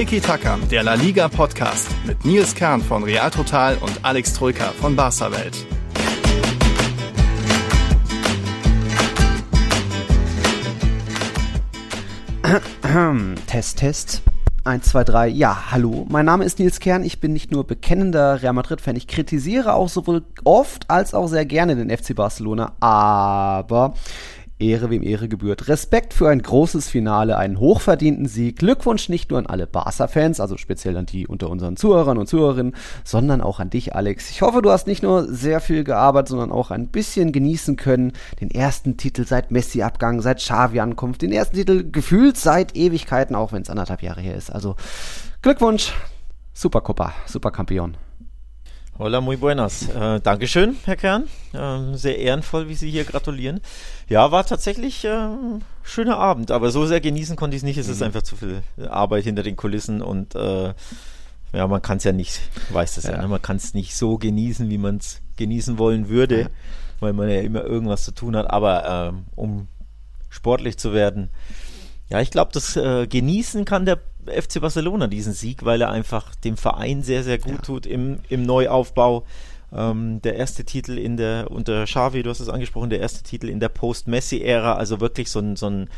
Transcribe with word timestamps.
Tiki 0.00 0.18
Taka, 0.18 0.56
der 0.70 0.82
La 0.82 0.94
Liga 0.94 1.28
Podcast 1.28 1.86
mit 2.06 2.24
Nils 2.24 2.54
Kern 2.54 2.80
von 2.80 3.02
Real 3.02 3.30
Total 3.30 3.76
und 3.82 4.02
Alex 4.02 4.32
Troika 4.32 4.70
von 4.70 4.96
Barca 4.96 5.30
Welt. 5.30 5.66
Test, 13.46 13.78
Test. 13.78 14.22
1, 14.64 14.86
2, 14.86 15.04
3. 15.04 15.28
Ja, 15.28 15.70
hallo. 15.70 16.06
Mein 16.08 16.24
Name 16.24 16.46
ist 16.46 16.58
Nils 16.58 16.80
Kern. 16.80 17.04
Ich 17.04 17.20
bin 17.20 17.34
nicht 17.34 17.50
nur 17.50 17.66
bekennender 17.66 18.40
Real 18.42 18.54
Madrid-Fan. 18.54 18.96
Ich 18.96 19.06
kritisiere 19.06 19.74
auch 19.74 19.90
sowohl 19.90 20.22
oft 20.44 20.88
als 20.88 21.12
auch 21.12 21.28
sehr 21.28 21.44
gerne 21.44 21.76
den 21.76 21.90
FC 21.90 22.14
Barcelona. 22.14 22.72
Aber 22.80 23.92
Ehre 24.60 24.90
wem 24.90 25.02
Ehre 25.02 25.28
gebührt. 25.28 25.68
Respekt 25.68 26.14
für 26.14 26.28
ein 26.28 26.42
großes 26.42 26.88
Finale, 26.88 27.36
einen 27.36 27.58
hochverdienten 27.58 28.26
Sieg. 28.26 28.58
Glückwunsch 28.58 29.08
nicht 29.08 29.30
nur 29.30 29.38
an 29.38 29.46
alle 29.46 29.66
Barca-Fans, 29.66 30.40
also 30.40 30.56
speziell 30.56 30.96
an 30.96 31.06
die 31.06 31.26
unter 31.26 31.50
unseren 31.50 31.76
Zuhörern 31.76 32.18
und 32.18 32.26
Zuhörerinnen, 32.26 32.74
sondern 33.04 33.40
auch 33.40 33.60
an 33.60 33.70
dich, 33.70 33.94
Alex. 33.94 34.30
Ich 34.30 34.42
hoffe, 34.42 34.62
du 34.62 34.70
hast 34.70 34.86
nicht 34.86 35.02
nur 35.02 35.26
sehr 35.32 35.60
viel 35.60 35.84
gearbeitet, 35.84 36.28
sondern 36.28 36.52
auch 36.52 36.70
ein 36.70 36.88
bisschen 36.88 37.32
genießen 37.32 37.76
können. 37.76 38.12
Den 38.40 38.50
ersten 38.50 38.96
Titel 38.96 39.26
seit 39.26 39.50
Messi-Abgang, 39.50 40.20
seit 40.20 40.38
Xavi-Ankunft, 40.38 41.22
den 41.22 41.32
ersten 41.32 41.56
Titel 41.56 41.90
gefühlt 41.90 42.36
seit 42.36 42.76
Ewigkeiten, 42.76 43.34
auch 43.34 43.52
wenn 43.52 43.62
es 43.62 43.70
anderthalb 43.70 44.02
Jahre 44.02 44.20
her 44.20 44.36
ist. 44.36 44.50
Also 44.50 44.76
Glückwunsch, 45.42 45.92
Supercopa, 46.52 47.14
Superkampion. 47.26 47.96
Hola, 49.02 49.22
muy 49.22 49.38
buenas. 49.38 49.88
Äh, 49.88 50.20
Dankeschön, 50.20 50.76
Herr 50.84 50.94
Kern. 50.94 51.24
Äh, 51.54 51.96
sehr 51.96 52.18
ehrenvoll, 52.18 52.68
wie 52.68 52.74
Sie 52.74 52.90
hier 52.90 53.04
gratulieren. 53.04 53.62
Ja, 54.10 54.30
war 54.30 54.44
tatsächlich 54.44 55.06
äh, 55.06 55.30
schöner 55.82 56.18
Abend, 56.18 56.50
aber 56.50 56.70
so 56.70 56.84
sehr 56.84 57.00
genießen 57.00 57.34
konnte 57.34 57.56
ich 57.56 57.62
es 57.62 57.64
nicht. 57.64 57.78
Es 57.78 57.86
mhm. 57.86 57.92
ist 57.94 58.02
einfach 58.02 58.20
zu 58.20 58.36
viel 58.36 58.62
Arbeit 58.90 59.24
hinter 59.24 59.42
den 59.42 59.56
Kulissen 59.56 60.02
und 60.02 60.34
äh, 60.34 60.74
ja, 61.54 61.66
man 61.66 61.80
kann 61.80 61.96
es 61.96 62.04
ja 62.04 62.12
nicht, 62.12 62.42
weiß 62.72 62.96
das 62.96 63.04
ja, 63.04 63.12
ja 63.12 63.22
ne? 63.22 63.28
man 63.28 63.40
kann 63.40 63.56
es 63.56 63.72
nicht 63.72 63.96
so 63.96 64.18
genießen, 64.18 64.68
wie 64.68 64.76
man 64.76 64.98
es 64.98 65.22
genießen 65.38 65.78
wollen 65.78 66.10
würde, 66.10 66.40
ja. 66.42 66.46
weil 67.00 67.14
man 67.14 67.30
ja 67.30 67.40
immer 67.40 67.64
irgendwas 67.64 68.04
zu 68.04 68.12
tun 68.12 68.36
hat. 68.36 68.50
Aber 68.50 68.84
ähm, 68.86 69.24
um 69.34 69.68
sportlich 70.28 70.76
zu 70.76 70.92
werden, 70.92 71.30
ja, 72.10 72.20
ich 72.20 72.30
glaube, 72.30 72.50
das 72.52 72.76
äh, 72.76 73.06
Genießen 73.06 73.64
kann 73.64 73.86
der 73.86 73.98
FC 74.26 74.60
Barcelona 74.60 75.06
diesen 75.06 75.32
Sieg, 75.32 75.64
weil 75.64 75.80
er 75.80 75.90
einfach 75.90 76.34
dem 76.36 76.56
Verein 76.56 77.02
sehr, 77.02 77.22
sehr 77.22 77.38
gut 77.38 77.52
ja. 77.52 77.62
tut 77.62 77.86
im, 77.86 78.20
im 78.28 78.42
Neuaufbau. 78.42 79.24
Ähm, 79.72 80.20
der 80.22 80.34
erste 80.34 80.64
Titel 80.64 80.98
in 80.98 81.16
der, 81.16 81.50
unter 81.50 81.84
Xavi, 81.84 82.22
du 82.22 82.30
hast 82.30 82.40
es 82.40 82.48
angesprochen, 82.48 82.90
der 82.90 83.00
erste 83.00 83.22
Titel 83.22 83.48
in 83.48 83.60
der 83.60 83.68
Post-Messi-Ära, 83.68 84.74
also 84.74 85.00
wirklich 85.00 85.30
so 85.30 85.38
ein, 85.38 85.54
so 85.56 85.68
ein 85.68 85.88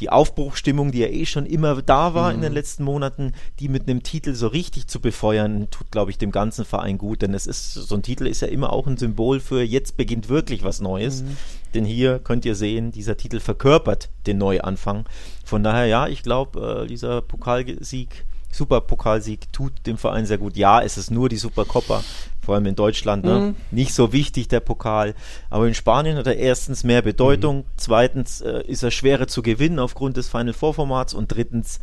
die 0.00 0.08
Aufbruchstimmung, 0.08 0.92
die 0.92 1.00
ja 1.00 1.08
eh 1.08 1.26
schon 1.26 1.46
immer 1.46 1.80
da 1.82 2.14
war 2.14 2.30
mhm. 2.30 2.36
in 2.36 2.40
den 2.42 2.52
mhm. 2.52 2.56
letzten 2.56 2.84
Monaten, 2.84 3.32
die 3.58 3.68
mit 3.68 3.88
einem 3.88 4.02
Titel 4.02 4.34
so 4.34 4.46
richtig 4.48 4.88
zu 4.88 5.00
befeuern, 5.00 5.68
tut, 5.70 5.90
glaube 5.90 6.10
ich, 6.10 6.18
dem 6.18 6.32
ganzen 6.32 6.64
Verein 6.64 6.98
gut. 6.98 7.22
Denn 7.22 7.34
es 7.34 7.46
ist, 7.46 7.74
so 7.74 7.94
ein 7.94 8.02
Titel 8.02 8.26
ist 8.26 8.40
ja 8.40 8.48
immer 8.48 8.72
auch 8.72 8.86
ein 8.86 8.96
Symbol 8.96 9.40
für 9.40 9.62
jetzt 9.62 9.96
beginnt 9.96 10.28
wirklich 10.28 10.64
was 10.64 10.80
Neues. 10.80 11.22
Mhm. 11.22 11.36
Denn 11.74 11.84
hier 11.84 12.18
könnt 12.18 12.44
ihr 12.44 12.54
sehen, 12.54 12.90
dieser 12.92 13.16
Titel 13.16 13.40
verkörpert 13.40 14.08
den 14.26 14.38
Neuanfang. 14.38 15.04
Von 15.50 15.64
daher, 15.64 15.86
ja, 15.86 16.06
ich 16.06 16.22
glaube, 16.22 16.84
äh, 16.84 16.86
dieser 16.86 17.22
Pokalsieg, 17.22 18.24
Superpokalsieg 18.52 19.52
tut 19.52 19.72
dem 19.84 19.98
Verein 19.98 20.24
sehr 20.24 20.38
gut. 20.38 20.56
Ja, 20.56 20.80
es 20.80 20.96
ist 20.96 21.10
nur 21.10 21.28
die 21.28 21.38
Supercoppa, 21.38 22.04
vor 22.40 22.54
allem 22.54 22.66
in 22.66 22.76
Deutschland, 22.76 23.24
ne? 23.24 23.40
Mhm. 23.40 23.56
nicht 23.72 23.92
so 23.92 24.12
wichtig 24.12 24.46
der 24.46 24.60
Pokal. 24.60 25.16
Aber 25.50 25.66
in 25.66 25.74
Spanien 25.74 26.16
hat 26.16 26.28
er 26.28 26.36
erstens 26.36 26.84
mehr 26.84 27.02
Bedeutung, 27.02 27.56
mhm. 27.56 27.64
zweitens 27.76 28.42
äh, 28.42 28.62
ist 28.64 28.84
er 28.84 28.92
schwerer 28.92 29.26
zu 29.26 29.42
gewinnen 29.42 29.80
aufgrund 29.80 30.16
des 30.16 30.28
Final 30.28 30.52
Four 30.52 30.74
Formats 30.74 31.14
und 31.14 31.34
drittens 31.34 31.80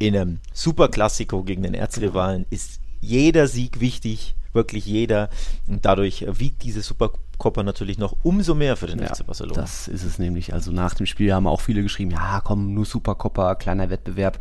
in 0.00 0.16
einem 0.16 0.40
Superklassiko 0.52 1.44
gegen 1.44 1.62
den 1.62 1.74
Erzrivalen 1.74 2.38
genau. 2.38 2.48
ist 2.50 2.80
jeder 3.00 3.46
Sieg 3.46 3.78
wichtig, 3.78 4.34
wirklich 4.52 4.86
jeder. 4.86 5.30
Und 5.68 5.84
dadurch 5.84 6.26
wiegt 6.28 6.64
diese 6.64 6.82
Supercoppa 6.82 7.23
Copa 7.38 7.62
natürlich 7.62 7.98
noch 7.98 8.16
umso 8.22 8.54
mehr 8.54 8.76
für 8.76 8.86
den 8.86 9.00
ja, 9.00 9.14
FC 9.14 9.26
Barcelona. 9.26 9.60
Das 9.60 9.88
ist 9.88 10.04
es 10.04 10.18
nämlich. 10.18 10.52
Also 10.52 10.72
nach 10.72 10.94
dem 10.94 11.06
Spiel 11.06 11.32
haben 11.32 11.46
auch 11.46 11.60
viele 11.60 11.82
geschrieben, 11.82 12.12
ja, 12.12 12.40
komm, 12.42 12.74
nur 12.74 12.84
Supercopa, 12.84 13.54
kleiner 13.54 13.90
Wettbewerb. 13.90 14.38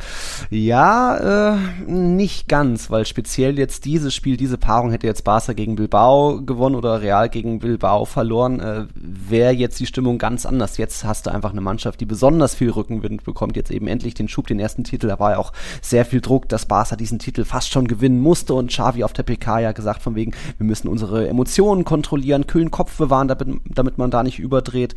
Ja, 0.50 1.54
äh, 1.54 1.58
nicht 1.88 2.48
ganz, 2.48 2.90
weil 2.90 3.06
speziell 3.06 3.58
jetzt 3.58 3.86
dieses 3.86 4.14
Spiel, 4.14 4.38
diese 4.38 4.58
Paarung 4.58 4.92
hätte 4.92 5.08
jetzt 5.08 5.24
Barca 5.24 5.54
gegen 5.54 5.76
Bilbao 5.76 6.42
gewonnen 6.42 6.76
oder 6.76 7.02
Real 7.02 7.30
gegen 7.30 7.60
Bilbao 7.60 8.06
verloren, 8.06 8.60
äh, 8.60 8.86
wäre 8.96 9.54
jetzt 9.54 9.80
die 9.80 9.86
Stimmung 9.86 10.18
ganz 10.18 10.46
anders. 10.46 10.78
Jetzt 10.78 11.04
hast 11.04 11.26
du 11.26 11.32
einfach 11.32 11.52
eine 11.52 11.62
Mannschaft, 11.62 12.00
die 12.02 12.06
besonders 12.06 12.56
viel 12.56 12.70
Rückenwind 12.70 13.24
bekommt, 13.24 13.56
jetzt 13.56 13.72
eben 13.72 13.88
endlich 13.88 14.14
den 14.14 14.28
Schub, 14.28 14.48
den 14.48 14.60
ersten 14.60 14.84
Titel. 14.84 15.08
Da 15.08 15.20
war 15.20 15.32
ja 15.32 15.38
auch 15.38 15.54
sehr 15.82 16.06
viel 16.06 16.22
Druck, 16.22 16.50
dass 16.50 16.66
Barca 16.66 16.96
diesen 16.96 17.20
Titel 17.20 17.46
fast 17.46 17.72
schon 17.72 17.88
gewinnen 17.88 18.20
musste 18.20 18.54
und 18.54 18.70
Xavi 18.70 19.04
auf 19.04 19.14
der 19.14 19.24
PK 19.24 19.60
ja 19.60 19.72
gesagt 19.72 20.02
von 20.02 20.16
wegen, 20.16 20.34
wir 20.58 20.66
müssen 20.66 20.88
unsere 20.88 21.28
Emotionen 21.28 21.86
kontrollieren, 21.86 22.48
kühlen 22.48 22.72
Kopf 22.72 22.83
Kopf 22.84 22.98
bewahren, 22.98 23.30
damit, 23.30 23.62
damit 23.64 23.98
man 23.98 24.12
da 24.12 24.24
nicht 24.24 24.40
überdreht. 24.40 24.94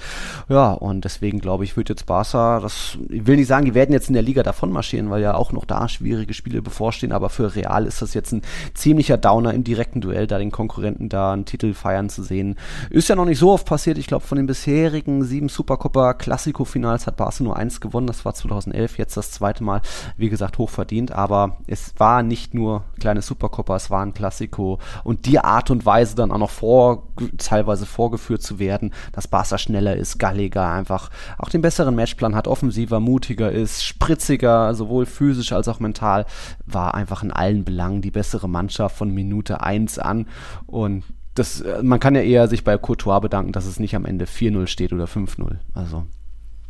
Ja, 0.48 0.72
und 0.72 1.04
deswegen 1.04 1.38
glaube 1.38 1.62
ich, 1.62 1.76
wird 1.76 1.88
jetzt 1.88 2.06
Barca, 2.06 2.58
das, 2.58 2.98
ich 3.08 3.28
will 3.28 3.36
nicht 3.36 3.46
sagen, 3.46 3.64
die 3.64 3.74
werden 3.74 3.92
jetzt 3.92 4.08
in 4.08 4.14
der 4.14 4.24
Liga 4.24 4.42
davon 4.42 4.72
marschieren, 4.72 5.08
weil 5.08 5.22
ja 5.22 5.36
auch 5.36 5.52
noch 5.52 5.64
da 5.64 5.88
schwierige 5.88 6.34
Spiele 6.34 6.62
bevorstehen, 6.62 7.12
aber 7.12 7.30
für 7.30 7.54
Real 7.54 7.86
ist 7.86 8.02
das 8.02 8.12
jetzt 8.12 8.32
ein 8.32 8.42
ziemlicher 8.74 9.18
Downer 9.18 9.54
im 9.54 9.62
direkten 9.62 10.00
Duell, 10.00 10.26
da 10.26 10.38
den 10.38 10.50
Konkurrenten 10.50 11.08
da 11.08 11.32
einen 11.32 11.44
Titel 11.44 11.74
feiern 11.74 12.08
zu 12.08 12.24
sehen. 12.24 12.56
Ist 12.90 13.08
ja 13.08 13.14
noch 13.14 13.24
nicht 13.24 13.38
so 13.38 13.52
oft 13.52 13.66
passiert. 13.66 13.98
Ich 13.98 14.08
glaube, 14.08 14.26
von 14.26 14.36
den 14.36 14.48
bisherigen 14.48 15.22
sieben 15.22 15.48
Supercopa 15.48 16.14
Classico-Finals 16.14 17.06
hat 17.06 17.16
Barca 17.16 17.44
nur 17.44 17.56
eins 17.56 17.80
gewonnen. 17.80 18.08
Das 18.08 18.24
war 18.24 18.34
2011, 18.34 18.98
jetzt 18.98 19.16
das 19.16 19.30
zweite 19.30 19.62
Mal. 19.62 19.80
Wie 20.16 20.28
gesagt, 20.28 20.58
hochverdient, 20.58 21.12
aber 21.12 21.58
es 21.68 21.94
war 21.98 22.24
nicht 22.24 22.52
nur 22.52 22.82
kleine 22.98 23.22
Supercopa, 23.22 23.76
es 23.76 23.90
war 23.90 24.02
ein 24.02 24.12
Classico 24.12 24.80
und 25.04 25.26
die 25.26 25.38
Art 25.38 25.70
und 25.70 25.86
Weise 25.86 26.16
dann 26.16 26.32
auch 26.32 26.38
noch 26.38 26.50
vor, 26.50 27.04
teilweise 27.38 27.75
teilweise 27.76 27.86
vorgeführt 27.86 28.42
zu 28.42 28.58
werden, 28.58 28.92
dass 29.12 29.28
Barca 29.28 29.58
schneller 29.58 29.96
ist, 29.96 30.18
galliger, 30.18 30.70
einfach 30.70 31.10
auch 31.38 31.48
den 31.48 31.62
besseren 31.62 31.94
Matchplan 31.94 32.34
hat, 32.34 32.48
offensiver, 32.48 33.00
mutiger 33.00 33.52
ist, 33.52 33.84
spritziger, 33.84 34.74
sowohl 34.74 35.06
physisch 35.06 35.52
als 35.52 35.68
auch 35.68 35.80
mental, 35.80 36.26
war 36.64 36.94
einfach 36.94 37.22
in 37.22 37.30
allen 37.30 37.64
Belangen 37.64 38.02
die 38.02 38.10
bessere 38.10 38.48
Mannschaft 38.48 38.96
von 38.96 39.10
Minute 39.10 39.60
1 39.60 39.98
an 39.98 40.26
und 40.66 41.04
das, 41.34 41.60
äh, 41.60 41.82
man 41.82 42.00
kann 42.00 42.14
ja 42.14 42.22
eher 42.22 42.48
sich 42.48 42.64
bei 42.64 42.78
Courtois 42.78 43.20
bedanken, 43.20 43.52
dass 43.52 43.66
es 43.66 43.78
nicht 43.78 43.94
am 43.94 44.06
Ende 44.06 44.24
4-0 44.24 44.66
steht 44.68 44.92
oder 44.94 45.04
5-0. 45.04 45.56
Also, 45.74 46.06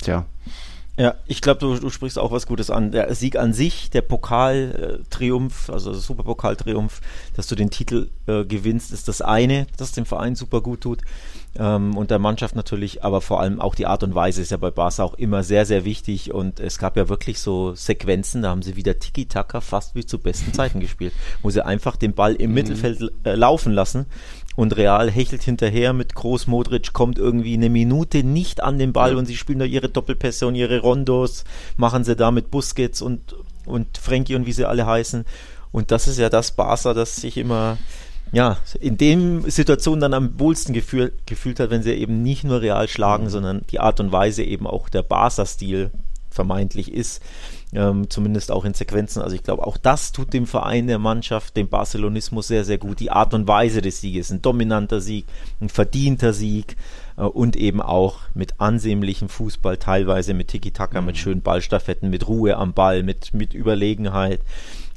tja. 0.03 0.27
Ja, 0.99 1.15
ich 1.27 1.43
glaube, 1.43 1.61
du, 1.61 1.79
du, 1.79 1.91
sprichst 1.91 2.19
auch 2.19 2.33
was 2.33 2.47
Gutes 2.47 2.71
an. 2.71 2.91
Der 2.91 3.15
Sieg 3.15 3.37
an 3.37 3.53
sich, 3.53 3.91
der 3.91 4.01
Pokaltriumph, 4.01 5.69
also 5.69 5.91
der 5.91 6.01
Superpokaltriumph, 6.01 7.03
dass 7.35 7.47
du 7.47 7.55
den 7.55 7.69
Titel 7.69 8.09
äh, 8.27 8.45
gewinnst, 8.45 8.93
ist 8.93 9.07
das 9.07 9.21
eine, 9.21 9.67
das 9.77 9.93
dem 9.93 10.07
Verein 10.07 10.37
super 10.37 10.63
gut 10.63 10.81
tut 10.81 11.03
ähm, 11.59 11.97
und 11.97 12.11
der 12.11 12.19
Mannschaft 12.19 12.55
natürlich, 12.55 13.05
aber 13.05 13.21
vor 13.21 13.41
allem 13.41 13.61
auch 13.61 13.75
die 13.75 13.87
Art 13.87 14.03
und 14.03 14.15
Weise 14.15 14.43
ist 14.43 14.51
ja 14.51 14.57
bei 14.57 14.71
Barca 14.71 15.03
auch 15.03 15.15
immer 15.15 15.43
sehr, 15.43 15.67
sehr 15.67 15.85
wichtig 15.85 16.33
und 16.33 16.61
es 16.61 16.79
gab 16.79 16.97
ja 16.97 17.09
wirklich 17.09 17.41
so 17.41 17.75
Sequenzen, 17.75 18.43
da 18.43 18.51
haben 18.51 18.63
sie 18.63 18.77
wieder 18.77 18.99
Tiki-Taka 18.99 19.61
fast 19.61 19.95
wie 19.95 20.05
zu 20.05 20.19
besten 20.19 20.53
Zeiten 20.53 20.81
gespielt, 20.87 21.13
wo 21.43 21.51
sie 21.51 21.65
einfach 21.65 21.97
den 21.97 22.15
Ball 22.15 22.35
im 22.35 22.51
mhm. 22.51 22.55
Mittelfeld 22.55 23.13
äh, 23.25 23.35
laufen 23.35 23.73
lassen 23.73 24.07
und 24.57 24.77
Real 24.77 25.11
hechelt 25.11 25.43
hinterher 25.43 25.93
mit 25.93 26.15
Groß 26.15 26.47
Modric, 26.47 26.93
kommt 26.93 27.19
irgendwie 27.19 27.55
eine 27.55 27.71
Minute 27.71 28.25
nicht 28.25 28.63
an 28.63 28.79
den 28.79 28.93
Ball 28.93 29.15
und 29.15 29.27
sie 29.27 29.37
spielen 29.37 29.59
da 29.59 29.65
ihre 29.67 29.89
Doppelpässe 29.89 30.47
und 30.47 30.55
ihre 30.55 30.81
Rondos, 30.81 31.45
machen 31.77 32.03
sie 32.03 32.17
da 32.17 32.31
mit 32.31 32.51
Busquets 32.51 33.03
und, 33.03 33.37
und 33.67 33.99
Frankie 33.99 34.35
und 34.35 34.47
wie 34.47 34.53
sie 34.53 34.65
alle 34.65 34.87
heißen. 34.87 35.25
Und 35.73 35.91
das 35.91 36.09
ist 36.09 36.19
ja 36.19 36.31
das 36.31 36.53
Barca, 36.53 36.95
das 36.95 37.17
sich 37.17 37.37
immer 37.37 37.77
ja, 38.33 38.57
in 38.81 38.97
dem 38.97 39.49
Situation 39.49 40.01
dann 40.01 40.15
am 40.15 40.41
wohlsten 40.41 40.75
gefühl, 40.75 41.13
gefühlt 41.27 41.61
hat, 41.61 41.71
wenn 41.71 41.83
sie 41.83 41.93
eben 41.93 42.23
nicht 42.23 42.43
nur 42.43 42.61
Real 42.61 42.89
schlagen, 42.89 43.25
mhm. 43.25 43.31
sondern 43.31 43.65
die 43.71 43.79
Art 43.79 44.01
und 44.01 44.11
Weise 44.11 44.43
eben 44.43 44.67
auch 44.67 44.89
der 44.89 45.03
Barca-Stil 45.03 45.91
vermeintlich 46.31 46.93
ist 46.93 47.23
ähm, 47.73 48.09
zumindest 48.09 48.51
auch 48.53 48.65
in 48.65 48.75
Sequenzen. 48.75 49.23
Also 49.23 49.35
ich 49.35 49.43
glaube, 49.43 49.67
auch 49.67 49.77
das 49.77 50.13
tut 50.13 50.33
dem 50.33 50.47
Verein, 50.47 50.87
der 50.87 50.99
Mannschaft, 50.99 51.57
dem 51.57 51.69
Barcelonismus 51.69 52.49
sehr, 52.49 52.65
sehr 52.65 52.79
gut. 52.79 53.01
Die 53.01 53.11
Art 53.11 53.35
und 53.35 53.49
Weise 53.49 53.83
des 53.83 54.01
Sieges, 54.01 54.31
ein 54.31 54.43
dominanter 54.43 55.01
Sieg, 55.01 55.27
ein 55.61 55.69
verdienter 55.69 56.33
Sieg 56.33 56.77
äh, 57.17 57.23
und 57.23 57.57
eben 57.57 57.83
auch 57.83 58.21
mit 58.35 58.61
ansehnlichem 58.61 59.29
Fußball, 59.29 59.79
teilweise 59.79 60.35
mit 60.35 60.49
Tiki-Taka, 60.49 61.01
mhm. 61.01 61.07
mit 61.07 61.19
schönen 61.19 61.43
Ballstaffetten, 61.43 62.09
mit 62.11 62.29
Ruhe 62.29 62.57
am 62.57 62.73
Ball, 62.73 63.03
mit, 63.03 63.35
mit 63.35 63.53
Überlegenheit. 63.53 64.41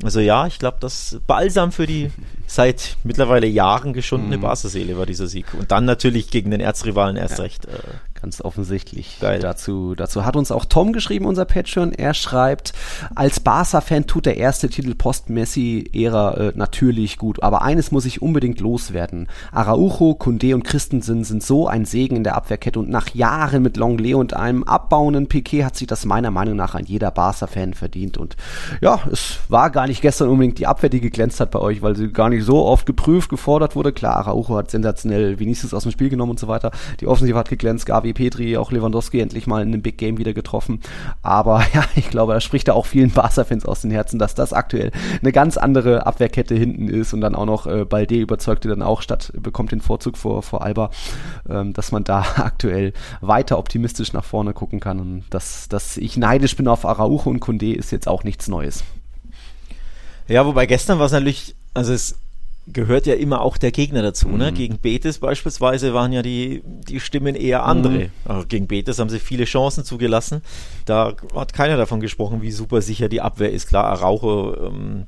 Also 0.03 0.19
ja, 0.19 0.47
ich 0.47 0.59
glaube, 0.59 0.77
das 0.79 1.19
Balsam 1.27 1.71
für 1.71 1.87
die 1.87 2.11
seit 2.49 2.97
mittlerweile 3.03 3.47
Jahren 3.47 3.93
geschundene 3.93 4.37
mhm. 4.37 4.41
Barca-Seele 4.41 4.97
war 4.97 5.05
dieser 5.05 5.27
Sieg. 5.27 5.45
Und 5.53 5.71
dann 5.71 5.85
natürlich 5.85 6.31
gegen 6.31 6.49
den 6.51 6.61
Erzrivalen 6.61 7.15
erst 7.15 7.37
ja. 7.37 7.43
recht. 7.43 7.65
Äh, 7.65 7.77
Ganz 8.21 8.41
offensichtlich. 8.41 9.17
Geil. 9.21 9.39
Dazu, 9.39 9.95
dazu 9.95 10.25
hat 10.25 10.35
uns 10.35 10.51
auch 10.51 10.65
Tom 10.65 10.91
geschrieben, 10.91 11.25
unser 11.25 11.45
Patreon. 11.45 11.93
Er 11.93 12.13
schreibt, 12.13 12.73
als 13.15 13.39
Barca-Fan 13.39 14.07
tut 14.07 14.25
der 14.25 14.35
erste 14.35 14.67
Titel 14.67 14.93
Post-Messi-Ära 14.93 16.33
äh, 16.33 16.51
natürlich 16.55 17.17
gut. 17.17 17.41
Aber 17.41 17.61
eines 17.61 17.91
muss 17.91 18.03
ich 18.03 18.21
unbedingt 18.21 18.59
loswerden. 18.59 19.29
Araujo, 19.53 20.15
Kunde 20.15 20.53
und 20.53 20.63
Christensen 20.63 21.23
sind 21.23 21.43
so 21.43 21.67
ein 21.67 21.85
Segen 21.85 22.17
in 22.17 22.25
der 22.25 22.35
Abwehrkette 22.35 22.79
und 22.79 22.89
nach 22.89 23.13
Jahren 23.13 23.63
mit 23.63 23.77
Longley 23.77 24.15
und 24.15 24.33
einem 24.33 24.63
abbauenden 24.63 25.27
Piquet 25.27 25.63
hat 25.63 25.77
sich 25.77 25.87
das 25.87 26.05
meiner 26.05 26.31
Meinung 26.31 26.57
nach 26.57 26.75
ein 26.75 26.85
jeder 26.85 27.11
Barca-Fan 27.11 27.73
verdient. 27.73 28.17
Und 28.17 28.35
ja, 28.81 28.99
es 29.09 29.39
war 29.47 29.69
gar 29.69 29.87
nicht 29.87 30.01
gestern 30.01 30.27
unbedingt 30.27 30.59
die 30.59 30.67
Abwehr, 30.67 30.89
die 30.89 30.99
geglänzt 30.99 31.39
hat 31.39 31.51
bei 31.51 31.59
euch, 31.59 31.81
weil 31.81 31.95
sie 31.95 32.11
gar 32.11 32.27
nicht 32.27 32.38
so 32.41 32.65
oft 32.65 32.85
geprüft, 32.85 33.29
gefordert 33.29 33.75
wurde. 33.75 33.91
Klar, 33.91 34.17
Araujo 34.17 34.55
hat 34.55 34.71
sensationell 34.71 35.39
Vinicius 35.39 35.73
aus 35.73 35.83
dem 35.83 35.91
Spiel 35.91 36.09
genommen 36.09 36.31
und 36.31 36.39
so 36.39 36.47
weiter. 36.47 36.71
Die 36.99 37.07
Offensive 37.07 37.37
hat 37.37 37.49
geglänzt, 37.49 37.85
Gavi, 37.85 38.13
Petri, 38.13 38.57
auch 38.57 38.71
Lewandowski 38.71 39.19
endlich 39.19 39.47
mal 39.47 39.61
in 39.61 39.69
einem 39.69 39.81
Big 39.81 39.97
Game 39.97 40.17
wieder 40.17 40.33
getroffen. 40.33 40.81
Aber 41.21 41.63
ja, 41.73 41.83
ich 41.95 42.09
glaube, 42.09 42.33
da 42.33 42.41
spricht 42.41 42.67
da 42.67 42.73
auch 42.73 42.85
vielen 42.85 43.11
Barca-Fans 43.11 43.65
aus 43.65 43.81
den 43.81 43.91
Herzen, 43.91 44.19
dass 44.19 44.35
das 44.35 44.53
aktuell 44.53 44.91
eine 45.21 45.31
ganz 45.31 45.57
andere 45.57 46.05
Abwehrkette 46.05 46.55
hinten 46.55 46.87
ist 46.87 47.13
und 47.13 47.21
dann 47.21 47.35
auch 47.35 47.45
noch 47.45 47.67
äh, 47.67 47.85
Balde 47.85 48.15
überzeugte 48.15 48.69
dann 48.69 48.81
auch 48.81 49.01
statt, 49.01 49.31
bekommt 49.35 49.71
den 49.71 49.81
Vorzug 49.81 50.17
vor, 50.17 50.43
vor 50.43 50.63
Alba, 50.63 50.91
ähm, 51.49 51.73
dass 51.73 51.91
man 51.91 52.03
da 52.03 52.19
aktuell 52.37 52.93
weiter 53.21 53.57
optimistisch 53.57 54.13
nach 54.13 54.23
vorne 54.23 54.53
gucken 54.53 54.79
kann 54.79 54.99
und 54.99 55.23
dass, 55.29 55.69
dass 55.69 55.97
ich 55.97 56.17
neidisch 56.17 56.55
bin 56.55 56.67
auf 56.67 56.85
Araujo 56.85 57.29
und 57.29 57.39
Kunde 57.39 57.73
ist 57.73 57.91
jetzt 57.91 58.07
auch 58.07 58.23
nichts 58.23 58.47
Neues. 58.47 58.83
Ja, 60.27 60.45
wobei 60.45 60.67
gestern 60.67 60.99
war 60.99 61.07
es 61.07 61.11
natürlich, 61.11 61.55
also 61.73 61.91
es 61.91 62.19
gehört 62.73 63.07
ja 63.07 63.15
immer 63.15 63.41
auch 63.41 63.57
der 63.57 63.71
Gegner 63.71 64.01
dazu. 64.01 64.27
Ne? 64.27 64.33
Mhm. 64.33 64.39
Ne? 64.39 64.53
Gegen 64.53 64.77
Betis 64.79 65.19
beispielsweise 65.19 65.93
waren 65.93 66.11
ja 66.11 66.21
die, 66.21 66.61
die 66.65 66.99
Stimmen 66.99 67.35
eher 67.35 67.65
andere. 67.65 67.93
Mhm. 67.93 68.09
Also 68.25 68.47
gegen 68.47 68.67
Betis 68.67 68.99
haben 68.99 69.09
sie 69.09 69.19
viele 69.19 69.45
Chancen 69.45 69.83
zugelassen. 69.83 70.41
Da 70.85 71.13
hat 71.35 71.53
keiner 71.53 71.77
davon 71.77 71.99
gesprochen, 71.99 72.41
wie 72.41 72.51
super 72.51 72.81
sicher 72.81 73.09
die 73.09 73.21
Abwehr 73.21 73.51
ist. 73.51 73.67
Klar, 73.67 73.85
Araujo 73.85 74.55
ähm, 74.67 75.05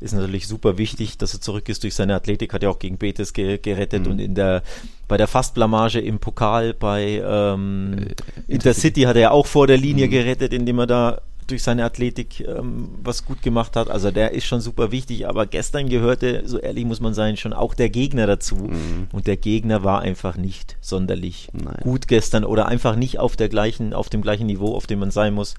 ist 0.00 0.12
natürlich 0.12 0.46
super 0.46 0.76
wichtig, 0.76 1.18
dass 1.18 1.34
er 1.34 1.40
zurück 1.40 1.68
ist 1.68 1.82
durch 1.82 1.94
seine 1.94 2.14
Athletik, 2.14 2.52
hat 2.52 2.62
ja 2.62 2.68
auch 2.68 2.78
gegen 2.78 2.98
Betis 2.98 3.32
ge 3.32 3.58
gerettet 3.58 4.04
mhm. 4.04 4.12
und 4.12 4.18
in 4.18 4.34
der 4.34 4.62
bei 5.08 5.16
der 5.16 5.26
Fastblamage 5.26 6.00
im 6.00 6.18
Pokal 6.18 6.74
bei 6.74 7.22
ähm, 7.24 7.96
äh, 7.98 8.52
Intercity 8.52 9.02
hat 9.02 9.16
er 9.16 9.22
ja 9.22 9.30
auch 9.30 9.46
vor 9.46 9.66
der 9.66 9.76
Linie 9.76 10.06
mhm. 10.06 10.10
gerettet, 10.10 10.52
indem 10.52 10.78
er 10.80 10.86
da 10.86 11.20
durch 11.46 11.62
seine 11.62 11.84
Athletik 11.84 12.40
ähm, 12.40 12.90
was 13.02 13.24
gut 13.24 13.42
gemacht 13.42 13.76
hat. 13.76 13.90
Also 13.90 14.10
der 14.10 14.32
ist 14.32 14.44
schon 14.44 14.60
super 14.60 14.90
wichtig, 14.90 15.28
aber 15.28 15.46
gestern 15.46 15.88
gehörte, 15.88 16.42
so 16.46 16.58
ehrlich 16.58 16.84
muss 16.84 17.00
man 17.00 17.14
sein, 17.14 17.36
schon 17.36 17.52
auch 17.52 17.74
der 17.74 17.90
Gegner 17.90 18.26
dazu. 18.26 18.56
Mhm. 18.56 19.08
Und 19.12 19.26
der 19.26 19.36
Gegner 19.36 19.84
war 19.84 20.00
einfach 20.00 20.36
nicht 20.36 20.76
sonderlich 20.80 21.48
Nein. 21.52 21.76
gut 21.80 22.08
gestern 22.08 22.44
oder 22.44 22.66
einfach 22.66 22.96
nicht 22.96 23.18
auf 23.18 23.36
der 23.36 23.48
gleichen, 23.48 23.94
auf 23.94 24.08
dem 24.08 24.22
gleichen 24.22 24.46
Niveau, 24.46 24.74
auf 24.74 24.86
dem 24.86 24.98
man 24.98 25.10
sein 25.10 25.34
muss. 25.34 25.54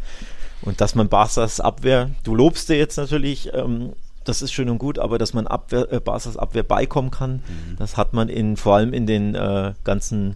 Und 0.62 0.82
dass 0.82 0.96
man 0.96 1.10
Barca's 1.10 1.60
Abwehr, 1.60 2.10
du 2.24 2.36
lobst 2.36 2.70
dir 2.70 2.78
jetzt 2.78 2.98
natürlich, 2.98 3.54
ähm, 3.54 3.94
das 4.24 4.42
ist 4.42 4.52
schön 4.52 4.70
und 4.70 4.80
gut, 4.80 4.98
aber 4.98 5.18
dass 5.18 5.34
man 5.34 5.48
Abwehr, 5.48 5.92
äh, 5.92 6.00
Barca's 6.00 6.38
Abwehr 6.38 6.64
beikommen 6.64 7.12
kann, 7.12 7.36
mhm. 7.36 7.76
das 7.78 7.98
hat 7.98 8.14
man 8.14 8.30
in 8.30 8.58
vor 8.58 8.76
allem 8.76 8.94
in 8.94 9.06
den 9.06 9.36
äh, 9.36 9.74
ganzen 9.84 10.36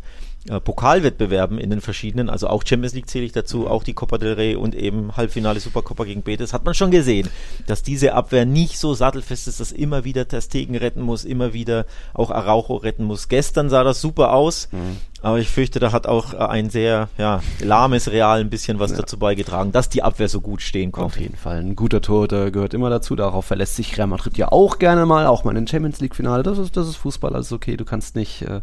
äh, 0.50 0.60
Pokalwettbewerben 0.60 1.58
in 1.60 1.70
den 1.70 1.82
verschiedenen, 1.82 2.30
also 2.30 2.48
auch 2.48 2.64
Champions 2.66 2.94
League 2.94 3.10
zähle 3.10 3.26
ich 3.26 3.32
dazu, 3.32 3.68
auch 3.68 3.84
die 3.84 3.94
Copa 3.94 4.18
del 4.18 4.34
Rey 4.34 4.56
und 4.56 4.76
eben 4.76 5.16
Halbfinale 5.16 5.60
Supercopa 5.60 6.04
gegen 6.04 6.24
Betis, 6.24 6.54
hat 6.54 6.66
man 6.66 6.74
schon 6.74 6.92
gesehen, 6.92 7.30
dass 7.68 7.84
diese 7.84 8.14
Abwehr 8.14 8.46
nicht 8.46 8.80
so 8.80 8.94
sattelfest 8.94 9.48
ist, 9.48 9.60
dass 9.60 9.72
immer 9.72 10.04
wieder 10.04 10.28
Testegen 10.28 10.76
retten 10.76 11.02
muss, 11.02 11.24
immer 11.24 11.54
wieder 11.54 11.86
auch 12.14 12.32
Araujo 12.32 12.78
retten 12.78 13.04
muss. 13.04 13.28
Gestern 13.28 13.70
sah 13.70 13.84
das 13.84 14.02
super 14.02 14.34
aus, 14.34 14.70
mhm. 14.72 14.98
Aber 15.22 15.40
ich 15.40 15.50
fürchte, 15.50 15.80
da 15.80 15.92
hat 15.92 16.08
auch 16.08 16.34
äh, 16.34 16.38
ein 16.38 16.70
sehr 16.70 17.10
ja, 17.18 17.42
lahmes 17.60 18.10
Real 18.12 18.40
ein 18.40 18.50
bisschen 18.50 18.80
was 18.80 18.92
ja. 18.92 18.98
dazu 18.98 19.20
beigetragen, 19.20 19.72
dass 19.72 19.90
die 19.90 20.02
Abwehr 20.02 20.30
so 20.30 20.40
gut 20.40 20.62
stehen 20.62 20.92
konnte. 20.92 21.06
Auf 21.08 21.20
jeden 21.20 21.36
Fall. 21.36 21.58
Ein 21.58 21.76
guter 21.76 22.02
Torhüter 22.02 22.52
gehört 22.52 22.74
immer 22.74 22.90
dazu. 22.90 23.16
Darauf 23.16 23.46
verlässt 23.46 23.76
sich 23.76 23.98
Real 23.98 24.08
Madrid 24.08 24.38
ja 24.38 24.52
auch 24.52 24.80
gerne 24.80 25.06
mal, 25.06 25.28
auch 25.28 25.44
mal 25.44 25.52
in 25.52 25.58
den 25.58 25.68
Champions 25.68 26.00
League 26.00 26.16
Finale. 26.16 26.44
Das 26.44 26.58
ist, 26.58 26.78
das 26.78 26.88
ist 26.88 26.96
Fußball, 26.96 27.34
alles 27.34 27.52
okay. 27.52 27.76
Du 27.76 27.84
kannst 27.84 28.16
nicht 28.16 28.44
äh, 28.44 28.62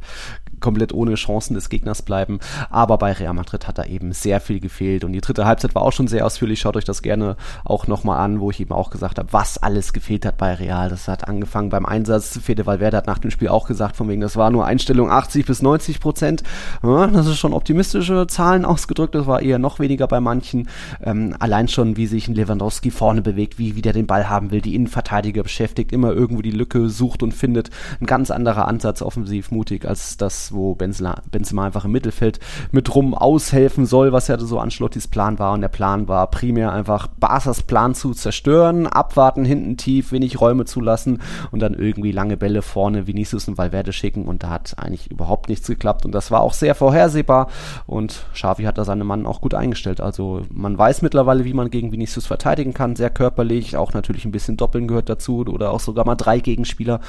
komplett 0.61 0.93
ohne 0.93 1.15
Chancen 1.15 1.55
des 1.55 1.69
Gegners 1.69 2.03
bleiben. 2.03 2.41
Aber 2.71 2.99
bei 2.99 3.13
Real 3.13 3.35
Madrid 3.35 3.67
hat 3.67 3.79
da 3.79 3.85
eben 3.85 4.13
sehr 4.13 4.41
viel 4.41 4.61
gefehlt. 4.61 5.05
Und 5.05 5.13
die 5.13 5.21
dritte 5.21 5.47
Halbzeit 5.47 5.75
war 5.75 5.83
auch 5.83 5.93
schon 5.93 6.09
sehr 6.09 6.27
ausführlich. 6.27 6.61
Schaut 6.61 6.77
euch 6.77 6.85
das 6.85 7.03
gerne 7.03 7.37
auch 7.65 7.87
nochmal 7.87 8.19
an, 8.19 8.41
wo 8.41 8.51
ich 8.51 8.61
eben 8.61 8.73
auch 8.73 8.91
gesagt 8.91 9.19
habe, 9.19 9.33
was 9.33 9.59
alles 9.59 9.93
gefehlt 9.93 10.25
hat 10.27 10.39
bei 10.39 10.55
Real. 10.55 10.89
Das 10.89 11.09
hat 11.09 11.29
angefangen 11.29 11.71
beim 11.71 11.87
Einsatz. 11.87 12.39
Fede 12.43 12.67
Valverde 12.67 12.97
hat 12.97 13.07
nach 13.07 13.19
dem 13.19 13.31
Spiel 13.31 13.49
auch 13.49 13.67
gesagt, 13.67 13.97
von 13.97 14.09
wegen, 14.09 14.21
das 14.21 14.37
war 14.37 14.51
nur 14.51 14.67
Einstellung 14.67 15.11
80 15.11 15.47
bis 15.47 15.63
90 15.63 16.01
Prozent. 16.01 16.43
Ja, 16.83 17.07
das 17.07 17.27
ist 17.27 17.39
schon 17.39 17.53
optimistische 17.53 18.27
Zahlen 18.27 18.65
ausgedrückt, 18.65 19.15
das 19.15 19.27
war 19.27 19.43
eher 19.43 19.59
noch 19.59 19.79
weniger 19.79 20.07
bei 20.07 20.21
manchen. 20.21 20.69
Ähm, 21.03 21.35
allein 21.39 21.69
schon, 21.69 21.97
wie 21.97 22.07
sich 22.07 22.29
ein 22.29 22.35
Lewandowski 22.35 22.91
vorne 22.91 23.23
bewegt, 23.23 23.59
wie, 23.59 23.77
wie 23.77 23.83
der 23.83 23.93
den 23.93 24.07
Ball 24.07 24.29
haben 24.29 24.51
will, 24.51 24.61
die 24.61 24.75
Innenverteidiger 24.75 25.43
beschäftigt, 25.43 25.93
immer 25.93 26.13
irgendwo 26.13 26.43
die 26.43 26.51
Lücke 26.51 26.89
sucht 26.89 27.23
und 27.23 27.33
findet. 27.33 27.71
Ein 28.01 28.07
ganz 28.07 28.31
anderer 28.31 28.69
Ansatz, 28.69 29.03
offensiv 29.03 29.51
mutig, 29.51 29.87
als 29.87 30.17
das, 30.17 30.46
wo 30.53 30.75
Benzema, 30.75 31.23
Benzema 31.31 31.67
einfach 31.67 31.85
im 31.85 31.93
Mittelfeld 31.93 32.41
mit 32.73 32.95
rum 32.95 33.15
aushelfen 33.15 33.87
soll, 33.87 34.13
was 34.13 34.29
ja 34.29 34.39
so 34.39 34.59
Ancelottis 34.59 35.09
Plan 35.09 35.39
war. 35.39 35.53
Und 35.53 35.61
der 35.61 35.69
Plan 35.69 36.09
war 36.09 36.31
primär 36.31 36.73
einfach 36.73 37.07
Barca's 37.07 37.63
Plan 37.63 37.95
zu 37.95 38.13
zerstören, 38.13 38.87
abwarten, 38.87 39.45
hinten 39.45 39.77
tief, 39.77 40.13
wenig 40.13 40.41
Räume 40.41 40.65
zulassen 40.65 41.23
und 41.51 41.61
dann 41.61 41.75
irgendwie 41.75 42.13
lange 42.13 42.37
Bälle 42.37 42.63
vorne 42.63 43.07
Vinicius 43.07 43.49
und 43.49 43.59
Valverde 43.59 43.93
schicken. 43.93 44.25
Und 44.27 44.43
da 44.43 44.51
hat 44.51 44.75
eigentlich 44.79 45.11
überhaupt 45.11 45.49
nichts 45.49 45.67
geklappt. 45.67 46.05
Und 46.05 46.13
das 46.13 46.31
war 46.31 46.41
auch 46.41 46.53
sehr 46.53 46.75
vorhersehbar 46.75 47.49
und 47.87 48.27
Xavi 48.35 48.65
hat 48.65 48.79
da 48.79 48.85
seine 48.85 49.05
Mann 49.05 49.27
auch 49.27 49.41
gut 49.41 49.55
eingestellt. 49.55 50.01
Also 50.01 50.43
man 50.51 50.77
weiß 50.77 51.03
mittlerweile, 51.03 51.45
wie 51.45 51.55
man 51.55 51.71
gegen 51.71 51.93
Vinicius 51.93 52.27
verteidigen 52.27 52.75
kann, 52.75 52.97
sehr 52.97 53.11
körperlich, 53.11 53.77
auch 53.77 53.93
natürlich 53.93 54.25
ein 54.25 54.33
bisschen 54.33 54.57
Doppeln 54.57 54.89
gehört 54.89 55.09
dazu 55.09 55.41
oder 55.41 55.71
auch 55.71 55.81
sogar 55.81 56.05
mal 56.05 56.15
drei 56.15 56.41
Gegenspieler. 56.41 57.01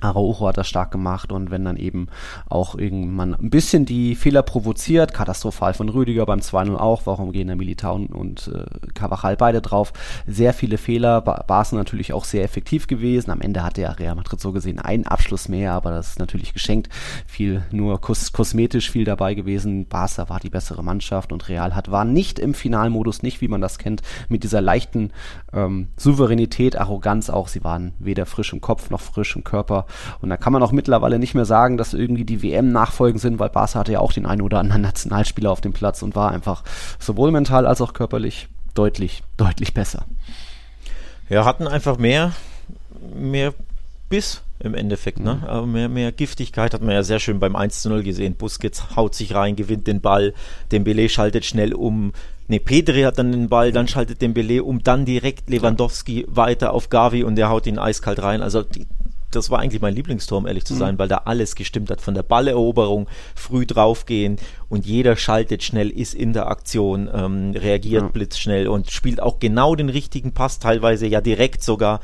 Araujo 0.00 0.48
hat 0.48 0.58
das 0.58 0.68
stark 0.68 0.90
gemacht 0.90 1.32
und 1.32 1.50
wenn 1.50 1.64
dann 1.64 1.76
eben 1.76 2.08
auch 2.48 2.74
irgendwann 2.74 3.34
ein 3.34 3.50
bisschen 3.50 3.86
die 3.86 4.14
Fehler 4.14 4.42
provoziert, 4.42 5.14
katastrophal 5.14 5.74
von 5.74 5.88
Rüdiger 5.88 6.26
beim 6.26 6.40
2-0 6.40 6.76
auch, 6.76 7.02
warum 7.06 7.32
gehen 7.32 7.46
der 7.46 7.56
Militar 7.56 7.94
und, 7.94 8.08
und 8.08 8.48
äh, 8.54 8.90
Cavachal 8.94 9.36
beide 9.36 9.62
drauf, 9.62 9.92
sehr 10.26 10.52
viele 10.52 10.78
Fehler, 10.78 11.20
ba 11.20 11.44
Barca 11.46 11.76
natürlich 11.76 12.12
auch 12.12 12.24
sehr 12.24 12.44
effektiv 12.44 12.86
gewesen, 12.86 13.30
am 13.30 13.40
Ende 13.40 13.62
hatte 13.62 13.82
ja 13.82 13.90
Real 13.92 14.14
Madrid 14.14 14.40
so 14.40 14.52
gesehen 14.52 14.78
einen 14.78 15.06
Abschluss 15.06 15.48
mehr, 15.48 15.72
aber 15.72 15.90
das 15.90 16.10
ist 16.10 16.18
natürlich 16.18 16.52
geschenkt, 16.52 16.88
viel 17.26 17.62
nur 17.70 18.00
kos 18.00 18.32
kosmetisch 18.32 18.90
viel 18.90 19.04
dabei 19.04 19.34
gewesen, 19.34 19.86
Barca 19.86 20.28
war 20.28 20.40
die 20.40 20.50
bessere 20.50 20.84
Mannschaft 20.84 21.32
und 21.32 21.48
Real 21.48 21.74
hat, 21.74 21.90
war 21.90 22.04
nicht 22.04 22.38
im 22.38 22.54
Finalmodus, 22.54 23.22
nicht 23.22 23.40
wie 23.40 23.48
man 23.48 23.60
das 23.60 23.78
kennt, 23.78 24.02
mit 24.28 24.44
dieser 24.44 24.60
leichten 24.60 25.10
ähm, 25.56 25.88
Souveränität, 25.96 26.76
Arroganz 26.76 27.30
auch, 27.30 27.48
sie 27.48 27.64
waren 27.64 27.94
weder 27.98 28.26
frisch 28.26 28.52
im 28.52 28.60
Kopf 28.60 28.90
noch 28.90 29.00
frisch 29.00 29.34
im 29.34 29.42
Körper 29.42 29.86
und 30.20 30.28
da 30.28 30.36
kann 30.36 30.52
man 30.52 30.62
auch 30.62 30.72
mittlerweile 30.72 31.18
nicht 31.18 31.34
mehr 31.34 31.46
sagen, 31.46 31.78
dass 31.78 31.94
irgendwie 31.94 32.24
die 32.24 32.42
WM-Nachfolgen 32.42 33.18
sind, 33.18 33.38
weil 33.38 33.48
Barca 33.48 33.80
hatte 33.80 33.92
ja 33.92 34.00
auch 34.00 34.12
den 34.12 34.26
einen 34.26 34.42
oder 34.42 34.58
anderen 34.58 34.82
Nationalspieler 34.86 35.50
auf 35.50 35.60
dem 35.60 35.72
Platz 35.72 36.02
und 36.02 36.14
war 36.14 36.30
einfach 36.30 36.62
sowohl 36.98 37.32
mental 37.32 37.66
als 37.66 37.80
auch 37.80 37.94
körperlich 37.94 38.48
deutlich, 38.74 39.22
deutlich 39.36 39.74
besser. 39.74 40.04
Ja, 41.28 41.44
hatten 41.44 41.66
einfach 41.66 41.98
mehr, 41.98 42.32
mehr 43.14 43.54
Biss 44.08 44.42
im 44.60 44.74
Endeffekt, 44.74 45.18
ne? 45.18 45.36
Mhm. 45.36 45.44
Aber 45.44 45.66
mehr, 45.66 45.88
mehr 45.88 46.12
Giftigkeit 46.12 46.72
hat 46.72 46.82
man 46.82 46.94
ja 46.94 47.02
sehr 47.02 47.18
schön 47.18 47.40
beim 47.40 47.56
1 47.56 47.82
zu 47.82 47.88
0 47.88 48.02
gesehen. 48.02 48.36
Busquets 48.36 48.96
haut 48.96 49.14
sich 49.14 49.34
rein, 49.34 49.56
gewinnt 49.56 49.86
den 49.86 50.00
Ball, 50.00 50.34
Dembele 50.72 51.08
schaltet 51.08 51.44
schnell 51.44 51.74
um. 51.74 52.12
Ne, 52.48 52.60
Pedri 52.60 53.02
hat 53.02 53.18
dann 53.18 53.32
den 53.32 53.48
Ball, 53.48 53.72
dann 53.72 53.88
schaltet 53.88 54.22
Dembele 54.22 54.62
um, 54.62 54.82
dann 54.82 55.04
direkt 55.04 55.50
Lewandowski 55.50 56.26
weiter 56.28 56.72
auf 56.72 56.90
Gavi 56.90 57.24
und 57.24 57.36
der 57.36 57.48
haut 57.48 57.66
ihn 57.66 57.78
eiskalt 57.78 58.22
rein. 58.22 58.40
Also 58.40 58.62
die, 58.62 58.86
das 59.32 59.50
war 59.50 59.58
eigentlich 59.58 59.82
mein 59.82 59.94
Lieblingstor, 59.94 60.38
um 60.38 60.46
ehrlich 60.46 60.64
zu 60.64 60.74
sein, 60.74 60.94
mhm. 60.94 60.98
weil 60.98 61.08
da 61.08 61.22
alles 61.24 61.56
gestimmt 61.56 61.90
hat. 61.90 62.00
Von 62.00 62.14
der 62.14 62.22
Balleroberung, 62.22 63.08
früh 63.34 63.66
draufgehen 63.66 64.38
und 64.68 64.86
jeder 64.86 65.16
schaltet 65.16 65.62
schnell, 65.62 65.90
ist 65.90 66.14
in 66.14 66.32
der 66.32 66.48
Aktion, 66.48 67.08
ähm, 67.12 67.52
reagiert 67.54 68.02
ja. 68.02 68.08
blitzschnell 68.08 68.68
und 68.68 68.90
spielt 68.90 69.20
auch 69.20 69.38
genau 69.38 69.74
den 69.74 69.88
richtigen 69.88 70.32
Pass, 70.32 70.58
teilweise 70.58 71.06
ja 71.06 71.20
direkt 71.20 71.62
sogar 71.62 72.00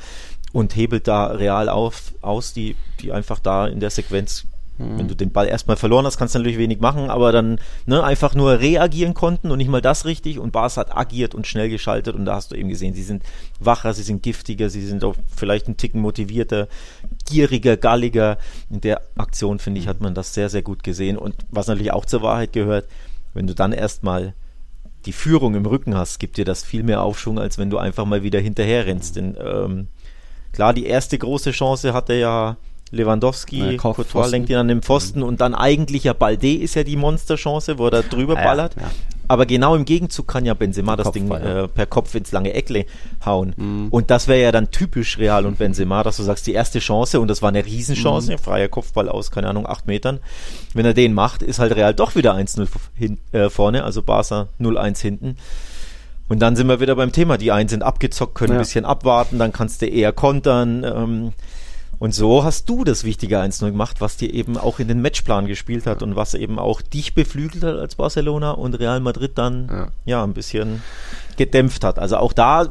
und 0.52 0.76
hebelt 0.76 1.08
da 1.08 1.26
real 1.26 1.68
auf, 1.68 2.12
aus, 2.20 2.52
die, 2.52 2.76
die 3.00 3.12
einfach 3.12 3.38
da 3.38 3.66
in 3.66 3.80
der 3.80 3.90
Sequenz 3.90 4.46
Mhm. 4.82 4.98
Wenn 4.98 5.08
du 5.08 5.16
den 5.16 5.30
Ball 5.30 5.46
erstmal 5.46 5.76
verloren 5.76 6.04
hast, 6.04 6.18
kannst 6.18 6.34
du 6.34 6.38
natürlich 6.38 6.58
wenig 6.58 6.80
machen, 6.80 7.10
aber 7.10 7.32
dann 7.32 7.60
ne, 7.86 8.02
einfach 8.02 8.34
nur 8.34 8.60
reagieren 8.60 9.14
konnten 9.14 9.50
und 9.50 9.58
nicht 9.58 9.70
mal 9.70 9.80
das 9.80 10.04
richtig. 10.04 10.38
Und 10.38 10.52
Bas 10.52 10.76
hat 10.76 10.96
agiert 10.96 11.34
und 11.34 11.46
schnell 11.46 11.68
geschaltet 11.68 12.14
und 12.14 12.24
da 12.24 12.34
hast 12.34 12.52
du 12.52 12.56
eben 12.56 12.68
gesehen, 12.68 12.94
sie 12.94 13.02
sind 13.02 13.22
wacher, 13.60 13.94
sie 13.94 14.02
sind 14.02 14.22
giftiger, 14.22 14.68
sie 14.70 14.84
sind 14.84 15.04
auch 15.04 15.14
vielleicht 15.34 15.68
ein 15.68 15.76
Ticken 15.76 16.00
motivierter, 16.00 16.68
gieriger, 17.28 17.76
galliger. 17.76 18.38
In 18.70 18.80
der 18.80 19.02
Aktion, 19.16 19.58
finde 19.58 19.80
ich, 19.80 19.88
hat 19.88 20.00
man 20.00 20.14
das 20.14 20.34
sehr, 20.34 20.48
sehr 20.48 20.62
gut 20.62 20.82
gesehen. 20.82 21.16
Und 21.16 21.34
was 21.50 21.66
natürlich 21.68 21.92
auch 21.92 22.04
zur 22.04 22.22
Wahrheit 22.22 22.52
gehört, 22.52 22.86
wenn 23.34 23.46
du 23.46 23.54
dann 23.54 23.72
erstmal 23.72 24.34
die 25.06 25.12
Führung 25.12 25.54
im 25.54 25.66
Rücken 25.66 25.96
hast, 25.96 26.18
gibt 26.18 26.36
dir 26.36 26.44
das 26.44 26.62
viel 26.62 26.82
mehr 26.82 27.02
Aufschwung, 27.02 27.38
als 27.38 27.58
wenn 27.58 27.70
du 27.70 27.78
einfach 27.78 28.04
mal 28.04 28.22
wieder 28.22 28.40
hinterher 28.40 28.86
rennst. 28.86 29.16
Denn 29.16 29.36
ähm, 29.42 29.88
klar, 30.52 30.74
die 30.74 30.86
erste 30.86 31.18
große 31.18 31.50
Chance 31.50 31.92
hatte 31.92 32.14
ja 32.14 32.56
Lewandowski, 32.92 33.72
ja, 33.72 33.76
Courtois 33.78 34.28
lenkt 34.28 34.50
ihn 34.50 34.56
an 34.56 34.68
den 34.68 34.82
Pfosten 34.82 35.20
mhm. 35.20 35.26
und 35.26 35.40
dann 35.40 35.54
eigentlich 35.54 36.04
ja 36.04 36.12
Balde 36.12 36.54
ist 36.54 36.74
ja 36.74 36.84
die 36.84 36.96
Monsterchance, 36.96 37.78
wo 37.78 37.86
er 37.86 37.90
da 37.90 38.02
drüber 38.02 38.34
ballert. 38.34 38.76
Ja, 38.76 38.82
ja. 38.82 38.90
aber 39.28 39.46
genau 39.46 39.74
im 39.74 39.86
Gegenzug 39.86 40.28
kann 40.28 40.44
ja 40.44 40.52
Benzema 40.52 40.94
das 40.94 41.10
Ding 41.10 41.30
äh, 41.30 41.68
per 41.68 41.86
Kopf 41.86 42.14
ins 42.14 42.32
lange 42.32 42.52
Eckle 42.52 42.84
hauen. 43.24 43.54
Mhm. 43.56 43.88
Und 43.88 44.10
das 44.10 44.28
wäre 44.28 44.42
ja 44.42 44.52
dann 44.52 44.70
typisch 44.70 45.18
Real 45.18 45.46
und 45.46 45.58
Benzema, 45.58 46.02
dass 46.02 46.18
du 46.18 46.22
sagst, 46.22 46.46
die 46.46 46.52
erste 46.52 46.80
Chance, 46.80 47.18
und 47.18 47.28
das 47.28 47.40
war 47.40 47.48
eine 47.48 47.64
Riesenchance, 47.64 48.32
mhm. 48.32 48.38
freier 48.38 48.68
Kopfball 48.68 49.08
aus, 49.08 49.30
keine 49.30 49.48
Ahnung, 49.48 49.66
acht 49.66 49.86
Metern. 49.86 50.20
Wenn 50.74 50.84
er 50.84 50.94
den 50.94 51.14
macht, 51.14 51.42
ist 51.42 51.58
halt 51.58 51.74
Real 51.74 51.94
doch 51.94 52.14
wieder 52.14 52.34
1-0 52.34 52.68
äh, 53.32 53.48
vorne, 53.48 53.84
also 53.84 54.02
Barca 54.02 54.48
0-1 54.60 55.00
hinten. 55.00 55.36
Und 56.28 56.40
dann 56.40 56.56
sind 56.56 56.66
wir 56.66 56.80
wieder 56.80 56.96
beim 56.96 57.12
Thema. 57.12 57.36
Die 57.36 57.52
einen 57.52 57.68
sind 57.68 57.82
abgezockt, 57.82 58.34
können 58.34 58.52
ja. 58.52 58.58
ein 58.58 58.62
bisschen 58.62 58.84
abwarten, 58.84 59.38
dann 59.38 59.52
kannst 59.52 59.82
du 59.82 59.86
eher 59.86 60.12
kontern. 60.12 60.84
Ähm, 60.84 61.32
und 62.02 62.12
so 62.12 62.42
hast 62.42 62.68
du 62.68 62.82
das 62.82 63.04
wichtige 63.04 63.38
1-0 63.38 63.64
gemacht, 63.70 64.00
was 64.00 64.16
dir 64.16 64.34
eben 64.34 64.56
auch 64.56 64.80
in 64.80 64.88
den 64.88 65.00
Matchplan 65.02 65.46
gespielt 65.46 65.86
hat 65.86 66.02
und 66.02 66.16
was 66.16 66.34
eben 66.34 66.58
auch 66.58 66.82
dich 66.82 67.14
beflügelt 67.14 67.62
hat 67.62 67.76
als 67.76 67.94
Barcelona 67.94 68.50
und 68.50 68.74
Real 68.74 68.98
Madrid 68.98 69.38
dann 69.38 69.68
ja, 69.70 69.88
ja 70.04 70.24
ein 70.24 70.34
bisschen 70.34 70.82
gedämpft 71.36 71.84
hat. 71.84 72.00
Also 72.00 72.16
auch 72.16 72.32
da 72.32 72.66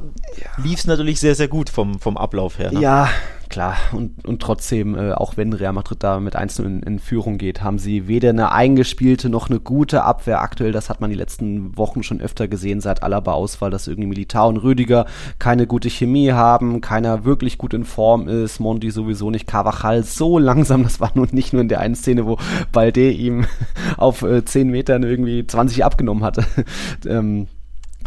lief 0.62 0.80
es 0.80 0.86
natürlich 0.86 1.22
sehr, 1.22 1.36
sehr 1.36 1.48
gut 1.48 1.70
vom, 1.70 2.02
vom 2.02 2.18
Ablauf 2.18 2.60
her. 2.60 2.74
Ne? 2.74 2.82
Ja, 2.82 3.08
klar. 3.51 3.75
Und, 3.91 4.25
und 4.25 4.41
trotzdem, 4.41 4.96
äh, 4.96 5.12
auch 5.12 5.38
wenn 5.38 5.53
Real 5.53 5.74
Madrid 5.74 6.01
da 6.01 6.20
mit 6.20 6.36
1 6.36 6.60
in, 6.60 6.81
in 6.81 6.98
Führung 6.98 7.38
geht, 7.38 7.62
haben 7.62 7.77
sie 7.77 8.08
weder 8.08 8.29
eine 8.29 8.51
eingespielte 8.51 9.29
noch 9.29 9.50
eine 9.50 9.60
gute 9.60 10.03
Abwehr 10.03 10.41
aktuell. 10.41 10.72
Das 10.72 10.89
hat 10.89 11.01
man 11.01 11.12
die 11.12 11.15
letzten 11.15 11.77
Wochen 11.77 12.01
schon 12.01 12.22
öfter 12.22 12.48
gesehen, 12.48 12.81
seit 12.81 13.03
Alaba-Ausfall, 13.03 13.70
dass 13.70 13.88
irgendwie 13.88 14.08
Militar 14.08 14.48
und 14.48 14.58
Rüdiger 14.58 15.05
keine 15.38 15.67
gute 15.67 15.89
Chemie 15.89 16.31
haben, 16.31 16.81
keiner 16.81 17.25
wirklich 17.25 17.58
gut 17.58 17.74
in 17.74 17.84
Form 17.84 18.27
ist, 18.27 18.60
Monti 18.60 18.89
sowieso 18.89 19.29
nicht, 19.29 19.46
Carvajal 19.46 20.03
so 20.03 20.39
langsam, 20.39 20.84
das 20.84 21.00
war 21.00 21.12
nun 21.13 21.27
nicht 21.31 21.53
nur 21.53 21.62
in 21.62 21.70
der 21.70 21.81
einen 21.81 21.96
Szene, 21.96 22.25
wo 22.25 22.38
Balde 22.72 23.12
ihm 23.12 23.46
auf 23.98 24.24
äh, 24.24 24.43
10 24.43 24.70
Metern 24.70 25.03
irgendwie 25.03 25.46
20 25.46 25.84
abgenommen 25.84 26.24
hatte. 26.24 26.46
ähm, 27.05 27.48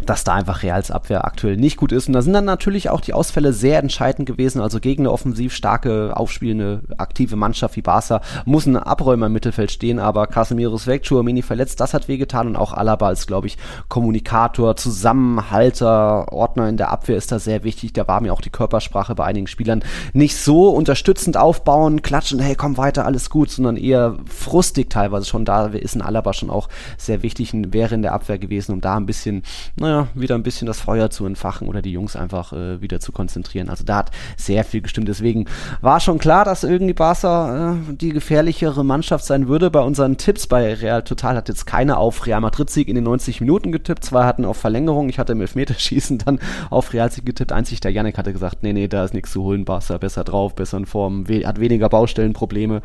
dass 0.09 0.23
da 0.23 0.33
einfach 0.33 0.63
Reals 0.63 0.91
Abwehr 0.91 1.25
aktuell 1.25 1.57
nicht 1.57 1.77
gut 1.77 1.91
ist. 1.91 2.07
Und 2.07 2.13
da 2.13 2.21
sind 2.21 2.33
dann 2.33 2.45
natürlich 2.45 2.89
auch 2.89 3.01
die 3.01 3.13
Ausfälle 3.13 3.53
sehr 3.53 3.79
entscheidend 3.79 4.27
gewesen. 4.27 4.61
Also 4.61 4.79
gegen 4.79 5.03
eine 5.03 5.11
offensiv 5.11 5.53
starke, 5.53 6.15
aufspielende, 6.15 6.81
aktive 6.97 7.35
Mannschaft 7.35 7.75
wie 7.75 7.81
Barca 7.81 8.21
muss 8.45 8.65
ein 8.65 8.77
Abräumer 8.77 9.27
im 9.27 9.33
Mittelfeld 9.33 9.71
stehen, 9.71 9.99
aber 9.99 10.27
Casemiro 10.27 10.75
ist 10.75 10.87
weg, 10.87 11.05
Chouamini 11.07 11.41
verletzt, 11.41 11.79
das 11.79 11.93
hat 11.93 12.07
wehgetan 12.07 12.47
und 12.47 12.55
auch 12.55 12.73
Alaba 12.73 13.11
ist, 13.11 13.27
glaube 13.27 13.47
ich, 13.47 13.57
Kommunikator, 13.87 14.75
Zusammenhalter, 14.75 16.31
Ordner 16.31 16.67
in 16.69 16.77
der 16.77 16.91
Abwehr 16.91 17.17
ist 17.17 17.31
da 17.31 17.39
sehr 17.39 17.63
wichtig. 17.63 17.93
Da 17.93 18.07
war 18.07 18.21
mir 18.21 18.33
auch 18.33 18.41
die 18.41 18.49
Körpersprache 18.49 19.15
bei 19.15 19.25
einigen 19.25 19.47
Spielern 19.47 19.83
nicht 20.13 20.37
so 20.37 20.69
unterstützend 20.69 21.37
aufbauen, 21.37 22.01
klatschen, 22.01 22.39
hey, 22.39 22.55
komm 22.55 22.77
weiter, 22.77 23.05
alles 23.05 23.29
gut, 23.29 23.49
sondern 23.49 23.77
eher 23.77 24.17
frustig 24.25 24.89
teilweise 24.89 25.25
schon. 25.25 25.45
Da 25.45 25.67
ist 25.67 25.95
ein 25.95 26.01
Alaba 26.01 26.33
schon 26.33 26.49
auch 26.49 26.69
sehr 26.97 27.23
wichtig 27.23 27.53
und 27.53 27.73
wäre 27.73 27.95
in 27.95 28.01
der 28.01 28.13
Abwehr 28.13 28.37
gewesen, 28.37 28.73
um 28.73 28.81
da 28.81 28.95
ein 28.95 29.05
bisschen, 29.05 29.43
naja, 29.75 29.94
wieder 30.13 30.35
ein 30.35 30.43
bisschen 30.43 30.67
das 30.67 30.79
Feuer 30.79 31.09
zu 31.09 31.25
entfachen 31.25 31.67
oder 31.67 31.81
die 31.81 31.91
Jungs 31.91 32.15
einfach 32.15 32.53
äh, 32.53 32.81
wieder 32.81 32.99
zu 32.99 33.11
konzentrieren. 33.11 33.69
Also 33.69 33.83
da 33.83 33.97
hat 33.97 34.11
sehr 34.37 34.63
viel 34.63 34.81
gestimmt. 34.81 35.07
Deswegen 35.07 35.45
war 35.81 35.99
schon 35.99 36.17
klar, 36.17 36.45
dass 36.45 36.63
irgendwie 36.63 36.93
Barca 36.93 37.73
äh, 37.73 37.95
die 37.95 38.09
gefährlichere 38.09 38.83
Mannschaft 38.83 39.25
sein 39.25 39.47
würde. 39.47 39.69
Bei 39.71 39.81
unseren 39.81 40.17
Tipps 40.17 40.47
bei 40.47 40.73
Real 40.73 41.03
Total 41.03 41.35
hat 41.35 41.49
jetzt 41.49 41.65
keiner 41.65 41.97
auf 41.97 42.25
Real 42.25 42.41
Madrid 42.41 42.69
Sieg 42.69 42.87
in 42.87 42.95
den 42.95 43.03
90 43.03 43.41
Minuten 43.41 43.71
getippt. 43.71 44.03
Zwei 44.03 44.25
hatten 44.25 44.45
auf 44.45 44.57
Verlängerung. 44.57 45.09
Ich 45.09 45.19
hatte 45.19 45.33
im 45.33 45.41
Elfmeterschießen 45.41 46.17
dann 46.19 46.39
auf 46.69 46.93
Real 46.93 47.11
Sieg 47.11 47.25
getippt. 47.25 47.51
Einzig 47.51 47.79
der 47.79 47.91
Janik 47.91 48.17
hatte 48.17 48.33
gesagt, 48.33 48.63
nee, 48.63 48.73
nee, 48.73 48.87
da 48.87 49.03
ist 49.03 49.13
nichts 49.13 49.31
zu 49.31 49.43
holen. 49.43 49.65
Barca 49.65 49.97
besser 49.97 50.23
drauf, 50.23 50.55
besser 50.55 50.77
in 50.77 50.85
Form, 50.85 51.27
we 51.29 51.45
hat 51.45 51.59
weniger 51.59 51.89
Baustellenprobleme. 51.89 52.81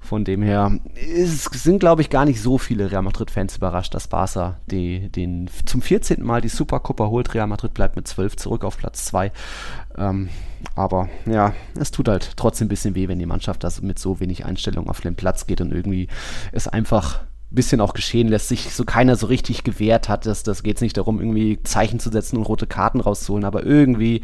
Von 0.00 0.24
dem 0.24 0.42
her 0.42 0.78
es 0.94 1.44
sind, 1.44 1.78
glaube 1.78 2.02
ich, 2.02 2.10
gar 2.10 2.24
nicht 2.24 2.40
so 2.40 2.58
viele 2.58 2.90
Real 2.90 3.02
Madrid-Fans 3.02 3.56
überrascht, 3.56 3.94
dass 3.94 4.08
Barca 4.08 4.60
die, 4.66 5.08
den 5.10 5.48
zum 5.64 5.82
14. 5.82 6.22
Mal 6.22 6.40
die 6.42 6.48
Supercup 6.48 7.00
holt. 7.00 7.34
Real 7.34 7.46
Madrid 7.46 7.72
bleibt 7.74 7.96
mit 7.96 8.06
12 8.06 8.36
zurück 8.36 8.64
auf 8.64 8.76
Platz 8.76 9.06
2. 9.06 9.32
Ähm, 9.96 10.28
aber 10.74 11.08
ja, 11.26 11.54
es 11.78 11.90
tut 11.90 12.08
halt 12.08 12.36
trotzdem 12.36 12.66
ein 12.66 12.68
bisschen 12.68 12.94
weh, 12.94 13.08
wenn 13.08 13.18
die 13.18 13.26
Mannschaft 13.26 13.64
das 13.64 13.82
mit 13.82 13.98
so 13.98 14.20
wenig 14.20 14.44
Einstellung 14.44 14.88
auf 14.88 15.00
den 15.00 15.14
Platz 15.14 15.46
geht 15.46 15.60
und 15.60 15.72
irgendwie 15.72 16.08
es 16.52 16.68
einfach 16.68 17.20
ein 17.20 17.56
bisschen 17.56 17.80
auch 17.80 17.92
geschehen 17.92 18.28
lässt, 18.28 18.48
sich 18.48 18.74
so 18.74 18.84
keiner 18.84 19.16
so 19.16 19.26
richtig 19.26 19.64
gewehrt 19.64 20.08
hat. 20.08 20.24
Das, 20.24 20.42
das 20.42 20.62
geht 20.62 20.80
nicht 20.80 20.96
darum, 20.96 21.18
irgendwie 21.20 21.62
Zeichen 21.62 22.00
zu 22.00 22.10
setzen 22.10 22.38
und 22.38 22.44
rote 22.44 22.66
Karten 22.66 23.00
rauszuholen, 23.00 23.44
aber 23.44 23.64
irgendwie 23.64 24.22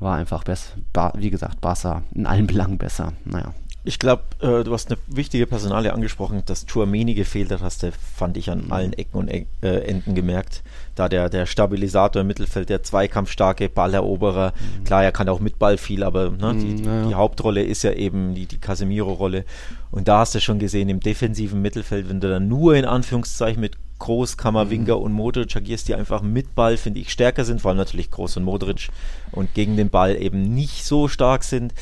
war 0.00 0.16
einfach 0.16 0.44
besser, 0.44 0.72
wie 1.14 1.30
gesagt, 1.30 1.60
Barca 1.60 2.02
in 2.14 2.26
allen 2.26 2.46
Belangen 2.46 2.78
besser. 2.78 3.12
Naja. 3.24 3.54
Ich 3.86 3.98
glaube, 3.98 4.22
äh, 4.40 4.64
du 4.64 4.72
hast 4.72 4.90
eine 4.90 4.98
wichtige 5.06 5.46
Personalie 5.46 5.92
angesprochen, 5.92 6.42
dass 6.46 6.64
Chouameni 6.66 7.14
gefehlt 7.14 7.50
hat, 7.50 7.60
hast 7.60 7.82
du, 7.82 7.92
fand 7.92 8.38
ich 8.38 8.50
an 8.50 8.64
mhm. 8.64 8.72
allen 8.72 8.92
Ecken 8.94 9.18
und 9.18 9.28
e 9.30 9.46
äh, 9.62 9.86
Enden 9.86 10.14
gemerkt. 10.14 10.62
Da 10.94 11.08
der, 11.08 11.28
der 11.28 11.46
Stabilisator 11.46 12.22
im 12.22 12.28
Mittelfeld, 12.28 12.68
der 12.68 12.82
zweikampfstarke 12.82 13.68
Balleroberer, 13.68 14.52
mhm. 14.52 14.84
klar, 14.84 15.02
er 15.02 15.12
kann 15.12 15.28
auch 15.28 15.40
mit 15.40 15.58
Ball 15.58 15.76
viel, 15.76 16.02
aber 16.02 16.30
ne, 16.30 16.52
mhm, 16.52 16.58
die, 16.60 16.84
ja. 16.84 17.06
die, 17.06 17.14
Hauptrolle 17.14 17.62
ist 17.62 17.82
ja 17.82 17.92
eben 17.92 18.34
die, 18.34 18.46
die 18.46 18.58
Casemiro-Rolle. 18.58 19.44
Und 19.90 20.08
da 20.08 20.20
hast 20.20 20.34
du 20.34 20.40
schon 20.40 20.58
gesehen, 20.58 20.88
im 20.88 21.00
defensiven 21.00 21.60
Mittelfeld, 21.62 22.08
wenn 22.08 22.20
du 22.20 22.28
dann 22.28 22.48
nur 22.48 22.76
in 22.76 22.84
Anführungszeichen 22.84 23.60
mit 23.60 23.76
Groß, 23.98 24.36
Kammerwinger 24.36 24.96
mhm. 24.96 25.02
und 25.02 25.12
Modric 25.12 25.56
agierst, 25.56 25.88
die 25.88 25.94
einfach 25.94 26.22
mit 26.22 26.54
Ball, 26.54 26.76
finde 26.76 27.00
ich, 27.00 27.10
stärker 27.10 27.44
sind, 27.44 27.60
vor 27.60 27.70
allem 27.70 27.78
natürlich 27.78 28.10
Groß 28.10 28.36
und 28.36 28.44
Modric 28.44 28.88
und 29.32 29.54
gegen 29.54 29.76
den 29.76 29.90
Ball 29.90 30.16
eben 30.16 30.42
nicht 30.42 30.84
so 30.84 31.08
stark 31.08 31.44
sind 31.44 31.72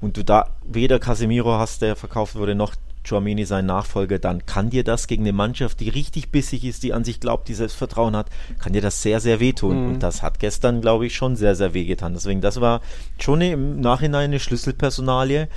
und 0.00 0.16
du 0.16 0.22
da 0.22 0.50
weder 0.66 0.98
Casemiro 0.98 1.58
hast, 1.58 1.82
der 1.82 1.96
verkauft 1.96 2.36
wurde, 2.36 2.54
noch 2.54 2.74
Chouameni 3.06 3.44
sein 3.44 3.66
Nachfolger, 3.66 4.18
dann 4.18 4.46
kann 4.46 4.70
dir 4.70 4.84
das 4.84 5.06
gegen 5.06 5.22
eine 5.22 5.32
Mannschaft, 5.32 5.80
die 5.80 5.88
richtig 5.88 6.30
bissig 6.30 6.64
ist, 6.64 6.82
die 6.82 6.92
an 6.92 7.04
sich 7.04 7.20
glaubt, 7.20 7.48
die 7.48 7.54
Selbstvertrauen 7.54 8.16
hat, 8.16 8.30
kann 8.58 8.72
dir 8.72 8.82
das 8.82 9.02
sehr, 9.02 9.20
sehr 9.20 9.40
wehtun. 9.40 9.82
Mhm. 9.82 9.88
Und 9.94 10.02
das 10.02 10.22
hat 10.22 10.38
gestern, 10.38 10.80
glaube 10.80 11.06
ich, 11.06 11.14
schon 11.14 11.36
sehr, 11.36 11.54
sehr 11.54 11.74
wehgetan. 11.74 12.14
Deswegen, 12.14 12.40
das 12.40 12.60
war 12.60 12.80
schon 13.18 13.40
im 13.40 13.80
Nachhinein 13.80 14.30
eine 14.30 14.40
Schlüsselpersonalie. 14.40 15.48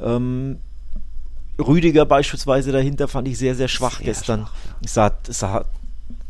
Ähm, 0.00 0.58
Rüdiger 1.58 2.04
beispielsweise 2.04 2.72
dahinter 2.72 3.08
fand 3.08 3.28
ich 3.28 3.38
sehr, 3.38 3.54
sehr 3.54 3.68
schwach 3.68 3.98
sehr 3.98 4.06
gestern. 4.06 4.40
Schwach, 4.40 4.54
ja. 4.66 4.76
Es 4.84 4.94
sah, 4.94 5.12
sah 5.28 5.64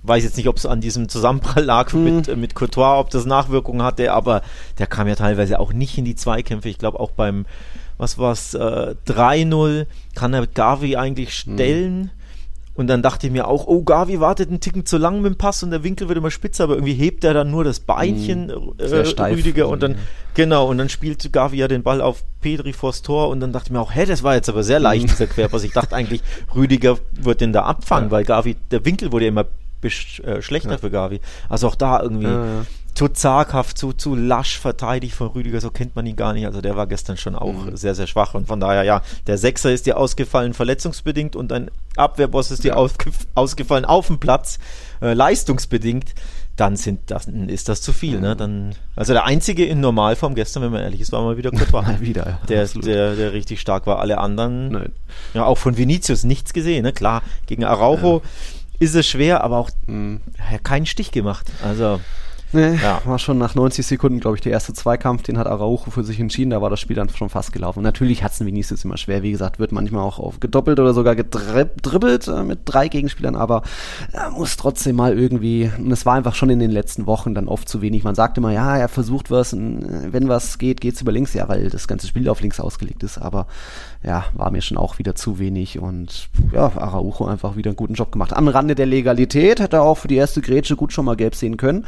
weiß 0.06 0.24
jetzt 0.24 0.36
nicht, 0.36 0.48
ob 0.48 0.56
es 0.56 0.66
an 0.66 0.80
diesem 0.80 1.08
Zusammenprall 1.08 1.64
lag 1.64 1.92
hm. 1.92 2.04
mit, 2.04 2.28
äh, 2.28 2.36
mit 2.36 2.54
Courtois, 2.54 2.98
ob 2.98 3.10
das 3.10 3.26
Nachwirkungen 3.26 3.82
hatte, 3.82 4.12
aber 4.12 4.42
der 4.78 4.86
kam 4.86 5.08
ja 5.08 5.14
teilweise 5.14 5.60
auch 5.60 5.72
nicht 5.72 5.98
in 5.98 6.04
die 6.04 6.14
Zweikämpfe. 6.14 6.68
Ich 6.68 6.78
glaube 6.78 7.00
auch 7.00 7.10
beim, 7.10 7.46
was 7.98 8.18
war's, 8.18 8.54
äh, 8.54 8.94
3-0 9.06 9.86
kann 10.14 10.34
er 10.34 10.46
Gavi 10.46 10.96
eigentlich 10.96 11.30
hm. 11.30 11.54
stellen. 11.54 12.02
Hm. 12.02 12.10
Und 12.76 12.88
dann 12.88 13.00
dachte 13.00 13.26
ich 13.26 13.32
mir 13.32 13.48
auch, 13.48 13.66
oh, 13.66 13.82
Gavi 13.82 14.20
wartet 14.20 14.50
einen 14.50 14.60
Ticken 14.60 14.84
zu 14.84 14.98
lang 14.98 15.22
mit 15.22 15.32
dem 15.32 15.38
Pass 15.38 15.62
und 15.62 15.70
der 15.70 15.82
Winkel 15.82 16.08
wird 16.08 16.18
immer 16.18 16.30
spitzer, 16.30 16.64
aber 16.64 16.74
irgendwie 16.74 16.92
hebt 16.92 17.24
er 17.24 17.32
dann 17.32 17.50
nur 17.50 17.64
das 17.64 17.80
Beinchen, 17.80 18.48
mm, 18.48 18.74
äh, 18.78 19.32
Rüdiger, 19.32 19.68
und 19.68 19.82
dann, 19.82 19.96
genau, 20.34 20.68
und 20.68 20.76
dann 20.76 20.90
spielt 20.90 21.32
Gavi 21.32 21.56
ja 21.56 21.68
den 21.68 21.82
Ball 21.82 22.02
auf 22.02 22.22
Pedri 22.42 22.74
vors 22.74 23.00
Tor 23.00 23.30
und 23.30 23.40
dann 23.40 23.52
dachte 23.52 23.68
ich 23.68 23.72
mir 23.72 23.80
auch, 23.80 23.94
hä, 23.94 24.04
das 24.04 24.22
war 24.22 24.34
jetzt 24.34 24.50
aber 24.50 24.62
sehr 24.62 24.78
leicht, 24.78 25.06
mm. 25.06 25.08
dieser 25.08 25.26
Querpass. 25.26 25.64
Ich 25.64 25.72
dachte 25.72 25.96
eigentlich, 25.96 26.20
Rüdiger 26.54 26.98
wird 27.12 27.40
den 27.40 27.54
da 27.54 27.62
abfangen, 27.62 28.10
ja. 28.10 28.10
weil 28.10 28.24
Gavi, 28.24 28.56
der 28.70 28.84
Winkel 28.84 29.10
wurde 29.10 29.24
ja 29.24 29.30
immer 29.30 29.46
äh, 29.86 30.42
schlechter 30.42 30.72
ja. 30.72 30.78
für 30.78 30.90
Gavi. 30.90 31.20
Also 31.48 31.68
auch 31.68 31.74
da 31.74 32.02
irgendwie 32.02 32.26
ja, 32.26 32.44
ja. 32.44 32.66
zu 32.94 33.08
zaghaft, 33.08 33.78
zu, 33.78 33.92
zu 33.92 34.14
lasch 34.14 34.58
verteidigt 34.58 35.14
von 35.14 35.28
Rüdiger, 35.28 35.60
so 35.60 35.70
kennt 35.70 35.96
man 35.96 36.06
ihn 36.06 36.16
gar 36.16 36.32
nicht. 36.32 36.46
Also 36.46 36.60
der 36.60 36.76
war 36.76 36.86
gestern 36.86 37.16
schon 37.16 37.34
auch 37.34 37.52
mhm. 37.52 37.76
sehr, 37.76 37.94
sehr 37.94 38.06
schwach 38.06 38.34
und 38.34 38.46
von 38.46 38.60
daher, 38.60 38.82
ja, 38.84 39.02
der 39.26 39.38
Sechser 39.38 39.72
ist 39.72 39.86
dir 39.86 39.96
ausgefallen 39.96 40.54
verletzungsbedingt 40.54 41.36
und 41.36 41.52
ein 41.52 41.70
Abwehrboss 41.96 42.50
ist 42.50 42.64
dir 42.64 42.76
ausgef 42.76 43.26
ausgefallen 43.34 43.84
auf 43.84 44.08
dem 44.08 44.18
Platz, 44.18 44.58
äh, 45.00 45.14
leistungsbedingt 45.14 46.14
dann 46.56 46.76
sind 46.76 47.10
das, 47.10 47.26
ist 47.26 47.68
das 47.68 47.82
zu 47.82 47.92
viel. 47.92 48.18
Ne? 48.18 48.34
Dann, 48.34 48.74
also 48.96 49.12
der 49.12 49.24
einzige 49.24 49.64
in 49.66 49.80
Normalform 49.80 50.34
gestern, 50.34 50.62
wenn 50.62 50.72
man 50.72 50.82
ehrlich 50.82 51.02
ist, 51.02 51.12
war 51.12 51.22
mal 51.22 51.36
wieder 51.36 51.50
Courtois. 51.50 51.82
mal 51.86 52.00
wieder, 52.00 52.40
der, 52.48 52.66
der, 52.66 53.14
der 53.14 53.32
richtig 53.34 53.60
stark 53.60 53.86
war. 53.86 53.98
Alle 53.98 54.18
anderen, 54.18 54.70
Nein. 54.70 54.92
ja, 55.34 55.44
auch 55.44 55.58
von 55.58 55.76
Vinicius 55.76 56.24
nichts 56.24 56.54
gesehen. 56.54 56.82
Ne? 56.82 56.92
Klar, 56.94 57.22
gegen 57.46 57.64
Araujo 57.64 58.22
ja 58.24 58.30
ist 58.78 58.94
es 58.94 59.06
schwer, 59.06 59.42
aber 59.44 59.58
auch 59.58 59.70
mhm. 59.86 60.20
keinen 60.62 60.86
Stich 60.86 61.12
gemacht. 61.12 61.50
Also 61.64 62.00
Nee, 62.52 62.76
ja. 62.76 63.00
war 63.04 63.18
schon 63.18 63.38
nach 63.38 63.56
90 63.56 63.84
Sekunden, 63.84 64.20
glaube 64.20 64.36
ich, 64.36 64.40
der 64.40 64.52
erste 64.52 64.72
Zweikampf, 64.72 65.22
den 65.22 65.36
hat 65.36 65.48
Araujo 65.48 65.90
für 65.90 66.04
sich 66.04 66.20
entschieden, 66.20 66.50
da 66.50 66.62
war 66.62 66.70
das 66.70 66.78
Spiel 66.78 66.94
dann 66.94 67.08
schon 67.08 67.28
fast 67.28 67.52
gelaufen. 67.52 67.80
Und 67.80 67.84
natürlich 67.84 68.22
hat 68.22 68.32
es 68.32 68.40
ein 68.40 68.46
Vinicius 68.46 68.84
immer 68.84 68.96
schwer, 68.96 69.22
wie 69.22 69.32
gesagt, 69.32 69.58
wird 69.58 69.72
manchmal 69.72 70.02
auch 70.02 70.20
auf 70.20 70.38
gedoppelt 70.38 70.78
oder 70.78 70.94
sogar 70.94 71.16
gedribbelt 71.16 72.28
äh, 72.28 72.44
mit 72.44 72.60
drei 72.64 72.86
Gegenspielern, 72.86 73.34
aber 73.34 73.62
er 74.12 74.30
muss 74.30 74.56
trotzdem 74.56 74.94
mal 74.94 75.18
irgendwie, 75.18 75.70
und 75.76 75.90
es 75.90 76.06
war 76.06 76.14
einfach 76.14 76.36
schon 76.36 76.48
in 76.48 76.60
den 76.60 76.70
letzten 76.70 77.06
Wochen 77.06 77.34
dann 77.34 77.48
oft 77.48 77.68
zu 77.68 77.82
wenig. 77.82 78.04
Man 78.04 78.14
sagt 78.14 78.38
immer, 78.38 78.52
ja, 78.52 78.76
er 78.76 78.88
versucht 78.88 79.30
was, 79.30 79.52
äh, 79.52 79.56
wenn 79.56 80.28
was 80.28 80.58
geht, 80.58 80.80
geht's 80.80 81.00
über 81.00 81.10
links, 81.10 81.34
ja, 81.34 81.48
weil 81.48 81.68
das 81.68 81.88
ganze 81.88 82.06
Spiel 82.06 82.28
auf 82.28 82.40
links 82.40 82.60
ausgelegt 82.60 83.02
ist, 83.02 83.18
aber 83.18 83.48
ja, 84.06 84.24
war 84.34 84.52
mir 84.52 84.62
schon 84.62 84.78
auch 84.78 84.98
wieder 85.00 85.16
zu 85.16 85.40
wenig 85.40 85.80
und 85.80 86.28
ja, 86.52 86.70
Araujo 86.76 87.26
einfach 87.26 87.56
wieder 87.56 87.70
einen 87.70 87.76
guten 87.76 87.94
Job 87.94 88.12
gemacht. 88.12 88.32
Am 88.32 88.46
Rande 88.46 88.76
der 88.76 88.86
Legalität 88.86 89.58
hätte 89.58 89.78
er 89.78 89.82
auch 89.82 89.98
für 89.98 90.06
die 90.06 90.14
erste 90.14 90.40
Grätsche 90.40 90.76
gut 90.76 90.92
schon 90.92 91.04
mal 91.04 91.16
gelb 91.16 91.34
sehen 91.34 91.56
können, 91.56 91.86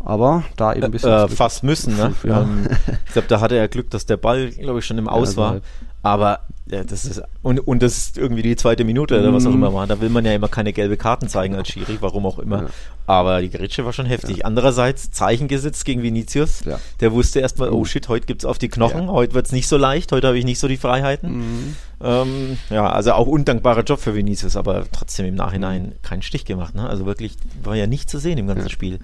aber 0.00 0.42
da 0.56 0.74
eben 0.74 0.84
ein 0.84 0.90
bisschen. 0.90 1.12
Äh, 1.12 1.28
fast 1.28 1.62
müssen, 1.62 1.96
ne? 1.96 2.14
Ja. 2.24 2.42
Ähm, 2.42 2.66
ich 3.06 3.12
glaube, 3.12 3.28
da 3.28 3.40
hatte 3.40 3.56
er 3.56 3.68
Glück, 3.68 3.90
dass 3.90 4.06
der 4.06 4.16
Ball, 4.16 4.50
glaube 4.50 4.80
ich, 4.80 4.86
schon 4.86 4.98
im 4.98 5.08
Aus 5.08 5.36
ja, 5.36 5.36
war. 5.36 5.60
Aber 6.02 6.40
ja, 6.70 6.84
das 6.84 7.04
ist 7.04 7.22
und, 7.42 7.60
und 7.60 7.82
das 7.82 7.96
ist 7.98 8.18
irgendwie 8.18 8.42
die 8.42 8.56
zweite 8.56 8.84
Minute 8.84 9.18
oder 9.18 9.32
was 9.32 9.44
auch 9.46 9.50
Mhm. 9.50 9.56
immer 9.56 9.74
war. 9.74 9.86
Da 9.86 10.00
will 10.00 10.08
man 10.08 10.24
ja 10.24 10.32
immer 10.32 10.48
keine 10.48 10.72
gelbe 10.72 10.96
Karten 10.96 11.28
zeigen 11.28 11.54
als 11.54 11.68
Schiri, 11.68 11.98
warum 12.00 12.24
auch 12.26 12.38
immer. 12.38 12.62
Ja. 12.62 12.68
Aber 13.06 13.40
die 13.42 13.50
Grätsche 13.50 13.84
war 13.84 13.92
schon 13.92 14.06
heftig. 14.06 14.46
Andererseits 14.46 15.10
Zeichen 15.10 15.48
gesetzt 15.48 15.84
gegen 15.84 16.02
Vinicius. 16.02 16.64
Ja. 16.64 16.78
Der 17.00 17.12
wusste 17.12 17.40
erstmal, 17.40 17.70
oh 17.70 17.84
shit, 17.84 18.08
heute 18.08 18.26
gibt's 18.26 18.44
auf 18.44 18.58
die 18.58 18.68
Knochen, 18.68 19.10
heute 19.10 19.34
wird's 19.34 19.52
nicht 19.52 19.66
so 19.68 19.76
leicht, 19.76 20.12
heute 20.12 20.28
habe 20.28 20.38
ich 20.38 20.44
nicht 20.44 20.60
so 20.60 20.68
die 20.68 20.76
Freiheiten. 20.76 21.38
Mhm. 21.38 21.76
Ähm, 22.02 22.58
ja, 22.70 22.88
also 22.90 23.12
auch 23.12 23.26
undankbarer 23.26 23.82
Job 23.82 24.00
für 24.00 24.14
Vinicius, 24.14 24.56
aber 24.56 24.84
trotzdem 24.90 25.26
im 25.26 25.34
Nachhinein 25.36 25.92
keinen 26.02 26.22
Stich 26.22 26.44
gemacht. 26.44 26.74
Ne? 26.74 26.88
Also 26.88 27.06
wirklich 27.06 27.36
war 27.62 27.76
ja 27.76 27.86
nicht 27.86 28.10
zu 28.10 28.18
sehen 28.18 28.38
im 28.38 28.46
ganzen 28.48 28.64
Ja. 28.64 28.70
Spiel. 28.70 28.98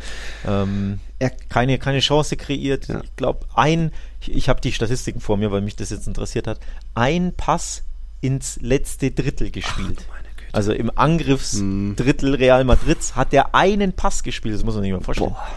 Ähm, 0.47 0.99
Er- 1.21 1.31
keine, 1.31 1.79
keine 1.79 2.01
Chance 2.01 2.37
kreiert. 2.37 2.89
Ja. 2.89 3.01
Ich 3.03 3.15
glaube, 3.17 3.47
ein, 3.55 3.93
ich, 4.21 4.35
ich 4.35 4.49
habe 4.49 4.61
die 4.61 4.73
Statistiken 4.73 5.21
vor 5.21 5.37
mir, 5.37 5.51
weil 5.53 5.61
mich 5.61 5.77
das 5.77 5.91
jetzt 5.91 6.07
interessiert 6.09 6.47
hat, 6.47 6.59
ein 6.95 7.33
Pass 7.37 7.83
ins 8.21 8.59
letzte 8.61 9.11
Drittel 9.13 9.51
gespielt. 9.51 9.99
Güte. 9.99 10.05
also 10.53 10.73
im 10.73 10.91
Angriffsdrittel 10.97 12.35
Real 12.35 12.65
Madrids 12.65 13.15
hat 13.17 13.33
er 13.33 13.55
einen 13.55 13.93
Pass 13.93 14.23
gespielt, 14.23 14.55
das 14.55 14.65
muss 14.65 14.75
man 14.75 14.83
sich 14.83 14.93
mal 14.93 15.01
vorstellen. 15.01 15.31
Boah. 15.31 15.49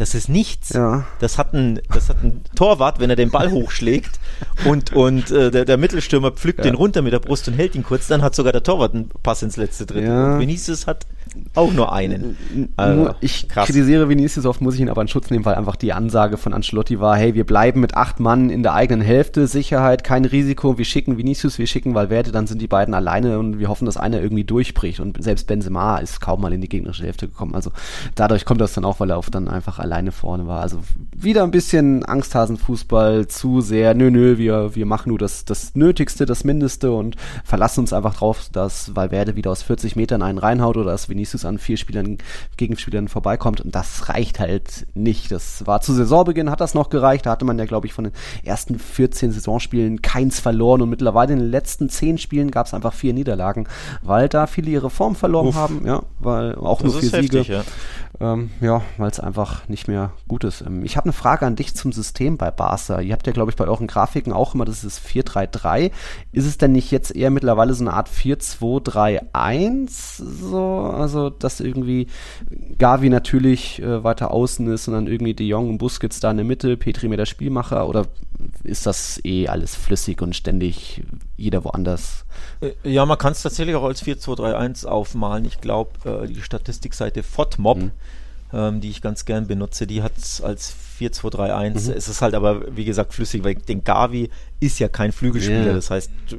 Das 0.00 0.14
ist 0.14 0.30
nichts. 0.30 0.70
Ja. 0.70 1.04
Das 1.18 1.36
hat 1.36 1.52
ein, 1.52 1.78
das 1.92 2.08
hat 2.08 2.24
ein 2.24 2.40
Torwart, 2.56 3.00
wenn 3.00 3.10
er 3.10 3.16
den 3.16 3.30
Ball 3.30 3.50
hochschlägt 3.50 4.18
und, 4.64 4.94
und 4.94 5.30
äh, 5.30 5.50
der, 5.50 5.66
der 5.66 5.76
Mittelstürmer 5.76 6.30
pflückt 6.30 6.60
Ja. 6.60 6.64
den 6.64 6.74
runter 6.74 7.02
mit 7.02 7.12
der 7.12 7.18
Brust 7.18 7.46
und 7.48 7.54
hält 7.54 7.74
ihn 7.74 7.82
kurz, 7.82 8.06
dann 8.06 8.22
hat 8.22 8.34
sogar 8.34 8.52
der 8.52 8.62
Torwart 8.62 8.94
einen 8.94 9.10
Pass 9.22 9.42
ins 9.42 9.58
letzte 9.58 9.84
Drittel. 9.84 10.08
Ja. 10.08 10.34
Und 10.34 10.40
Vinicius 10.40 10.86
hat 10.86 11.06
auch 11.54 11.72
nur 11.72 11.92
einen. 11.92 12.36
Also, 12.76 13.02
Nur 13.02 13.16
ich 13.20 13.48
krass. 13.48 13.66
kritisiere 13.66 14.08
Vinicius 14.08 14.46
oft, 14.46 14.60
muss 14.60 14.74
ich 14.74 14.80
ihn 14.80 14.88
aber 14.88 15.02
in 15.02 15.08
Schutz 15.08 15.30
nehmen, 15.30 15.44
weil 15.44 15.54
einfach 15.54 15.76
die 15.76 15.92
Ansage 15.92 16.36
von 16.36 16.52
Ancelotti 16.52 17.00
war, 17.00 17.16
hey, 17.16 17.34
wir 17.34 17.44
bleiben 17.44 17.80
mit 17.80 17.94
acht 17.94 18.20
Mann 18.20 18.50
in 18.50 18.62
der 18.62 18.74
eigenen 18.74 19.02
Hälfte, 19.02 19.46
Sicherheit, 19.46 20.04
kein 20.04 20.24
Risiko, 20.24 20.78
wir 20.78 20.84
schicken 20.84 21.16
Vinicius, 21.16 21.58
wir 21.58 21.66
schicken 21.66 21.94
Valverde, 21.94 22.32
dann 22.32 22.46
sind 22.46 22.60
die 22.60 22.66
beiden 22.66 22.94
alleine 22.94 23.38
und 23.38 23.58
wir 23.58 23.68
hoffen, 23.68 23.86
dass 23.86 23.96
einer 23.96 24.20
irgendwie 24.20 24.44
durchbricht 24.44 25.00
und 25.00 25.22
selbst 25.22 25.46
Benzema 25.46 25.98
ist 25.98 26.20
kaum 26.20 26.40
mal 26.40 26.52
in 26.52 26.60
die 26.60 26.68
gegnerische 26.68 27.04
Hälfte 27.04 27.28
gekommen, 27.28 27.54
also 27.54 27.70
dadurch 28.14 28.44
kommt 28.44 28.60
das 28.60 28.74
dann 28.74 28.84
auch, 28.84 29.00
weil 29.00 29.10
er 29.10 29.18
oft 29.18 29.34
dann 29.34 29.48
einfach 29.48 29.78
alleine 29.78 30.12
vorne 30.12 30.46
war, 30.46 30.60
also 30.60 30.80
wieder 31.16 31.42
ein 31.42 31.50
bisschen 31.50 32.04
Angsthasenfußball, 32.04 33.28
zu 33.28 33.60
sehr, 33.60 33.94
nö, 33.94 34.10
nö, 34.10 34.38
wir, 34.38 34.74
wir 34.74 34.86
machen 34.86 35.10
nur 35.10 35.18
das, 35.18 35.44
das 35.44 35.74
Nötigste, 35.74 36.26
das 36.26 36.44
Mindeste 36.44 36.92
und 36.92 37.16
verlassen 37.44 37.80
uns 37.80 37.92
einfach 37.92 38.14
drauf, 38.14 38.48
dass 38.52 38.94
Valverde 38.94 39.36
wieder 39.36 39.50
aus 39.50 39.62
40 39.62 39.96
Metern 39.96 40.22
einen 40.22 40.38
reinhaut 40.38 40.76
oder 40.76 40.90
dass 40.90 41.08
Vinicius 41.08 41.19
an 41.44 41.58
vier 41.58 41.76
Spielern, 41.76 42.18
Gegenspielern 42.56 43.08
vorbeikommt 43.08 43.60
und 43.60 43.74
das 43.74 44.08
reicht 44.08 44.40
halt 44.40 44.86
nicht. 44.94 45.30
Das 45.30 45.66
war 45.66 45.80
zu 45.80 45.92
Saisonbeginn, 45.92 46.50
hat 46.50 46.60
das 46.60 46.74
noch 46.74 46.90
gereicht, 46.90 47.26
da 47.26 47.30
hatte 47.30 47.44
man 47.44 47.58
ja, 47.58 47.64
glaube 47.64 47.86
ich, 47.86 47.92
von 47.92 48.04
den 48.04 48.12
ersten 48.44 48.78
14 48.78 49.32
Saisonspielen 49.32 50.02
keins 50.02 50.40
verloren 50.40 50.82
und 50.82 50.90
mittlerweile 50.90 51.32
in 51.32 51.38
den 51.38 51.50
letzten 51.50 51.88
10 51.88 52.18
Spielen 52.18 52.50
gab 52.50 52.66
es 52.66 52.74
einfach 52.74 52.92
vier 52.92 53.12
Niederlagen, 53.12 53.66
weil 54.02 54.28
da 54.28 54.46
viele 54.46 54.70
ihre 54.70 54.90
Form 54.90 55.14
verloren 55.14 55.48
Uff. 55.48 55.54
haben, 55.54 55.86
ja, 55.86 56.02
weil 56.18 56.54
auch 56.56 56.82
Das 56.82 56.92
nur 56.92 57.00
vier 57.00 57.10
Siege. 57.10 57.38
heftig, 57.38 57.48
ja. 57.48 57.62
Ähm, 58.22 58.50
ja, 58.60 58.82
weil 58.98 59.10
es 59.10 59.18
einfach 59.18 59.66
nicht 59.68 59.88
mehr 59.88 60.12
gut 60.28 60.44
ist. 60.44 60.60
Ähm, 60.60 60.84
ich 60.84 60.98
habe 60.98 61.06
eine 61.06 61.14
Frage 61.14 61.46
an 61.46 61.56
dich 61.56 61.74
zum 61.74 61.90
System 61.90 62.36
bei 62.36 62.50
Barca. 62.50 63.00
Ihr 63.00 63.14
habt 63.14 63.26
ja, 63.26 63.32
glaube 63.32 63.50
ich, 63.50 63.56
bei 63.56 63.64
euren 63.66 63.86
Grafiken 63.86 64.34
auch 64.34 64.54
immer 64.54 64.66
das 64.66 64.84
ist 64.84 65.00
4-3-3. 65.00 65.90
Ist 66.30 66.44
es 66.44 66.58
denn 66.58 66.72
nicht 66.72 66.90
jetzt 66.90 67.16
eher 67.16 67.30
mittlerweile 67.30 67.72
so 67.72 67.82
eine 67.82 67.94
Art 67.94 68.10
4-2-3-1? 68.10 69.88
So, 70.22 70.92
also, 70.94 71.30
dass 71.30 71.60
irgendwie 71.60 72.08
Gavi 72.76 73.08
natürlich 73.08 73.80
äh, 73.80 74.04
weiter 74.04 74.32
außen 74.32 74.70
ist 74.70 74.86
und 74.86 74.94
dann 74.94 75.06
irgendwie 75.06 75.32
De 75.32 75.46
Jong 75.46 75.70
und 75.70 75.78
Busquets 75.78 76.20
da 76.20 76.30
in 76.30 76.36
der 76.36 76.44
Mitte, 76.44 76.76
Petri 76.76 77.08
mehr 77.08 77.16
der 77.16 77.24
Spielmacher? 77.24 77.88
Oder 77.88 78.06
ist 78.64 78.84
das 78.84 79.18
eh 79.24 79.48
alles 79.48 79.74
flüssig 79.74 80.20
und 80.20 80.36
ständig 80.36 81.02
jeder 81.38 81.64
woanders? 81.64 82.26
Äh, 82.60 82.70
Ja, 82.84 83.04
man 83.06 83.18
kann 83.18 83.32
es 83.32 83.42
tatsächlich 83.42 83.74
auch 83.76 83.84
als 83.84 84.02
4-2-3-1 84.02 84.86
aufmalen. 84.86 85.44
Ich 85.44 85.60
glaube, 85.60 85.90
äh, 86.24 86.26
die 86.26 86.42
Statistikseite 86.42 87.22
FODMOB, 87.22 87.78
Mhm. 87.78 87.90
ähm, 88.52 88.80
die 88.80 88.90
ich 88.90 89.00
ganz 89.02 89.24
gern 89.24 89.46
benutze, 89.46 89.86
die 89.86 90.02
hat 90.02 90.16
es 90.16 90.40
als 90.42 90.74
4-2-3-1. 90.98 91.86
Mhm. 91.88 91.96
Es 91.96 92.08
ist 92.08 92.20
halt 92.22 92.34
aber, 92.34 92.76
wie 92.76 92.84
gesagt, 92.84 93.14
flüssig, 93.14 93.44
weil 93.44 93.54
den 93.54 93.84
Gavi 93.84 94.28
ist 94.60 94.78
ja 94.78 94.88
kein 94.88 95.12
Flügelspieler. 95.12 95.66
Ja. 95.68 95.72
Das 95.72 95.90
heißt, 95.90 96.10
äh, 96.32 96.36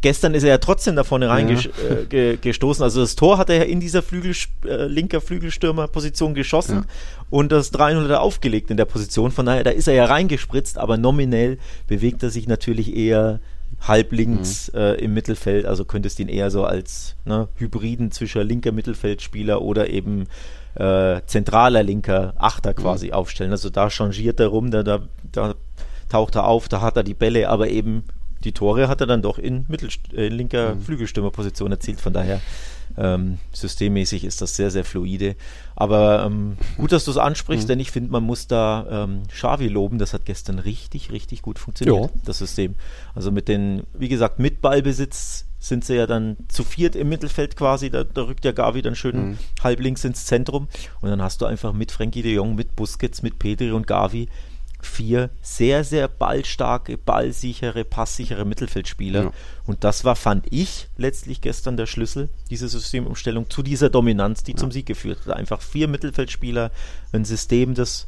gestern 0.00 0.34
ist 0.34 0.42
er 0.42 0.50
ja 0.50 0.58
trotzdem 0.58 0.96
da 0.96 1.04
vorne 1.04 1.28
reingestoßen. 1.28 1.98
Äh, 2.02 2.04
ge 2.06 2.36
gestoßen. 2.40 2.82
also 2.82 3.00
das 3.00 3.16
Tor 3.16 3.38
hat 3.38 3.48
er 3.50 3.56
ja 3.56 3.62
in 3.62 3.80
dieser 3.80 4.02
Flügel, 4.02 4.34
äh, 4.66 4.86
linker 4.86 5.20
Flügelstürmerposition 5.20 6.34
geschossen 6.34 6.76
Ja. 6.78 6.84
und 7.30 7.52
das 7.52 7.72
300er 7.72 8.16
aufgelegt 8.20 8.70
in 8.70 8.76
der 8.76 8.84
Position. 8.84 9.30
Von 9.30 9.46
daher, 9.46 9.64
da 9.64 9.70
ist 9.70 9.88
er 9.88 9.94
ja 9.94 10.04
reingespritzt, 10.06 10.76
aber 10.78 10.98
nominell 10.98 11.58
bewegt 11.86 12.22
er 12.22 12.30
sich 12.30 12.46
natürlich 12.48 12.94
eher 12.94 13.40
halb 13.80 14.12
links 14.12 14.70
Mhm. 14.72 14.78
äh, 14.78 14.94
im 14.94 15.14
Mittelfeld. 15.14 15.66
Also 15.66 15.84
könntest 15.84 16.18
ihn 16.20 16.28
eher 16.28 16.50
so 16.50 16.64
als 16.64 17.16
ne, 17.24 17.48
Hybriden 17.56 18.10
zwischen 18.10 18.42
linker 18.46 18.72
Mittelfeldspieler 18.72 19.60
oder 19.62 19.90
eben 19.90 20.26
äh, 20.76 21.20
zentraler 21.26 21.82
linker 21.82 22.34
Achter 22.36 22.70
Mhm. 22.70 22.76
quasi 22.76 23.12
aufstellen. 23.12 23.52
Also 23.52 23.70
da 23.70 23.90
changiert 23.90 24.40
er 24.40 24.48
rum, 24.48 24.70
da, 24.70 24.82
da, 24.82 25.02
da 25.32 25.54
taucht 26.08 26.34
er 26.34 26.46
auf, 26.46 26.68
da 26.68 26.80
hat 26.80 26.96
er 26.96 27.02
die 27.04 27.14
Bälle, 27.14 27.48
aber 27.48 27.68
eben 27.68 28.04
die 28.42 28.52
Tore 28.52 28.88
hat 28.88 29.00
er 29.00 29.06
dann 29.06 29.22
doch 29.22 29.38
in 29.38 29.64
Mittel, 29.68 29.88
äh, 30.14 30.28
linker 30.28 30.74
Mhm. 30.74 30.80
Flügelstürmerposition 30.82 31.70
erzielt. 31.70 32.00
Von 32.00 32.12
daher 32.12 32.40
ähm, 32.96 33.38
systemmäßig 33.52 34.24
ist 34.24 34.40
das 34.40 34.56
sehr, 34.56 34.70
sehr 34.70 34.84
fluide. 34.84 35.36
Aber 35.76 36.24
ähm, 36.26 36.56
gut, 36.76 36.92
dass 36.92 37.04
du 37.04 37.10
es 37.10 37.16
Mhm. 37.16 37.22
ansprichst, 37.24 37.68
denn 37.68 37.80
ich 37.80 37.90
finde, 37.90 38.10
man 38.12 38.22
muss 38.22 38.46
da 38.46 39.04
ähm, 39.04 39.22
Xavi 39.28 39.68
loben. 39.68 39.98
Das 39.98 40.12
hat 40.14 40.24
gestern 40.24 40.58
richtig, 40.58 41.10
richtig 41.10 41.42
gut 41.42 41.58
funktioniert, 41.58 42.10
Ja. 42.10 42.20
das 42.24 42.38
System. 42.38 42.74
Also 43.14 43.30
mit 43.32 43.48
den, 43.48 43.82
wie 43.94 44.08
gesagt, 44.08 44.38
mit 44.38 44.60
Ballbesitz 44.60 45.46
sind 45.58 45.84
sie 45.84 45.94
ja 45.94 46.06
dann 46.06 46.36
zu 46.48 46.62
viert 46.62 46.94
im 46.94 47.08
Mittelfeld 47.08 47.56
quasi. 47.56 47.88
Da, 47.90 48.04
da 48.04 48.22
rückt 48.22 48.44
der 48.44 48.52
Gavi 48.52 48.82
dann 48.82 48.94
schön 48.94 49.30
Mhm. 49.30 49.38
halb 49.62 49.80
links 49.80 50.04
ins 50.04 50.26
Zentrum. 50.26 50.68
Und 51.00 51.08
dann 51.08 51.22
hast 51.22 51.40
du 51.40 51.46
einfach 51.46 51.72
mit 51.72 51.90
Frankie 51.90 52.22
de 52.22 52.34
Jong, 52.34 52.54
mit 52.54 52.76
Busquets, 52.76 53.22
mit 53.22 53.38
Pedri 53.38 53.72
und 53.72 53.86
Gavi 53.86 54.28
vier 54.84 55.30
sehr, 55.42 55.84
sehr 55.84 56.08
ballstarke, 56.08 56.96
ballsichere, 56.98 57.84
passsichere 57.84 58.44
Mittelfeldspieler. 58.44 59.22
Ja. 59.24 59.32
Und 59.66 59.84
das 59.84 60.04
war, 60.04 60.16
fand 60.16 60.46
ich, 60.50 60.88
letztlich 60.96 61.40
gestern 61.40 61.76
der 61.76 61.86
Schlüssel, 61.86 62.28
diese 62.50 62.68
Systemumstellung 62.68 63.50
zu 63.50 63.62
dieser 63.62 63.90
Dominanz, 63.90 64.42
die 64.44 64.54
zum 64.54 64.70
Sieg 64.70 64.86
geführt 64.86 65.18
hat. 65.26 65.34
Einfach 65.36 65.60
vier 65.62 65.88
Mittelfeldspieler, 65.88 66.70
ein 67.12 67.24
System, 67.24 67.74
das 67.74 68.06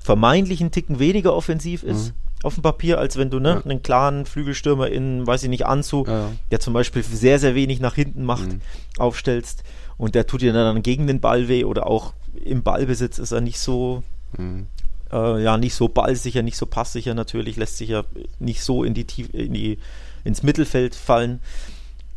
vermeintlich 0.00 0.60
einen 0.60 0.70
Ticken 0.70 0.98
weniger 0.98 1.34
offensiv 1.34 1.82
ist 1.82 2.12
auf 2.42 2.54
dem 2.54 2.62
Papier, 2.62 2.98
als 2.98 3.16
wenn 3.16 3.30
du 3.30 3.38
ne, 3.40 3.54
Mhm. 3.54 3.58
Ja. 3.60 3.64
einen 3.64 3.82
klaren 3.82 4.26
Flügelstürmer 4.26 4.88
in, 4.88 5.26
weiß 5.26 5.44
ich 5.44 5.48
nicht, 5.48 5.64
Anzu, 5.64 6.04
Ja, 6.06 6.12
ja. 6.18 6.32
der 6.50 6.60
zum 6.60 6.74
Beispiel 6.74 7.02
sehr, 7.02 7.38
sehr 7.38 7.54
wenig 7.54 7.80
nach 7.80 7.94
hinten 7.94 8.22
macht, 8.24 8.46
Mhm. 8.46 8.60
aufstellst 8.98 9.62
und 9.96 10.14
der 10.14 10.26
tut 10.26 10.42
dir 10.42 10.52
dann 10.52 10.82
gegen 10.82 11.06
den 11.06 11.20
Ball 11.20 11.48
weh 11.48 11.64
oder 11.64 11.86
auch 11.86 12.12
im 12.44 12.62
Ballbesitz 12.62 13.16
ist 13.18 13.32
er 13.32 13.40
nicht 13.40 13.58
so 13.58 14.02
Mhm. 14.36 14.66
Äh, 15.14 15.42
ja 15.42 15.56
nicht 15.56 15.74
so 15.74 15.88
ballsicher, 15.88 16.42
nicht 16.42 16.56
so 16.58 16.66
passsicher 16.66 17.14
natürlich, 17.14 17.56
lässt 17.56 17.78
sich 17.78 17.88
ja 17.90 18.04
nicht 18.40 18.62
so 18.62 18.84
in 18.84 18.92
die, 18.92 19.04
Tief 19.04 19.32
in 19.32 19.54
die 19.54 19.78
ins 20.24 20.42
Mittelfeld 20.42 20.94
fallen 20.94 21.40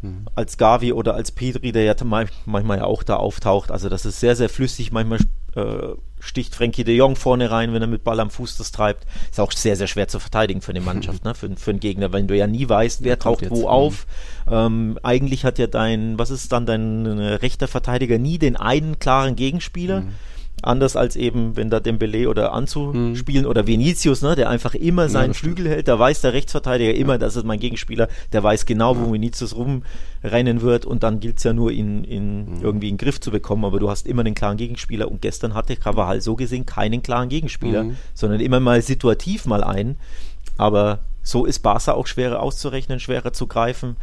Mhm. 0.04 0.28
als 0.36 0.58
Gavi 0.60 0.94
oder 0.94 1.16
als 1.16 1.32
Pedri, 1.32 1.72
der 1.72 1.84
ja 1.84 1.96
ma- 2.04 2.26
manchmal 2.46 2.78
ja 2.78 2.84
auch 2.84 3.02
da 3.02 3.16
auftaucht. 3.16 3.72
Also 3.72 3.90
das 3.90 4.06
ist 4.06 4.20
sehr, 4.20 4.36
sehr 4.36 4.48
flüssig. 4.48 4.92
Manchmal 4.92 5.18
äh, 5.56 5.96
sticht 6.20 6.54
Frankie 6.54 6.84
de 6.84 6.96
Jong 6.96 7.16
vorne 7.16 7.50
rein, 7.50 7.74
wenn 7.74 7.82
er 7.82 7.88
mit 7.88 8.04
Ball 8.04 8.20
am 8.20 8.30
Fuß 8.30 8.58
das 8.58 8.72
treibt. 8.72 9.08
Ist 9.32 9.40
auch 9.40 9.52
sehr, 9.52 9.76
sehr 9.76 9.88
schwer 9.88 10.08
zu 10.08 10.20
verteidigen 10.20 10.62
für 10.62 10.70
eine 10.70 10.82
Mannschaft, 10.82 11.26
ne? 11.26 11.34
für, 11.34 11.50
für 11.56 11.72
einen 11.72 11.80
Gegner, 11.80 12.14
wenn 12.14 12.28
du 12.28 12.38
ja 12.38 12.46
nie 12.46 12.70
weißt, 12.70 13.04
wer 13.04 13.18
taucht 13.18 13.50
wo 13.50 13.62
Mhm. 13.62 13.66
auf. 13.66 14.06
Ähm, 14.48 15.00
eigentlich 15.02 15.46
hat 15.46 15.58
ja 15.58 15.66
dein, 15.66 16.20
was 16.20 16.30
ist 16.30 16.52
dann 16.52 16.68
dein 16.68 17.06
äh, 17.18 17.34
rechter 17.34 17.68
Verteidiger 17.68 18.20
nie 18.20 18.38
den 18.38 18.56
einen 18.56 19.00
klaren 19.00 19.36
Gegenspieler. 19.36 20.02
Mhm. 20.02 20.10
Anders 20.64 20.96
als 20.96 21.16
eben, 21.16 21.56
wenn 21.56 21.70
da 21.70 21.80
Dembele 21.80 22.28
oder 22.30 22.52
Anzu 22.52 22.92
Mhm. 22.94 23.16
spielen 23.16 23.46
oder 23.46 23.68
Vinicius, 23.68 24.24
ne, 24.24 24.36
der 24.36 24.50
einfach 24.50 24.74
immer 24.74 25.08
seinen 25.08 25.36
stimmt. 25.36 25.56
Flügel 25.58 25.72
hält, 25.72 25.88
da 25.88 26.00
weiß 26.00 26.22
der 26.22 26.34
Rechtsverteidiger 26.34 26.96
immer, 26.96 27.20
das 27.20 27.36
ist 27.36 27.46
mein 27.46 27.60
Gegenspieler, 27.60 28.08
der 28.34 28.42
weiß 28.44 28.66
genau, 28.66 28.98
wo 28.98 29.14
Vinicius 29.14 29.56
rumrennen 29.56 30.62
wird 30.62 30.86
und 30.86 31.04
dann 31.04 31.20
gilt 31.20 31.38
es 31.38 31.44
ja 31.44 31.54
nur, 31.54 31.72
ihn, 31.72 32.04
ihn 32.04 32.56
Mhm. 32.56 32.62
irgendwie 32.64 32.90
in 32.90 32.96
den 32.96 32.98
Griff 33.06 33.20
zu 33.20 33.30
bekommen, 33.30 33.66
aber 33.66 33.80
du 33.80 33.88
hast 33.90 34.08
immer 34.08 34.22
einen 34.22 34.34
klaren 34.34 34.58
Gegenspieler 34.58 35.12
und 35.12 35.22
gestern 35.22 35.54
hatte 35.54 35.76
Carvajal 35.76 36.22
so 36.22 36.36
gesehen 36.36 36.66
keinen 36.66 37.04
klaren 37.04 37.30
Gegenspieler, 37.30 37.84
Mhm. 37.84 37.98
sondern 38.16 38.40
immer 38.40 38.60
mal 38.60 38.82
situativ 38.82 39.46
mal 39.46 39.64
einen, 39.64 39.96
aber 40.58 41.00
so 41.22 41.46
ist 41.46 41.60
Barca 41.60 41.92
auch 41.94 42.08
schwerer 42.08 42.42
auszurechnen, 42.42 43.00
schwerer 43.00 43.32
zu 43.34 43.46
greifen. 43.48 43.98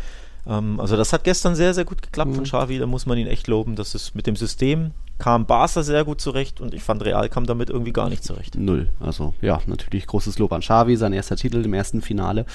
Ähm, 0.46 0.78
also 0.78 0.96
das 0.96 1.12
hat 1.12 1.24
gestern 1.24 1.54
sehr, 1.56 1.74
sehr 1.74 1.84
gut 1.84 2.02
geklappt 2.02 2.30
Mhm. 2.30 2.34
von 2.36 2.44
Xavi, 2.44 2.78
da 2.78 2.86
muss 2.86 3.06
man 3.06 3.18
ihn 3.18 3.26
echt 3.26 3.48
loben, 3.48 3.74
das 3.76 3.94
ist 3.94 4.14
mit 4.14 4.26
dem 4.26 4.36
System 4.36 4.92
kam 5.18 5.46
Barca 5.46 5.82
sehr 5.82 6.04
gut 6.04 6.20
zurecht 6.20 6.60
und 6.60 6.74
ich 6.74 6.82
fand 6.82 7.04
Real 7.04 7.28
kam 7.28 7.46
damit 7.46 7.70
irgendwie 7.70 7.92
gar 7.92 8.08
nicht 8.08 8.24
zurecht. 8.24 8.56
Null. 8.56 8.88
Also 9.00 9.34
ja, 9.40 9.60
natürlich 9.66 10.06
großes 10.06 10.38
Lob 10.38 10.52
an 10.52 10.60
Xavi, 10.60 10.96
sein 10.96 11.12
erster 11.12 11.36
Titel 11.36 11.64
im 11.64 11.72
ersten 11.72 12.02
Finale. 12.02 12.46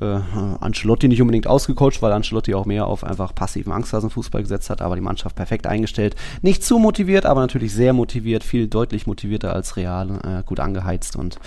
Äh, 0.00 0.18
Ancelotti 0.60 1.08
nicht 1.08 1.20
unbedingt 1.20 1.46
ausgecoacht, 1.46 2.02
weil 2.02 2.12
Ancelotti 2.12 2.54
auch 2.54 2.64
mehr 2.64 2.86
auf 2.86 3.04
einfach 3.04 3.34
passiven 3.34 3.72
Angsthasenfußball 3.72 4.42
gesetzt 4.42 4.70
hat, 4.70 4.80
aber 4.80 4.96
die 4.96 5.02
Mannschaft 5.02 5.36
perfekt 5.36 5.66
eingestellt. 5.66 6.16
Nicht 6.42 6.64
zu 6.64 6.78
motiviert, 6.78 7.26
aber 7.26 7.40
natürlich 7.40 7.72
sehr 7.72 7.92
motiviert, 7.92 8.42
viel 8.42 8.66
deutlich 8.66 9.06
motivierter 9.06 9.52
als 9.52 9.76
Real, 9.76 10.18
äh, 10.24 10.42
gut 10.44 10.60
angeheizt 10.60 11.16
und 11.16 11.38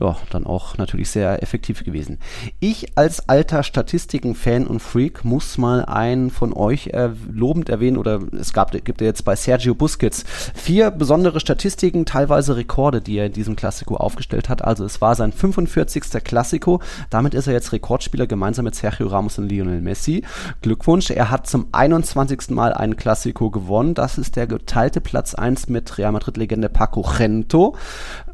ja, 0.00 0.16
dann 0.30 0.46
auch 0.46 0.78
natürlich 0.78 1.10
sehr 1.10 1.42
effektiv 1.42 1.84
gewesen. 1.84 2.18
Ich 2.58 2.96
als 2.96 3.28
alter 3.28 3.62
Statistiken-Fan 3.62 4.66
und 4.66 4.80
Freak 4.80 5.24
muss 5.24 5.58
mal 5.58 5.84
einen 5.84 6.30
von 6.30 6.52
euch 6.52 6.88
äh, 6.88 7.10
lobend 7.30 7.68
erwähnen 7.68 7.96
oder 7.96 8.20
es 8.32 8.52
gab, 8.52 8.72
gibt 8.72 9.00
ja 9.00 9.06
jetzt 9.06 9.24
bei 9.24 9.36
Sergio 9.36 9.74
Busquets 9.74 10.05
vier 10.14 10.90
besondere 10.90 11.40
Statistiken, 11.40 12.06
teilweise 12.06 12.56
Rekorde, 12.56 13.00
die 13.00 13.18
er 13.18 13.26
in 13.26 13.32
diesem 13.32 13.56
Klassiko 13.56 13.96
aufgestellt 13.96 14.48
hat. 14.48 14.64
Also 14.64 14.84
es 14.84 15.00
war 15.00 15.14
sein 15.14 15.32
45. 15.32 16.24
Klassiko. 16.24 16.80
Damit 17.10 17.34
ist 17.34 17.46
er 17.46 17.52
jetzt 17.52 17.72
Rekordspieler 17.72 18.26
gemeinsam 18.26 18.64
mit 18.64 18.74
Sergio 18.74 19.08
Ramos 19.08 19.38
und 19.38 19.48
Lionel 19.48 19.80
Messi. 19.80 20.22
Glückwunsch. 20.62 21.10
Er 21.10 21.30
hat 21.30 21.46
zum 21.46 21.66
21. 21.72 22.50
Mal 22.50 22.72
einen 22.72 22.96
Klassiko 22.96 23.50
gewonnen. 23.50 23.94
Das 23.94 24.18
ist 24.18 24.36
der 24.36 24.46
geteilte 24.46 25.00
Platz 25.00 25.34
1 25.34 25.68
mit 25.68 25.98
Real 25.98 26.12
Madrid-Legende 26.12 26.68
Paco 26.68 27.02
Gento. 27.02 27.76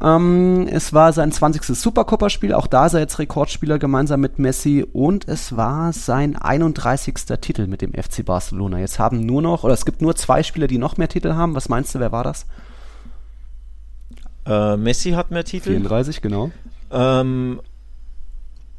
Ähm, 0.01 0.67
es 0.69 0.93
war 0.93 1.13
sein 1.13 1.31
20. 1.31 1.63
Supercopa-Spiel. 1.63 2.53
Auch 2.53 2.67
da 2.67 2.85
ist 2.85 2.93
er 2.93 2.99
jetzt 2.99 3.19
Rekordspieler 3.19 3.79
gemeinsam 3.79 4.21
mit 4.21 4.39
Messi. 4.39 4.85
Und 4.91 5.27
es 5.27 5.55
war 5.55 5.93
sein 5.93 6.35
31. 6.35 7.15
Titel 7.41 7.67
mit 7.67 7.81
dem 7.81 7.93
FC 7.93 8.25
Barcelona. 8.25 8.79
Jetzt 8.79 8.99
haben 8.99 9.25
nur 9.25 9.41
noch, 9.41 9.63
oder 9.63 9.73
es 9.73 9.85
gibt 9.85 10.01
nur 10.01 10.15
zwei 10.15 10.43
Spieler, 10.43 10.67
die 10.67 10.77
noch 10.77 10.97
mehr 10.97 11.07
Titel 11.07 11.33
haben. 11.33 11.55
Was 11.63 11.69
meinst 11.69 11.95
du, 11.95 11.99
wer 12.01 12.11
war 12.11 12.25
das? 12.25 12.45
Äh, 14.45 14.75
Messi 14.75 15.11
hat 15.11 15.31
mehr 15.31 15.45
Titel. 15.45 15.69
34, 15.69 16.21
genau. 16.21 16.51
Ähm, 16.91 17.61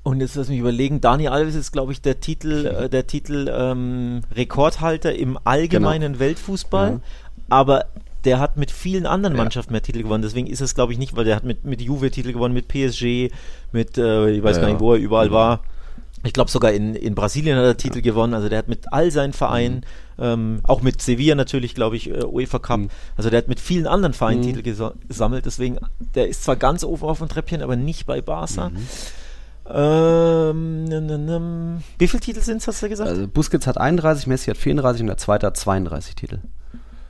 und 0.03 0.21
jetzt 0.21 0.35
lass 0.35 0.51
mich 0.51 0.59
überlegen, 0.59 1.01
Dani 1.01 1.29
Alves 1.29 1.55
ist, 1.55 1.73
glaube 1.73 1.93
ich, 1.93 2.03
der 2.03 2.21
Titel, 2.21 2.67
äh, 2.67 2.89
der 2.91 3.07
Titel 3.07 3.51
ähm, 3.51 4.21
Rekordhalter 4.37 5.15
im 5.15 5.39
allgemeinen 5.45 6.13
genau. 6.13 6.19
Weltfußball. 6.19 6.91
Ja. 6.91 7.01
Aber 7.49 7.87
der 8.27 8.39
hat 8.39 8.59
mit 8.59 8.71
vielen 8.71 9.07
anderen 9.07 9.35
Mannschaften 9.35 9.73
mehr 9.73 9.81
Titel 9.81 10.03
gewonnen. 10.03 10.23
Deswegen 10.23 10.47
ist 10.47 10.61
es, 10.61 10.75
glaube 10.75 10.93
ich, 10.93 10.99
nicht, 10.99 11.17
weil 11.17 11.25
der 11.25 11.37
hat 11.37 11.45
mit, 11.45 11.65
mit 11.65 11.81
Juve 11.81 12.11
Titel 12.11 12.35
gewonnen, 12.35 12.53
mit 12.53 12.69
PSG, 12.69 13.31
mit, 13.73 13.97
äh, 13.97 14.31
ich 14.31 14.43
weiß 14.43 14.57
ja, 14.57 14.63
gar 14.63 14.69
nicht, 14.69 14.81
wo 14.81 14.93
er 14.93 14.99
überall 14.99 15.31
war. 15.31 15.61
Ich 16.25 16.33
glaube 16.33 16.51
sogar 16.51 16.73
in, 16.73 16.95
in 16.95 17.15
Brasilien 17.15 17.57
hat 17.57 17.65
er 17.65 17.77
Titel 17.77 18.01
gewonnen. 18.01 18.35
Also 18.35 18.49
der 18.49 18.59
hat 18.59 18.69
mit 18.69 18.93
all 18.93 19.11
seinen 19.11 19.33
Vereinen, 19.33 19.85
mhm. 20.17 20.25
ähm, 20.25 20.61
auch 20.65 20.81
mit 20.81 21.03
Sevilla 21.03 21.35
natürlich, 21.35 21.75
glaube 21.75 21.97
ich, 21.97 22.11
äh, 22.11 22.25
UEFA 22.25 22.59
Cup. 22.59 22.81
Mhm. 22.81 22.89
Also 23.17 23.31
der 23.31 23.39
hat 23.39 23.49
mit 23.49 23.61
vielen 23.61 23.87
anderen 23.87 24.15
Vereinen 24.15 24.41
mhm. 24.41 24.55
Titel 24.55 24.63
gesammelt. 24.63 25.47
Deswegen, 25.47 25.79
der 26.15 26.29
ist 26.29 26.45
zwar 26.45 26.57
ganz 26.57 26.83
oben 26.83 27.03
auf 27.03 27.19
dem 27.19 27.29
Treppchen, 27.29 27.63
aber 27.63 27.77
nicht 27.77 28.07
bei 28.07 28.23
Barca. 28.23 28.71
Mhm. 28.71 28.77
Ähm, 29.67 31.83
wie 31.99 32.09
viele 32.09 32.21
Titel 32.21 32.41
sind 32.41 32.59
es, 32.59 32.69
hast 32.69 32.83
du 32.83 32.89
gesagt? 32.89 33.09
Also 33.09 33.27
Busquets 33.27 33.67
hat 33.67 33.79
31, 33.79 34.27
Messi 34.27 34.51
hat 34.51 34.59
34 34.59 35.03
und 35.03 35.07
der 35.07 35.17
zweite 35.17 35.47
hat 35.47 35.57
32 35.57 36.15
Titel. 36.15 36.39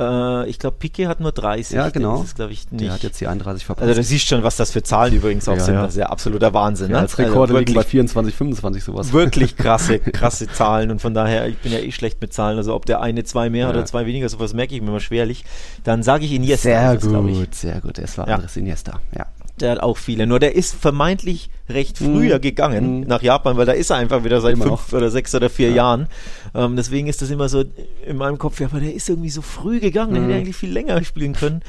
Äh, 0.00 0.48
ich 0.48 0.58
glaube, 0.58 0.76
Piquet 0.78 1.06
hat 1.06 1.20
nur 1.20 1.32
30. 1.32 1.76
Ja, 1.76 1.90
genau. 1.90 2.18
Das 2.22 2.32
ist, 2.32 2.40
ich, 2.50 2.72
nicht. 2.72 2.84
Der 2.84 2.92
hat 2.92 3.02
jetzt 3.02 3.20
die 3.20 3.26
31 3.26 3.64
verpasst. 3.64 3.86
Also 3.86 4.00
du 4.00 4.04
siehst 4.04 4.26
schon, 4.26 4.42
was 4.42 4.56
das 4.56 4.70
für 4.70 4.82
Zahlen 4.82 5.14
übrigens 5.14 5.48
auch 5.48 5.56
ja, 5.56 5.60
sind. 5.60 5.74
Ja. 5.74 5.82
Das 5.82 5.92
ist 5.92 5.98
ja 5.98 6.06
absoluter 6.06 6.52
Wahnsinn. 6.52 6.90
Ja, 6.90 6.96
ne? 6.96 7.02
Als 7.02 7.18
Rekorde 7.18 7.52
also 7.52 7.58
liegen 7.58 7.74
bei 7.74 7.82
24, 7.82 8.34
25 8.34 8.84
sowas. 8.84 9.12
Wirklich 9.12 9.56
krasse, 9.56 9.98
krasse 10.12 10.48
Zahlen. 10.48 10.90
Und 10.90 11.00
von 11.00 11.14
daher, 11.14 11.48
ich 11.48 11.58
bin 11.58 11.72
ja 11.72 11.78
eh 11.78 11.92
schlecht 11.92 12.20
mit 12.20 12.32
Zahlen. 12.32 12.56
Also 12.58 12.74
ob 12.74 12.86
der 12.86 13.00
eine 13.00 13.24
zwei 13.24 13.50
mehr 13.50 13.66
ja. 13.66 13.70
oder 13.70 13.84
zwei 13.84 14.06
weniger, 14.06 14.28
sowas 14.28 14.54
merke 14.54 14.74
ich 14.74 14.80
mir 14.80 14.88
immer 14.88 15.00
schwerlich. 15.00 15.44
Dann 15.84 16.02
sage 16.02 16.24
ich 16.24 16.32
Iniesta. 16.32 16.96
Sehr 16.96 16.96
gut, 16.96 17.54
sehr 17.54 17.80
gut. 17.80 17.98
Es 17.98 18.18
war 18.18 18.28
ja. 18.28 18.34
Andres 18.36 18.56
Iniesta, 18.56 19.00
ja 19.16 19.26
der 19.60 19.72
hat 19.72 19.80
auch 19.80 19.96
viele. 19.96 20.26
Nur 20.26 20.40
der 20.40 20.54
ist 20.54 20.74
vermeintlich 20.74 21.50
recht 21.68 21.98
früher 21.98 22.36
mhm. 22.36 22.42
gegangen 22.42 23.00
mhm. 23.00 23.06
nach 23.06 23.22
Japan, 23.22 23.56
weil 23.56 23.66
da 23.66 23.72
ist 23.72 23.90
er 23.90 23.96
einfach 23.96 24.24
wieder 24.24 24.40
seit 24.40 24.54
immer 24.54 24.66
fünf 24.66 24.92
noch. 24.92 24.98
oder 24.98 25.10
sechs 25.10 25.34
oder 25.34 25.48
vier 25.48 25.70
ja. 25.70 25.76
Jahren. 25.76 26.08
Ähm, 26.54 26.76
deswegen 26.76 27.06
ist 27.06 27.22
das 27.22 27.30
immer 27.30 27.48
so 27.48 27.64
in 28.06 28.16
meinem 28.16 28.38
Kopf, 28.38 28.60
ja, 28.60 28.66
aber 28.66 28.80
der 28.80 28.94
ist 28.94 29.08
irgendwie 29.08 29.30
so 29.30 29.42
früh 29.42 29.80
gegangen, 29.80 30.12
mhm. 30.12 30.14
der 30.14 30.22
hätte 30.24 30.34
eigentlich 30.36 30.56
viel 30.56 30.72
länger 30.72 31.02
spielen 31.04 31.34
können. 31.34 31.62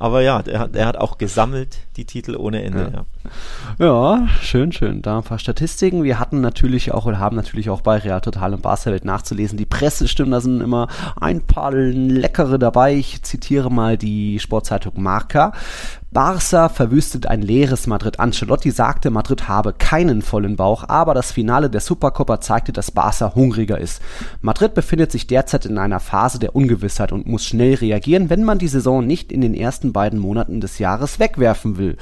Aber 0.00 0.22
ja, 0.22 0.40
er 0.46 0.60
hat, 0.60 0.76
er 0.76 0.86
hat 0.86 0.96
auch 0.96 1.18
gesammelt 1.18 1.78
die 1.96 2.04
Titel 2.04 2.36
ohne 2.36 2.62
Ende. 2.62 2.92
Ja. 2.94 3.84
ja. 3.84 4.20
ja, 4.20 4.28
schön, 4.40 4.70
schön. 4.70 5.02
Da 5.02 5.18
ein 5.18 5.24
paar 5.24 5.40
Statistiken. 5.40 6.04
Wir 6.04 6.20
hatten 6.20 6.40
natürlich 6.40 6.92
auch 6.92 7.04
oder 7.04 7.18
haben 7.18 7.34
natürlich 7.34 7.68
auch 7.68 7.80
bei 7.80 7.98
Real 7.98 8.20
Total 8.20 8.54
und 8.54 8.62
Barca-Welt 8.62 9.04
nachzulesen. 9.04 9.58
Die 9.58 9.66
Pressestimmen, 9.66 10.30
da 10.30 10.40
sind 10.40 10.60
immer 10.60 10.86
ein 11.20 11.42
paar 11.42 11.72
leckere 11.72 12.58
dabei. 12.58 12.94
Ich 12.94 13.24
zitiere 13.24 13.72
mal 13.72 13.98
die 13.98 14.38
Sportzeitung 14.38 15.02
Marca. 15.02 15.52
Barca 16.10 16.70
verwüstet 16.70 17.26
ein 17.26 17.42
leeres 17.42 17.86
Madrid. 17.86 18.18
Ancelotti 18.18 18.70
sagte, 18.70 19.10
Madrid 19.10 19.46
habe 19.46 19.74
keinen 19.74 20.22
vollen 20.22 20.56
Bauch, 20.56 20.88
aber 20.88 21.12
das 21.12 21.32
Finale 21.32 21.68
der 21.68 21.82
Supercopa 21.82 22.40
zeigte, 22.40 22.72
dass 22.72 22.90
Barca 22.90 23.34
hungriger 23.34 23.78
ist. 23.78 24.00
Madrid 24.40 24.72
befindet 24.72 25.12
sich 25.12 25.26
derzeit 25.26 25.66
in 25.66 25.76
einer 25.76 26.00
Phase 26.00 26.38
der 26.38 26.56
Ungewissheit 26.56 27.12
und 27.12 27.26
muss 27.26 27.44
schnell 27.44 27.74
reagieren, 27.74 28.30
wenn 28.30 28.42
man 28.42 28.58
die 28.58 28.68
Saison 28.68 29.06
nicht 29.06 29.30
in 29.32 29.42
den 29.42 29.52
ersten 29.52 29.92
beiden 29.92 30.18
Monaten 30.18 30.62
des 30.62 30.78
Jahres 30.78 31.18
wegwerfen 31.18 31.76
will. 31.76 31.98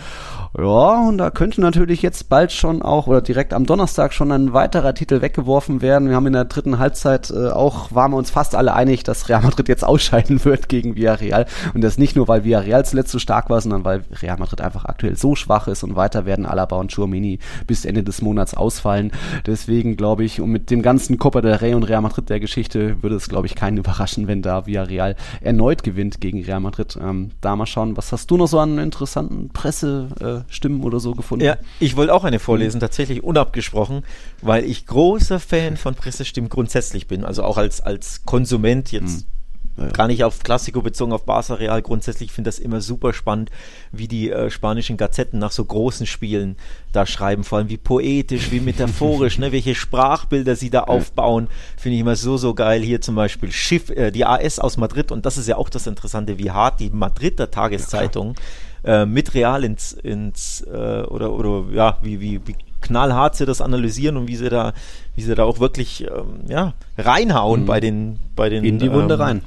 Ja, 0.56 1.08
und 1.08 1.18
da 1.18 1.30
könnte 1.30 1.60
natürlich 1.60 2.00
jetzt 2.00 2.28
bald 2.28 2.52
schon 2.52 2.80
auch 2.80 3.08
oder 3.08 3.20
direkt 3.20 3.52
am 3.52 3.66
Donnerstag 3.66 4.14
schon 4.14 4.32
ein 4.32 4.52
weiterer 4.52 4.94
Titel 4.94 5.20
weggeworfen 5.20 5.82
werden. 5.82 6.08
Wir 6.08 6.16
haben 6.16 6.26
in 6.26 6.32
der 6.32 6.46
dritten 6.46 6.78
Halbzeit 6.78 7.30
äh, 7.30 7.48
auch, 7.48 7.92
waren 7.92 8.12
wir 8.12 8.16
uns 8.16 8.30
fast 8.30 8.54
alle 8.54 8.72
einig, 8.72 9.02
dass 9.02 9.28
Real 9.28 9.42
Madrid 9.42 9.68
jetzt 9.68 9.84
ausscheiden 9.84 10.44
wird 10.44 10.68
gegen 10.68 10.94
Villarreal. 10.96 11.44
Und 11.74 11.82
das 11.82 11.98
nicht 11.98 12.16
nur, 12.16 12.28
weil 12.28 12.44
Villarreal 12.44 12.86
zuletzt 12.86 13.10
so 13.10 13.18
stark 13.18 13.50
war, 13.50 13.60
sondern 13.60 13.84
weil 13.84 13.95
Real 14.22 14.38
Madrid 14.38 14.60
einfach 14.60 14.84
aktuell 14.84 15.16
so 15.16 15.34
schwach 15.34 15.68
ist 15.68 15.82
und 15.82 15.96
weiter 15.96 16.26
werden 16.26 16.46
Alaba 16.46 16.76
und 16.76 16.92
Chouamini 16.92 17.38
bis 17.66 17.84
Ende 17.84 18.02
des 18.02 18.22
Monats 18.22 18.54
ausfallen. 18.54 19.12
Deswegen 19.46 19.96
glaube 19.96 20.24
ich, 20.24 20.40
und 20.40 20.50
mit 20.50 20.70
dem 20.70 20.82
ganzen 20.82 21.18
Copa 21.18 21.40
del 21.40 21.54
Rey 21.54 21.74
und 21.74 21.84
Real 21.84 22.02
Madrid 22.02 22.28
der 22.28 22.40
Geschichte 22.40 23.02
würde 23.02 23.16
es, 23.16 23.28
glaube 23.28 23.46
ich, 23.46 23.54
keinen 23.54 23.76
überraschen, 23.78 24.28
wenn 24.28 24.42
da 24.42 24.66
Villarreal 24.66 25.16
erneut 25.40 25.82
gewinnt 25.82 26.20
gegen 26.20 26.42
Real 26.44 26.60
Madrid. 26.60 26.98
Ähm, 27.00 27.30
da 27.40 27.56
mal 27.56 27.66
schauen, 27.66 27.96
was 27.96 28.12
hast 28.12 28.30
du 28.30 28.36
noch 28.36 28.48
so 28.48 28.58
an 28.58 28.78
interessanten 28.78 29.50
Presse- 29.50 30.08
äh, 30.20 30.52
Stimmen 30.52 30.82
oder 30.82 31.00
so 31.00 31.12
gefunden. 31.12 31.44
Ja, 31.44 31.56
ich 31.80 31.96
wollte 31.96 32.14
auch 32.14 32.24
eine 32.24 32.38
vorlesen, 32.38 32.78
mhm. 32.78 32.80
tatsächlich 32.80 33.22
unabgesprochen, 33.22 34.02
weil 34.42 34.64
ich 34.64 34.86
großer 34.86 35.40
Fan 35.40 35.76
von 35.76 35.94
Pressestimmen 35.94 36.50
grundsätzlich 36.50 37.06
bin, 37.06 37.24
also 37.24 37.42
auch 37.42 37.58
als, 37.58 37.80
als 37.80 38.24
Konsument 38.24 38.92
jetzt. 38.92 39.26
Mhm. 39.26 39.35
Ja. 39.76 39.88
Gar 39.88 40.06
nicht 40.06 40.24
auf 40.24 40.42
Klassiko 40.42 40.80
bezogen, 40.80 41.12
auf 41.12 41.24
Barca 41.24 41.54
Real. 41.54 41.82
Grundsätzlich 41.82 42.32
finde 42.32 42.48
das 42.48 42.58
immer 42.58 42.80
super 42.80 43.12
spannend, 43.12 43.50
wie 43.92 44.08
die 44.08 44.30
äh, 44.30 44.50
spanischen 44.50 44.96
Gazetten 44.96 45.38
nach 45.38 45.52
so 45.52 45.64
großen 45.64 46.06
Spielen 46.06 46.56
da 46.92 47.04
schreiben. 47.04 47.44
Vor 47.44 47.58
allem 47.58 47.68
wie 47.68 47.76
poetisch, 47.76 48.50
wie 48.50 48.60
metaphorisch, 48.60 49.38
ne? 49.38 49.52
welche 49.52 49.74
Sprachbilder 49.74 50.56
sie 50.56 50.70
da 50.70 50.84
aufbauen. 50.84 51.48
Finde 51.76 51.96
ich 51.96 52.00
immer 52.00 52.16
so, 52.16 52.38
so 52.38 52.54
geil. 52.54 52.82
Hier 52.82 53.00
zum 53.02 53.16
Beispiel 53.16 53.52
Schiff, 53.52 53.90
äh, 53.90 54.10
die 54.10 54.24
AS 54.24 54.58
aus 54.58 54.78
Madrid. 54.78 55.12
Und 55.12 55.26
das 55.26 55.36
ist 55.36 55.46
ja 55.46 55.56
auch 55.56 55.68
das 55.68 55.86
Interessante, 55.86 56.38
wie 56.38 56.50
hart 56.50 56.80
die 56.80 56.90
Madrider 56.90 57.50
Tageszeitung 57.50 58.34
ja, 58.82 59.02
äh, 59.02 59.06
mit 59.06 59.34
Real 59.34 59.62
ins, 59.62 59.92
ins 59.92 60.62
äh, 60.62 61.02
oder, 61.02 61.32
oder 61.32 61.64
ja, 61.72 61.98
wie, 62.02 62.20
wie, 62.20 62.40
wie 62.46 62.56
knallhart 62.80 63.36
sie 63.36 63.46
das 63.46 63.60
analysieren 63.60 64.16
und 64.16 64.28
wie 64.28 64.36
sie 64.36 64.48
da, 64.48 64.72
wie 65.14 65.22
sie 65.22 65.34
da 65.34 65.44
auch 65.44 65.60
wirklich 65.60 66.04
ähm, 66.04 66.40
ja, 66.48 66.74
reinhauen 66.98 67.62
mhm. 67.62 67.66
bei 67.66 67.80
den, 67.80 68.18
bei 68.34 68.48
den 68.48 68.64
in 68.64 68.78
die 68.78 68.90
Wunde 68.92 69.14
ähm, 69.14 69.20
rein. 69.20 69.42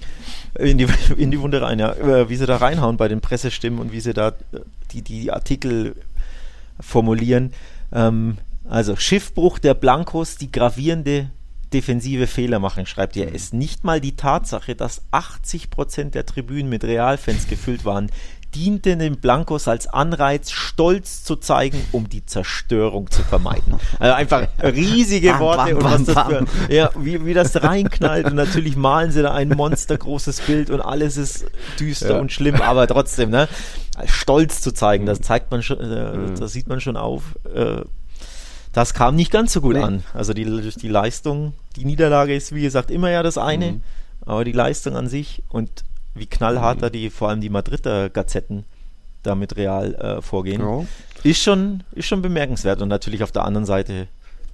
In 0.57 0.77
die, 0.77 0.87
in 1.17 1.31
die 1.31 1.39
Wunde 1.39 1.61
rein, 1.61 1.79
ja. 1.79 1.93
Äh, 1.93 2.29
wie 2.29 2.35
sie 2.35 2.45
da 2.45 2.57
reinhauen 2.57 2.97
bei 2.97 3.07
den 3.07 3.21
Pressestimmen 3.21 3.79
und 3.79 3.91
wie 3.91 3.99
sie 3.99 4.13
da 4.13 4.33
die, 4.91 5.01
die 5.01 5.31
Artikel 5.31 5.95
formulieren. 6.79 7.53
Ähm, 7.91 8.37
also 8.67 8.95
Schiffbruch 8.95 9.59
der 9.59 9.73
Blancos, 9.73 10.37
die 10.37 10.51
gravierende 10.51 11.29
defensive 11.73 12.27
Fehler 12.27 12.59
machen, 12.59 12.85
schreibt 12.85 13.15
er. 13.17 13.29
Mhm. 13.29 13.35
Es 13.35 13.53
nicht 13.53 13.83
mal 13.83 14.01
die 14.01 14.15
Tatsache, 14.15 14.75
dass 14.75 15.01
80% 15.11 16.11
der 16.11 16.25
Tribünen 16.25 16.69
mit 16.69 16.83
Realfans 16.83 17.47
gefüllt 17.47 17.85
waren, 17.85 18.11
diente 18.55 18.97
den 18.97 19.17
Blancos 19.17 19.67
als 19.67 19.87
Anreiz, 19.87 20.51
Stolz 20.51 21.23
zu 21.23 21.35
zeigen, 21.35 21.81
um 21.91 22.09
die 22.09 22.25
Zerstörung 22.25 23.09
zu 23.11 23.23
vermeiden. 23.23 23.75
Also 23.99 24.13
einfach 24.13 24.47
riesige 24.61 25.31
bam, 25.31 25.39
Worte 25.39 25.75
bam, 25.75 25.77
und 25.77 25.83
was 25.83 26.15
das 26.15 26.27
für, 26.27 26.73
ja, 26.73 26.89
wie, 26.97 27.25
wie 27.25 27.33
das 27.33 27.61
reinknallt 27.61 28.25
und 28.27 28.35
natürlich 28.35 28.75
malen 28.75 29.11
sie 29.11 29.21
da 29.21 29.33
ein 29.33 29.49
monstergroßes 29.49 30.41
Bild 30.41 30.69
und 30.69 30.81
alles 30.81 31.17
ist 31.17 31.45
düster 31.79 32.15
ja. 32.15 32.19
und 32.19 32.31
schlimm, 32.31 32.61
aber 32.61 32.87
trotzdem, 32.87 33.29
ne, 33.29 33.47
Stolz 34.05 34.61
zu 34.61 34.71
zeigen, 34.71 35.05
das 35.05 35.21
zeigt 35.21 35.51
man 35.51 35.61
schon, 35.61 35.79
äh, 35.79 36.17
mhm. 36.17 36.39
das 36.39 36.51
sieht 36.51 36.67
man 36.67 36.81
schon 36.81 36.97
auf. 36.97 37.37
Äh, 37.53 37.81
das 38.71 38.93
kam 38.93 39.15
nicht 39.15 39.31
ganz 39.31 39.53
so 39.53 39.61
gut 39.61 39.75
nee. 39.75 39.81
an. 39.81 40.03
Also 40.13 40.33
die, 40.33 40.45
die 40.45 40.87
Leistung, 40.87 41.53
die 41.75 41.85
Niederlage 41.85 42.35
ist 42.35 42.53
wie 42.53 42.61
gesagt 42.61 42.91
immer 42.91 43.09
ja 43.09 43.23
das 43.23 43.37
eine, 43.37 43.73
mhm. 43.73 43.83
aber 44.25 44.45
die 44.45 44.51
Leistung 44.51 44.95
an 44.95 45.07
sich 45.07 45.43
und 45.49 45.83
wie 46.15 46.25
knallhart 46.25 46.81
da 46.81 46.89
die, 46.89 47.09
vor 47.09 47.29
allem 47.29 47.41
die 47.41 47.49
Madrider 47.49 48.09
Gazetten 48.09 48.65
da 49.23 49.35
mit 49.35 49.55
Real 49.57 49.95
äh, 49.95 50.21
vorgehen. 50.21 50.61
Ja. 50.61 50.85
Ist, 51.23 51.41
schon, 51.41 51.83
ist 51.91 52.07
schon 52.07 52.21
bemerkenswert 52.21 52.81
und 52.81 52.87
natürlich 52.87 53.23
auf 53.23 53.31
der 53.31 53.43
anderen 53.43 53.65
Seite 53.65 54.07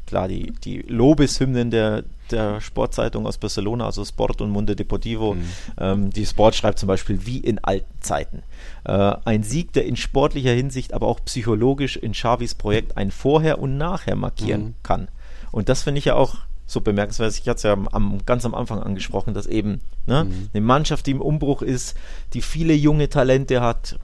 klar, 0.06 0.28
die, 0.28 0.52
die 0.64 0.80
Lobeshymnen 0.88 1.72
der, 1.72 2.04
der 2.32 2.62
Sportzeitung 2.62 3.26
aus 3.26 3.38
Barcelona, 3.38 3.86
also 3.86 4.04
Sport 4.06 4.42
und 4.42 4.52
Munde 4.52 4.76
Deportivo. 4.76 5.34
Mhm. 5.34 5.46
Ähm, 5.80 6.10
die 6.12 6.26
Sport 6.26 6.56
schreibt 6.56 6.80
zum 6.80 6.88
Beispiel 6.88 7.26
wie 7.26 7.40
in 7.40 7.64
alten 7.64 8.02
Zeiten. 8.02 8.44
Äh, 8.84 9.16
ein 9.26 9.44
Sieg, 9.44 9.74
der 9.74 9.86
in 9.86 9.96
sportlicher 9.96 10.52
Hinsicht, 10.52 10.94
aber 10.94 11.08
auch 11.08 11.20
psychologisch 11.26 11.98
in 11.98 12.12
Xavis 12.14 12.56
Projekt 12.56 12.98
ein 12.98 13.12
Vorher 13.12 13.60
und 13.60 13.78
Nachher 13.78 14.16
markieren 14.16 14.64
mhm. 14.64 14.76
kann. 14.84 15.08
Und 15.52 15.70
das 15.70 15.84
finde 15.84 16.00
ich 16.00 16.06
ja 16.06 16.16
auch 16.16 16.36
so 16.68 16.82
bemerkenswert. 16.82 17.38
Ich 17.38 17.48
hatte 17.48 17.58
es 17.58 17.64
ja 17.64 17.74
am, 17.74 17.88
am, 17.88 18.20
ganz 18.26 18.46
am 18.46 18.56
Anfang 18.56 18.82
angesprochen, 18.82 19.34
dass 19.34 19.46
eben 19.46 19.82
ne, 20.06 20.26
mhm. 20.26 20.50
eine 20.54 20.62
Mannschaft, 20.62 21.06
die 21.06 21.12
im 21.12 21.22
Umbruch 21.22 21.62
ist, 21.62 21.96
die 22.34 22.42
viele 22.42 22.74
junge 22.74 23.10
Talente 23.10 23.62
hat, 23.62 24.00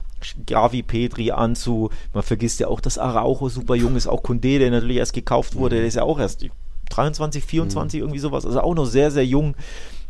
Gavi, 0.46 0.82
Petri, 0.82 1.32
Anzu, 1.32 1.90
man 2.12 2.22
vergisst 2.22 2.60
ja 2.60 2.68
auch, 2.68 2.80
dass 2.80 2.98
Araujo 2.98 3.48
super 3.48 3.74
jung 3.74 3.96
ist, 3.96 4.06
auch 4.06 4.22
Kunde, 4.22 4.58
der 4.58 4.70
natürlich 4.70 4.98
erst 4.98 5.14
gekauft 5.14 5.56
wurde, 5.56 5.76
der 5.76 5.86
ist 5.86 5.96
ja 5.96 6.04
auch 6.04 6.20
erst 6.20 6.46
23, 6.90 7.44
24, 7.44 7.98
mhm. 7.98 8.04
irgendwie 8.04 8.20
sowas, 8.20 8.46
also 8.46 8.60
auch 8.60 8.74
noch 8.74 8.86
sehr, 8.86 9.10
sehr 9.10 9.26
jung. 9.26 9.56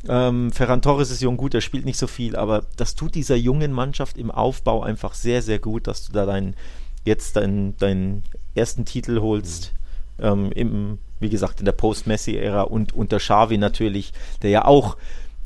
Ähm, 0.09 0.51
Ferran 0.51 0.83
Torres 0.83 1.11
ist 1.11 1.23
jung, 1.23 1.37
gut, 1.37 1.55
der 1.55 1.61
spielt 1.61 1.85
nicht 1.85 1.99
so 1.99 2.07
viel, 2.07 2.37
aber 2.37 2.65
das 2.77 2.95
tut 2.95 3.15
dieser 3.15 3.37
jungen 3.37 3.73
Mannschaft 3.73 4.19
im 4.19 4.31
Aufbau 4.31 4.83
einfach 4.83 5.15
sehr, 5.15 5.43
sehr 5.43 5.61
gut, 5.61 5.87
dass 5.87 6.07
du 6.07 6.13
da 6.13 6.27
deinen, 6.27 6.57
jetzt 7.05 7.37
deinen, 7.37 7.77
deinen 7.79 8.25
ersten 8.55 8.85
Titel 8.85 9.21
holst. 9.21 9.73
Mhm. 10.19 10.25
Ähm, 10.25 10.53
im, 10.53 10.99
wie 11.23 11.31
gesagt, 11.31 11.61
in 11.61 11.65
der 11.65 11.73
Post-Messi-Ära 11.73 12.63
und 12.63 12.95
unter 12.95 13.19
Xavi 13.19 13.59
natürlich, 13.59 14.13
der 14.43 14.51
ja 14.51 14.65
auch 14.65 14.97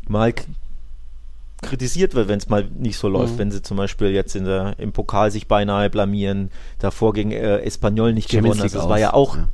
mal 0.09 0.33
kritisiert 1.63 2.15
wird, 2.15 2.29
wenn 2.29 2.39
es 2.39 2.49
mal 2.49 2.69
nicht 2.79 2.99
so 2.99 3.09
läuft. 3.09 3.35
Mhm. 3.35 3.39
Wenn 3.39 3.51
sie 3.51 3.63
zum 3.63 3.77
Beispiel 3.77 4.09
jetzt 4.09 4.37
in 4.37 4.45
der, 4.45 4.79
im 4.79 4.93
Pokal 4.93 5.31
sich 5.31 5.49
beinahe 5.49 5.91
blamieren, 5.91 6.51
davor 6.79 7.13
gegen 7.13 7.33
äh, 7.33 7.59
Espanyol 7.59 8.13
nicht 8.13 8.31
Champions 8.31 8.57
gewonnen. 8.57 8.63
Also 8.63 8.79
das 8.79 8.89
war 8.89 8.99
ja 8.99 9.15
auch 9.15 9.37
ja. 9.37 9.49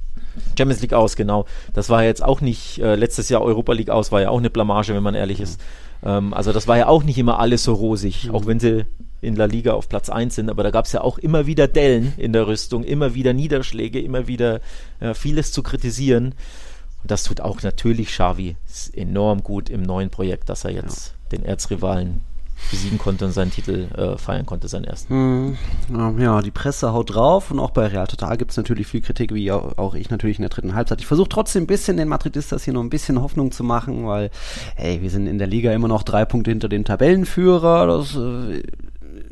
Champions 0.56 0.82
League 0.82 0.94
aus, 0.94 1.16
genau. 1.16 1.46
Das 1.74 1.90
war 1.90 2.02
jetzt 2.04 2.22
auch 2.22 2.40
nicht, 2.40 2.78
äh, 2.78 2.96
letztes 2.96 3.28
Jahr 3.28 3.42
Europa 3.42 3.72
League 3.72 3.90
aus, 3.90 4.12
war 4.12 4.20
ja 4.20 4.30
auch 4.30 4.38
eine 4.38 4.50
Blamage, 4.50 4.94
wenn 4.94 5.02
man 5.02 5.14
ehrlich 5.14 5.38
mhm. 5.38 5.44
ist. 5.44 5.60
Ähm, 6.04 6.34
also 6.34 6.52
das 6.52 6.66
war 6.68 6.76
ja 6.76 6.88
auch 6.88 7.02
nicht 7.04 7.18
immer 7.18 7.38
alles 7.38 7.64
so 7.64 7.74
rosig, 7.74 8.28
mhm. 8.28 8.34
auch 8.34 8.46
wenn 8.46 8.60
sie 8.60 8.84
in 9.22 9.36
La 9.36 9.46
Liga 9.46 9.72
auf 9.72 9.88
Platz 9.88 10.10
1 10.10 10.34
sind, 10.34 10.50
aber 10.50 10.62
da 10.62 10.70
gab 10.70 10.84
es 10.84 10.92
ja 10.92 11.00
auch 11.00 11.16
immer 11.16 11.46
wieder 11.46 11.68
Dellen 11.68 12.12
in 12.18 12.34
der 12.34 12.46
Rüstung, 12.46 12.84
immer 12.84 13.14
wieder 13.14 13.32
Niederschläge, 13.32 14.00
immer 14.00 14.26
wieder 14.26 14.60
äh, 15.00 15.14
vieles 15.14 15.52
zu 15.52 15.62
kritisieren. 15.62 16.34
Und 17.02 17.10
das 17.10 17.24
tut 17.24 17.40
auch 17.40 17.62
natürlich 17.62 18.08
Xavi 18.08 18.56
enorm 18.92 19.42
gut 19.42 19.70
im 19.70 19.82
neuen 19.82 20.10
Projekt, 20.10 20.48
dass 20.48 20.64
er 20.64 20.72
jetzt 20.72 21.08
ja 21.08 21.22
den 21.32 21.44
Erzrivalen 21.44 22.20
besiegen 22.70 22.98
konnte 22.98 23.24
und 23.24 23.32
seinen 23.32 23.50
Titel 23.50 23.88
äh, 23.96 24.16
feiern 24.16 24.46
konnte, 24.46 24.68
seinen 24.68 24.84
ersten. 24.84 25.56
Hm, 25.88 26.18
ja, 26.20 26.42
die 26.42 26.50
Presse 26.52 26.92
haut 26.92 27.12
drauf 27.12 27.50
und 27.50 27.58
auch 27.58 27.70
bei 27.70 27.88
Real 27.88 28.06
Total 28.06 28.36
gibt 28.36 28.52
es 28.52 28.56
natürlich 28.56 28.86
viel 28.86 29.00
Kritik, 29.00 29.34
wie 29.34 29.50
auch, 29.50 29.94
ich 29.94 30.10
natürlich 30.10 30.38
in 30.38 30.42
der 30.42 30.50
dritten 30.50 30.74
Halbzeit. 30.74 31.00
Ich 31.00 31.06
versuche 31.06 31.28
trotzdem 31.28 31.64
ein 31.64 31.66
bisschen 31.66 31.96
den 31.96 32.08
Madridistas 32.08 32.64
hier 32.64 32.74
noch 32.74 32.82
ein 32.82 32.90
bisschen 32.90 33.20
Hoffnung 33.20 33.50
zu 33.50 33.64
machen, 33.64 34.06
weil, 34.06 34.30
hey, 34.76 35.02
wir 35.02 35.10
sind 35.10 35.26
in 35.26 35.38
der 35.38 35.48
Liga 35.48 35.72
immer 35.72 35.88
noch 35.88 36.04
drei 36.04 36.24
Punkte 36.24 36.50
hinter 36.50 36.68
den 36.68 36.84
Tabellenführer. 36.84 37.86
Das 37.86 38.14
äh, 38.14 38.62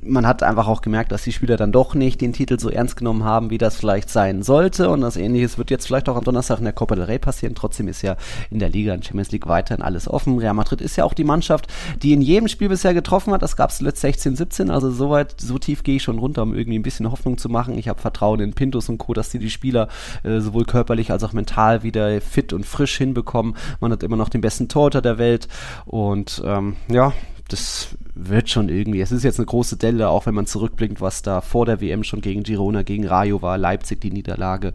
man 0.03 0.27
hat 0.27 0.43
einfach 0.43 0.67
auch 0.69 0.83
gemerkt, 0.83 1.13
dass 1.13 1.25
die 1.25 1.33
Spieler 1.33 1.57
dann 1.57 1.73
doch 1.73 1.95
nicht 1.95 2.21
den 2.21 2.33
Titel 2.33 2.59
so 2.59 2.71
ernst 2.71 2.97
genommen 2.97 3.25
haben, 3.25 3.51
wie 3.51 3.59
das 3.59 3.77
vielleicht 3.77 4.11
sein 4.11 4.43
sollte. 4.43 4.89
Und 4.91 5.01
das 5.01 5.17
Ähnliches 5.17 5.59
wird 5.59 5.71
jetzt 5.71 5.87
vielleicht 5.87 6.09
auch 6.09 6.17
am 6.17 6.25
Donnerstag 6.25 6.59
in 6.59 6.65
der 6.65 6.73
Copa 6.73 6.95
del 6.95 7.05
Rey 7.05 7.19
passieren. 7.19 7.55
Trotzdem 7.55 7.89
ist 7.89 8.03
ja 8.03 8.17
in 8.51 8.59
der 8.59 8.69
Liga 8.69 8.95
und 8.95 9.05
Champions 9.05 9.31
League 9.33 9.47
weiterhin 9.47 9.83
alles 9.83 10.09
offen. 10.09 10.39
Real 10.39 10.55
Madrid 10.55 10.81
ist 10.81 10.97
ja 10.97 11.05
auch 11.05 11.15
die 11.15 11.25
Mannschaft, 11.25 11.67
die 12.03 12.13
in 12.13 12.23
jedem 12.23 12.49
Spiel 12.49 12.69
bisher 12.69 12.95
getroffen 12.95 13.33
hat. 13.33 13.43
Das 13.43 13.57
gab 13.57 13.71
es 13.71 13.79
zuletzt 13.79 14.01
16, 14.01 14.37
17. 14.37 14.71
Also 14.71 14.91
so 14.91 15.11
weit, 15.11 15.41
so 15.41 15.59
tief 15.59 15.83
gehe 15.83 15.97
ich 15.97 16.03
schon 16.03 16.19
runter, 16.19 16.43
um 16.43 16.55
irgendwie 16.55 16.79
ein 16.79 16.83
bisschen 16.83 17.11
Hoffnung 17.11 17.39
zu 17.39 17.49
machen. 17.49 17.77
Ich 17.77 17.89
habe 17.89 18.01
Vertrauen 18.01 18.41
in 18.41 18.55
Pintus 18.55 18.89
und 18.89 18.99
Co., 18.99 19.15
dass 19.15 19.31
die 19.31 19.39
die 19.39 19.51
Spieler 19.51 19.89
äh, 20.23 20.41
sowohl 20.41 20.65
körperlich 20.65 21.11
als 21.11 21.25
auch 21.25 21.33
mental 21.33 21.83
wieder 21.83 22.21
fit 22.21 22.53
und 22.53 22.67
frisch 22.67 22.97
hinbekommen. 22.97 23.57
Man 23.81 23.93
hat 23.93 24.03
immer 24.03 24.17
noch 24.17 24.29
den 24.29 24.41
besten 24.41 24.69
Torhüter 24.69 25.03
der 25.03 25.19
Welt. 25.19 25.49
Und 25.85 26.43
ähm, 26.45 26.77
ja, 26.89 27.13
das 27.49 27.97
wird 28.28 28.50
schon 28.50 28.68
irgendwie. 28.68 29.00
Es 29.00 29.12
ist 29.12 29.24
jetzt 29.24 29.38
eine 29.38 29.46
große 29.46 29.76
Delle, 29.76 30.09
auch 30.09 30.26
wenn 30.26 30.35
man 30.35 30.46
zurückblinkt, 30.46 31.00
was 31.00 31.22
da 31.22 31.40
vor 31.40 31.66
der 31.66 31.80
WM 31.80 32.04
schon 32.04 32.20
gegen 32.20 32.42
Girona, 32.42 32.83
gegen 32.83 33.06
Rayo 33.06 33.42
war, 33.42 33.59
Leipzig 33.59 34.00
die 34.00 34.11
Niederlage. 34.11 34.72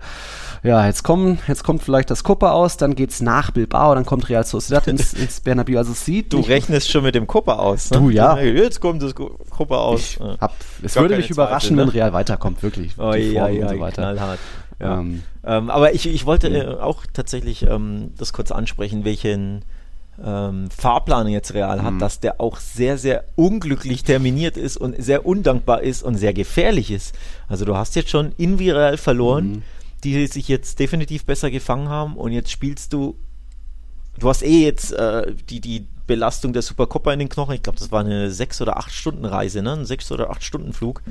Ja, 0.64 0.86
jetzt 0.86 1.04
kommen, 1.04 1.40
jetzt 1.48 1.64
kommt 1.64 1.84
vielleicht 1.84 2.10
das 2.10 2.24
Copa 2.24 2.52
aus, 2.52 2.78
dann 2.78 2.96
geht's 2.96 3.22
nach 3.22 3.52
Bilbao, 3.52 3.94
dann 3.96 4.06
kommt 4.06 4.30
Real 4.30 4.46
Sociedad 4.46 4.88
ins, 4.88 5.14
ins 5.14 5.42
Bernabéu. 5.44 5.78
Also 5.78 5.92
es 5.92 6.06
sieht. 6.06 6.34
Du 6.34 6.40
rechnest 6.40 6.90
schon 6.92 7.04
mit 7.04 7.16
dem 7.16 7.28
Copa 7.28 7.54
aus. 7.54 7.92
Ne? 7.92 7.98
Du 8.00 8.10
ja. 8.10 8.38
Jetzt 8.40 8.82
kommt 8.82 9.02
das 9.04 9.14
Copa 9.16 9.78
aus. 9.78 10.18
Hab, 10.40 10.56
es 10.82 10.96
würde 10.96 11.18
mich 11.18 11.30
überraschen, 11.30 11.76
Zweifel, 11.76 11.86
ne? 11.86 11.94
wenn 11.94 12.00
Real 12.00 12.14
weiterkommt, 12.14 12.64
wirklich. 12.64 12.94
Oh, 12.98 13.14
ja, 13.14 13.48
ja, 13.48 13.68
und 13.68 13.70
so 13.70 13.80
weiter. 13.80 14.02
knallhart. 14.02 14.40
Ja. 14.80 15.00
Ähm, 15.00 15.24
ähm, 15.46 15.70
aber 15.70 15.94
ich, 15.94 16.08
ich 16.08 16.26
wollte 16.26 16.50
äh, 16.50 16.68
auch 16.68 17.04
tatsächlich 17.14 17.64
ähm, 17.64 18.12
das 18.18 18.34
kurz 18.34 18.52
ansprechen, 18.52 19.06
welchen 19.06 19.64
ähm, 20.24 20.70
Fahrplan 20.70 21.28
jetzt 21.28 21.54
real 21.54 21.84
hat, 21.84 21.96
mhm. 21.96 22.00
dass 22.00 22.20
der 22.20 22.40
auch 22.40 22.58
sehr, 22.58 22.98
sehr 22.98 23.26
unglücklich 23.36 24.04
terminiert 24.04 24.58
ist 24.58 24.78
und 24.78 24.96
sehr 25.02 25.26
undankbar 25.26 25.82
ist 25.82 26.04
und 26.04 26.16
sehr 26.16 26.34
gefährlich 26.34 26.92
ist. 26.92 27.16
Also 27.48 27.66
du 27.66 27.76
hast 27.76 27.96
jetzt 27.96 28.10
schon 28.10 28.32
in 28.38 28.60
Viral 28.60 28.98
verloren, 28.98 29.48
mhm. 29.48 29.64
die 30.04 30.28
sich 30.28 30.48
jetzt 30.48 30.80
definitiv 30.80 31.26
besser 31.26 31.52
gefangen 31.52 31.90
haben 31.90 32.16
und 32.16 32.32
jetzt 32.32 32.52
spielst 32.52 32.94
du, 32.94 33.16
du 34.20 34.30
hast 34.30 34.44
eh 34.44 34.64
jetzt 34.64 34.94
äh, 34.94 35.34
die, 35.50 35.60
die 35.60 35.88
Belastung 36.08 36.54
der 36.54 36.62
Supercoppa 36.62 37.12
in 37.14 37.20
den 37.20 37.30
Knochen. 37.30 37.56
Ich 37.56 37.64
glaube, 37.64 37.80
das 37.80 37.92
war 37.92 38.02
eine 38.02 38.30
sechs 38.30 38.62
oder 38.62 38.78
acht 38.78 38.92
Stunden 38.92 39.26
Reise, 39.26 39.62
ne? 39.62 39.74
Ein 39.74 39.86
sechs 39.86 40.12
oder 40.12 40.30
acht 40.30 40.44
Stunden 40.44 40.74
Flug. 40.74 41.02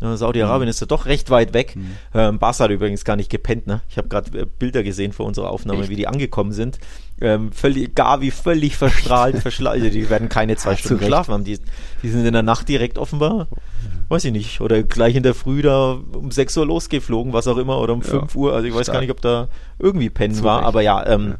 Saudi-Arabien 0.00 0.66
mhm. 0.66 0.70
ist 0.70 0.80
ja 0.80 0.86
doch 0.86 1.06
recht 1.06 1.30
weit 1.30 1.54
weg. 1.54 1.76
Mhm. 1.76 1.96
Ähm, 2.14 2.38
Barca 2.38 2.64
hat 2.64 2.70
übrigens 2.70 3.04
gar 3.04 3.16
nicht 3.16 3.30
gepennt, 3.30 3.66
ne? 3.66 3.80
Ich 3.88 3.98
habe 3.98 4.08
gerade 4.08 4.38
äh, 4.38 4.46
Bilder 4.46 4.82
gesehen 4.82 5.12
vor 5.12 5.26
unserer 5.26 5.50
Aufnahme, 5.50 5.80
Echt? 5.80 5.90
wie 5.90 5.96
die 5.96 6.06
angekommen 6.06 6.52
sind. 6.52 6.78
Ähm, 7.24 7.52
völlig, 7.52 7.94
Gavi 7.94 8.30
völlig 8.30 8.76
verstrahlt, 8.76 9.38
verschlafen. 9.38 9.80
Also 9.80 9.90
die 9.90 10.10
werden 10.10 10.28
keine 10.28 10.56
zwei 10.56 10.76
Stunden 10.76 11.04
schlafen 11.04 11.32
haben. 11.32 11.44
Die, 11.44 11.58
die 12.02 12.08
sind 12.10 12.26
in 12.26 12.34
der 12.34 12.42
Nacht 12.42 12.68
direkt 12.68 12.98
offenbar, 12.98 13.48
weiß 14.08 14.26
ich 14.26 14.32
nicht, 14.32 14.60
oder 14.60 14.82
gleich 14.82 15.16
in 15.16 15.22
der 15.22 15.34
Früh 15.34 15.62
da 15.62 15.98
um 16.12 16.30
6 16.30 16.56
Uhr 16.58 16.66
losgeflogen, 16.66 17.32
was 17.32 17.46
auch 17.46 17.56
immer, 17.56 17.80
oder 17.80 17.94
um 17.94 18.02
ja. 18.02 18.08
5 18.08 18.34
Uhr. 18.36 18.52
Also 18.52 18.68
ich 18.68 18.74
weiß 18.74 18.82
Stark. 18.82 18.96
gar 18.96 19.00
nicht, 19.00 19.10
ob 19.10 19.22
da 19.22 19.48
irgendwie 19.78 20.10
Pennen 20.10 20.42
war, 20.42 20.64
aber 20.64 20.82
ja, 20.82 21.06
ähm, 21.06 21.36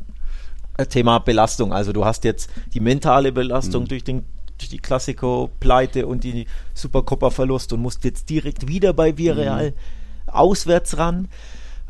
ja 0.79 0.85
Thema 0.87 1.19
Belastung. 1.19 1.73
Also 1.73 1.93
du 1.93 2.05
hast 2.05 2.25
jetzt 2.25 2.51
die 2.73 2.81
mentale 2.81 3.31
Belastung 3.31 3.83
mhm. 3.83 3.89
durch 3.89 4.05
den 4.05 4.25
durch 4.57 4.69
die 4.69 4.79
Klassiko-Pleite 4.79 6.07
und 6.07 6.23
die 6.23 6.47
Supercoppa-Verlust 6.75 7.73
und 7.73 7.81
musst 7.81 8.05
jetzt 8.05 8.31
direkt 8.31 8.69
wieder 8.69 8.93
bei 8.93 9.19
Villarreal 9.19 9.71
mhm. 9.71 9.75
auswärts 10.29 10.97
ran. 10.97 11.29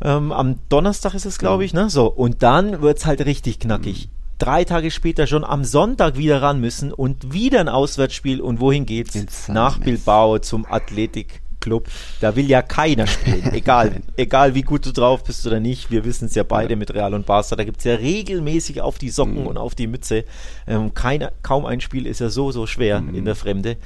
Ähm, 0.01 0.31
am 0.31 0.59
Donnerstag 0.69 1.13
ist 1.13 1.25
es, 1.25 1.37
glaube 1.37 1.65
ich, 1.65 1.73
ne? 1.73 1.89
So, 1.89 2.07
und 2.07 2.43
dann 2.43 2.81
wird 2.81 2.97
es 2.97 3.05
halt 3.05 3.25
richtig 3.25 3.59
knackig. 3.59 4.07
Mhm. 4.07 4.11
Drei 4.37 4.65
Tage 4.65 4.91
später 4.91 5.27
schon 5.27 5.45
am 5.45 5.63
Sonntag 5.63 6.17
wieder 6.17 6.41
ran 6.41 6.59
müssen 6.59 6.91
und 6.91 7.31
wieder 7.31 7.61
ein 7.61 7.69
Auswärtsspiel. 7.69 8.41
Und 8.41 8.59
wohin 8.59 8.85
geht's? 8.85 9.47
Nach 9.47 9.79
Bilbao 9.79 10.39
zum 10.39 10.65
Athletik 10.65 11.41
Club, 11.65 11.87
da 12.21 12.35
will 12.35 12.47
ja 12.47 12.61
keiner 12.61 13.07
spielen. 13.07 13.43
Egal, 13.53 14.03
egal 14.17 14.53
wie 14.53 14.61
gut 14.61 14.85
du 14.85 14.91
drauf 14.91 15.23
bist 15.23 15.47
oder 15.47 15.59
nicht. 15.59 15.89
Wir 15.89 16.05
wissen 16.05 16.25
es 16.25 16.35
ja 16.35 16.43
beide 16.43 16.75
mit 16.75 16.93
Real 16.93 17.15
und 17.15 17.25
Barca. 17.25 17.55
Da 17.55 17.63
gibt 17.63 17.79
es 17.79 17.85
ja 17.85 17.95
regelmäßig 17.95 18.81
auf 18.81 18.99
die 18.99 19.09
Socken 19.09 19.41
mhm. 19.41 19.47
und 19.47 19.57
auf 19.57 19.73
die 19.73 19.87
Mütze. 19.87 20.25
Ähm, 20.67 20.93
keine, 20.93 21.31
kaum 21.41 21.65
ein 21.65 21.81
Spiel 21.81 22.05
ist 22.05 22.19
ja 22.19 22.29
so, 22.29 22.51
so 22.51 22.67
schwer 22.67 23.01
mhm. 23.01 23.15
in 23.15 23.25
der 23.25 23.35
Fremde. 23.35 23.77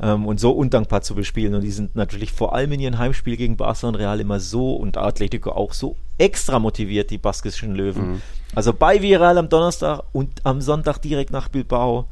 Ähm, 0.00 0.26
und 0.26 0.38
so 0.38 0.50
undankbar 0.52 1.02
zu 1.02 1.14
bespielen. 1.14 1.54
Und 1.54 1.62
die 1.62 1.70
sind 1.70 1.96
natürlich 1.96 2.32
vor 2.32 2.54
allem 2.54 2.72
in 2.72 2.80
ihrem 2.80 2.98
Heimspiel 2.98 3.36
gegen 3.36 3.56
Barca 3.56 3.88
und 3.88 3.94
Real 3.94 4.20
immer 4.20 4.40
so 4.40 4.74
und 4.74 4.96
Atletico 4.96 5.50
auch 5.52 5.72
so 5.72 5.96
extra 6.18 6.58
motiviert, 6.58 7.10
die 7.10 7.18
baskischen 7.18 7.74
Löwen. 7.74 8.12
Mhm. 8.12 8.22
Also 8.54 8.72
bei 8.72 9.02
Viral 9.02 9.38
am 9.38 9.48
Donnerstag 9.48 10.02
und 10.12 10.44
am 10.44 10.60
Sonntag 10.60 10.98
direkt 11.00 11.30
nach 11.30 11.48
Bilbao. 11.48 12.06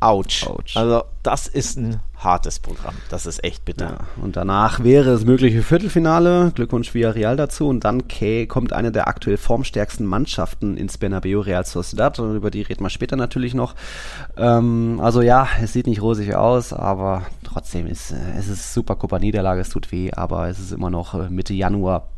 Autsch. 0.00 0.46
Autsch. 0.46 0.76
Also 0.76 1.02
das 1.22 1.48
ist 1.48 1.76
ein 1.76 2.00
hartes 2.16 2.60
Programm. 2.60 2.94
Das 3.10 3.26
ist 3.26 3.42
echt 3.42 3.64
bitter. 3.64 3.86
Ja, 3.86 4.22
und 4.22 4.36
danach 4.36 4.82
wäre 4.82 5.10
es 5.10 5.24
mögliche 5.24 5.62
Viertelfinale. 5.62 6.52
Glückwunsch 6.54 6.94
Villarreal 6.94 7.36
dazu. 7.36 7.68
Und 7.68 7.84
dann 7.84 8.02
okay, 8.02 8.46
kommt 8.46 8.72
eine 8.72 8.92
der 8.92 9.08
aktuell 9.08 9.36
formstärksten 9.36 10.06
Mannschaften 10.06 10.76
ins 10.76 10.98
Bernabeu, 10.98 11.40
Real 11.40 11.64
Sociedad. 11.64 12.18
Und 12.20 12.36
über 12.36 12.50
die 12.50 12.62
reden 12.62 12.84
wir 12.84 12.90
später 12.90 13.16
natürlich 13.16 13.54
noch. 13.54 13.74
Ähm, 14.36 15.00
also 15.02 15.20
ja, 15.20 15.48
es 15.62 15.72
sieht 15.72 15.86
nicht 15.86 16.02
rosig 16.02 16.34
aus, 16.34 16.72
aber 16.72 17.22
trotzdem 17.42 17.86
ist 17.86 18.14
es 18.36 18.48
ist 18.48 18.74
super 18.74 18.94
Copa-Niederlage. 18.96 19.60
Es 19.60 19.70
tut 19.70 19.90
weh, 19.90 20.12
aber 20.12 20.48
es 20.48 20.60
ist 20.60 20.72
immer 20.72 20.90
noch 20.90 21.14
äh, 21.14 21.28
Mitte 21.28 21.54
Januar 21.54 22.08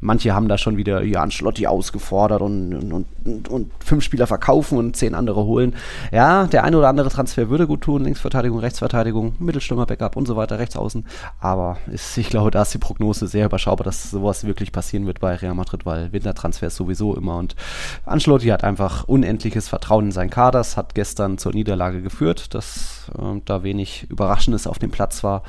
Manche 0.00 0.34
haben 0.34 0.48
da 0.48 0.58
schon 0.58 0.76
wieder 0.76 1.02
Jan 1.02 1.30
Schlotti 1.30 1.66
ausgefordert 1.66 2.42
und, 2.42 2.74
und, 2.74 3.04
und, 3.24 3.48
und, 3.48 3.70
fünf 3.84 4.04
Spieler 4.04 4.26
verkaufen 4.26 4.78
und 4.78 4.96
zehn 4.96 5.14
andere 5.14 5.44
holen. 5.44 5.74
Ja, 6.10 6.46
der 6.46 6.64
eine 6.64 6.78
oder 6.78 6.88
andere 6.88 7.08
Transfer 7.08 7.48
würde 7.48 7.66
gut 7.66 7.82
tun, 7.82 8.04
Linksverteidigung, 8.04 8.58
Rechtsverteidigung, 8.58 9.34
Mittelstürmer, 9.38 9.86
Backup 9.86 10.16
und 10.16 10.26
so 10.26 10.36
weiter, 10.36 10.58
Rechtsaußen. 10.58 11.04
Aber 11.40 11.78
ist, 11.90 12.16
ich 12.18 12.28
glaube, 12.28 12.50
da 12.50 12.62
ist 12.62 12.74
die 12.74 12.78
Prognose 12.78 13.26
sehr 13.26 13.46
überschaubar, 13.46 13.84
dass 13.84 14.10
sowas 14.10 14.44
wirklich 14.44 14.72
passieren 14.72 15.06
wird 15.06 15.20
bei 15.20 15.34
Real 15.36 15.54
Madrid, 15.54 15.86
weil 15.86 16.12
Wintertransfers 16.12 16.76
sowieso 16.76 17.14
immer. 17.14 17.36
Und 17.36 17.54
Ancelotti 18.04 18.48
hat 18.48 18.64
einfach 18.64 19.04
unendliches 19.04 19.68
Vertrauen 19.68 20.06
in 20.06 20.12
seinen 20.12 20.30
Kaders, 20.30 20.76
hat 20.76 20.94
gestern 20.94 21.38
zur 21.38 21.52
Niederlage 21.52 22.02
geführt, 22.02 22.54
dass 22.54 23.10
äh, 23.18 23.40
da 23.44 23.62
wenig 23.62 24.06
Überraschendes 24.10 24.66
auf 24.66 24.78
dem 24.78 24.90
Platz 24.90 25.22
war. 25.24 25.42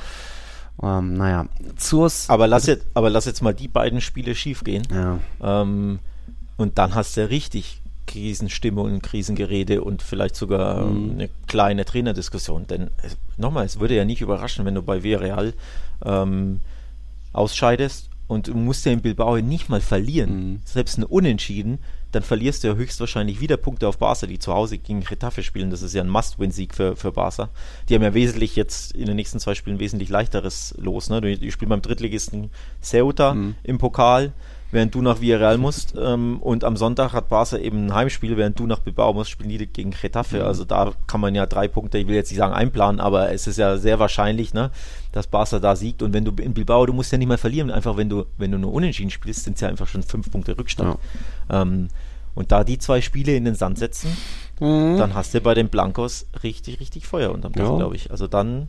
Ähm, 0.81 1.13
naja, 1.13 1.45
Zurs. 1.77 2.29
Aber 2.29 2.47
lass, 2.47 2.65
jetzt, 2.65 2.85
aber 2.93 3.09
lass 3.09 3.25
jetzt 3.25 3.41
mal 3.41 3.53
die 3.53 3.67
beiden 3.67 4.01
Spiele 4.01 4.35
schief 4.35 4.63
gehen. 4.63 4.87
Ja. 4.91 5.19
Ähm, 5.41 5.99
Und 6.57 6.77
dann 6.77 6.95
hast 6.95 7.17
du 7.17 7.29
richtig 7.29 7.81
Krisenstimmung, 8.05 9.01
Krisengerede 9.01 9.81
und 9.81 10.01
vielleicht 10.01 10.35
sogar 10.35 10.85
mhm. 10.85 11.11
eine 11.11 11.29
kleine 11.47 11.85
Trainerdiskussion. 11.85 12.67
Denn 12.67 12.91
nochmal, 13.37 13.65
es 13.65 13.79
würde 13.79 13.95
ja 13.95 14.05
nicht 14.05 14.21
überraschen, 14.21 14.65
wenn 14.65 14.75
du 14.75 14.81
bei 14.81 15.03
Villarreal 15.03 15.53
ähm, 16.05 16.59
ausscheidest 17.31 18.09
und 18.33 18.47
du 18.47 18.55
musst 18.55 18.85
ja 18.85 18.91
in 18.91 19.01
Bilbao 19.01 19.37
nicht 19.37 19.69
mal 19.69 19.81
verlieren. 19.81 20.51
Mhm. 20.51 20.59
Selbst 20.65 20.97
ein 20.97 21.03
Unentschieden, 21.03 21.79
dann 22.11 22.23
verlierst 22.23 22.63
du 22.63 22.67
ja 22.67 22.75
höchstwahrscheinlich 22.75 23.39
wieder 23.39 23.57
Punkte 23.57 23.87
auf 23.87 23.97
Barca, 23.97 24.27
die 24.27 24.39
zu 24.39 24.53
Hause 24.53 24.77
gegen 24.77 25.01
Getafe 25.01 25.43
spielen. 25.43 25.71
Das 25.71 25.81
ist 25.81 25.93
ja 25.93 26.03
ein 26.03 26.09
Must-Win-Sieg 26.09 26.75
für, 26.75 26.95
für 26.95 27.11
Barca. 27.11 27.49
Die 27.89 27.95
haben 27.95 28.03
ja 28.03 28.13
wesentlich 28.13 28.55
jetzt 28.55 28.93
in 28.93 29.05
den 29.05 29.15
nächsten 29.15 29.39
zwei 29.39 29.55
Spielen 29.55 29.79
wesentlich 29.79 30.09
leichteres 30.09 30.75
Los. 30.77 31.09
Ne? 31.09 31.21
Die, 31.21 31.37
die 31.39 31.51
spielen 31.51 31.69
beim 31.69 31.81
Drittligisten 31.81 32.51
Ceuta 32.81 33.33
mhm. 33.33 33.55
im 33.63 33.77
Pokal 33.77 34.33
während 34.73 34.93
du 34.95 35.01
nach 35.01 35.21
Villarreal 35.21 35.57
musst. 35.57 35.93
Ähm, 36.03 36.39
und 36.41 36.63
am 36.63 36.75
Sonntag 36.75 37.13
hat 37.13 37.29
Barca 37.29 37.57
eben 37.57 37.85
ein 37.85 37.93
Heimspiel, 37.93 38.35
während 38.35 38.59
du 38.59 38.65
nach 38.65 38.79
Bilbao 38.79 39.13
musst, 39.13 39.29
spielen 39.29 39.49
die 39.49 39.67
gegen 39.67 39.91
Getafe. 39.91 40.39
Mhm. 40.39 40.45
Also 40.45 40.65
da 40.65 40.91
kann 41.07 41.21
man 41.21 41.35
ja 41.35 41.45
drei 41.45 41.67
Punkte, 41.67 41.97
ich 41.99 42.07
will 42.07 42.15
jetzt 42.15 42.31
nicht 42.31 42.39
sagen 42.39 42.53
einplanen, 42.53 42.99
aber 42.99 43.31
es 43.31 43.47
ist 43.47 43.57
ja 43.57 43.77
sehr 43.77 43.99
wahrscheinlich, 43.99 44.53
ne, 44.53 44.71
dass 45.13 45.27
Barca 45.27 45.59
da 45.59 45.77
siegt. 45.77 46.01
Und 46.01 46.11
wenn 46.11 46.25
du 46.25 46.31
in 46.31 46.53
Bilbao, 46.53 46.85
du 46.85 46.91
musst 46.91 47.11
ja 47.13 47.17
nicht 47.17 47.27
mal 47.27 47.37
verlieren, 47.37 47.71
einfach 47.71 47.95
wenn 47.95 48.09
du, 48.09 48.25
wenn 48.37 48.51
du 48.51 48.57
nur 48.57 48.73
unentschieden 48.73 49.11
spielst, 49.11 49.45
sind 49.45 49.53
es 49.53 49.61
ja 49.61 49.69
einfach 49.69 49.87
schon 49.87 50.03
fünf 50.03 50.29
Punkte 50.29 50.57
Rückstand. 50.57 50.97
Ja. 51.49 51.61
Ähm, 51.61 51.87
und 52.35 52.51
da 52.51 52.63
die 52.63 52.79
zwei 52.79 52.99
Spiele 52.99 53.35
in 53.35 53.45
den 53.45 53.55
Sand 53.55 53.77
setzen, 53.77 54.17
mhm. 54.59 54.97
dann 54.97 55.13
hast 55.13 55.33
du 55.33 55.39
bei 55.39 55.53
den 55.53 55.69
Blancos 55.69 56.25
richtig, 56.41 56.79
richtig 56.79 57.07
Feuer 57.07 57.31
unterm 57.31 57.53
Dach, 57.53 57.69
ja. 57.69 57.77
glaube 57.77 57.95
ich. 57.95 58.11
Also 58.11 58.27
dann 58.27 58.67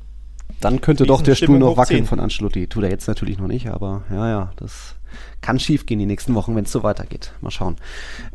dann 0.61 0.83
könnte 0.83 1.07
doch 1.07 1.22
der 1.22 1.35
Stuhl 1.35 1.59
noch 1.59 1.78
wackeln 1.78 2.04
von 2.04 2.20
Ancelotti. 2.20 2.66
Tut 2.66 2.85
er 2.85 2.90
jetzt 2.90 3.09
natürlich 3.09 3.38
noch 3.38 3.48
nicht, 3.48 3.68
aber 3.68 4.02
ja, 4.11 4.28
ja, 4.28 4.52
das 4.57 4.94
kann 5.40 5.59
schief 5.59 5.87
gehen 5.87 5.98
die 5.98 6.07
nächsten 6.07 6.35
Wochen, 6.35 6.57
wenn 6.57 6.64
es 6.64 6.72
so 6.72 6.83
weitergeht. 6.83 7.33
Mal 7.40 7.50
schauen. 7.50 7.77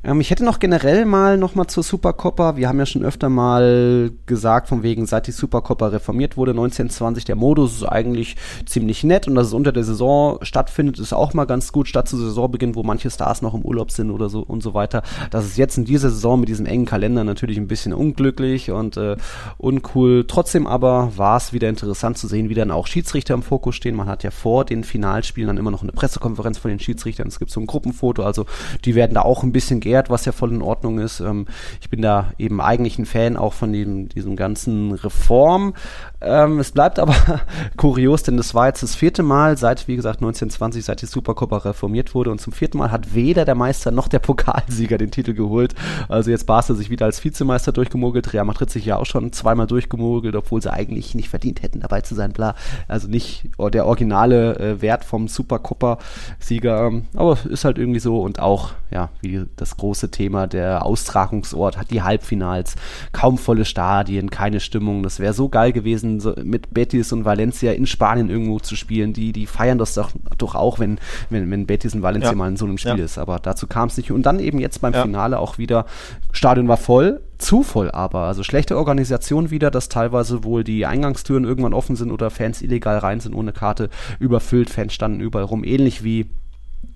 Ähm, 0.04 0.22
ich 0.22 0.30
hätte 0.30 0.46
noch 0.46 0.60
generell 0.60 1.06
mal 1.06 1.38
noch 1.38 1.56
mal 1.56 1.68
zur 1.68 1.84
Supercoppa. 1.84 2.56
Wir 2.56 2.68
haben 2.68 2.80
ja 2.80 2.86
schon 2.86 3.04
öfter 3.04 3.30
mal 3.30 4.12
gesagt, 4.26 4.68
von 4.68 4.84
wegen, 4.84 5.06
seit 5.06 5.28
die 5.28 5.32
Supercoppa 5.32 5.88
reformiert 5.88 6.38
wurde, 6.38 6.52
1920, 6.52 7.26
der 7.26 7.36
Modus 7.36 7.78
ist 7.78 7.84
eigentlich 7.84 8.36
ziemlich 8.66 9.04
nett 9.04 9.28
und 9.28 9.36
dass 9.36 9.48
es 9.48 9.54
unter 9.54 9.72
der 9.72 9.84
Saison 9.84 10.38
stattfindet, 10.42 11.00
ist 11.00 11.14
auch 11.14 11.34
mal 11.34 11.46
ganz 11.46 11.72
gut, 11.72 11.88
statt 11.88 12.08
zu 12.08 12.18
Saisonbeginn, 12.18 12.76
wo 12.76 12.84
manche 12.84 13.10
Stars 13.10 13.42
noch 13.42 13.54
im 13.54 13.64
Urlaub 13.64 13.92
sind 13.92 14.12
oder 14.12 14.30
so 14.30 14.42
und 14.42 14.62
so 14.62 14.74
weiter. 14.74 15.02
Das 15.32 15.46
ist 15.46 15.58
jetzt 15.58 15.78
in 15.78 15.86
dieser 15.86 16.10
Saison 16.10 16.40
mit 16.40 16.50
diesem 16.50 16.66
engen 16.66 16.86
Kalender 16.86 17.24
natürlich 17.24 17.58
ein 17.58 17.68
bisschen 17.68 17.94
unglücklich 17.94 18.72
und 18.72 18.98
äh, 18.98 19.18
uncool. 19.58 20.26
Trotzdem 20.28 20.68
aber 20.68 21.14
war 21.18 21.38
es 21.38 21.54
wieder 21.54 21.70
interessant 21.70 22.18
zu 22.18 22.28
sehen, 22.28 22.50
wie 22.50 22.54
dann 22.54 22.72
auch 22.72 22.88
Schiedsrichter 22.88 23.34
im 23.34 23.44
Fokus 23.44 23.76
stehen. 23.76 23.96
Man 23.96 24.08
hat 24.08 24.24
ja 24.24 24.32
vor 24.32 24.66
den 24.66 24.84
Finalspielen 24.84 25.48
dann 25.48 25.58
immer 25.58 25.72
noch 25.72 25.84
eine 25.84 25.92
Pressekonferenz 25.92 26.58
von 26.58 26.69
den 26.70 26.80
Schiedsrichtern 26.80 27.00
Schiedsrichtern. 27.00 27.28
Es 27.28 27.40
gibt 27.40 27.52
so 27.52 27.60
ein 27.60 27.68
Gruppenfoto, 27.68 28.24
also 28.24 28.46
die 28.86 28.96
werden 28.96 29.14
da 29.14 29.22
auch 29.22 29.44
ein 29.44 29.52
bisschen 29.52 29.80
geehrt, 29.80 30.10
was 30.10 30.26
ja 30.26 30.32
voll 30.32 30.52
in 30.52 30.62
Ordnung 30.62 31.00
ist. 31.00 31.20
Ähm, 31.20 31.48
ich 31.82 31.90
bin 31.90 32.02
da 32.02 32.32
eben 32.38 32.62
eigentlich 32.62 32.98
ein 33.00 33.06
Fan 33.06 33.38
auch 33.38 33.54
von 33.54 33.72
dem, 33.72 34.10
diesem 34.10 34.36
ganzen 34.36 34.92
Reform. 34.94 35.74
Ähm, 36.22 36.60
es 36.60 36.72
bleibt 36.72 37.00
aber 37.00 37.16
kurios, 37.78 38.24
denn 38.24 38.38
das 38.38 38.54
war 38.54 38.68
jetzt 38.68 38.84
das 38.84 38.96
vierte 38.96 39.24
Mal 39.24 39.58
seit, 39.58 39.88
wie 39.88 39.96
gesagt, 39.96 40.18
1920, 40.18 40.84
seit 40.84 41.02
die 41.02 41.06
Supercoppa 41.06 41.58
reformiert 41.58 42.14
wurde. 42.14 42.32
Und 42.32 42.42
zum 42.42 42.54
vierten 42.54 42.78
Mal 42.78 42.92
hat 42.92 43.14
weder 43.14 43.46
der 43.46 43.56
Meister 43.56 43.92
noch 43.92 44.08
der 44.08 44.20
Pokalsieger 44.30 44.98
den 44.98 45.12
Titel 45.12 45.34
geholt. 45.34 45.76
Also 46.08 46.32
jetzt 46.32 46.46
Barca 46.46 46.74
sich 46.74 46.90
wieder 46.90 47.06
als 47.06 47.24
Vizemeister 47.24 47.72
durchgemogelt, 47.72 48.34
Real 48.34 48.46
Madrid 48.46 48.70
sich 48.70 48.86
ja 48.86 48.98
auch 48.98 49.06
schon 49.06 49.32
zweimal 49.32 49.68
durchgemogelt, 49.68 50.36
obwohl 50.36 50.62
sie 50.62 50.72
eigentlich 50.72 51.16
nicht 51.16 51.30
verdient 51.30 51.62
hätten, 51.62 51.80
dabei 51.80 52.02
zu 52.02 52.16
sein, 52.16 52.32
bla. 52.32 52.56
Also 52.88 53.08
nicht 53.08 53.50
der 53.74 53.86
originale 53.86 54.58
äh, 54.60 54.82
Wert 54.82 55.06
vom 55.06 55.28
Supercoppa-Sieger 55.28 56.88
ähm, 56.88 57.06
aber 57.16 57.38
ist 57.50 57.66
halt 57.66 57.78
irgendwie 57.78 58.00
so. 58.00 58.22
Und 58.22 58.40
auch, 58.40 58.72
ja, 58.92 59.10
wie 59.22 59.46
das 59.56 59.78
große 59.78 60.12
Thema, 60.12 60.48
der 60.48 60.86
Austragungsort 60.86 61.78
hat 61.78 61.92
die 61.92 62.02
Halbfinals, 62.02 62.76
kaum 63.12 63.38
volle 63.38 63.66
Stadien, 63.66 64.30
keine 64.30 64.60
Stimmung. 64.60 65.04
Das 65.04 65.20
wäre 65.20 65.34
so 65.34 65.50
geil 65.50 65.72
gewesen, 65.72 66.09
so 66.20 66.34
mit 66.44 66.74
Betis 66.74 67.12
und 67.12 67.26
Valencia 67.26 67.74
in 67.74 67.86
Spanien 67.86 68.30
irgendwo 68.30 68.60
zu 68.60 68.76
spielen. 68.76 69.14
Die, 69.14 69.34
die 69.34 69.46
feiern 69.46 69.78
das 69.78 69.94
doch, 69.94 70.12
doch 70.38 70.56
auch, 70.56 70.80
wenn, 70.80 71.00
wenn, 71.30 71.52
wenn 71.52 71.66
Betis 71.66 71.94
und 71.94 72.02
Valencia 72.02 72.32
ja. 72.32 72.36
mal 72.36 72.48
in 72.48 72.58
so 72.58 72.66
einem 72.66 72.78
Spiel 72.78 72.98
ja. 72.98 73.06
ist. 73.06 73.18
Aber 73.18 73.40
dazu 73.40 73.68
kam 73.68 73.90
es 73.90 73.98
nicht. 73.98 74.12
Und 74.12 74.26
dann 74.26 74.40
eben 74.40 74.60
jetzt 74.60 74.80
beim 74.80 74.94
ja. 74.94 75.02
Finale 75.02 75.40
auch 75.40 75.58
wieder, 75.58 75.86
Stadion 76.32 76.68
war 76.68 76.78
voll, 76.78 77.22
zu 77.38 77.64
voll 77.64 77.92
aber. 77.92 78.22
Also 78.22 78.44
schlechte 78.44 78.78
Organisation 78.78 79.50
wieder, 79.50 79.72
dass 79.72 79.90
teilweise 79.90 80.44
wohl 80.44 80.64
die 80.64 80.86
Eingangstüren 80.86 81.44
irgendwann 81.44 81.74
offen 81.74 81.96
sind 81.96 82.12
oder 82.12 82.30
Fans 82.30 82.62
illegal 82.62 82.98
rein 82.98 83.20
sind 83.20 83.34
ohne 83.34 83.54
Karte, 83.54 83.90
überfüllt, 84.20 84.70
Fans 84.70 84.94
standen 84.94 85.20
überall 85.20 85.46
rum. 85.46 85.64
Ähnlich 85.64 86.04
wie 86.04 86.28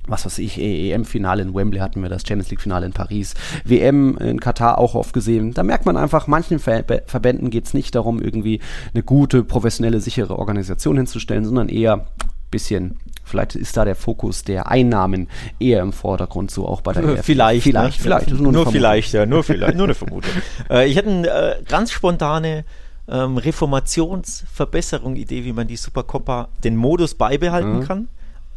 was 0.07 0.25
weiß 0.25 0.39
ich, 0.39 0.59
EM-Finale 0.59 1.41
in 1.41 1.55
Wembley 1.55 1.79
hatten 1.79 2.01
wir 2.01 2.09
das, 2.09 2.23
Champions 2.27 2.49
League-Finale 2.49 2.85
in 2.85 2.91
Paris, 2.93 3.33
WM 3.63 4.17
in 4.17 4.39
Katar 4.39 4.77
auch 4.77 4.95
oft 4.95 5.13
gesehen. 5.13 5.53
Da 5.53 5.63
merkt 5.63 5.85
man 5.85 5.97
einfach, 5.97 6.27
manchen 6.27 6.59
Ver 6.59 6.83
Verbänden 7.05 7.49
geht 7.49 7.65
es 7.65 7.73
nicht 7.73 7.95
darum, 7.95 8.21
irgendwie 8.21 8.59
eine 8.93 9.03
gute, 9.03 9.43
professionelle, 9.43 9.99
sichere 10.01 10.37
Organisation 10.37 10.97
hinzustellen, 10.97 11.45
sondern 11.45 11.69
eher 11.69 12.07
bisschen 12.51 12.97
Vielleicht 13.25 13.55
ist 13.55 13.77
da 13.77 13.85
der 13.85 13.95
Fokus 13.95 14.43
der 14.43 14.69
Einnahmen 14.69 15.29
eher 15.57 15.81
im 15.81 15.93
Vordergrund, 15.93 16.51
so 16.51 16.67
auch 16.67 16.81
bei 16.81 16.91
der 16.91 17.05
EF. 17.05 17.25
Vielleicht, 17.25 17.63
vielleicht, 17.63 17.99
ne? 17.99 18.03
vielleicht. 18.03 18.31
Nur, 18.31 18.51
nur 18.51 18.69
vielleicht, 18.69 19.13
ja, 19.13 19.25
nur 19.25 19.45
vielleicht, 19.45 19.77
nur 19.77 19.85
eine 19.85 19.95
Vermutung. 19.95 20.29
äh, 20.69 20.89
ich 20.89 20.97
hätte 20.97 21.09
eine 21.09 21.29
äh, 21.29 21.63
ganz 21.63 21.91
spontane 21.91 22.65
ähm, 23.07 23.37
Reformationsverbesserung-Idee, 23.37 25.45
wie 25.45 25.53
man 25.53 25.67
die 25.67 25.77
Supercoppa 25.77 26.49
den 26.65 26.75
Modus 26.75 27.15
beibehalten 27.15 27.79
mhm. 27.79 27.85
kann 27.85 28.09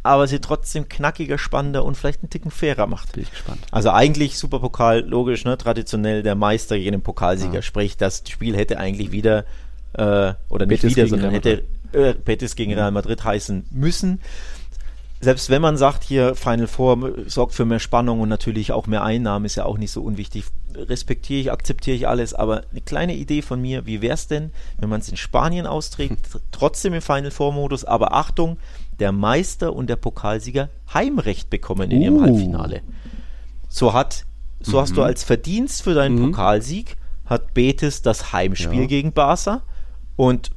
aber 0.07 0.27
sie 0.27 0.39
trotzdem 0.39 0.89
knackiger, 0.89 1.37
spannender 1.37 1.85
und 1.85 1.95
vielleicht 1.95 2.21
einen 2.21 2.29
Ticken 2.29 2.51
fairer 2.51 2.87
macht. 2.87 3.13
Bin 3.13 3.23
ich 3.23 3.31
gespannt. 3.31 3.59
Also 3.71 3.91
eigentlich 3.91 4.37
Superpokal, 4.37 5.01
logisch, 5.01 5.45
ne? 5.45 5.57
traditionell 5.57 6.23
der 6.23 6.35
Meister 6.35 6.77
gegen 6.77 6.93
den 6.93 7.01
Pokalsieger. 7.01 7.55
Ja. 7.55 7.61
Sprich, 7.61 7.97
das 7.97 8.23
Spiel 8.27 8.55
hätte 8.55 8.79
eigentlich 8.79 9.11
wieder, 9.11 9.45
äh, 9.93 10.33
oder 10.49 10.65
nicht 10.65 10.81
Betis 10.81 10.95
wieder, 10.95 11.07
sondern 11.07 11.31
hätte 11.31 11.63
äh, 11.93 12.13
Betis 12.13 12.55
gegen 12.55 12.73
Real 12.73 12.91
Madrid 12.91 13.23
heißen 13.23 13.67
müssen. 13.71 14.19
Selbst 15.19 15.49
wenn 15.49 15.63
man 15.63 15.77
sagt, 15.77 16.03
hier 16.03 16.35
Final 16.35 16.67
Four 16.67 17.13
sorgt 17.25 17.53
für 17.53 17.65
mehr 17.65 17.79
Spannung 17.79 18.21
und 18.21 18.29
natürlich 18.29 18.71
auch 18.71 18.85
mehr 18.85 19.03
Einnahmen, 19.03 19.45
ist 19.45 19.55
ja 19.55 19.65
auch 19.65 19.79
nicht 19.79 19.91
so 19.91 20.03
unwichtig. 20.03 20.45
Respektiere 20.75 21.39
ich, 21.41 21.51
akzeptiere 21.51 21.97
ich 21.97 22.07
alles, 22.07 22.35
aber 22.35 22.65
eine 22.69 22.81
kleine 22.81 23.15
Idee 23.15 23.41
von 23.41 23.59
mir, 23.59 23.87
wie 23.87 24.01
wäre 24.01 24.13
es 24.13 24.27
denn, 24.27 24.51
wenn 24.77 24.89
man 24.89 25.01
es 25.01 25.09
in 25.09 25.17
Spanien 25.17 25.65
austrägt, 25.65 26.19
trotzdem 26.51 26.93
im 26.93 27.01
Final 27.01 27.31
Four 27.31 27.51
Modus, 27.53 27.83
aber 27.83 28.13
Achtung, 28.13 28.59
der 28.99 29.11
Meister 29.11 29.73
und 29.73 29.89
der 29.89 29.95
Pokalsieger 29.95 30.69
Heimrecht 30.93 31.49
bekommen 31.49 31.91
in 31.91 31.99
uh. 31.99 32.03
ihrem 32.03 32.21
Halbfinale. 32.21 32.81
So 33.69 33.93
hat, 33.93 34.25
so 34.59 34.77
mhm. 34.77 34.81
hast 34.81 34.97
du 34.97 35.03
als 35.03 35.23
Verdienst 35.23 35.83
für 35.83 35.93
deinen 35.93 36.15
mhm. 36.15 36.31
Pokalsieg 36.31 36.97
hat 37.25 37.53
Betis 37.53 38.01
das 38.01 38.31
Heimspiel 38.31 38.81
ja. 38.81 38.87
gegen 38.87 39.11
Barca 39.11 39.61
und 40.15 40.51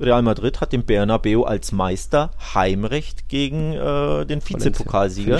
Real 0.00 0.22
Madrid 0.22 0.60
hat 0.60 0.72
den 0.72 0.84
Bernabeu 0.84 1.42
als 1.42 1.72
Meister 1.72 2.30
Heimrecht 2.54 3.28
gegen 3.28 3.74
äh, 3.74 4.24
den 4.26 4.40
Vizepokalsieger. 4.46 5.38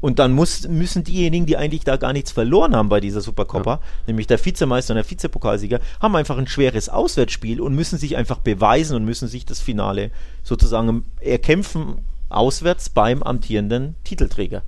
Und 0.00 0.18
dann 0.18 0.32
muss, 0.32 0.68
müssen 0.68 1.04
diejenigen, 1.04 1.46
die 1.46 1.56
eigentlich 1.56 1.84
da 1.84 1.96
gar 1.96 2.12
nichts 2.12 2.30
verloren 2.30 2.76
haben 2.76 2.88
bei 2.88 3.00
dieser 3.00 3.20
Supercoppa, 3.20 3.72
ja. 3.72 3.80
nämlich 4.06 4.26
der 4.26 4.44
Vizemeister 4.44 4.94
und 4.94 4.96
der 4.96 5.10
Vizepokalsieger, 5.10 5.80
haben 6.00 6.14
einfach 6.16 6.38
ein 6.38 6.46
schweres 6.46 6.88
Auswärtsspiel 6.88 7.60
und 7.60 7.74
müssen 7.74 7.98
sich 7.98 8.16
einfach 8.16 8.38
beweisen 8.38 8.96
und 8.96 9.04
müssen 9.04 9.28
sich 9.28 9.46
das 9.46 9.60
Finale 9.60 10.10
sozusagen 10.42 11.04
erkämpfen 11.20 12.02
auswärts 12.28 12.90
beim 12.90 13.22
amtierenden 13.22 13.94
Titelträger. 14.04 14.62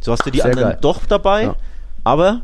So 0.00 0.12
hast 0.12 0.26
du 0.26 0.30
die 0.30 0.38
Sehr 0.38 0.46
anderen 0.46 0.70
geil. 0.70 0.78
doch 0.80 1.04
dabei, 1.06 1.42
ja. 1.44 1.56
aber 2.04 2.42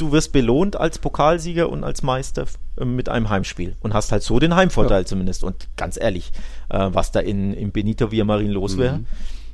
du 0.00 0.12
wirst 0.12 0.32
belohnt 0.32 0.76
als 0.76 0.98
Pokalsieger 0.98 1.68
und 1.68 1.84
als 1.84 2.02
Meister 2.02 2.46
äh, 2.78 2.84
mit 2.84 3.08
einem 3.08 3.28
Heimspiel 3.28 3.76
und 3.80 3.94
hast 3.94 4.12
halt 4.12 4.22
so 4.22 4.38
den 4.38 4.54
Heimvorteil 4.54 5.02
ja. 5.02 5.06
zumindest. 5.06 5.44
Und 5.44 5.68
ganz 5.76 5.98
ehrlich, 6.00 6.32
äh, 6.70 6.88
was 6.92 7.12
da 7.12 7.20
in, 7.20 7.52
in 7.52 7.72
Benito 7.72 8.10
Villamarin 8.10 8.50
los 8.50 8.78
wäre. 8.78 8.98
Mhm. 8.98 9.06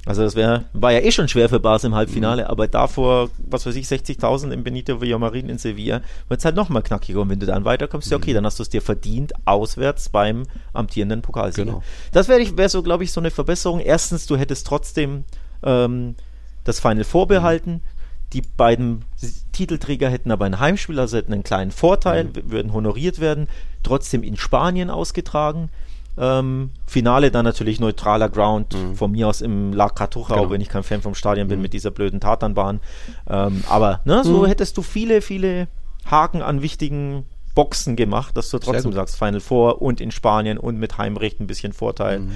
Also 0.06 0.22
das 0.22 0.34
wäre, 0.34 0.66
war 0.74 0.92
ja 0.92 1.00
eh 1.00 1.10
schon 1.10 1.28
schwer 1.28 1.48
für 1.48 1.60
Bas 1.60 1.82
im 1.82 1.94
Halbfinale, 1.94 2.42
mhm. 2.42 2.48
aber 2.48 2.68
davor, 2.68 3.30
was 3.38 3.64
weiß 3.64 3.74
ich, 3.74 3.86
60.000 3.86 4.50
im 4.50 4.62
Benito 4.62 5.00
Villamarin 5.00 5.48
in 5.48 5.56
Sevilla, 5.56 6.02
wird 6.28 6.40
es 6.40 6.44
halt 6.44 6.56
nochmal 6.56 6.82
knackiger. 6.82 7.22
Und 7.22 7.30
wenn 7.30 7.40
du 7.40 7.46
dann 7.46 7.64
weiterkommst, 7.64 8.08
mhm. 8.08 8.12
ja 8.12 8.16
okay, 8.18 8.30
mhm. 8.32 8.34
dann 8.36 8.46
hast 8.46 8.58
du 8.58 8.62
es 8.62 8.68
dir 8.68 8.82
verdient, 8.82 9.32
auswärts 9.46 10.10
beim 10.10 10.44
amtierenden 10.74 11.22
Pokalsieger. 11.22 11.64
Genau. 11.64 11.82
Das 12.12 12.28
wäre 12.28 12.44
wär 12.56 12.68
so, 12.68 12.82
glaube 12.82 13.04
ich, 13.04 13.12
so 13.12 13.20
eine 13.20 13.30
Verbesserung. 13.30 13.80
Erstens, 13.80 14.26
du 14.26 14.36
hättest 14.36 14.66
trotzdem 14.66 15.24
ähm, 15.62 16.16
das 16.64 16.80
Final 16.80 17.04
vorbehalten. 17.04 17.72
Mhm. 17.72 17.93
Die 18.34 18.42
beiden 18.42 19.04
Titelträger 19.52 20.10
hätten 20.10 20.32
aber 20.32 20.44
ein 20.44 20.58
Heimspiel, 20.58 20.98
also 20.98 21.16
hätten 21.16 21.32
einen 21.32 21.44
kleinen 21.44 21.70
Vorteil, 21.70 22.24
mhm. 22.24 22.50
würden 22.50 22.72
honoriert 22.72 23.20
werden, 23.20 23.48
trotzdem 23.84 24.22
in 24.24 24.36
Spanien 24.36 24.90
ausgetragen. 24.90 25.70
Ähm, 26.16 26.70
Finale 26.86 27.30
dann 27.30 27.44
natürlich 27.44 27.80
neutraler 27.80 28.28
Ground, 28.28 28.74
mhm. 28.74 28.96
von 28.96 29.12
mir 29.12 29.28
aus 29.28 29.40
im 29.40 29.72
La 29.72 29.88
Cartuja, 29.88 30.28
genau. 30.28 30.44
auch 30.46 30.50
wenn 30.50 30.60
ich 30.60 30.68
kein 30.68 30.82
Fan 30.82 31.00
vom 31.00 31.14
Stadion 31.14 31.48
bin 31.48 31.58
mhm. 31.58 31.62
mit 31.62 31.72
dieser 31.72 31.90
blöden 31.90 32.20
Tatanbahn. 32.20 32.80
Ähm, 33.28 33.64
aber 33.68 34.00
ne, 34.04 34.22
so 34.24 34.42
mhm. 34.42 34.46
hättest 34.46 34.76
du 34.76 34.82
viele, 34.82 35.22
viele 35.22 35.68
Haken 36.08 36.42
an 36.42 36.60
wichtigen 36.60 37.24
Boxen 37.54 37.96
gemacht, 37.96 38.36
dass 38.36 38.50
du 38.50 38.58
trotzdem 38.58 38.92
sagst, 38.92 39.16
Final 39.16 39.40
Four 39.40 39.80
und 39.80 40.00
in 40.00 40.10
Spanien 40.10 40.58
und 40.58 40.76
mit 40.78 40.98
Heimrecht 40.98 41.40
ein 41.40 41.46
bisschen 41.46 41.72
Vorteil. 41.72 42.20
Mhm. 42.20 42.32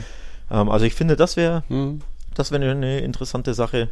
Ähm, 0.50 0.68
also 0.68 0.84
ich 0.84 0.94
finde, 0.94 1.16
das 1.16 1.36
wäre 1.36 1.64
mhm. 1.68 2.00
das 2.34 2.52
wäre 2.52 2.70
eine 2.70 3.00
interessante 3.00 3.54
Sache. 3.54 3.90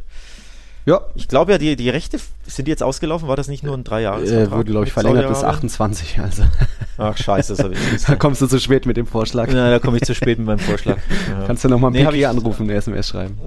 Ja. 0.86 1.00
Ich 1.16 1.26
glaube 1.26 1.50
ja, 1.50 1.58
die, 1.58 1.74
die 1.74 1.90
Rechte 1.90 2.18
sind 2.46 2.68
jetzt 2.68 2.82
ausgelaufen. 2.82 3.26
War 3.26 3.34
das 3.34 3.48
nicht 3.48 3.64
nur 3.64 3.76
ein 3.76 3.82
drei 3.82 4.02
Jahre? 4.02 4.22
Äh, 4.22 4.50
wurde, 4.52 4.70
glaube 4.70 4.86
ich, 4.86 4.92
verlängert 4.92 5.28
bis 5.28 5.42
28. 5.42 6.20
Also. 6.20 6.44
Ach, 6.96 7.16
scheiße, 7.16 7.54
das 7.54 7.64
habe 7.64 7.74
ich 7.74 8.04
Da 8.06 8.14
kommst 8.14 8.40
du 8.40 8.46
zu 8.46 8.60
spät 8.60 8.86
mit 8.86 8.96
dem 8.96 9.06
Vorschlag. 9.06 9.48
Ja, 9.48 9.70
da 9.70 9.78
komme 9.80 9.98
ich 9.98 10.04
zu 10.04 10.14
spät 10.14 10.38
mit 10.38 10.46
meinem 10.46 10.58
Vorschlag. 10.60 10.96
Ja. 11.26 11.44
Kannst 11.46 11.64
du 11.64 11.68
nochmal 11.68 11.90
nee, 11.90 12.04
PK 12.04 12.26
anrufen, 12.26 12.64
eine 12.64 12.74
SMS 12.74 13.08
schreiben. 13.08 13.38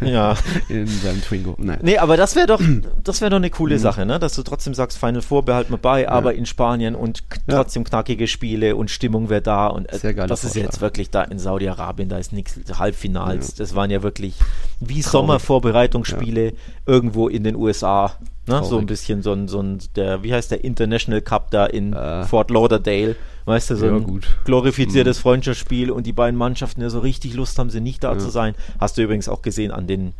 Ja. 0.00 0.36
In 0.68 0.86
seinem 0.86 1.20
Twingo. 1.22 1.56
Nein. 1.58 1.78
Nee, 1.82 1.98
aber 1.98 2.16
das 2.16 2.36
wäre 2.36 2.46
doch, 2.46 2.60
das 3.04 3.20
wäre 3.20 3.30
doch 3.30 3.38
eine 3.38 3.50
coole 3.50 3.76
mhm. 3.76 3.80
Sache, 3.80 4.06
ne? 4.06 4.18
Dass 4.18 4.34
du 4.34 4.42
trotzdem 4.42 4.74
sagst, 4.74 4.98
Final 4.98 5.22
Four 5.22 5.44
behalten 5.44 5.72
wir 5.72 5.78
bei, 5.78 6.02
ja. 6.02 6.10
aber 6.10 6.34
in 6.34 6.46
Spanien 6.46 6.94
und 6.94 7.24
trotzdem 7.48 7.84
knackige 7.84 8.28
Spiele 8.28 8.76
und 8.76 8.90
Stimmung 8.90 9.28
wäre 9.28 9.42
da 9.42 9.66
und 9.66 9.92
äh, 9.92 9.98
Sehr 9.98 10.14
geil. 10.14 10.28
das 10.28 10.44
ist 10.44 10.54
jetzt 10.54 10.80
wirklich 10.80 11.10
da 11.10 11.22
in 11.22 11.38
Saudi-Arabien, 11.38 12.08
da 12.08 12.18
ist 12.18 12.32
nichts, 12.32 12.58
Halbfinals, 12.78 13.54
das 13.54 13.74
waren 13.74 13.90
ja 13.90 14.02
wirklich 14.02 14.34
wie 14.78 15.02
Sommervorbereitungsspiele 15.02 16.52
irgendwo 16.86 17.28
in 17.28 17.44
den 17.44 17.56
USA. 17.56 18.16
Ne? 18.46 18.64
So 18.64 18.78
ein 18.78 18.86
bisschen 18.86 19.22
so 19.22 19.32
ein, 19.32 19.48
so 19.48 19.60
ein, 19.60 19.78
der, 19.96 20.22
wie 20.22 20.32
heißt 20.32 20.50
der 20.50 20.64
International 20.64 21.20
Cup 21.20 21.50
da 21.50 21.66
in 21.66 21.92
äh. 21.92 22.24
Fort 22.24 22.50
Lauderdale. 22.50 23.16
Weißt 23.44 23.70
du, 23.70 23.76
so 23.76 23.86
ja, 23.86 23.96
ein 23.96 24.04
gut. 24.04 24.26
glorifiziertes 24.44 25.18
mhm. 25.18 25.22
Freundschaftsspiel 25.22 25.90
und 25.90 26.06
die 26.06 26.12
beiden 26.12 26.36
Mannschaften, 26.36 26.82
ja, 26.82 26.90
so 26.90 27.00
richtig 27.00 27.34
Lust 27.34 27.58
haben 27.58 27.70
sie 27.70 27.80
nicht 27.80 28.04
da 28.04 28.12
ja. 28.12 28.18
zu 28.18 28.30
sein. 28.30 28.54
Hast 28.78 28.98
du 28.98 29.02
übrigens 29.02 29.28
auch 29.28 29.42
gesehen 29.42 29.70
an 29.72 29.86
den 29.86 30.12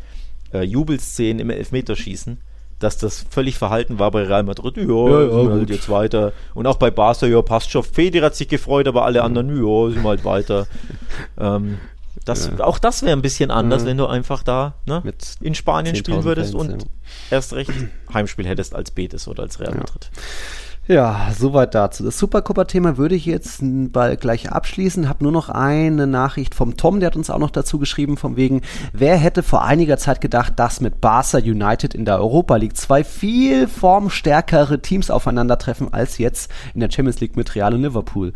äh, 0.52 0.62
Jubelszenen 0.62 1.38
im 1.38 1.50
Elfmeterschießen 1.50 2.38
dass 2.80 2.96
das 2.96 3.26
völlig 3.28 3.58
verhalten 3.58 3.98
war 3.98 4.10
bei 4.10 4.22
Real 4.22 4.42
Madrid. 4.42 4.78
Ja, 4.78 4.84
ja, 4.84 5.42
ja 5.42 5.50
halt 5.50 5.70
jetzt 5.70 5.88
weiter. 5.88 6.32
Und 6.54 6.66
auch 6.66 6.76
bei 6.76 6.90
Barca, 6.90 7.26
ja, 7.26 7.40
passt 7.42 7.70
schon. 7.70 7.84
Federer 7.84 8.26
hat 8.26 8.34
sich 8.34 8.48
gefreut, 8.48 8.88
aber 8.88 9.04
alle 9.04 9.22
anderen, 9.22 9.54
ja, 9.54 9.90
sind 9.90 10.02
halt 10.02 10.24
weiter. 10.24 10.66
ähm, 11.38 11.78
das, 12.24 12.46
ja. 12.46 12.64
Auch 12.64 12.78
das 12.78 13.02
wäre 13.02 13.12
ein 13.12 13.22
bisschen 13.22 13.50
anders, 13.50 13.82
ja. 13.82 13.88
wenn 13.88 13.96
du 13.96 14.06
einfach 14.06 14.42
da 14.42 14.74
ne, 14.86 15.02
in 15.40 15.54
Spanien 15.54 15.96
spielen 15.96 16.24
würdest 16.24 16.52
Fans, 16.52 16.72
und 16.72 16.82
ja. 16.82 16.88
erst 17.30 17.52
recht 17.54 17.72
Heimspiel 18.12 18.46
hättest 18.46 18.74
als 18.74 18.90
Betis 18.90 19.28
oder 19.28 19.42
als 19.42 19.60
Real 19.60 19.74
Madrid. 19.74 20.10
Ja, 20.90 21.28
soweit 21.38 21.76
dazu. 21.76 22.02
Das 22.02 22.18
Supercopa-Thema 22.18 22.96
würde 22.96 23.14
ich 23.14 23.24
jetzt 23.24 23.60
bald 23.62 24.20
gleich 24.20 24.50
abschließen. 24.50 25.08
Hab 25.08 25.22
nur 25.22 25.30
noch 25.30 25.48
eine 25.48 26.08
Nachricht 26.08 26.52
vom 26.52 26.76
Tom, 26.76 26.98
der 26.98 27.06
hat 27.06 27.16
uns 27.16 27.30
auch 27.30 27.38
noch 27.38 27.52
dazu 27.52 27.78
geschrieben, 27.78 28.16
von 28.16 28.34
wegen, 28.34 28.62
wer 28.92 29.16
hätte 29.16 29.44
vor 29.44 29.62
einiger 29.62 29.98
Zeit 29.98 30.20
gedacht, 30.20 30.54
dass 30.56 30.80
mit 30.80 31.00
Barca 31.00 31.38
United 31.38 31.94
in 31.94 32.06
der 32.06 32.18
Europa 32.18 32.56
League 32.56 32.76
zwei 32.76 33.04
viel 33.04 33.68
formstärkere 33.68 34.82
Teams 34.82 35.12
aufeinandertreffen 35.12 35.94
als 35.94 36.18
jetzt 36.18 36.50
in 36.74 36.80
der 36.80 36.90
Champions 36.90 37.20
League 37.20 37.36
mit 37.36 37.54
Real 37.54 37.72
und 37.72 37.82
Liverpool. 37.82 38.32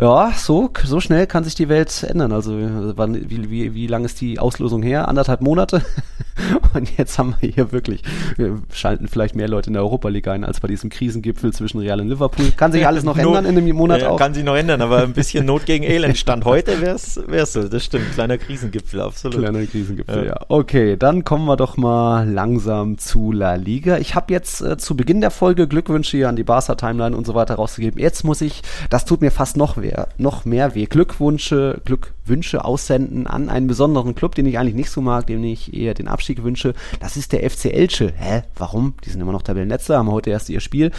Ja, 0.00 0.30
so, 0.32 0.70
so 0.84 1.00
schnell 1.00 1.26
kann 1.26 1.42
sich 1.42 1.56
die 1.56 1.68
Welt 1.68 2.04
ändern. 2.04 2.30
Also, 2.30 2.52
wann, 2.96 3.28
wie, 3.28 3.50
wie, 3.50 3.74
wie 3.74 3.88
lange 3.88 4.06
ist 4.06 4.20
die 4.20 4.38
Auslosung 4.38 4.84
her? 4.84 5.08
Anderthalb 5.08 5.40
Monate? 5.40 5.82
und 6.74 6.96
jetzt 6.96 7.18
haben 7.18 7.34
wir 7.40 7.48
hier 7.48 7.72
wirklich, 7.72 8.02
wir 8.36 8.60
schalten 8.72 9.08
vielleicht 9.08 9.34
mehr 9.34 9.48
Leute 9.48 9.70
in 9.70 9.74
der 9.74 9.82
Europa 9.82 10.08
League 10.08 10.28
ein, 10.28 10.44
als 10.44 10.60
bei 10.60 10.68
diesem 10.68 10.90
Krisengipfel 10.90 11.52
zwischen 11.52 11.80
Real 11.80 12.00
und 12.00 12.08
Liverpool. 12.08 12.50
Kann 12.56 12.72
sich 12.72 12.86
alles 12.86 13.04
noch 13.04 13.16
ändern 13.18 13.44
in 13.44 13.56
einem 13.56 13.76
Monat 13.76 14.02
ja, 14.02 14.10
auch. 14.10 14.18
Kann 14.18 14.34
sich 14.34 14.44
noch 14.44 14.56
ändern, 14.56 14.80
aber 14.80 15.02
ein 15.02 15.12
bisschen 15.12 15.46
Not 15.46 15.66
gegen 15.66 15.84
Elend 15.96 16.16
stand 16.16 16.44
heute 16.44 16.80
wär's, 16.80 17.20
wär's 17.26 17.52
so. 17.52 17.68
Das 17.68 17.84
stimmt. 17.84 18.12
Kleiner 18.14 18.38
Krisengipfel, 18.38 19.00
absolut. 19.00 19.40
Kleiner 19.40 19.64
Krisengipfel, 19.66 20.24
ja. 20.24 20.24
ja. 20.24 20.40
Okay, 20.48 20.96
dann 20.96 21.24
kommen 21.24 21.46
wir 21.46 21.56
doch 21.56 21.76
mal 21.76 22.28
langsam 22.28 22.98
zu 22.98 23.32
La 23.32 23.54
Liga. 23.54 23.98
Ich 23.98 24.14
habe 24.14 24.32
jetzt 24.32 24.60
äh, 24.60 24.76
zu 24.76 24.96
Beginn 24.96 25.20
der 25.20 25.30
Folge 25.30 25.66
Glückwünsche 25.66 26.16
hier 26.16 26.28
an 26.28 26.36
die 26.36 26.44
Barca 26.44 26.74
Timeline 26.74 27.16
und 27.16 27.26
so 27.26 27.34
weiter 27.34 27.54
rausgegeben. 27.54 28.00
Jetzt 28.00 28.24
muss 28.24 28.40
ich, 28.40 28.62
das 28.90 29.04
tut 29.04 29.20
mir 29.20 29.30
fast 29.30 29.56
noch, 29.56 29.76
mehr, 29.76 30.08
noch 30.18 30.44
mehr 30.44 30.74
weh. 30.74 30.86
Glückwünsche, 30.86 31.80
Glückwünsche 31.84 32.64
aussenden 32.64 33.26
an 33.26 33.48
einen 33.48 33.66
besonderen 33.66 34.14
Club, 34.14 34.34
den 34.34 34.46
ich 34.46 34.58
eigentlich 34.58 34.74
nicht 34.74 34.90
so 34.90 35.00
mag, 35.00 35.26
dem 35.26 35.42
ich 35.44 35.74
eher 35.74 35.94
den 35.94 36.08
Abstieg 36.26 36.42
wünsche. 36.42 36.74
Das 36.98 37.16
ist 37.16 37.30
der 37.32 37.48
FC 37.48 37.66
Elche. 37.66 38.12
Hä? 38.16 38.42
Warum? 38.56 38.94
Die 39.04 39.10
sind 39.10 39.20
immer 39.20 39.30
noch 39.30 39.42
Tabellenletzter, 39.42 39.98
haben 39.98 40.10
heute 40.10 40.30
erst 40.30 40.50
ihr 40.50 40.58
Spiel. 40.58 40.90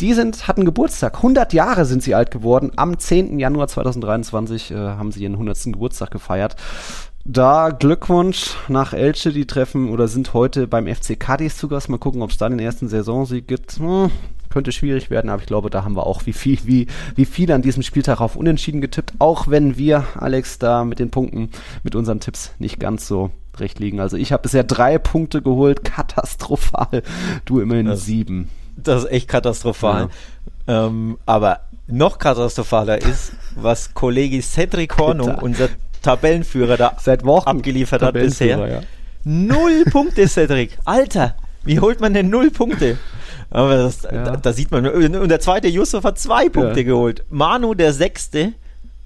Die 0.00 0.14
sind, 0.14 0.48
hatten 0.48 0.64
Geburtstag. 0.64 1.18
100 1.18 1.52
Jahre 1.52 1.84
sind 1.84 2.02
sie 2.02 2.16
alt 2.16 2.32
geworden. 2.32 2.72
Am 2.74 2.98
10. 2.98 3.38
Januar 3.38 3.68
2023 3.68 4.72
äh, 4.72 4.74
haben 4.74 5.12
sie 5.12 5.22
ihren 5.22 5.34
100. 5.34 5.66
Geburtstag 5.66 6.10
gefeiert. 6.10 6.56
Da 7.24 7.70
Glückwunsch 7.70 8.56
nach 8.66 8.92
Elche, 8.92 9.32
die 9.32 9.46
treffen 9.46 9.90
oder 9.90 10.08
sind 10.08 10.34
heute 10.34 10.66
beim 10.66 10.92
FC 10.92 11.18
Cadiz 11.18 11.56
zu 11.56 11.68
Gast. 11.68 11.88
Mal 11.88 11.98
gucken, 11.98 12.22
ob 12.22 12.30
es 12.30 12.38
da 12.38 12.48
den 12.48 12.58
ersten 12.58 12.88
Saisonsieg 12.88 13.46
gibt. 13.46 13.78
Hm, 13.78 14.10
könnte 14.50 14.72
schwierig 14.72 15.08
werden, 15.08 15.30
aber 15.30 15.40
ich 15.40 15.46
glaube, 15.46 15.70
da 15.70 15.84
haben 15.84 15.94
wir 15.94 16.08
auch 16.08 16.26
wie 16.26 16.32
viel, 16.32 16.58
wie, 16.64 16.88
wie 17.14 17.24
viel 17.24 17.52
an 17.52 17.62
diesem 17.62 17.84
Spieltag 17.84 18.20
auf 18.20 18.34
Unentschieden 18.34 18.80
getippt, 18.80 19.12
auch 19.20 19.46
wenn 19.46 19.78
wir, 19.78 20.04
Alex, 20.16 20.58
da 20.58 20.84
mit 20.84 20.98
den 20.98 21.10
Punkten, 21.10 21.50
mit 21.84 21.94
unseren 21.94 22.18
Tipps 22.18 22.52
nicht 22.58 22.80
ganz 22.80 23.06
so 23.06 23.30
recht 23.60 23.78
liegen. 23.78 24.00
Also 24.00 24.16
ich 24.16 24.32
habe 24.32 24.42
bisher 24.42 24.64
drei 24.64 24.98
Punkte 24.98 25.42
geholt, 25.42 25.84
katastrophal. 25.84 27.02
Du 27.44 27.60
immerhin 27.60 27.86
das, 27.86 28.04
sieben. 28.04 28.50
Das 28.76 29.04
ist 29.04 29.10
echt 29.10 29.28
katastrophal. 29.28 30.08
Ja. 30.66 30.86
Ähm, 30.86 31.18
aber 31.26 31.60
noch 31.86 32.18
katastrophaler 32.18 32.98
ist, 32.98 33.32
was 33.56 33.92
Kollege 33.94 34.40
Cedric 34.42 34.96
Hornung, 34.96 35.34
unser 35.36 35.68
Tabellenführer, 36.02 36.76
da 36.76 36.96
Seit 37.00 37.24
Wochen 37.24 37.48
abgeliefert 37.48 38.02
hat 38.02 38.14
bisher. 38.14 38.66
Ja. 38.66 38.80
Null 39.24 39.84
Punkte, 39.90 40.28
Cedric. 40.28 40.78
Alter, 40.84 41.34
wie 41.64 41.80
holt 41.80 42.00
man 42.00 42.14
denn 42.14 42.28
null 42.28 42.50
Punkte? 42.50 42.98
Aber 43.50 43.76
das, 43.76 44.02
ja. 44.02 44.24
da, 44.24 44.36
da, 44.36 44.52
sieht 44.52 44.70
man, 44.70 44.86
und 44.86 45.28
der 45.28 45.40
zweite 45.40 45.68
Yusuf 45.68 46.04
hat 46.04 46.18
zwei 46.18 46.48
Punkte 46.48 46.80
ja. 46.80 46.86
geholt. 46.86 47.24
Manu, 47.30 47.74
der 47.74 47.92
sechste, 47.92 48.52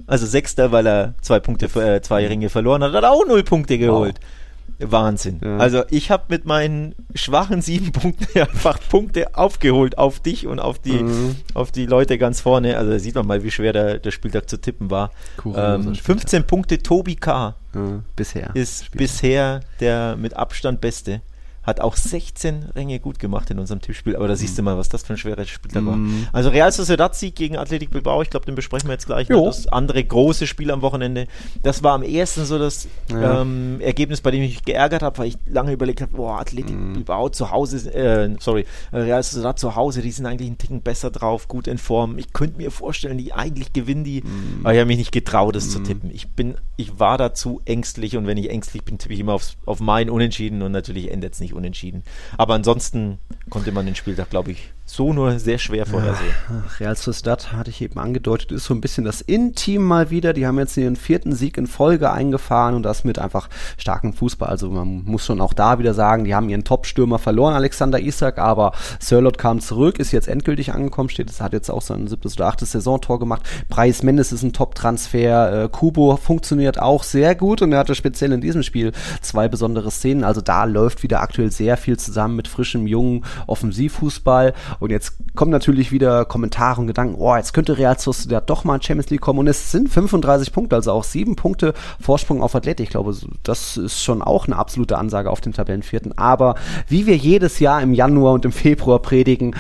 also 0.07 0.27
sechster, 0.27 0.73
weil 0.73 0.87
er 0.87 1.15
zwei 1.21 1.41
Punkte, 1.41 1.67
äh, 1.81 2.01
zwei 2.01 2.27
Ringe 2.27 2.49
verloren 2.49 2.83
hat, 2.83 2.93
hat 2.93 3.05
auch 3.05 3.27
null 3.27 3.43
Punkte 3.43 3.79
geholt. 3.79 4.19
Wow. 4.21 4.38
Wahnsinn. 4.79 5.41
Ja. 5.43 5.59
Also 5.59 5.83
ich 5.91 6.11
habe 6.11 6.25
mit 6.29 6.45
meinen 6.45 6.95
schwachen 7.15 7.63
sieben 7.63 7.93
Punkten 7.93 8.27
einfach 8.39 8.79
Punkte 8.89 9.35
aufgeholt 9.35 9.99
auf 9.99 10.21
dich 10.21 10.47
und 10.47 10.61
auf 10.61 10.79
die, 10.79 11.03
mhm. 11.03 11.37
auf 11.55 11.73
die 11.73 11.87
Leute 11.87 12.19
ganz 12.19 12.41
vorne. 12.41 12.77
Also 12.77 12.93
da 12.93 12.99
sieht 12.99 13.15
man 13.15 13.27
mal, 13.27 13.43
wie 13.43 13.51
schwer 13.51 13.73
der, 13.73 13.99
der 13.99 14.11
Spieltag 14.11 14.49
zu 14.49 14.61
tippen 14.61 14.91
war. 14.91 15.11
Ähm, 15.45 15.95
15 15.95 16.45
Punkte 16.45 16.79
Tobi 16.79 17.17
K. 17.17 17.57
Ja, 17.75 18.03
bisher. 18.17 18.51
Ist 18.55 18.87
Spieltag. 18.87 18.99
bisher 18.99 19.61
der 19.81 20.17
mit 20.17 20.35
Abstand 20.35 20.81
beste 20.81 21.23
hat 21.69 21.81
auch 21.81 21.97
16 21.97 22.71
Ränge 22.75 22.99
gut 22.99 23.19
gemacht 23.19 23.51
in 23.51 23.59
unserem 23.59 23.81
Tippspiel, 23.81 24.17
aber 24.17 24.27
da 24.27 24.35
siehst 24.35 24.59
du 24.59 24.63
mal, 24.63 24.77
was 24.79 24.89
das 24.89 25.03
für 25.03 25.15
ein 25.15 25.19
schweres 25.19 25.49
Spiel 25.49 25.71
da 25.73 25.85
war. 25.85 25.97
Mhm. 25.97 26.27
Also 26.33 26.49
Real 26.49 26.73
Sociedad 26.73 27.15
Sieg 27.15 27.35
gegen 27.37 27.57
Athletic 27.57 27.91
Bilbao, 27.91 28.23
ich 28.23 28.31
glaube, 28.31 28.47
den 28.47 28.55
besprechen 28.55 28.89
wir 28.89 28.95
jetzt 28.95 29.07
gleich. 29.07 29.29
Noch. 29.29 29.47
Das 29.47 29.69
andere 29.69 30.03
große 30.03 30.47
Spiel 30.47 30.71
am 30.71 30.83
Wochenende, 30.83 31.27
das 31.63 31.83
war 31.83 31.93
am 31.93 32.03
ersten 32.03 32.45
so 32.45 32.59
das 32.59 32.89
ja. 33.11 33.43
ähm, 33.43 33.81
Ergebnis, 33.81 34.23
bei 34.23 34.31
dem 34.31 34.43
ich 34.43 34.55
mich 34.55 34.65
geärgert 34.65 35.03
habe, 35.03 35.19
weil 35.19 35.29
ich 35.29 35.37
lange 35.47 35.73
überlegt 35.73 36.01
habe, 36.01 36.17
boah, 36.17 36.41
Athletic 36.41 36.75
mhm. 36.75 36.95
Bilbao 36.95 37.29
zu 37.29 37.51
Hause, 37.51 37.93
äh, 37.95 38.35
sorry, 38.41 38.65
Real 38.93 39.23
Sociedad 39.23 39.59
zu 39.59 39.77
Hause, 39.77 40.01
die 40.01 40.11
sind 40.11 40.27
eigentlich 40.27 40.49
einen 40.49 40.59
Ticken 40.59 40.81
besser 40.81 41.11
drauf, 41.11 41.49
gut 41.49 41.69
in 41.69 41.79
Form. 41.79 42.19
Ich 42.19 42.33
könnte 42.33 42.57
mir 42.57 42.71
vorstellen, 42.71 43.19
die 43.19 43.35
eigentlich 43.35 43.75
gewinnen 43.75 44.05
die, 44.05 44.23
mhm. 44.23 44.61
aber 44.63 44.73
ich 44.73 44.81
habe 44.81 44.89
mich 44.89 44.99
nicht 44.99 45.13
getraut, 45.13 45.55
das 45.55 45.69
zu 45.71 45.81
mhm. 45.81 45.85
tippen. 45.85 46.11
Ich 46.11 46.31
bin, 46.31 46.57
ich 46.77 46.99
war 46.99 47.19
dazu 47.19 47.61
ängstlich 47.67 48.17
und 48.17 48.27
wenn 48.27 48.39
ich 48.39 48.49
ängstlich 48.49 48.85
bin, 48.85 48.97
tippe 48.97 49.13
ich 49.13 49.21
immer 49.21 49.35
aufs, 49.35 49.57
auf 49.67 49.81
mein 49.81 50.09
Unentschieden 50.09 50.63
und 50.63 50.73
natürlich 50.73 51.11
endet 51.11 51.35
es 51.35 51.41
nicht 51.41 51.55
unentschieden. 51.59 52.03
Aber 52.39 52.55
ansonsten 52.55 53.19
konnte 53.51 53.73
man 53.73 53.85
den 53.85 53.95
Spieltag, 53.95 54.31
glaube 54.31 54.53
ich, 54.53 54.71
so 54.91 55.13
nur 55.13 55.39
sehr 55.39 55.59
schwer 55.59 55.85
vorhersehen. 55.85 56.33
Ja, 56.49 56.63
Real 56.81 56.97
Sociedad, 56.97 57.53
hatte 57.53 57.69
ich 57.69 57.83
eben 57.83 58.01
angedeutet, 58.01 58.53
ist 58.53 58.65
so 58.65 58.73
ein 58.73 58.81
bisschen 58.81 59.05
das 59.05 59.21
In-Team 59.21 59.83
mal 59.85 60.09
wieder. 60.09 60.33
Die 60.33 60.47
haben 60.47 60.59
jetzt 60.59 60.79
ihren 60.79 60.97
vierten 60.97 61.35
Sieg 61.35 61.59
in 61.59 61.67
Folge 61.67 62.11
eingefahren 62.11 62.75
und 62.75 62.85
das 62.85 63.05
mit 63.05 63.19
einfach 63.19 63.51
starkem 63.77 64.15
Fußball. 64.15 64.49
Also 64.49 64.71
man 64.71 65.05
muss 65.05 65.27
schon 65.27 65.43
auch 65.43 65.53
da 65.53 65.79
wieder 65.79 65.93
sagen, 65.93 66.25
die 66.25 66.35
haben 66.35 66.49
ihren 66.49 66.65
Top-Stürmer 66.65 67.19
verloren, 67.19 67.55
Alexander 67.55 68.01
Isak, 68.01 68.39
aber 68.39 68.73
Sirlot 68.99 69.37
kam 69.37 69.61
zurück, 69.61 69.99
ist 69.99 70.11
jetzt 70.13 70.27
endgültig 70.27 70.73
angekommen, 70.73 71.11
steht, 71.11 71.39
hat 71.39 71.53
jetzt 71.53 71.71
auch 71.71 71.83
sein 71.83 72.09
siebtes 72.09 72.37
oder 72.37 72.47
achtes 72.47 72.73
Saisontor 72.73 73.19
gemacht. 73.19 73.43
Preis 73.69 74.03
Mendes 74.03 74.33
ist 74.33 74.43
ein 74.43 74.55
Top-Transfer. 74.55 75.65
Äh, 75.65 75.69
Kubo 75.69 76.17
funktioniert 76.17 76.81
auch 76.81 77.03
sehr 77.03 77.35
gut 77.35 77.61
und 77.61 77.73
er 77.73 77.81
hatte 77.81 77.95
speziell 77.95 78.33
in 78.33 78.41
diesem 78.41 78.63
Spiel 78.63 78.93
zwei 79.21 79.49
besondere 79.49 79.91
Szenen. 79.91 80.25
Also 80.25 80.41
da 80.41 80.65
läuft 80.65 81.03
wieder 81.03 81.21
aktuell 81.21 81.53
sehr 81.53 81.77
viel 81.77 81.99
zusammen 81.99 82.37
mit 82.37 82.49
frischem, 82.49 82.87
jungen 82.87 83.27
Offensivfußball 83.47 84.55
und 84.81 84.91
jetzt 84.91 85.15
kommen 85.35 85.51
natürlich 85.51 85.93
wieder 85.93 86.25
Kommentare 86.25 86.81
und 86.81 86.87
Gedanken, 86.87 87.17
oh, 87.19 87.35
jetzt 87.37 87.53
könnte 87.53 87.79
Real 87.79 87.99
Sociedad 87.99 88.49
doch 88.49 88.65
mal 88.65 88.77
in 88.77 88.83
Champions 88.83 89.11
League 89.11 89.21
kommen. 89.21 89.39
Und 89.39 89.47
es 89.49 89.73
sind 89.73 89.89
35 89.89 90.53
Punkte, 90.53 90.77
also 90.77 90.93
auch 90.93 91.05
sieben 91.05 91.37
Punkte 91.37 91.75
Vorsprung 92.01 92.43
auf 92.43 92.55
Athletic. 92.55 92.85
Ich 92.85 92.91
glaube, 92.91 93.15
das 93.43 93.77
ist 93.77 94.03
schon 94.03 94.23
auch 94.23 94.47
eine 94.47 94.57
absolute 94.57 94.99
Ansage 94.99 95.31
auf 95.31 95.41
den 95.41 95.53
Tabellenvierten. 95.53 96.17
Aber 96.17 96.55
wie 96.89 97.07
wir 97.07 97.17
jedes 97.17 97.59
Jahr 97.59 97.83
im 97.83 97.93
Januar 97.93 98.35
und 98.35 98.45
im 98.45 98.53
Februar 98.53 99.01
predigen, 99.01 99.55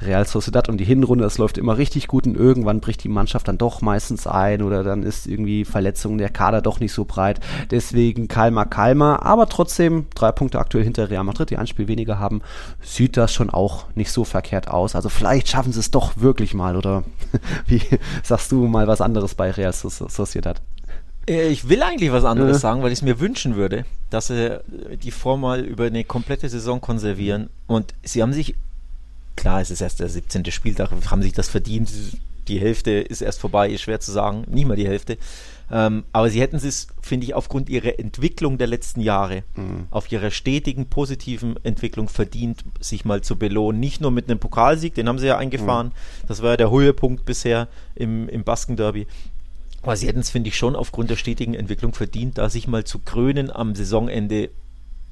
Real 0.00 0.26
Sociedad 0.26 0.68
und 0.68 0.78
die 0.78 0.84
Hinrunde, 0.84 1.24
das 1.24 1.38
läuft 1.38 1.58
immer 1.58 1.78
richtig 1.78 2.08
gut 2.08 2.26
und 2.26 2.36
irgendwann 2.36 2.80
bricht 2.80 3.04
die 3.04 3.08
Mannschaft 3.08 3.48
dann 3.48 3.58
doch 3.58 3.80
meistens 3.80 4.26
ein 4.26 4.62
oder 4.62 4.82
dann 4.82 5.02
ist 5.02 5.26
irgendwie 5.26 5.64
Verletzung 5.64 6.18
der 6.18 6.30
Kader 6.30 6.62
doch 6.62 6.80
nicht 6.80 6.92
so 6.92 7.04
breit. 7.04 7.40
Deswegen 7.70 8.28
Kalmer, 8.28 8.66
Kalmer, 8.66 9.24
aber 9.24 9.48
trotzdem 9.48 10.06
drei 10.14 10.32
Punkte 10.32 10.58
aktuell 10.58 10.84
hinter 10.84 11.10
Real 11.10 11.24
Madrid, 11.24 11.50
die 11.50 11.58
ein 11.58 11.66
Spiel 11.66 11.88
weniger 11.88 12.18
haben, 12.18 12.42
sieht 12.80 13.16
das 13.16 13.32
schon 13.32 13.50
auch 13.50 13.86
nicht 13.94 14.10
so 14.10 14.24
verkehrt 14.24 14.63
Möglichkeit 14.64 14.68
aus. 14.68 14.94
Also 14.94 15.08
vielleicht 15.08 15.48
schaffen 15.48 15.72
sie 15.72 15.80
es 15.80 15.90
doch 15.90 16.16
wirklich 16.16 16.54
mal 16.54 16.76
oder 16.76 17.04
wie 17.66 17.80
sagst 18.22 18.52
du 18.52 18.66
mal 18.66 18.86
was 18.86 19.00
anderes 19.00 19.34
bei 19.34 19.50
Real 19.50 19.72
Sociedad? 19.72 20.60
Äh, 21.28 21.48
ich 21.48 21.68
will 21.68 21.82
eigentlich 21.82 22.12
was 22.12 22.24
anderes 22.24 22.58
äh. 22.58 22.60
sagen, 22.60 22.82
weil 22.82 22.92
ich 22.92 22.98
es 22.98 23.02
mir 23.02 23.20
wünschen 23.20 23.56
würde, 23.56 23.84
dass 24.10 24.28
sie 24.28 24.60
die 25.02 25.10
Form 25.10 25.40
mal 25.40 25.60
über 25.60 25.84
eine 25.84 26.04
komplette 26.04 26.48
Saison 26.48 26.80
konservieren. 26.80 27.48
Und 27.66 27.94
sie 28.02 28.22
haben 28.22 28.32
sich, 28.32 28.54
klar, 29.36 29.60
es 29.60 29.70
ist 29.70 29.80
erst 29.80 30.00
der 30.00 30.08
17. 30.08 30.44
Spieltag, 30.50 30.90
haben 31.10 31.22
sich 31.22 31.32
das 31.32 31.48
verdient. 31.48 31.90
Die 32.48 32.60
Hälfte 32.60 32.90
ist 32.90 33.22
erst 33.22 33.40
vorbei, 33.40 33.70
ist 33.70 33.82
schwer 33.82 34.00
zu 34.00 34.12
sagen, 34.12 34.44
nicht 34.48 34.66
mal 34.66 34.76
die 34.76 34.86
Hälfte. 34.86 35.16
Ähm, 35.70 36.04
aber 36.12 36.28
sie 36.28 36.40
hätten 36.40 36.56
es, 36.56 36.88
finde 37.00 37.26
ich, 37.26 37.34
aufgrund 37.34 37.68
ihrer 37.68 37.98
Entwicklung 37.98 38.58
der 38.58 38.66
letzten 38.66 39.00
Jahre, 39.00 39.44
mhm. 39.56 39.86
auf 39.90 40.10
ihrer 40.12 40.30
stetigen 40.30 40.86
positiven 40.86 41.56
Entwicklung 41.64 42.08
verdient, 42.08 42.64
sich 42.80 43.04
mal 43.04 43.22
zu 43.22 43.36
belohnen. 43.36 43.80
Nicht 43.80 44.00
nur 44.00 44.10
mit 44.10 44.28
einem 44.28 44.38
Pokalsieg, 44.38 44.94
den 44.94 45.08
haben 45.08 45.18
sie 45.18 45.26
ja 45.26 45.38
eingefahren. 45.38 45.88
Mhm. 45.88 46.26
Das 46.28 46.42
war 46.42 46.50
ja 46.50 46.56
der 46.56 46.70
Höhepunkt 46.70 47.24
bisher 47.24 47.68
im, 47.94 48.28
im 48.28 48.44
Basken-Derby. 48.44 49.06
Aber 49.82 49.96
sie 49.96 50.06
hätten 50.06 50.20
es, 50.20 50.30
finde 50.30 50.48
ich, 50.48 50.56
schon 50.56 50.76
aufgrund 50.76 51.10
der 51.10 51.16
stetigen 51.16 51.54
Entwicklung 51.54 51.94
verdient, 51.94 52.38
da 52.38 52.48
sich 52.48 52.66
mal 52.66 52.84
zu 52.84 53.00
krönen 53.00 53.50
am 53.50 53.74
Saisonende 53.74 54.50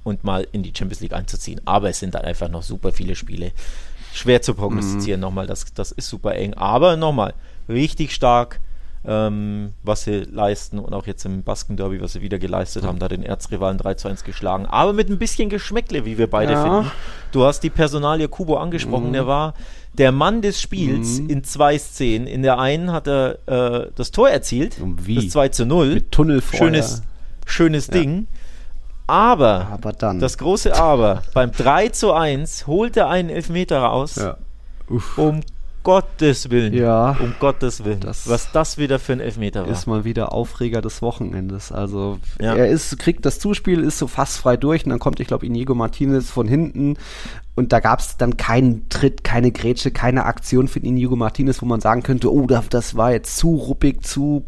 und 0.03 0.25
mal 0.25 0.47
in 0.53 0.63
die 0.63 0.73
Champions 0.77 1.01
League 1.01 1.13
einzuziehen. 1.13 1.61
Aber 1.65 1.91
es 1.91 1.99
sind 1.99 2.15
dann 2.15 2.25
einfach 2.25 2.49
noch 2.49 2.63
super 2.63 2.93
viele 2.93 3.15
Spiele. 3.15 3.53
Schwer 4.15 4.43
zu 4.43 4.55
prognostizieren 4.55 5.21
mhm. 5.21 5.23
nochmal, 5.23 5.47
das, 5.47 5.73
das 5.75 5.93
ist 5.93 6.09
super 6.09 6.35
eng. 6.35 6.55
Aber 6.55 6.97
nochmal, 6.97 7.35
richtig 7.69 8.15
stark 8.15 8.61
ähm, 9.05 9.73
was 9.83 10.05
sie 10.05 10.21
leisten 10.21 10.79
und 10.79 10.95
auch 10.95 11.07
jetzt 11.07 11.25
im 11.25 11.43
Basken-Derby, 11.43 12.01
was 12.01 12.13
sie 12.13 12.21
wieder 12.21 12.39
geleistet 12.39 12.85
haben, 12.85 12.99
da 12.99 13.09
den 13.09 13.23
Erzrivalen 13.23 13.79
3 13.79 13.95
zu 13.95 14.09
1 14.09 14.23
geschlagen. 14.25 14.67
Aber 14.67 14.93
mit 14.93 15.11
ein 15.11 15.19
bisschen 15.19 15.49
Geschmäckle, 15.49 16.05
wie 16.05 16.19
wir 16.19 16.31
beide 16.31 16.53
ja. 16.53 16.63
finden. 16.63 16.91
Du 17.33 17.45
hast 17.45 17.61
die 17.61 17.71
Personalie 17.71 18.29
Kubo 18.29 18.57
angesprochen, 18.57 19.09
mhm. 19.09 19.13
der 19.15 19.27
war 19.27 19.55
der 19.95 20.13
Mann 20.13 20.41
des 20.41 20.61
Spiels 20.61 21.21
mhm. 21.21 21.31
in 21.31 21.45
zwei 21.45 21.79
Szenen. 21.79 22.27
In 22.27 22.43
der 22.43 22.59
einen 22.59 22.93
hat 22.93 23.09
er 23.09 23.39
äh, 23.47 23.91
das 23.95 24.11
Tor 24.11 24.31
erzielt, 24.31 24.77
wie? 24.81 25.17
das 25.17 25.29
2 25.31 25.49
zu 25.49 25.67
0. 25.67 25.95
Mit 25.95 26.13
Tunnelfeuer. 26.13 26.59
Schönes, 26.59 27.03
schönes 27.45 27.89
ja. 27.89 27.95
Ding. 27.95 28.27
Aber, 29.09 29.67
aber 29.73 29.93
das 29.93 30.39
große 30.39 30.75
Aber, 30.75 31.23
beim 31.35 31.51
3 31.51 31.89
zu 31.89 32.13
1 32.13 32.67
holt 32.67 32.97
er 32.97 33.11
einen 33.11 33.29
Elfmeter 33.31 33.81
raus, 33.81 34.15
ja. 34.15 34.37
um 35.17 35.41
Gottes 35.83 36.51
Willen. 36.51 36.73
Ja. 36.73 37.17
Um 37.21 37.35
Gottes 37.39 37.85
Willen. 37.85 38.01
Das 38.01 38.29
was 38.29 38.53
das 38.53 38.79
wieder 38.79 38.99
für 38.99 39.13
ein 39.13 39.21
Elfmeter 39.21 39.67
war. 39.67 39.73
Ist 39.73 39.87
mal 39.87 40.05
wieder 40.05 40.33
Aufreger 40.33 40.81
des 40.81 41.03
Wochenendes. 41.03 41.73
Also 41.73 42.19
ja. 42.41 42.55
er 42.55 42.69
ist, 42.69 42.99
kriegt 42.99 43.27
das 43.27 43.39
Zuspiel, 43.39 43.83
ist 43.83 43.99
so 43.99 44.07
fast 44.07 44.39
frei 44.39 44.57
durch 44.57 44.85
und 44.85 44.91
dann 44.91 44.99
kommt, 44.99 45.21
ich 45.21 45.27
glaube, 45.27 45.47
Inigo 45.47 45.75
Martinez 45.75 46.31
von 46.31 46.47
hinten 46.47 46.97
und 47.55 47.73
da 47.73 47.81
gab 47.81 48.01
es 48.01 48.17
dann 48.17 48.37
keinen 48.37 48.89
Tritt, 48.89 49.25
keine 49.25 49.53
Grätsche, 49.53 49.91
keine 49.91 50.25
Aktion 50.25 50.69
für 50.69 50.79
Inigo 50.79 51.17
Martinez, 51.17 51.61
wo 51.61 51.67
man 51.67 51.81
sagen 51.81 52.03
könnte, 52.03 52.33
oh, 52.33 52.47
das 52.47 52.97
war 52.97 53.13
jetzt 53.13 53.37
zu 53.37 53.55
ruppig, 53.57 54.03
zu 54.03 54.47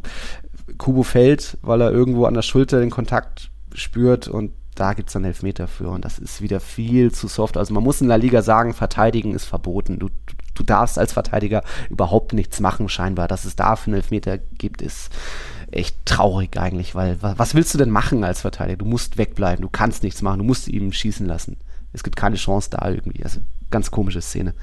Kubo 0.79 1.03
fällt, 1.03 1.59
weil 1.63 1.81
er 1.81 1.91
irgendwo 1.91 2.25
an 2.25 2.35
der 2.35 2.43
Schulter 2.43 2.81
den 2.81 2.91
Kontakt 2.91 3.51
spürt 3.75 4.29
und 4.29 4.53
da 4.75 4.93
gibt 4.93 5.09
es 5.09 5.13
dann 5.13 5.25
Elfmeter 5.25 5.69
für 5.69 5.89
und 5.89 6.05
das 6.05 6.19
ist 6.19 6.41
wieder 6.41 6.61
viel 6.61 7.13
zu 7.13 7.29
soft. 7.29 7.57
Also 7.57 7.73
man 7.75 7.85
muss 7.85 8.01
in 8.01 8.09
der 8.09 8.19
Liga 8.19 8.43
sagen, 8.43 8.75
verteidigen 8.75 9.35
ist 9.35 9.45
verboten. 9.45 9.99
Du, 9.99 10.09
du 10.55 10.63
darfst 10.63 10.99
als 10.99 11.13
Verteidiger 11.13 11.63
überhaupt 11.91 12.33
nichts 12.33 12.61
machen, 12.61 12.89
scheinbar. 12.89 13.29
Dass 13.29 13.45
es 13.45 13.57
da 13.57 13.77
für 13.77 13.89
einen 13.89 13.97
Elfmeter 13.97 14.39
gibt, 14.39 14.83
ist 14.83 15.11
echt 15.71 15.97
traurig 16.05 16.59
eigentlich, 16.59 16.95
weil 16.95 17.19
was 17.21 17.55
willst 17.55 17.75
du 17.75 17.79
denn 17.79 17.91
machen 17.91 18.25
als 18.25 18.41
Verteidiger? 18.41 18.79
Du 18.79 18.85
musst 18.85 19.19
wegbleiben, 19.19 19.63
du 19.63 19.69
kannst 19.69 20.03
nichts 20.03 20.23
machen, 20.23 20.39
du 20.39 20.45
musst 20.45 20.69
ihm 20.69 20.93
schießen 20.93 21.27
lassen. 21.27 21.57
Es 21.93 22.03
gibt 22.03 22.17
keine 22.17 22.37
Chance 22.37 22.71
da 22.71 22.89
irgendwie. 22.89 23.25
Also 23.25 23.41
ganz 23.71 23.91
komische 23.91 24.23
Szene. 24.23 24.55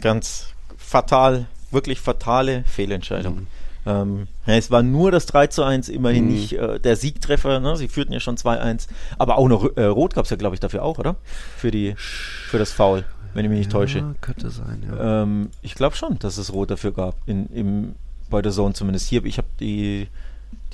Ganz 0.00 0.48
fatal, 0.76 1.46
wirklich 1.70 2.00
fatale 2.00 2.64
Fehlentscheidung. 2.64 3.34
Mhm. 3.34 3.46
Ähm, 3.86 4.26
ja, 4.46 4.54
es 4.54 4.70
war 4.70 4.82
nur 4.82 5.10
das 5.10 5.26
3 5.26 5.46
zu 5.46 5.62
1, 5.62 5.88
immerhin 5.88 6.26
mhm. 6.26 6.32
nicht 6.32 6.52
äh, 6.52 6.78
der 6.78 6.96
Siegtreffer, 6.96 7.58
ne? 7.60 7.76
sie 7.76 7.88
führten 7.88 8.12
ja 8.12 8.20
schon 8.20 8.36
2-1, 8.36 8.88
aber 9.18 9.38
auch 9.38 9.48
noch 9.48 9.76
äh, 9.76 9.84
Rot 9.84 10.14
gab 10.14 10.24
es 10.24 10.30
ja, 10.30 10.36
glaube 10.36 10.54
ich, 10.54 10.60
dafür 10.60 10.82
auch, 10.82 10.98
oder? 10.98 11.16
Für, 11.56 11.70
die, 11.70 11.94
für 11.96 12.58
das 12.58 12.70
Foul, 12.70 13.04
wenn 13.34 13.44
ich 13.44 13.50
mich 13.50 13.58
nicht 13.58 13.72
ja, 13.72 13.78
täusche. 13.78 14.14
Könnte 14.20 14.50
sein, 14.50 14.82
ja. 14.86 15.22
Ähm, 15.22 15.50
ich 15.62 15.74
glaube 15.74 15.96
schon, 15.96 16.18
dass 16.18 16.38
es 16.38 16.52
Rot 16.52 16.70
dafür 16.70 16.92
gab, 16.92 17.16
in, 17.26 17.46
im, 17.48 17.94
bei 18.30 18.42
der 18.42 18.52
Zone 18.52 18.74
zumindest. 18.74 19.08
Hier, 19.08 19.24
ich 19.24 19.38
habe 19.38 19.48
die 19.60 20.08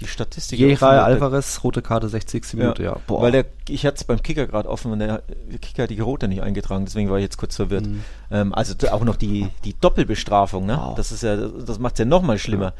die 0.00 0.06
Statistik. 0.06 0.58
Jeral 0.58 0.98
Alvarez, 0.98 1.60
rote 1.62 1.80
Karte, 1.80 2.08
60. 2.08 2.54
Minute, 2.54 2.82
ja. 2.82 2.92
ja. 2.92 3.00
Boah. 3.06 3.22
Weil 3.22 3.32
der, 3.32 3.44
ich 3.68 3.86
hatte 3.86 3.96
es 3.96 4.04
beim 4.04 4.22
Kicker 4.22 4.46
gerade 4.46 4.68
offen 4.68 4.90
und 4.90 4.98
der 4.98 5.22
Kicker 5.60 5.84
hat 5.84 5.90
die 5.90 6.00
rote 6.00 6.26
nicht 6.26 6.42
eingetragen, 6.42 6.84
deswegen 6.84 7.10
war 7.10 7.18
ich 7.18 7.22
jetzt 7.22 7.36
kurz 7.36 7.56
verwirrt. 7.56 7.86
Mhm. 7.86 8.02
Ähm, 8.30 8.54
also 8.54 8.74
auch 8.90 9.04
noch 9.04 9.16
die, 9.16 9.48
die 9.64 9.74
Doppelbestrafung, 9.80 10.66
ne? 10.66 10.76
Wow. 10.76 10.96
Das 10.96 11.12
ist 11.12 11.22
ja, 11.22 11.36
das 11.36 11.78
macht 11.78 11.94
es 11.94 12.00
ja 12.00 12.04
nochmal 12.06 12.38
schlimmer. 12.38 12.72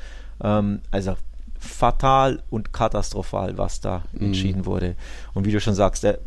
Ja. 0.42 0.58
Ähm, 0.58 0.80
also 0.90 1.16
fatal 1.64 2.42
und 2.50 2.72
katastrophal, 2.72 3.58
was 3.58 3.80
da 3.80 4.02
mhm. 4.12 4.26
entschieden 4.26 4.66
wurde. 4.66 4.96
Und 5.32 5.46
wie 5.46 5.52
du 5.52 5.60
schon 5.60 5.74
sagst, 5.74 6.04
er, 6.04 6.18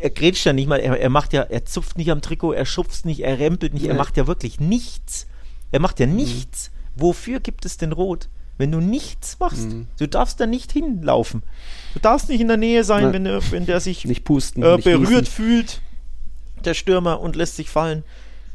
er 0.00 0.10
grätscht 0.10 0.44
ja 0.46 0.52
nicht 0.52 0.68
mal, 0.68 0.80
er, 0.80 0.98
er 0.98 1.10
macht 1.10 1.32
ja, 1.32 1.42
er 1.42 1.64
zupft 1.64 1.98
nicht 1.98 2.10
am 2.10 2.22
Trikot, 2.22 2.52
er 2.52 2.66
schubst 2.66 3.06
nicht, 3.06 3.20
er 3.20 3.38
rempelt 3.38 3.74
nicht, 3.74 3.84
ja. 3.84 3.92
er 3.92 3.96
macht 3.96 4.16
ja 4.16 4.26
wirklich 4.26 4.60
nichts. 4.60 5.26
Er 5.70 5.80
macht 5.80 6.00
ja 6.00 6.06
mhm. 6.06 6.16
nichts. 6.16 6.70
Wofür 6.96 7.40
gibt 7.40 7.64
es 7.64 7.76
denn 7.76 7.92
Rot? 7.92 8.28
wenn 8.60 8.70
du 8.70 8.80
nichts 8.80 9.38
machst. 9.40 9.70
Mhm. 9.70 9.86
Du 9.98 10.06
darfst 10.06 10.38
da 10.38 10.46
nicht 10.46 10.70
hinlaufen. 10.70 11.42
Du 11.94 11.98
darfst 11.98 12.28
nicht 12.28 12.42
in 12.42 12.48
der 12.48 12.58
Nähe 12.58 12.84
sein, 12.84 13.10
wenn, 13.14 13.24
der, 13.24 13.40
wenn 13.52 13.64
der 13.64 13.80
sich 13.80 14.04
nicht 14.04 14.22
pusten, 14.22 14.62
äh, 14.62 14.76
nicht 14.76 14.84
berührt 14.84 15.08
gießen. 15.08 15.26
fühlt, 15.26 15.80
der 16.66 16.74
Stürmer, 16.74 17.20
und 17.20 17.36
lässt 17.36 17.56
sich 17.56 17.70
fallen. 17.70 18.04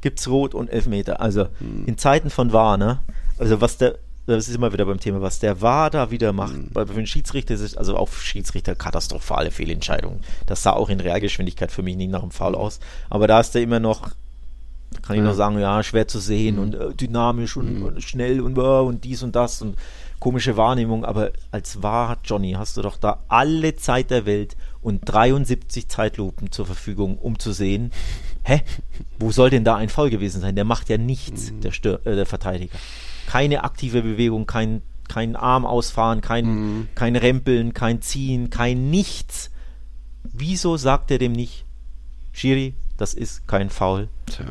Gibt's 0.01 0.27
Rot 0.27 0.53
und 0.53 0.69
Elfmeter. 0.69 1.21
Also 1.21 1.47
mhm. 1.59 1.85
in 1.87 1.97
Zeiten 1.97 2.29
von 2.29 2.53
War, 2.53 2.77
ne? 2.77 2.99
Also 3.39 3.61
was 3.61 3.79
der, 3.79 3.97
das 4.25 4.47
ist 4.47 4.55
immer 4.55 4.73
wieder 4.73 4.85
beim 4.85 4.99
Thema, 4.99 5.21
was 5.21 5.39
der 5.39 5.61
War 5.61 5.89
da 5.89 6.11
wieder 6.11 6.33
macht. 6.33 6.55
Mhm. 6.55 6.69
Bei, 6.73 6.85
den 6.85 7.07
Schiedsrichter 7.07 7.53
ist 7.53 7.61
es, 7.61 7.77
also 7.77 7.95
auch 7.97 8.11
Schiedsrichter 8.11 8.75
katastrophale 8.75 9.51
Fehlentscheidungen. 9.51 10.21
Das 10.45 10.63
sah 10.63 10.71
auch 10.73 10.89
in 10.89 10.99
Realgeschwindigkeit 10.99 11.71
für 11.71 11.83
mich 11.83 11.95
nicht 11.95 12.11
nach 12.11 12.21
dem 12.21 12.31
Foul 12.31 12.55
aus. 12.55 12.79
Aber 13.09 13.27
da 13.27 13.39
ist 13.39 13.55
er 13.55 13.61
immer 13.61 13.79
noch 13.79 14.11
kann 15.01 15.17
ich 15.17 15.21
ja. 15.21 15.27
noch 15.27 15.35
sagen, 15.35 15.59
ja, 15.59 15.83
schwer 15.83 16.07
zu 16.07 16.19
sehen 16.19 16.55
mhm. 16.55 16.61
und 16.61 16.75
äh, 16.75 16.93
dynamisch 16.93 17.57
und, 17.57 17.79
mhm. 17.79 17.85
und, 17.85 18.03
schnell 18.03 18.39
und, 18.39 18.57
äh, 18.57 18.61
und 18.61 19.03
dies 19.03 19.23
und 19.23 19.35
das 19.35 19.61
und 19.61 19.77
komische 20.19 20.57
Wahrnehmung, 20.57 21.05
aber 21.05 21.31
als 21.51 21.83
wahr 21.83 22.17
Johnny 22.23 22.53
hast 22.53 22.77
du 22.77 22.81
doch 22.81 22.97
da 22.97 23.19
alle 23.27 23.75
Zeit 23.75 24.09
der 24.09 24.25
Welt 24.25 24.55
und 24.81 25.01
73 25.05 25.87
Zeitlupen 25.87 26.51
zur 26.51 26.65
Verfügung, 26.65 27.17
um 27.17 27.37
zu 27.37 27.51
sehen, 27.51 27.91
hä, 28.43 28.61
wo 29.19 29.31
soll 29.31 29.49
denn 29.49 29.63
da 29.63 29.75
ein 29.75 29.89
Foul 29.89 30.09
gewesen 30.09 30.41
sein? 30.41 30.55
Der 30.55 30.65
macht 30.65 30.89
ja 30.89 30.97
nichts, 30.97 31.51
mhm. 31.51 31.61
der, 31.61 31.71
Stör, 31.71 31.99
äh, 32.05 32.15
der 32.15 32.25
Verteidiger. 32.25 32.77
Keine 33.27 33.63
aktive 33.63 34.01
Bewegung, 34.01 34.45
kein, 34.45 34.81
kein 35.07 35.35
Arm 35.35 35.65
ausfahren, 35.65 36.21
kein, 36.21 36.45
mhm. 36.45 36.87
kein 36.95 37.15
Rempeln, 37.15 37.73
kein 37.73 38.01
Ziehen, 38.01 38.49
kein 38.49 38.89
Nichts. 38.89 39.51
Wieso 40.23 40.77
sagt 40.77 41.11
er 41.11 41.17
dem 41.17 41.31
nicht, 41.31 41.65
Schiri, 42.31 42.73
das 42.97 43.13
ist 43.13 43.47
kein 43.47 43.69
Foul? 43.69 44.09
Tja. 44.25 44.45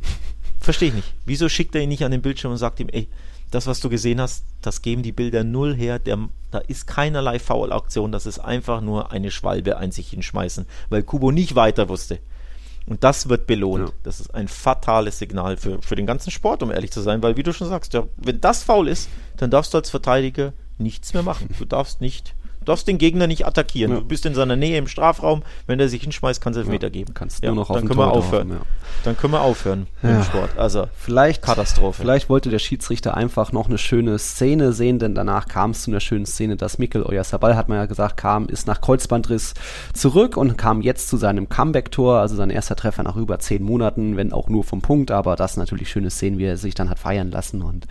Verstehe 0.60 0.88
ich 0.88 0.94
nicht. 0.94 1.14
Wieso 1.24 1.48
schickt 1.48 1.74
er 1.74 1.82
ihn 1.82 1.88
nicht 1.88 2.04
an 2.04 2.12
den 2.12 2.22
Bildschirm 2.22 2.52
und 2.52 2.58
sagt 2.58 2.80
ihm, 2.80 2.88
ey, 2.88 3.08
das, 3.50 3.66
was 3.66 3.80
du 3.80 3.88
gesehen 3.88 4.20
hast, 4.20 4.44
das 4.60 4.82
geben 4.82 5.02
die 5.02 5.12
Bilder 5.12 5.44
null 5.44 5.74
her. 5.74 5.98
Der, 5.98 6.18
da 6.50 6.58
ist 6.58 6.86
keinerlei 6.86 7.38
Foul-Aktion. 7.38 8.12
Das 8.12 8.26
ist 8.26 8.38
einfach 8.38 8.80
nur 8.80 9.12
eine 9.12 9.30
Schwalbe 9.30 9.76
ein 9.78 9.92
sich 9.92 10.10
hinschmeißen, 10.10 10.66
weil 10.88 11.02
Kubo 11.02 11.30
nicht 11.30 11.54
weiter 11.54 11.88
wusste. 11.88 12.18
Und 12.86 13.02
das 13.02 13.28
wird 13.28 13.46
belohnt. 13.46 13.88
Ja. 13.88 13.94
Das 14.04 14.20
ist 14.20 14.34
ein 14.34 14.48
fatales 14.48 15.18
Signal 15.18 15.56
für, 15.56 15.82
für 15.82 15.96
den 15.96 16.06
ganzen 16.06 16.30
Sport, 16.30 16.62
um 16.62 16.70
ehrlich 16.70 16.92
zu 16.92 17.00
sein, 17.00 17.22
weil, 17.22 17.36
wie 17.36 17.42
du 17.42 17.52
schon 17.52 17.68
sagst, 17.68 17.94
ja, 17.94 18.04
wenn 18.16 18.40
das 18.40 18.62
faul 18.62 18.88
ist, 18.88 19.08
dann 19.36 19.50
darfst 19.50 19.74
du 19.74 19.78
als 19.78 19.90
Verteidiger 19.90 20.52
nichts 20.78 21.12
mehr 21.12 21.22
machen. 21.22 21.48
Du 21.58 21.64
darfst 21.64 22.00
nicht 22.00 22.34
darfst 22.66 22.86
den 22.86 22.98
Gegner 22.98 23.26
nicht 23.26 23.46
attackieren. 23.46 23.92
Ja. 23.92 23.98
Du 24.00 24.04
bist 24.04 24.26
in 24.26 24.34
seiner 24.34 24.56
Nähe 24.56 24.76
im 24.76 24.86
Strafraum. 24.86 25.42
Wenn 25.66 25.78
der 25.78 25.88
sich 25.88 26.02
hinschmeißt, 26.02 26.40
kannst 26.40 26.56
du 26.56 26.60
Elfmeter 26.60 26.88
ja, 26.88 26.92
geben. 26.92 27.14
Kannst 27.14 27.42
ja, 27.42 27.48
nur 27.48 27.56
noch 27.56 27.70
auf 27.70 27.78
dann 27.78 27.88
können 27.88 27.98
wir 27.98 28.12
aufhören. 28.12 28.50
Hoffen, 28.50 28.66
dann 29.04 29.16
können 29.16 29.32
wir 29.32 29.40
aufhören 29.40 29.86
ja. 30.02 30.18
im 30.18 30.22
Sport. 30.22 30.58
Also 30.58 30.88
vielleicht 30.96 31.42
Katastrophe. 31.42 32.02
Vielleicht 32.02 32.28
wollte 32.28 32.50
der 32.50 32.58
Schiedsrichter 32.58 33.16
einfach 33.16 33.52
noch 33.52 33.68
eine 33.68 33.78
schöne 33.78 34.18
Szene 34.18 34.72
sehen, 34.72 34.98
denn 34.98 35.14
danach 35.14 35.48
kam 35.48 35.70
es 35.70 35.82
zu 35.82 35.90
einer 35.90 36.00
schönen 36.00 36.26
Szene, 36.26 36.56
dass 36.56 36.78
Mikkel 36.78 37.02
Oyarzabal, 37.04 37.56
hat 37.56 37.68
man 37.68 37.78
ja 37.78 37.86
gesagt, 37.86 38.16
kam, 38.16 38.48
ist 38.48 38.66
nach 38.66 38.80
Kreuzbandriss 38.80 39.54
zurück 39.94 40.36
und 40.36 40.58
kam 40.58 40.80
jetzt 40.82 41.08
zu 41.08 41.16
seinem 41.16 41.48
Comeback-Tor, 41.48 42.18
also 42.18 42.36
sein 42.36 42.50
erster 42.50 42.76
Treffer 42.76 43.02
nach 43.02 43.16
über 43.16 43.38
zehn 43.38 43.62
Monaten, 43.62 44.16
wenn 44.16 44.32
auch 44.32 44.48
nur 44.48 44.64
vom 44.64 44.82
Punkt, 44.82 45.10
aber 45.10 45.36
das 45.36 45.56
natürlich 45.56 45.90
schöne 45.90 46.10
Szenen, 46.10 46.38
wie 46.38 46.44
er 46.44 46.56
sich 46.56 46.74
dann 46.74 46.90
hat 46.90 46.98
feiern 46.98 47.30
lassen 47.30 47.62
und 47.62 47.86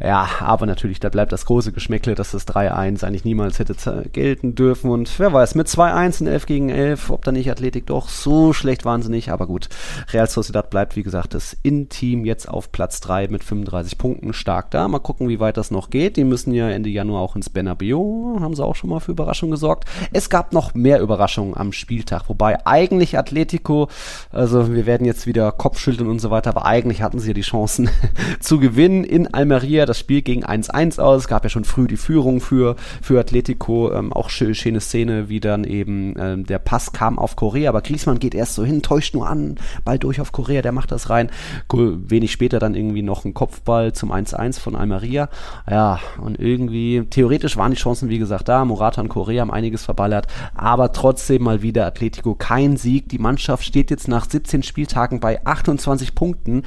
ja, 0.00 0.28
aber 0.40 0.66
natürlich, 0.66 1.00
da 1.00 1.08
bleibt 1.08 1.32
das 1.32 1.44
große 1.44 1.72
Geschmäckle, 1.72 2.14
dass 2.14 2.30
das 2.30 2.46
3-1 2.46 3.04
eigentlich 3.04 3.24
niemals 3.24 3.58
hätte 3.58 3.74
gelten 4.12 4.54
dürfen. 4.54 4.90
Und 4.90 5.18
wer 5.18 5.32
weiß, 5.32 5.56
mit 5.56 5.66
2-1 5.66 6.20
in 6.20 6.26
11 6.28 6.46
gegen 6.46 6.68
11, 6.68 7.10
ob 7.10 7.24
da 7.24 7.32
nicht 7.32 7.50
Athletik 7.50 7.86
doch 7.86 8.08
so 8.08 8.52
schlecht 8.52 8.84
wahnsinnig. 8.84 9.32
Aber 9.32 9.48
gut, 9.48 9.68
Real 10.12 10.28
Sociedad 10.28 10.70
bleibt, 10.70 10.94
wie 10.94 11.02
gesagt, 11.02 11.34
das 11.34 11.56
In-Team 11.62 12.24
jetzt 12.24 12.48
auf 12.48 12.70
Platz 12.70 13.00
3 13.00 13.26
mit 13.28 13.42
35 13.42 13.98
Punkten 13.98 14.32
stark 14.32 14.70
da. 14.70 14.86
Mal 14.86 15.00
gucken, 15.00 15.28
wie 15.28 15.40
weit 15.40 15.56
das 15.56 15.72
noch 15.72 15.90
geht. 15.90 16.16
Die 16.16 16.24
müssen 16.24 16.54
ja 16.54 16.70
Ende 16.70 16.90
Januar 16.90 17.22
auch 17.22 17.34
ins 17.34 17.50
Bernabeu. 17.50 18.38
Haben 18.40 18.54
sie 18.54 18.64
auch 18.64 18.76
schon 18.76 18.90
mal 18.90 19.00
für 19.00 19.10
Überraschungen 19.10 19.50
gesorgt. 19.50 19.88
Es 20.12 20.30
gab 20.30 20.52
noch 20.52 20.74
mehr 20.74 21.00
Überraschungen 21.00 21.56
am 21.56 21.72
Spieltag. 21.72 22.28
Wobei 22.28 22.64
eigentlich 22.64 23.18
Atletico, 23.18 23.88
also 24.30 24.72
wir 24.72 24.86
werden 24.86 25.04
jetzt 25.04 25.26
wieder 25.26 25.50
Kopfschütteln 25.50 26.08
und 26.08 26.20
so 26.20 26.30
weiter, 26.30 26.50
aber 26.50 26.66
eigentlich 26.66 27.02
hatten 27.02 27.18
sie 27.18 27.28
ja 27.28 27.34
die 27.34 27.40
Chancen 27.40 27.90
zu 28.40 28.60
gewinnen 28.60 29.02
in 29.02 29.34
Almeria 29.34 29.87
das 29.88 29.98
Spiel 29.98 30.22
ging 30.22 30.44
1-1 30.44 31.00
aus. 31.00 31.22
Es 31.22 31.28
gab 31.28 31.44
ja 31.44 31.50
schon 31.50 31.64
früh 31.64 31.86
die 31.86 31.96
Führung 31.96 32.40
für, 32.40 32.76
für 33.02 33.18
Atletico. 33.18 33.92
Ähm, 33.92 34.12
auch 34.12 34.30
schön, 34.30 34.54
schöne 34.54 34.80
Szene, 34.80 35.28
wie 35.28 35.40
dann 35.40 35.64
eben 35.64 36.14
ähm, 36.18 36.44
der 36.46 36.58
Pass 36.58 36.92
kam 36.92 37.18
auf 37.18 37.36
Korea, 37.36 37.70
aber 37.70 37.82
Griezmann 37.82 38.18
geht 38.18 38.34
erst 38.34 38.54
so 38.54 38.64
hin, 38.64 38.82
täuscht 38.82 39.14
nur 39.14 39.28
an, 39.28 39.56
Ball 39.84 39.98
durch 39.98 40.20
auf 40.20 40.32
Korea, 40.32 40.62
der 40.62 40.72
macht 40.72 40.92
das 40.92 41.10
rein. 41.10 41.30
Wenig 41.70 42.32
später 42.32 42.58
dann 42.58 42.74
irgendwie 42.74 43.02
noch 43.02 43.24
ein 43.24 43.34
Kopfball 43.34 43.92
zum 43.92 44.12
1-1 44.12 44.60
von 44.60 44.76
Almeria. 44.76 45.28
Ja, 45.70 46.00
und 46.20 46.38
irgendwie, 46.38 47.04
theoretisch 47.08 47.56
waren 47.56 47.72
die 47.72 47.78
Chancen, 47.78 48.08
wie 48.08 48.18
gesagt, 48.18 48.48
da. 48.48 48.64
Morata 48.64 49.00
und 49.00 49.08
Korea 49.08 49.42
haben 49.42 49.50
einiges 49.50 49.84
verballert, 49.84 50.26
aber 50.54 50.92
trotzdem 50.92 51.42
mal 51.42 51.62
wieder 51.62 51.86
Atletico 51.86 52.34
kein 52.34 52.76
Sieg. 52.76 53.08
Die 53.08 53.18
Mannschaft 53.18 53.64
steht 53.64 53.90
jetzt 53.90 54.08
nach 54.08 54.28
17 54.28 54.62
Spieltagen 54.62 55.20
bei 55.20 55.44
28 55.44 56.14
Punkten 56.14 56.62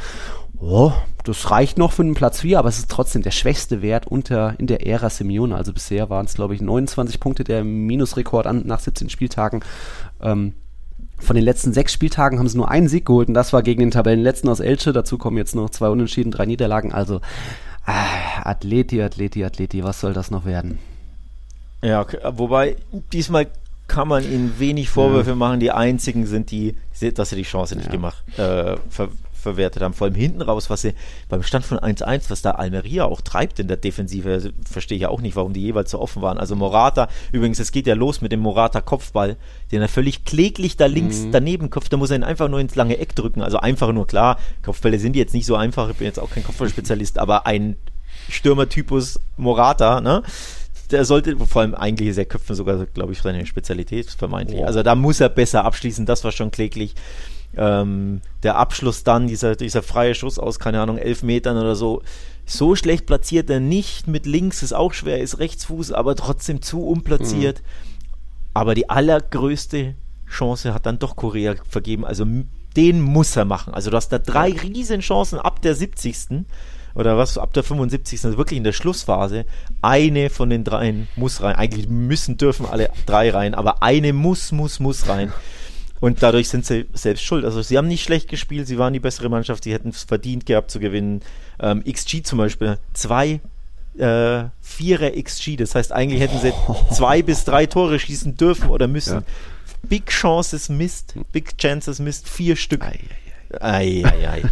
oh, 0.61 0.93
das 1.23 1.51
reicht 1.51 1.77
noch 1.77 1.91
für 1.91 2.03
einen 2.03 2.13
Platz 2.13 2.41
4, 2.41 2.59
aber 2.59 2.69
es 2.69 2.79
ist 2.79 2.89
trotzdem 2.89 3.21
der 3.21 3.31
schwächste 3.31 3.81
Wert 3.81 4.07
unter 4.07 4.55
in 4.59 4.67
der 4.67 4.85
Ära 4.87 5.09
Simeone. 5.09 5.55
Also 5.55 5.73
bisher 5.73 6.09
waren 6.09 6.25
es, 6.25 6.33
glaube 6.33 6.55
ich, 6.55 6.61
29 6.61 7.19
Punkte 7.19 7.43
der 7.43 7.63
Minusrekord 7.63 8.47
an, 8.47 8.63
nach 8.65 8.79
17 8.79 9.09
Spieltagen. 9.09 9.63
Ähm, 10.21 10.53
von 11.19 11.35
den 11.35 11.45
letzten 11.45 11.71
sechs 11.71 11.93
Spieltagen 11.93 12.39
haben 12.39 12.47
sie 12.47 12.57
nur 12.57 12.71
einen 12.71 12.87
Sieg 12.87 13.05
geholt 13.05 13.27
und 13.27 13.35
das 13.35 13.53
war 13.53 13.61
gegen 13.61 13.81
den 13.81 13.91
Tabellenletzten 13.91 14.49
aus 14.49 14.59
Elche. 14.59 14.91
Dazu 14.91 15.17
kommen 15.17 15.37
jetzt 15.37 15.55
noch 15.55 15.69
zwei 15.69 15.89
Unentschieden, 15.89 16.31
drei 16.31 16.45
Niederlagen. 16.45 16.91
Also 16.91 17.21
äh, 17.85 18.41
Athleti, 18.43 19.01
Athleti, 19.01 19.43
Athleti, 19.43 19.83
was 19.83 19.99
soll 19.99 20.13
das 20.13 20.31
noch 20.31 20.45
werden? 20.45 20.79
Ja, 21.83 22.05
wobei 22.33 22.75
diesmal 23.13 23.47
kann 23.87 24.07
man 24.07 24.23
ihnen 24.23 24.55
wenig 24.57 24.89
Vorwürfe 24.89 25.31
ja. 25.31 25.35
machen. 25.35 25.59
Die 25.59 25.71
einzigen 25.71 26.25
sind 26.25 26.51
die, 26.51 26.75
dass 27.13 27.29
sie 27.29 27.35
die 27.35 27.43
Chance 27.43 27.75
nicht 27.75 27.87
ja. 27.87 27.91
gemacht, 27.91 28.23
äh, 28.37 28.77
ver 28.89 29.09
verwertet 29.41 29.83
haben. 29.83 29.93
Vor 29.93 30.07
allem 30.07 30.15
hinten 30.15 30.41
raus, 30.41 30.69
was 30.69 30.81
sie 30.81 30.93
beim 31.29 31.43
Stand 31.43 31.65
von 31.65 31.79
1-1, 31.79 32.29
was 32.29 32.41
da 32.41 32.51
Almeria 32.51 33.05
auch 33.05 33.21
treibt 33.21 33.59
in 33.59 33.67
der 33.67 33.77
Defensive, 33.77 34.31
also 34.31 34.49
verstehe 34.69 34.95
ich 34.95 35.01
ja 35.03 35.09
auch 35.09 35.21
nicht, 35.21 35.35
warum 35.35 35.53
die 35.53 35.61
jeweils 35.61 35.91
so 35.91 35.99
offen 35.99 36.21
waren. 36.21 36.37
Also 36.37 36.55
Morata, 36.55 37.09
übrigens, 37.31 37.59
es 37.59 37.71
geht 37.71 37.87
ja 37.87 37.95
los 37.95 38.21
mit 38.21 38.31
dem 38.31 38.39
Morata-Kopfball, 38.41 39.37
den 39.71 39.81
er 39.81 39.87
völlig 39.87 40.25
kläglich 40.25 40.77
da 40.77 40.85
links 40.85 41.19
mhm. 41.19 41.31
daneben 41.31 41.69
köpft, 41.69 41.91
da 41.91 41.97
muss 41.97 42.11
er 42.11 42.17
ihn 42.17 42.23
einfach 42.23 42.49
nur 42.49 42.59
ins 42.59 42.75
lange 42.75 42.97
Eck 42.97 43.15
drücken. 43.15 43.41
Also 43.41 43.57
einfach 43.57 43.91
nur 43.91 44.07
klar, 44.07 44.37
Kopfbälle 44.63 44.99
sind 44.99 45.15
jetzt 45.15 45.33
nicht 45.33 45.45
so 45.45 45.55
einfach, 45.55 45.89
ich 45.89 45.97
bin 45.97 46.07
jetzt 46.07 46.19
auch 46.19 46.31
kein 46.31 46.43
Kopfballspezialist, 46.43 47.17
aber 47.17 47.45
ein 47.45 47.75
Stürmertypus 48.29 49.19
Morata, 49.37 50.01
ne? 50.01 50.23
der 50.91 51.05
sollte, 51.05 51.37
vor 51.37 51.61
allem 51.61 51.75
eigentlich 51.75 52.09
ist 52.09 52.17
er 52.17 52.25
Köpfen 52.25 52.55
sogar, 52.55 52.85
glaube 52.85 53.13
ich, 53.13 53.21
seine 53.21 53.45
Spezialität 53.45 54.09
vermeintlich. 54.09 54.59
Oh. 54.59 54.65
Also 54.65 54.83
da 54.83 54.95
muss 54.95 55.19
er 55.19 55.29
besser 55.29 55.65
abschließen, 55.65 56.05
das 56.05 56.23
war 56.23 56.31
schon 56.31 56.51
kläglich. 56.51 56.95
Ähm, 57.57 58.21
der 58.43 58.55
Abschluss 58.55 59.03
dann, 59.03 59.27
dieser, 59.27 59.55
dieser 59.55 59.83
freie 59.83 60.15
Schuss 60.15 60.39
aus, 60.39 60.59
keine 60.59 60.79
Ahnung, 60.81 60.97
elf 60.97 61.21
Metern 61.23 61.57
oder 61.57 61.75
so, 61.75 62.01
so 62.45 62.75
schlecht 62.75 63.05
platziert 63.05 63.49
er 63.49 63.59
nicht. 63.59 64.07
Mit 64.07 64.25
links 64.25 64.63
ist 64.63 64.73
auch 64.73 64.93
schwer, 64.93 65.19
ist 65.19 65.39
Rechtsfuß, 65.39 65.91
aber 65.91 66.15
trotzdem 66.15 66.61
zu 66.61 66.85
unplatziert. 66.85 67.59
Mhm. 67.59 67.65
Aber 68.53 68.75
die 68.75 68.89
allergrößte 68.89 69.95
Chance 70.29 70.73
hat 70.73 70.85
dann 70.85 70.99
doch 70.99 71.15
Korea 71.15 71.55
vergeben. 71.67 72.05
Also 72.05 72.25
den 72.75 73.01
muss 73.01 73.35
er 73.35 73.45
machen. 73.45 73.73
Also 73.73 73.91
du 73.91 73.97
hast 73.97 74.09
da 74.09 74.19
drei 74.19 74.51
riesen 74.51 75.01
Chancen 75.01 75.39
ab 75.39 75.61
der 75.61 75.75
70. 75.75 76.45
oder 76.95 77.17
was, 77.17 77.37
ab 77.37 77.53
der 77.53 77.63
75. 77.63 78.25
Also 78.25 78.37
wirklich 78.37 78.57
in 78.57 78.63
der 78.63 78.73
Schlussphase. 78.73 79.45
Eine 79.81 80.29
von 80.29 80.49
den 80.49 80.63
dreien 80.63 81.07
muss 81.15 81.41
rein. 81.41 81.55
Eigentlich 81.55 81.87
müssen, 81.89 82.37
dürfen 82.37 82.65
alle 82.65 82.89
drei 83.05 83.29
rein, 83.29 83.53
aber 83.53 83.83
eine 83.83 84.13
muss, 84.13 84.51
muss, 84.51 84.79
muss 84.79 85.07
rein. 85.07 85.31
Und 86.01 86.23
dadurch 86.23 86.49
sind 86.49 86.65
sie 86.65 86.87
selbst 86.93 87.23
schuld. 87.23 87.45
Also 87.45 87.61
sie 87.61 87.77
haben 87.77 87.87
nicht 87.87 88.03
schlecht 88.03 88.27
gespielt, 88.27 88.67
sie 88.67 88.79
waren 88.79 88.91
die 88.91 88.99
bessere 88.99 89.29
Mannschaft, 89.29 89.63
sie 89.63 89.71
hätten 89.71 89.89
es 89.89 90.03
verdient 90.03 90.47
gehabt 90.47 90.71
zu 90.71 90.79
gewinnen. 90.79 91.21
Ähm, 91.59 91.83
XG 91.83 92.23
zum 92.23 92.39
Beispiel, 92.39 92.79
zwei 92.93 93.39
äh, 93.97 94.45
Vierer 94.61 95.11
XG, 95.11 95.57
das 95.57 95.75
heißt 95.75 95.91
eigentlich 95.91 96.19
hätten 96.19 96.39
sie 96.39 96.53
zwei 96.91 97.21
bis 97.21 97.45
drei 97.45 97.67
Tore 97.67 97.99
schießen 97.99 98.35
dürfen 98.35 98.69
oder 98.69 98.87
müssen. 98.87 99.19
Ja. 99.19 99.23
Big 99.83 100.07
Chances 100.07 100.69
Mist, 100.69 101.13
Big 101.31 101.57
Chances 101.57 101.99
Mist, 101.99 102.27
vier 102.27 102.55
Stück. 102.55 102.83
Ei, 102.83 102.99
ei, 103.59 104.03
ei. 104.03 104.25
ei, 104.25 104.43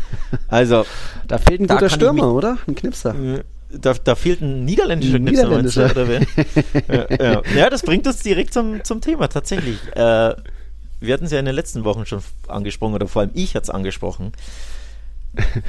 Also 0.48 0.86
da 1.28 1.40
fehlt 1.40 1.62
ein 1.62 1.68
guter 1.68 1.90
Stürmer, 1.90 2.32
oder? 2.32 2.60
Ein 2.68 2.76
Knipser. 2.76 3.16
Äh, 3.16 3.44
da, 3.72 3.94
da, 3.94 4.16
fehlt 4.16 4.42
ein 4.42 4.66
niederländischer 4.66 5.18
Knipser, 5.18 5.44
Niederländischer. 5.44 5.90
Du, 5.90 6.06
ja, 6.88 7.06
ja. 7.10 7.42
ja, 7.56 7.70
das 7.70 7.84
bringt 7.84 8.06
uns 8.08 8.22
direkt 8.22 8.54
zum, 8.54 8.84
zum 8.84 9.02
Thema, 9.02 9.28
tatsächlich. 9.30 9.78
Äh, 9.96 10.34
wir 11.00 11.14
hatten 11.14 11.26
es 11.26 11.32
ja 11.32 11.40
in 11.40 11.46
den 11.46 11.56
letzten 11.56 11.84
Wochen 11.84 12.06
schon 12.06 12.22
angesprochen, 12.48 12.94
oder 12.94 13.08
vor 13.08 13.22
allem 13.22 13.32
ich 13.34 13.56
hatte 13.56 13.64
es 13.64 13.70
angesprochen. 13.70 14.34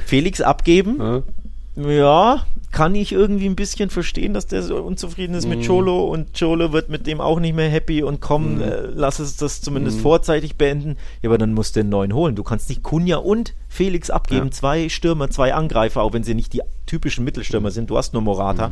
Felix 0.05 0.41
abgeben. 0.41 1.23
Ja, 1.75 2.45
kann 2.71 2.95
ich 2.95 3.13
irgendwie 3.13 3.45
ein 3.45 3.55
bisschen 3.55 3.89
verstehen, 3.89 4.33
dass 4.33 4.45
der 4.45 4.61
so 4.61 4.75
unzufrieden 4.77 5.35
ist 5.35 5.45
mm. 5.45 5.49
mit 5.49 5.59
mhm. 5.59 5.67
Cholo 5.67 6.03
und 6.05 6.37
Cholo 6.37 6.73
wird 6.73 6.89
mit 6.89 7.07
dem 7.07 7.21
auch 7.21 7.39
nicht 7.39 7.55
mehr 7.55 7.69
happy 7.69 8.03
und 8.03 8.19
komm, 8.19 8.57
mm. 8.57 8.61
äh, 8.61 8.81
lass 8.93 9.19
es 9.19 9.37
das 9.37 9.61
zumindest 9.61 9.99
mm. 9.99 10.01
vorzeitig 10.01 10.57
beenden. 10.57 10.97
Ja, 11.21 11.29
aber 11.29 11.37
dann 11.37 11.53
musst 11.53 11.77
du 11.77 11.79
einen 11.79 11.89
neuen 11.89 12.13
holen. 12.13 12.35
Du 12.35 12.43
kannst 12.43 12.67
nicht 12.67 12.83
Kunja 12.83 13.17
und 13.17 13.53
Felix 13.69 14.09
abgeben, 14.09 14.47
ja. 14.47 14.51
zwei 14.51 14.89
Stürmer, 14.89 15.29
zwei 15.29 15.53
Angreifer, 15.53 16.01
auch 16.01 16.11
wenn 16.11 16.23
sie 16.23 16.35
nicht 16.35 16.51
die 16.51 16.61
typischen 16.87 17.23
Mittelstürmer 17.23 17.69
mhm. 17.69 17.73
sind. 17.73 17.89
Du 17.89 17.97
hast 17.97 18.11
nur 18.11 18.21
Morata. 18.21 18.71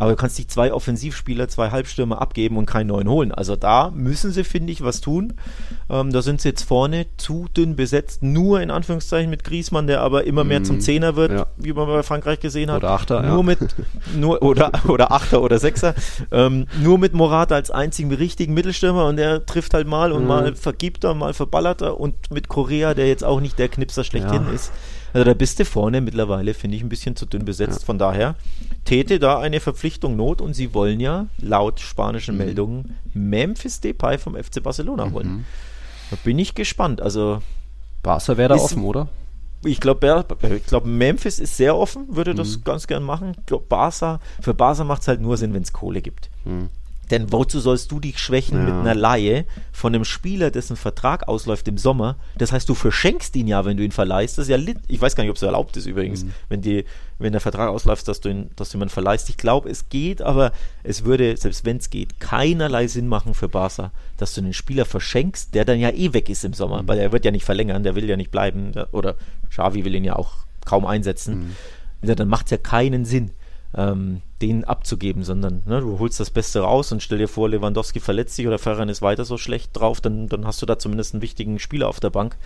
Aber 0.00 0.12
du 0.12 0.16
kannst 0.16 0.38
nicht 0.38 0.50
zwei 0.50 0.72
Offensivspieler, 0.72 1.48
zwei 1.48 1.70
Halbstürmer 1.72 2.22
abgeben 2.22 2.56
und 2.56 2.64
keinen 2.64 2.86
neuen 2.86 3.06
holen. 3.06 3.32
Also 3.32 3.54
da 3.54 3.90
müssen 3.90 4.32
sie, 4.32 4.44
finde 4.44 4.72
ich, 4.72 4.82
was 4.82 5.02
tun. 5.02 5.34
Ähm, 5.90 6.10
da 6.10 6.22
sind 6.22 6.40
sie 6.40 6.48
jetzt 6.48 6.62
vorne 6.62 7.04
zu 7.18 7.48
dünn 7.54 7.76
besetzt, 7.76 8.22
nur 8.22 8.62
in 8.62 8.70
Anführungszeichen 8.70 9.28
mit 9.28 9.44
Griesmann, 9.44 9.86
der 9.86 10.00
aber 10.00 10.24
immer 10.24 10.42
mehr 10.42 10.64
zum 10.64 10.76
mhm. 10.76 10.80
Zehner 10.80 11.16
wird, 11.16 11.32
ja. 11.32 11.46
wie 11.58 11.74
man 11.74 11.86
bei 11.86 12.02
Frankreich 12.02 12.40
gesehen 12.40 12.70
hat. 12.70 12.78
Oder 12.78 12.92
Achter, 12.92 13.20
nur 13.20 13.36
ja. 13.36 13.42
mit 13.42 13.58
nur 14.16 14.42
oder 14.42 14.72
oder 14.88 15.12
Achter 15.12 15.42
oder 15.42 15.58
Sechser. 15.58 15.94
Ähm, 16.32 16.66
nur 16.82 16.96
mit 16.96 17.12
Morata 17.12 17.54
als 17.54 17.70
einzigen 17.70 18.10
richtigen 18.10 18.54
Mittelstürmer 18.54 19.04
und 19.04 19.16
der 19.16 19.44
trifft 19.44 19.74
halt 19.74 19.86
mal 19.86 20.12
und 20.12 20.22
mhm. 20.22 20.28
mal 20.28 20.54
vergibt 20.54 21.04
er, 21.04 21.12
mal 21.12 21.34
verballert 21.34 21.82
er 21.82 22.00
und 22.00 22.14
mit 22.30 22.48
Korea, 22.48 22.94
der 22.94 23.06
jetzt 23.06 23.22
auch 23.22 23.40
nicht 23.40 23.58
der 23.58 23.68
Knipser 23.68 24.02
schlechthin 24.02 24.46
ja. 24.46 24.54
ist 24.54 24.72
also 25.12 25.24
da 25.24 25.34
bist 25.34 25.58
du 25.58 25.64
vorne 25.64 26.00
mittlerweile, 26.00 26.54
finde 26.54 26.76
ich, 26.76 26.82
ein 26.82 26.88
bisschen 26.88 27.16
zu 27.16 27.26
dünn 27.26 27.44
besetzt. 27.44 27.80
Ja. 27.80 27.86
Von 27.86 27.98
daher 27.98 28.36
täte 28.90 29.20
da 29.20 29.38
eine 29.38 29.60
Verpflichtung 29.60 30.16
Not 30.16 30.40
und 30.40 30.54
sie 30.54 30.74
wollen 30.74 30.98
ja 30.98 31.26
laut 31.38 31.78
spanischen 31.78 32.34
mhm. 32.34 32.44
Meldungen 32.44 32.96
Memphis 33.14 33.80
Depay 33.80 34.18
vom 34.18 34.34
FC 34.34 34.60
Barcelona 34.60 35.06
mhm. 35.06 35.12
holen. 35.12 35.44
Da 36.10 36.16
bin 36.24 36.40
ich 36.40 36.56
gespannt. 36.56 37.00
Also 37.00 37.40
Barca 38.02 38.36
wäre 38.36 38.48
da 38.48 38.54
ist, 38.56 38.62
offen, 38.62 38.82
oder? 38.82 39.08
Ich 39.62 39.78
glaube, 39.78 40.24
ich 40.56 40.66
glaub, 40.66 40.86
Memphis 40.86 41.38
ist 41.38 41.56
sehr 41.56 41.76
offen, 41.76 42.16
würde 42.16 42.34
das 42.34 42.56
mhm. 42.56 42.64
ganz 42.64 42.88
gern 42.88 43.04
machen. 43.04 43.36
Ich 43.38 43.46
glaube, 43.46 43.66
Barca, 43.68 44.18
für 44.40 44.54
Barca 44.54 44.82
macht 44.82 45.02
es 45.02 45.08
halt 45.08 45.20
nur 45.20 45.36
Sinn, 45.36 45.54
wenn 45.54 45.62
es 45.62 45.72
Kohle 45.72 46.02
gibt. 46.02 46.28
Mhm. 46.44 46.68
Denn 47.10 47.32
wozu 47.32 47.58
sollst 47.58 47.90
du 47.90 47.98
dich 47.98 48.18
schwächen 48.18 48.58
ja. 48.58 48.64
mit 48.64 48.74
einer 48.74 48.94
Laie 48.94 49.44
von 49.72 49.94
einem 49.94 50.04
Spieler, 50.04 50.50
dessen 50.50 50.76
Vertrag 50.76 51.26
ausläuft 51.26 51.66
im 51.66 51.76
Sommer? 51.76 52.16
Das 52.38 52.52
heißt, 52.52 52.68
du 52.68 52.74
verschenkst 52.74 53.34
ihn 53.34 53.48
ja, 53.48 53.64
wenn 53.64 53.76
du 53.76 53.82
ihn 53.82 53.90
verleihst. 53.90 54.38
Das 54.38 54.48
ist 54.48 54.50
ja, 54.50 54.74
ich 54.86 55.00
weiß 55.00 55.16
gar 55.16 55.24
nicht, 55.24 55.30
ob 55.30 55.36
es 55.36 55.42
erlaubt 55.42 55.76
ist 55.76 55.86
übrigens, 55.86 56.24
mhm. 56.24 56.32
wenn, 56.48 56.60
die, 56.62 56.84
wenn 57.18 57.32
der 57.32 57.40
Vertrag 57.40 57.68
ausläuft, 57.68 58.06
dass 58.06 58.20
du, 58.20 58.28
ihn, 58.28 58.50
dass 58.54 58.70
du 58.70 58.78
jemanden 58.78 58.92
verleihst. 58.92 59.28
Ich 59.28 59.36
glaube, 59.36 59.68
es 59.68 59.88
geht, 59.88 60.22
aber 60.22 60.52
es 60.84 61.04
würde, 61.04 61.36
selbst 61.36 61.64
wenn 61.64 61.78
es 61.78 61.90
geht, 61.90 62.20
keinerlei 62.20 62.86
Sinn 62.86 63.08
machen 63.08 63.34
für 63.34 63.48
Barca, 63.48 63.90
dass 64.16 64.34
du 64.34 64.40
einen 64.40 64.54
Spieler 64.54 64.84
verschenkst, 64.84 65.54
der 65.54 65.64
dann 65.64 65.80
ja 65.80 65.90
eh 65.90 66.12
weg 66.12 66.28
ist 66.28 66.44
im 66.44 66.52
Sommer, 66.52 66.82
mhm. 66.82 66.88
weil 66.88 66.98
er 66.98 67.12
wird 67.12 67.24
ja 67.24 67.32
nicht 67.32 67.44
verlängern, 67.44 67.82
der 67.82 67.96
will 67.96 68.08
ja 68.08 68.16
nicht 68.16 68.30
bleiben. 68.30 68.72
Oder 68.92 69.16
Xavi 69.50 69.84
will 69.84 69.94
ihn 69.94 70.04
ja 70.04 70.14
auch 70.14 70.32
kaum 70.64 70.86
einsetzen. 70.86 71.56
Mhm. 72.02 72.08
Ja, 72.08 72.14
dann 72.14 72.28
macht 72.28 72.46
es 72.46 72.52
ja 72.52 72.56
keinen 72.56 73.04
Sinn 73.04 73.32
ähm, 73.74 74.22
den 74.42 74.64
abzugeben, 74.64 75.22
sondern 75.22 75.62
ne, 75.66 75.80
du 75.80 75.98
holst 75.98 76.18
das 76.18 76.30
Beste 76.30 76.60
raus 76.60 76.90
und 76.92 77.02
stell 77.02 77.18
dir 77.18 77.28
vor, 77.28 77.48
Lewandowski 77.48 78.00
verletzt 78.00 78.36
sich 78.36 78.46
oder 78.46 78.58
Ferran 78.58 78.88
ist 78.88 79.02
weiter 79.02 79.24
so 79.24 79.38
schlecht 79.38 79.70
drauf, 79.74 80.00
dann, 80.00 80.28
dann 80.28 80.46
hast 80.46 80.60
du 80.62 80.66
da 80.66 80.78
zumindest 80.78 81.14
einen 81.14 81.22
wichtigen 81.22 81.58
Spieler 81.58 81.88
auf 81.88 82.00
der 82.00 82.10
Bank. 82.10 82.36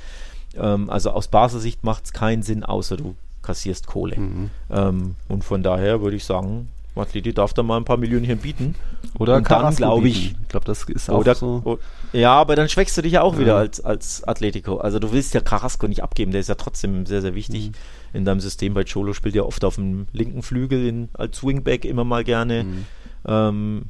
Ähm, 0.57 0.91
also 0.91 1.11
aus 1.11 1.29
Basel-Sicht 1.29 1.85
macht 1.85 2.07
es 2.07 2.13
keinen 2.13 2.43
Sinn, 2.43 2.65
außer 2.65 2.97
du 2.97 3.15
kassierst 3.43 3.87
Kohle. 3.87 4.19
Mhm. 4.19 4.51
Ähm, 4.71 5.17
und 5.29 5.45
von 5.45 5.63
daher 5.63 6.03
würde 6.03 6.17
ich 6.17 6.25
sagen, 6.25 6.69
Atleti 6.97 7.33
darf 7.33 7.53
da 7.53 7.63
mal 7.63 7.77
ein 7.77 7.85
paar 7.85 7.97
Millionen 7.97 8.39
bieten. 8.39 8.77
Oder 9.19 9.37
und 9.37 9.51
dann 9.51 9.75
glaube 9.75 10.09
ich. 10.09 10.33
Ich 10.33 10.49
glaube, 10.49 10.67
das 10.67 10.85
ist 10.85 11.11
auch 11.11 11.19
oder, 11.19 11.35
so. 11.35 11.79
Ja, 12.13 12.35
aber 12.35 12.55
dann 12.55 12.69
schwächst 12.69 12.97
du 12.97 13.03
dich 13.03 13.15
ja 13.15 13.23
auch 13.23 13.35
ja. 13.35 13.41
wieder 13.41 13.57
als, 13.57 13.81
als 13.81 14.23
Atletico. 14.25 14.77
Also 14.77 15.01
du 15.01 15.11
willst 15.13 15.35
ja 15.35 15.41
Carrasco 15.41 15.89
nicht 15.89 16.03
abgeben, 16.05 16.31
der 16.31 16.41
ist 16.41 16.49
ja 16.49 16.55
trotzdem 16.55 17.05
sehr, 17.07 17.23
sehr 17.23 17.35
wichtig. 17.35 17.71
Mhm 17.71 17.75
in 18.15 18.25
deinem 18.25 18.41
System. 18.41 18.73
Bei 18.73 18.85
Cholo 18.85 19.13
spielt 19.13 19.35
ja 19.35 19.43
oft 19.43 19.65
auf 19.65 19.75
dem 19.75 20.07
linken 20.13 20.43
Flügel 20.43 20.87
in, 20.87 21.09
als 21.13 21.45
Wingback 21.45 21.85
immer 21.85 22.05
mal 22.05 22.25
gerne. 22.25 22.65
Mhm. 22.65 22.87
Ähm, 23.27 23.83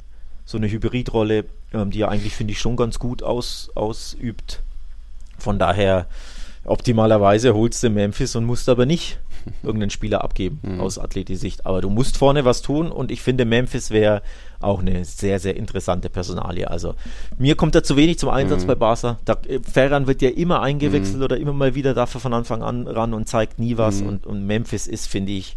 so 0.45 0.57
eine 0.57 0.69
Hybridrolle, 0.69 1.45
ähm, 1.73 1.91
die 1.91 2.01
er 2.01 2.09
eigentlich, 2.09 2.35
finde 2.35 2.51
ich, 2.51 2.59
schon 2.59 2.75
ganz 2.75 2.99
gut 2.99 3.23
aus, 3.23 3.71
ausübt. 3.75 4.63
Von 5.37 5.59
daher, 5.59 6.07
optimalerweise 6.65 7.53
holst 7.53 7.83
du 7.83 7.89
Memphis 7.89 8.35
und 8.35 8.45
musst 8.45 8.67
aber 8.69 8.85
nicht 8.85 9.19
irgendeinen 9.63 9.89
Spieler 9.89 10.23
abgeben 10.23 10.59
mhm. 10.61 10.79
aus 10.79 10.97
Athletisicht. 10.97 11.65
Aber 11.65 11.81
du 11.81 11.89
musst 11.89 12.17
vorne 12.17 12.45
was 12.45 12.61
tun 12.61 12.91
und 12.91 13.11
ich 13.11 13.21
finde, 13.21 13.45
Memphis 13.45 13.91
wäre 13.91 14.21
auch 14.59 14.79
eine 14.79 15.05
sehr, 15.05 15.39
sehr 15.39 15.55
interessante 15.55 16.09
Personalie. 16.09 16.69
Also 16.69 16.95
mir 17.37 17.55
kommt 17.55 17.75
da 17.75 17.83
zu 17.83 17.97
wenig 17.97 18.19
zum 18.19 18.29
Einsatz 18.29 18.63
mhm. 18.63 18.67
bei 18.67 18.75
Barca. 18.75 19.19
Da, 19.25 19.37
äh, 19.47 19.59
Ferran 19.59 20.07
wird 20.07 20.21
ja 20.21 20.29
immer 20.29 20.61
eingewechselt 20.61 21.17
mhm. 21.17 21.23
oder 21.23 21.37
immer 21.37 21.53
mal 21.53 21.75
wieder 21.75 21.93
dafür 21.93 22.21
von 22.21 22.33
Anfang 22.33 22.63
an 22.63 22.87
ran 22.87 23.13
und 23.13 23.27
zeigt 23.27 23.59
nie 23.59 23.77
was. 23.77 24.01
Mhm. 24.01 24.07
Und, 24.07 24.25
und 24.25 24.45
Memphis 24.45 24.87
ist, 24.87 25.07
finde 25.07 25.33
ich, 25.33 25.55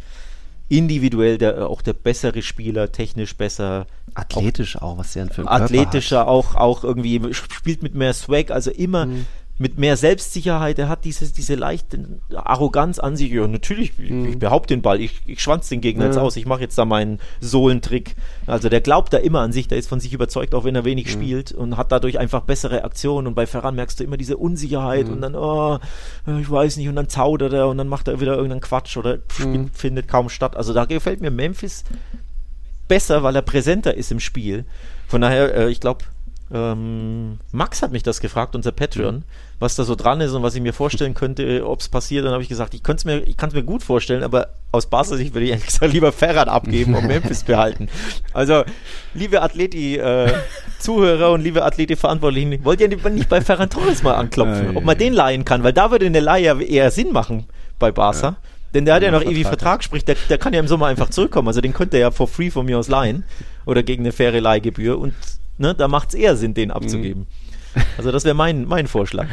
individuell 0.69 1.39
der, 1.39 1.69
auch 1.69 1.83
der 1.83 1.95
bessere 1.95 2.43
Spieler, 2.43 2.93
technisch 2.93 3.37
besser. 3.37 3.87
Athletisch 4.15 4.77
auch, 4.77 4.83
auch 4.83 4.99
was 4.99 5.13
der 5.15 5.27
für 5.29 5.43
ein 5.43 5.49
Athletischer 5.49 6.29
auch, 6.29 6.55
auch 6.55 6.85
irgendwie, 6.85 7.33
spielt 7.33 7.83
mit 7.83 7.95
mehr 7.95 8.13
Swag, 8.13 8.51
also 8.51 8.71
immer 8.71 9.07
mhm 9.07 9.27
mit 9.59 9.77
mehr 9.77 9.97
Selbstsicherheit, 9.97 10.79
er 10.79 10.89
hat 10.89 11.05
diese, 11.05 11.33
diese 11.33 11.57
leichte 11.57 12.21
Arroganz 12.33 13.01
an 13.01 13.17
sich. 13.17 13.33
Ja, 13.33 13.47
natürlich, 13.49 13.99
mhm. 13.99 14.25
ich, 14.25 14.31
ich 14.31 14.39
behaupte 14.39 14.75
den 14.75 14.83
Ball, 14.83 15.01
ich, 15.01 15.21
ich 15.27 15.43
schwanz 15.43 15.69
den 15.69 15.81
Gegner 15.81 16.05
ja. 16.05 16.11
jetzt 16.11 16.19
aus, 16.19 16.37
ich 16.37 16.47
mache 16.47 16.61
jetzt 16.61 16.79
da 16.79 16.85
meinen 16.85 17.19
Sohlentrick. 17.41 18.15
Also 18.47 18.69
der 18.69 18.81
glaubt 18.81 19.13
da 19.13 19.19
immer 19.19 19.41
an 19.41 19.53
sich, 19.53 19.67
der 19.67 19.79
ist 19.79 19.89
von 19.89 19.99
sich 19.99 20.13
überzeugt, 20.13 20.55
auch 20.55 20.65
wenn 20.65 20.77
er 20.77 20.85
wenig 20.85 21.07
mhm. 21.07 21.11
spielt 21.11 21.53
und 21.53 21.77
hat 21.77 21.91
dadurch 21.91 22.19
einfach 22.19 22.43
bessere 22.43 22.85
Aktionen. 22.85 23.27
Und 23.27 23.35
bei 23.35 23.47
Ferran 23.47 23.75
merkst 23.75 23.99
du 23.99 24.05
immer 24.05 24.17
diese 24.17 24.37
Unsicherheit 24.37 25.09
mhm. 25.09 25.15
und 25.15 25.21
dann, 25.23 25.35
oh, 25.35 25.79
ich 26.41 26.51
weiß 26.51 26.77
nicht, 26.77 26.89
und 26.89 26.95
dann 26.95 27.09
zaudert 27.09 27.53
er 27.53 27.69
und 27.69 27.79
dann 27.79 27.89
macht 27.89 28.07
er 28.07 28.21
wieder 28.21 28.35
irgendeinen 28.35 28.61
Quatsch 28.61 28.97
oder 28.97 29.19
mhm. 29.39 29.71
findet 29.73 30.07
kaum 30.07 30.29
statt. 30.29 30.57
Also 30.57 30.73
da 30.73 30.85
gefällt 30.85 31.21
mir 31.21 31.33
Memphis 31.33 31.85
besser, 32.87 33.25
weil 33.25 33.35
er 33.35 33.43
präsenter 33.43 33.95
ist 33.95 34.13
im 34.13 34.21
Spiel. 34.21 34.65
Von 35.09 35.21
daher, 35.21 35.55
äh, 35.55 35.69
ich 35.69 35.81
glaube, 35.81 36.05
ähm, 36.51 37.39
Max 37.53 37.83
hat 37.83 37.93
mich 37.93 38.03
das 38.03 38.21
gefragt, 38.21 38.55
unser 38.55 38.73
Patreon, 38.73 39.17
mhm. 39.17 39.23
Was 39.61 39.75
da 39.75 39.85
so 39.85 39.95
dran 39.95 40.21
ist 40.21 40.33
und 40.33 40.43
was 40.43 40.55
ich 40.55 40.63
mir 40.63 40.73
vorstellen 40.73 41.15
könnte, 41.15 41.67
ob 41.67 41.81
es 41.81 41.89
passiert. 41.89 42.25
Dann 42.25 42.33
habe 42.33 42.43
ich 42.43 42.49
gesagt, 42.49 42.75
ich, 42.75 42.83
mir, 43.05 43.27
ich 43.27 43.37
kann 43.37 43.49
es 43.49 43.55
mir 43.55 43.65
gut 43.65 43.83
vorstellen, 43.83 44.23
aber 44.23 44.51
aus 44.71 44.87
Basler 44.87 45.17
Sicht 45.17 45.35
würde 45.35 45.47
ich 45.47 45.53
eigentlich 45.53 45.67
gesagt, 45.67 45.93
lieber 45.93 46.13
Ferrat 46.13 46.49
abgeben 46.49 46.95
und 46.95 47.07
Memphis 47.09 47.43
behalten. 47.43 47.89
Also, 48.33 48.65
liebe 49.15 49.43
Athleti-Zuhörer 49.43 51.31
äh, 51.31 51.33
und 51.35 51.43
liebe 51.43 51.65
Athleti-Verantwortlichen, 51.65 52.65
wollt 52.65 52.81
ihr 52.81 52.89
nicht 52.89 53.29
bei 53.29 53.41
Ferran 53.41 53.71
Torres 53.71 54.03
mal 54.03 54.15
anklopfen, 54.15 54.77
ob 54.77 54.85
man 54.85 54.97
den 54.97 55.13
leihen 55.13 55.45
kann? 55.45 55.65
Weil 55.65 55.73
da 55.73 55.91
würde 55.91 56.07
eine 56.07 56.21
Leihe 56.21 56.63
eher 56.63 56.91
Sinn 56.91 57.13
machen 57.13 57.47
bei 57.79 57.91
Barca. 57.91 58.29
Ja. 58.29 58.37
Denn 58.75 58.85
der 58.85 58.95
hat 58.95 59.03
ja 59.03 59.11
noch 59.11 59.23
ewig 59.23 59.47
Vertrag, 59.47 59.83
sprich, 59.83 60.05
der, 60.05 60.17
der 60.29 60.39
kann 60.39 60.53
ja 60.53 60.61
im 60.61 60.69
Sommer 60.69 60.87
einfach 60.87 61.09
zurückkommen. 61.09 61.49
Also 61.49 61.61
den 61.61 61.73
könnte 61.73 61.97
er 61.97 62.01
ja 62.01 62.11
for 62.11 62.29
free 62.29 62.51
von 62.51 62.67
mir 62.67 62.79
aus 62.79 62.89
leihen 62.89 63.25
oder 63.65 63.83
gegen 63.83 64.03
eine 64.03 64.13
faire 64.13 64.41
Leihgebühr 64.41 64.99
und 64.99 65.15
ne, 65.57 65.75
da 65.75 65.89
macht 65.89 66.11
es 66.11 66.15
eher 66.15 66.37
Sinn, 66.37 66.55
den 66.55 66.71
abzugeben. 66.71 67.23
Mhm. 67.23 67.48
Also 67.97 68.13
das 68.13 68.25
wäre 68.25 68.35
mein, 68.35 68.67
mein 68.67 68.87
Vorschlag. 68.87 69.27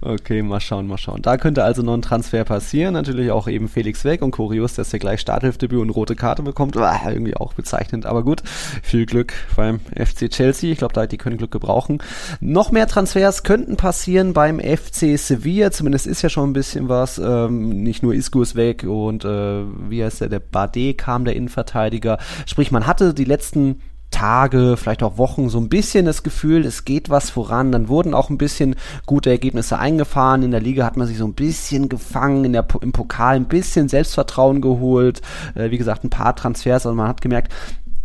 Okay, 0.00 0.42
mal 0.42 0.60
schauen, 0.60 0.86
mal 0.86 0.98
schauen. 0.98 1.22
Da 1.22 1.36
könnte 1.36 1.64
also 1.64 1.82
noch 1.82 1.94
ein 1.94 2.02
Transfer 2.02 2.44
passieren. 2.44 2.94
Natürlich 2.94 3.30
auch 3.30 3.48
eben 3.48 3.68
Felix 3.68 4.04
weg 4.04 4.22
und 4.22 4.30
kurios, 4.30 4.74
dass 4.74 4.92
er 4.92 4.98
gleich 4.98 5.20
Starthilfdebüt 5.20 5.78
und 5.78 5.90
rote 5.90 6.16
Karte 6.16 6.42
bekommt. 6.42 6.76
Ah, 6.76 7.10
irgendwie 7.10 7.36
auch 7.36 7.54
bezeichnend, 7.54 8.06
aber 8.06 8.22
gut. 8.22 8.42
Viel 8.82 9.06
Glück 9.06 9.34
beim 9.54 9.80
FC 9.94 10.30
Chelsea. 10.30 10.72
Ich 10.72 10.78
glaube, 10.78 11.06
die 11.06 11.18
können 11.18 11.36
Glück 11.36 11.50
gebrauchen. 11.50 12.02
Noch 12.40 12.72
mehr 12.72 12.86
Transfers 12.86 13.42
könnten 13.42 13.76
passieren 13.76 14.32
beim 14.32 14.60
FC 14.60 15.18
Sevilla. 15.18 15.70
Zumindest 15.70 16.06
ist 16.06 16.22
ja 16.22 16.28
schon 16.28 16.50
ein 16.50 16.54
bisschen 16.54 16.88
was. 16.88 17.18
Ähm, 17.18 17.82
nicht 17.82 18.02
nur 18.02 18.14
Isco 18.14 18.42
ist 18.42 18.54
weg 18.54 18.84
und 18.84 19.24
äh, 19.24 19.62
wie 19.88 20.02
heißt 20.02 20.20
der, 20.20 20.28
der 20.28 20.40
Bade 20.40 20.94
kam, 20.94 21.24
der 21.24 21.36
Innenverteidiger. 21.36 22.18
Sprich, 22.46 22.70
man 22.70 22.86
hatte 22.86 23.14
die 23.14 23.24
letzten 23.24 23.80
Tage, 24.16 24.78
vielleicht 24.78 25.02
auch 25.02 25.18
Wochen 25.18 25.50
so 25.50 25.58
ein 25.58 25.68
bisschen 25.68 26.06
das 26.06 26.22
Gefühl, 26.22 26.64
es 26.64 26.86
geht 26.86 27.10
was 27.10 27.28
voran. 27.28 27.70
Dann 27.70 27.88
wurden 27.88 28.14
auch 28.14 28.30
ein 28.30 28.38
bisschen 28.38 28.74
gute 29.04 29.28
Ergebnisse 29.28 29.78
eingefahren. 29.78 30.42
In 30.42 30.52
der 30.52 30.60
Liga 30.62 30.86
hat 30.86 30.96
man 30.96 31.06
sich 31.06 31.18
so 31.18 31.26
ein 31.26 31.34
bisschen 31.34 31.90
gefangen, 31.90 32.46
in 32.46 32.54
der, 32.54 32.66
im 32.80 32.92
Pokal 32.92 33.36
ein 33.36 33.44
bisschen 33.44 33.90
Selbstvertrauen 33.90 34.62
geholt. 34.62 35.20
Äh, 35.54 35.70
wie 35.70 35.76
gesagt, 35.76 36.02
ein 36.02 36.08
paar 36.08 36.34
Transfers. 36.34 36.86
Also 36.86 36.96
man 36.96 37.08
hat 37.08 37.20
gemerkt, 37.20 37.52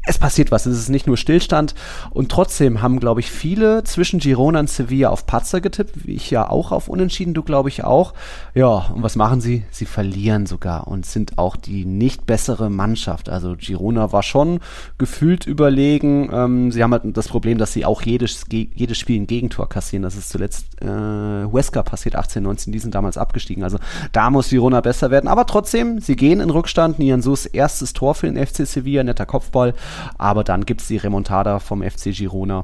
es 0.08 0.18
passiert 0.18 0.52
was, 0.52 0.66
es 0.66 0.78
ist 0.78 0.90
nicht 0.90 1.06
nur 1.06 1.16
Stillstand 1.16 1.76
und 2.10 2.30
trotzdem 2.30 2.82
haben, 2.82 3.00
glaube 3.00 3.20
ich, 3.20 3.30
viele 3.30 3.84
zwischen 3.84 4.20
Girona 4.20 4.60
und 4.60 4.70
Sevilla 4.70 5.10
auf 5.10 5.28
Patzer 5.28 5.62
getippt, 5.62 6.08
wie 6.08 6.16
ich 6.16 6.32
ja 6.32 6.50
auch 6.50 6.72
auf 6.72 6.88
Unentschieden, 6.88 7.36
du 7.36 7.44
glaube 7.44 7.70
ich 7.70 7.84
auch. 7.84 8.14
Ja, 8.56 8.90
und 8.94 9.04
was 9.04 9.16
machen 9.16 9.42
sie? 9.42 9.64
Sie 9.70 9.86
verlieren 9.86 10.48
sogar 10.48 10.88
und 10.88 11.06
sind 11.06 11.38
auch 11.38 11.56
die 11.56 11.86
nicht 11.86 12.26
bessere 12.26 12.72
Mannschaft. 12.72 13.30
Also 13.30 13.56
Girona 13.56 14.12
war 14.12 14.24
schon 14.24 14.60
gefühlt 14.98 15.46
überlegen. 15.46 16.32
Ähm, 16.34 16.72
sie 16.72 16.82
haben 16.82 16.94
halt 16.94 17.04
das 17.16 17.28
Problem, 17.28 17.60
dass 17.60 17.72
sie 17.72 17.86
auch 17.86 18.02
jedes, 18.02 18.46
jedes 18.50 18.98
Spiel 18.98 19.22
ein 19.22 19.28
Gegentor 19.28 19.70
kassieren. 19.70 20.02
Das 20.02 20.16
ist 20.16 20.30
zuletzt 20.30 20.82
äh, 20.82 20.88
Huesca 20.88 21.84
passiert, 21.84 22.16
18, 22.16 22.42
19, 22.42 22.74
die 22.74 22.80
sind 22.80 22.96
damals 22.96 23.20
abgestiegen. 23.20 23.64
Also 23.64 23.78
da 24.14 24.32
muss 24.32 24.50
Girona 24.50 24.82
besser 24.82 25.12
werden. 25.12 25.28
Aber 25.28 25.46
trotzdem, 25.46 26.00
sie 26.00 26.16
gehen 26.16 26.40
in 26.40 26.50
Rückstand. 26.50 26.98
Nianzus 26.98 27.46
erstes 27.46 27.94
Tor 27.94 28.16
für 28.16 28.32
den 28.32 28.44
FC 28.44 28.66
Sevilla, 28.66 29.04
netter 29.04 29.28
Kopfball. 29.28 29.76
Aber 30.18 30.44
dann 30.44 30.66
gibt 30.66 30.82
es 30.82 30.88
die 30.88 30.98
Remontada 30.98 31.60
vom 31.60 31.84
FC 31.84 32.14
Girona. 32.14 32.64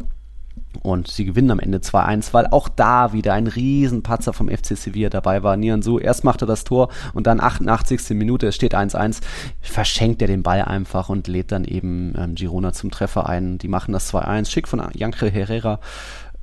Und 0.81 1.07
sie 1.07 1.25
gewinnen 1.25 1.51
am 1.51 1.59
Ende 1.59 1.79
2-1, 1.79 2.33
weil 2.33 2.47
auch 2.47 2.69
da 2.69 3.13
wieder 3.13 3.33
ein 3.33 3.47
Riesenpatzer 3.47 4.33
vom 4.33 4.49
FC 4.49 4.77
Sevilla 4.77 5.09
dabei 5.09 5.43
war. 5.43 5.57
Nianzu, 5.57 5.99
erst 5.99 6.23
macht 6.23 6.41
er 6.41 6.47
das 6.47 6.63
Tor 6.63 6.89
und 7.13 7.27
dann 7.27 7.39
88. 7.39 8.11
Minute, 8.11 8.47
es 8.47 8.55
steht 8.55 8.75
1-1, 8.75 9.21
verschenkt 9.61 10.21
er 10.21 10.27
den 10.27 10.43
Ball 10.43 10.61
einfach 10.61 11.09
und 11.09 11.27
lädt 11.27 11.51
dann 11.51 11.63
eben 11.63 12.13
ähm, 12.17 12.35
Girona 12.35 12.73
zum 12.73 12.91
Treffer 12.91 13.27
ein. 13.27 13.57
Die 13.57 13.67
machen 13.67 13.91
das 13.91 14.13
2-1, 14.13 14.49
schick 14.49 14.67
von 14.67 14.83
Janke 14.93 15.29
Herrera 15.29 15.79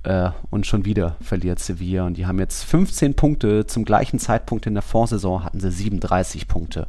äh, 0.02 0.30
und 0.50 0.66
schon 0.66 0.84
wieder 0.84 1.16
verliert 1.20 1.58
Sevilla. 1.58 2.04
Und 2.06 2.16
die 2.16 2.26
haben 2.26 2.38
jetzt 2.38 2.64
15 2.64 3.14
Punkte. 3.14 3.66
Zum 3.66 3.84
gleichen 3.84 4.18
Zeitpunkt 4.18 4.66
in 4.66 4.74
der 4.74 4.82
Vorsaison 4.82 5.44
hatten 5.44 5.60
sie 5.60 5.70
37 5.70 6.48
Punkte 6.48 6.86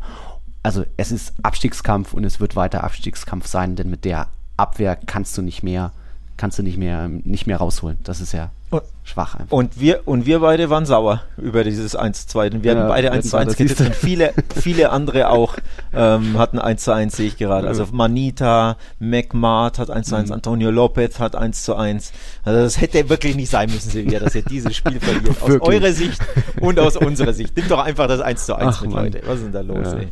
also 0.65 0.83
es 0.97 1.11
ist 1.11 1.33
Abstiegskampf 1.43 2.15
und 2.15 2.23
es 2.23 2.39
wird 2.39 2.55
weiter 2.55 2.83
Abstiegskampf 2.83 3.45
sein, 3.45 3.75
denn 3.75 3.87
mit 3.87 4.03
der 4.03 4.29
Abwehr 4.57 4.95
kannst 4.95 5.37
du 5.37 5.43
nicht 5.43 5.61
mehr, 5.61 5.91
kannst 6.37 6.57
du 6.57 6.63
nicht 6.63 6.77
mehr, 6.77 7.07
nicht 7.07 7.45
mehr 7.45 7.57
rausholen. 7.57 7.99
Das 8.03 8.19
ist 8.19 8.31
ja 8.31 8.49
und, 8.71 8.81
schwach 9.03 9.35
einfach. 9.35 9.55
Und 9.55 9.79
wir, 9.79 10.01
und 10.05 10.25
wir 10.25 10.39
beide 10.39 10.71
waren 10.71 10.87
sauer 10.87 11.21
über 11.37 11.63
dieses 11.63 11.95
1-2. 11.95 12.49
Denn 12.49 12.63
wir 12.63 12.73
ja, 12.73 12.79
hatten 12.79 12.89
beide 12.89 13.13
1-1 13.13 13.55
getippt 13.57 13.79
und 13.79 13.95
viele, 13.95 14.33
viele 14.55 14.89
andere 14.89 15.29
auch 15.29 15.57
ähm, 15.93 16.39
hatten 16.39 16.59
1-1, 16.59 17.15
sehe 17.15 17.27
ich 17.27 17.37
gerade. 17.37 17.67
Also 17.67 17.85
Manita, 17.91 18.77
McMart 18.97 19.77
hat 19.77 19.91
1-1, 19.91 20.25
mhm. 20.25 20.31
Antonio 20.31 20.71
Lopez 20.71 21.19
hat 21.19 21.37
1-1. 21.39 22.11
Also 22.43 22.59
das 22.59 22.81
hätte 22.81 23.07
wirklich 23.09 23.35
nicht 23.35 23.51
sein 23.51 23.69
müssen, 23.69 23.91
Silvia, 23.91 24.19
dass 24.19 24.33
ihr 24.33 24.43
dieses 24.43 24.75
Spiel 24.75 24.99
verliert. 24.99 25.41
aus 25.43 25.61
eurer 25.61 25.91
Sicht 25.91 26.19
und 26.59 26.79
aus 26.79 26.97
unserer 26.97 27.33
Sicht. 27.33 27.55
Nimm 27.55 27.67
doch 27.67 27.83
einfach 27.83 28.07
das 28.07 28.19
1-1 28.19 28.55
Ach, 28.59 28.81
mit, 28.81 28.91
Leute. 28.91 29.21
Was 29.27 29.35
ist 29.35 29.45
denn 29.45 29.51
da 29.51 29.61
los, 29.61 29.93
ja. 29.93 29.99
ey? 29.99 30.07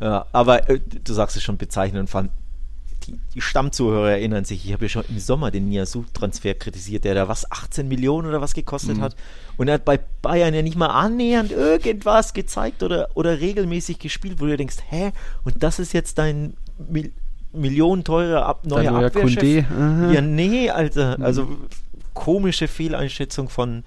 Ja, 0.00 0.26
aber 0.32 0.68
äh, 0.68 0.80
du 0.80 1.12
sagst 1.12 1.36
es 1.36 1.42
schon 1.42 1.56
bezeichnend 1.56 2.12
und 2.14 2.30
die, 3.06 3.18
die 3.34 3.40
Stammzuhörer 3.40 4.12
erinnern 4.12 4.44
sich, 4.44 4.64
ich 4.64 4.72
habe 4.72 4.86
ja 4.86 4.88
schon 4.88 5.04
im 5.08 5.18
Sommer 5.18 5.50
den 5.50 5.68
Niasu-Transfer 5.68 6.54
kritisiert, 6.54 7.04
der 7.04 7.14
da 7.14 7.28
was 7.28 7.50
18 7.50 7.88
Millionen 7.88 8.26
oder 8.28 8.40
was 8.40 8.54
gekostet 8.54 8.96
mhm. 8.96 9.02
hat. 9.02 9.16
Und 9.56 9.68
er 9.68 9.74
hat 9.74 9.84
bei 9.84 10.00
Bayern 10.22 10.54
ja 10.54 10.62
nicht 10.62 10.76
mal 10.76 10.88
annähernd 10.88 11.52
irgendwas 11.52 12.32
gezeigt 12.32 12.82
oder, 12.82 13.08
oder 13.14 13.40
regelmäßig 13.40 13.98
gespielt, 13.98 14.40
wo 14.40 14.46
du 14.46 14.56
denkst, 14.56 14.76
hä? 14.88 15.12
Und 15.44 15.62
das 15.62 15.78
ist 15.78 15.92
jetzt 15.92 16.18
dein 16.18 16.54
Mil 16.78 17.12
millionenteurer 17.52 18.44
ab, 18.46 18.66
neuer 18.66 18.92
Abwehrchef? 18.92 19.64
Ja, 19.70 20.20
nee, 20.20 20.70
Alter. 20.70 21.18
Mhm. 21.18 21.24
Also 21.24 21.48
komische 22.14 22.66
Fehleinschätzung 22.66 23.48
von, 23.48 23.84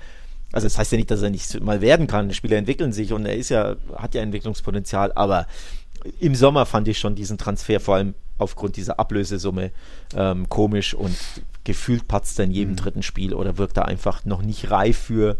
also 0.54 0.66
das 0.68 0.78
heißt 0.78 0.94
ja 0.94 0.98
nicht, 0.98 1.12
dass 1.12 1.22
er 1.22 1.30
nicht 1.30 1.60
mal 1.60 1.82
werden 1.82 2.08
kann. 2.08 2.34
Spieler 2.34 2.56
entwickeln 2.56 2.94
sich 2.94 3.12
und 3.12 3.26
er 3.26 3.36
ist 3.36 3.50
ja, 3.50 3.76
hat 3.98 4.16
ja 4.16 4.22
Entwicklungspotenzial, 4.22 5.12
aber 5.16 5.48
im 6.20 6.36
Sommer 6.36 6.66
fand 6.66 6.88
ich 6.88 7.00
schon 7.00 7.16
diesen 7.16 7.38
Transfer 7.38 7.80
vor 7.80 7.96
allem 7.96 8.14
aufgrund 8.38 8.78
dieser 8.78 9.00
Ablösesumme 9.00 9.72
ähm, 10.16 10.48
komisch 10.50 10.94
und 10.94 11.18
gefühlt 11.64 12.08
patzt 12.08 12.40
er 12.40 12.46
in 12.46 12.52
jedem 12.52 12.72
mhm. 12.72 12.78
dritten 12.78 13.04
Spiel 13.04 13.34
oder 13.34 13.58
wirkt 13.58 13.78
er 13.78 13.88
einfach 13.88 14.26
noch 14.26 14.42
nicht 14.42 14.72
reif 14.72 14.98
für 14.98 15.38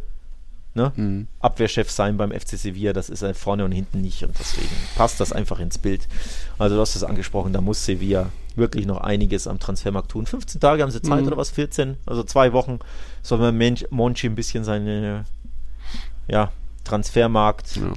ne? 0.74 0.92
mhm. 0.96 1.28
Abwehrchef 1.40 1.92
sein 1.92 2.18
beim 2.18 2.32
FC 2.32 2.58
Sevilla. 2.58 2.94
Das 2.94 3.10
ist 3.10 3.22
er 3.22 3.36
vorne 3.36 3.66
und 3.66 3.72
hinten 3.72 4.02
nicht 4.02 4.24
und 4.24 4.38
deswegen 4.40 4.76
passt 4.96 5.20
das 5.20 5.32
einfach 5.32 5.60
ins 5.60 5.78
Bild. 5.78 6.08
Also 6.58 6.76
du 6.76 6.82
hast 6.82 6.96
es 6.96 7.04
angesprochen, 7.04 7.54
da 7.54 7.62
muss 7.62 7.86
Sevilla 7.86 8.30
wirklich 8.56 8.86
noch 8.86 9.02
einiges 9.02 9.48
am 9.48 9.60
Transfermarkt 9.60 10.12
tun. 10.12 10.26
15 10.26 10.60
Tage 10.60 10.82
haben 10.82 10.92
sie 10.92 11.02
Zeit 11.02 11.22
mhm. 11.22 11.28
oder 11.28 11.38
was? 11.38 11.52
14? 11.52 11.98
Also 12.06 12.24
zwei 12.24 12.54
Wochen 12.54 12.80
soll 13.22 13.40
man 13.40 13.78
Monchi 13.90 14.28
ein 14.28 14.36
bisschen 14.36 14.64
seine 14.64 15.26
ja, 16.28 16.52
Transfermarkt 16.84 17.76
ja. 17.76 17.94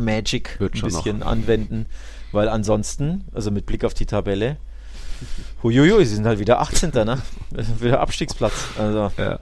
Magic 0.00 0.58
Wird 0.58 0.74
ein 0.74 0.80
bisschen 0.82 1.18
noch. 1.20 1.26
anwenden, 1.26 1.86
weil 2.32 2.48
ansonsten, 2.48 3.24
also 3.32 3.50
mit 3.50 3.66
Blick 3.66 3.84
auf 3.84 3.94
die 3.94 4.06
Tabelle, 4.06 4.56
huiuiui, 5.62 6.04
sie 6.04 6.14
sind 6.14 6.26
halt 6.26 6.38
wieder 6.38 6.60
18. 6.60 6.90
ne? 6.90 7.20
wieder 7.80 8.00
Abstiegsplatz. 8.00 8.68
Also. 8.78 9.12
Ja. 9.16 9.38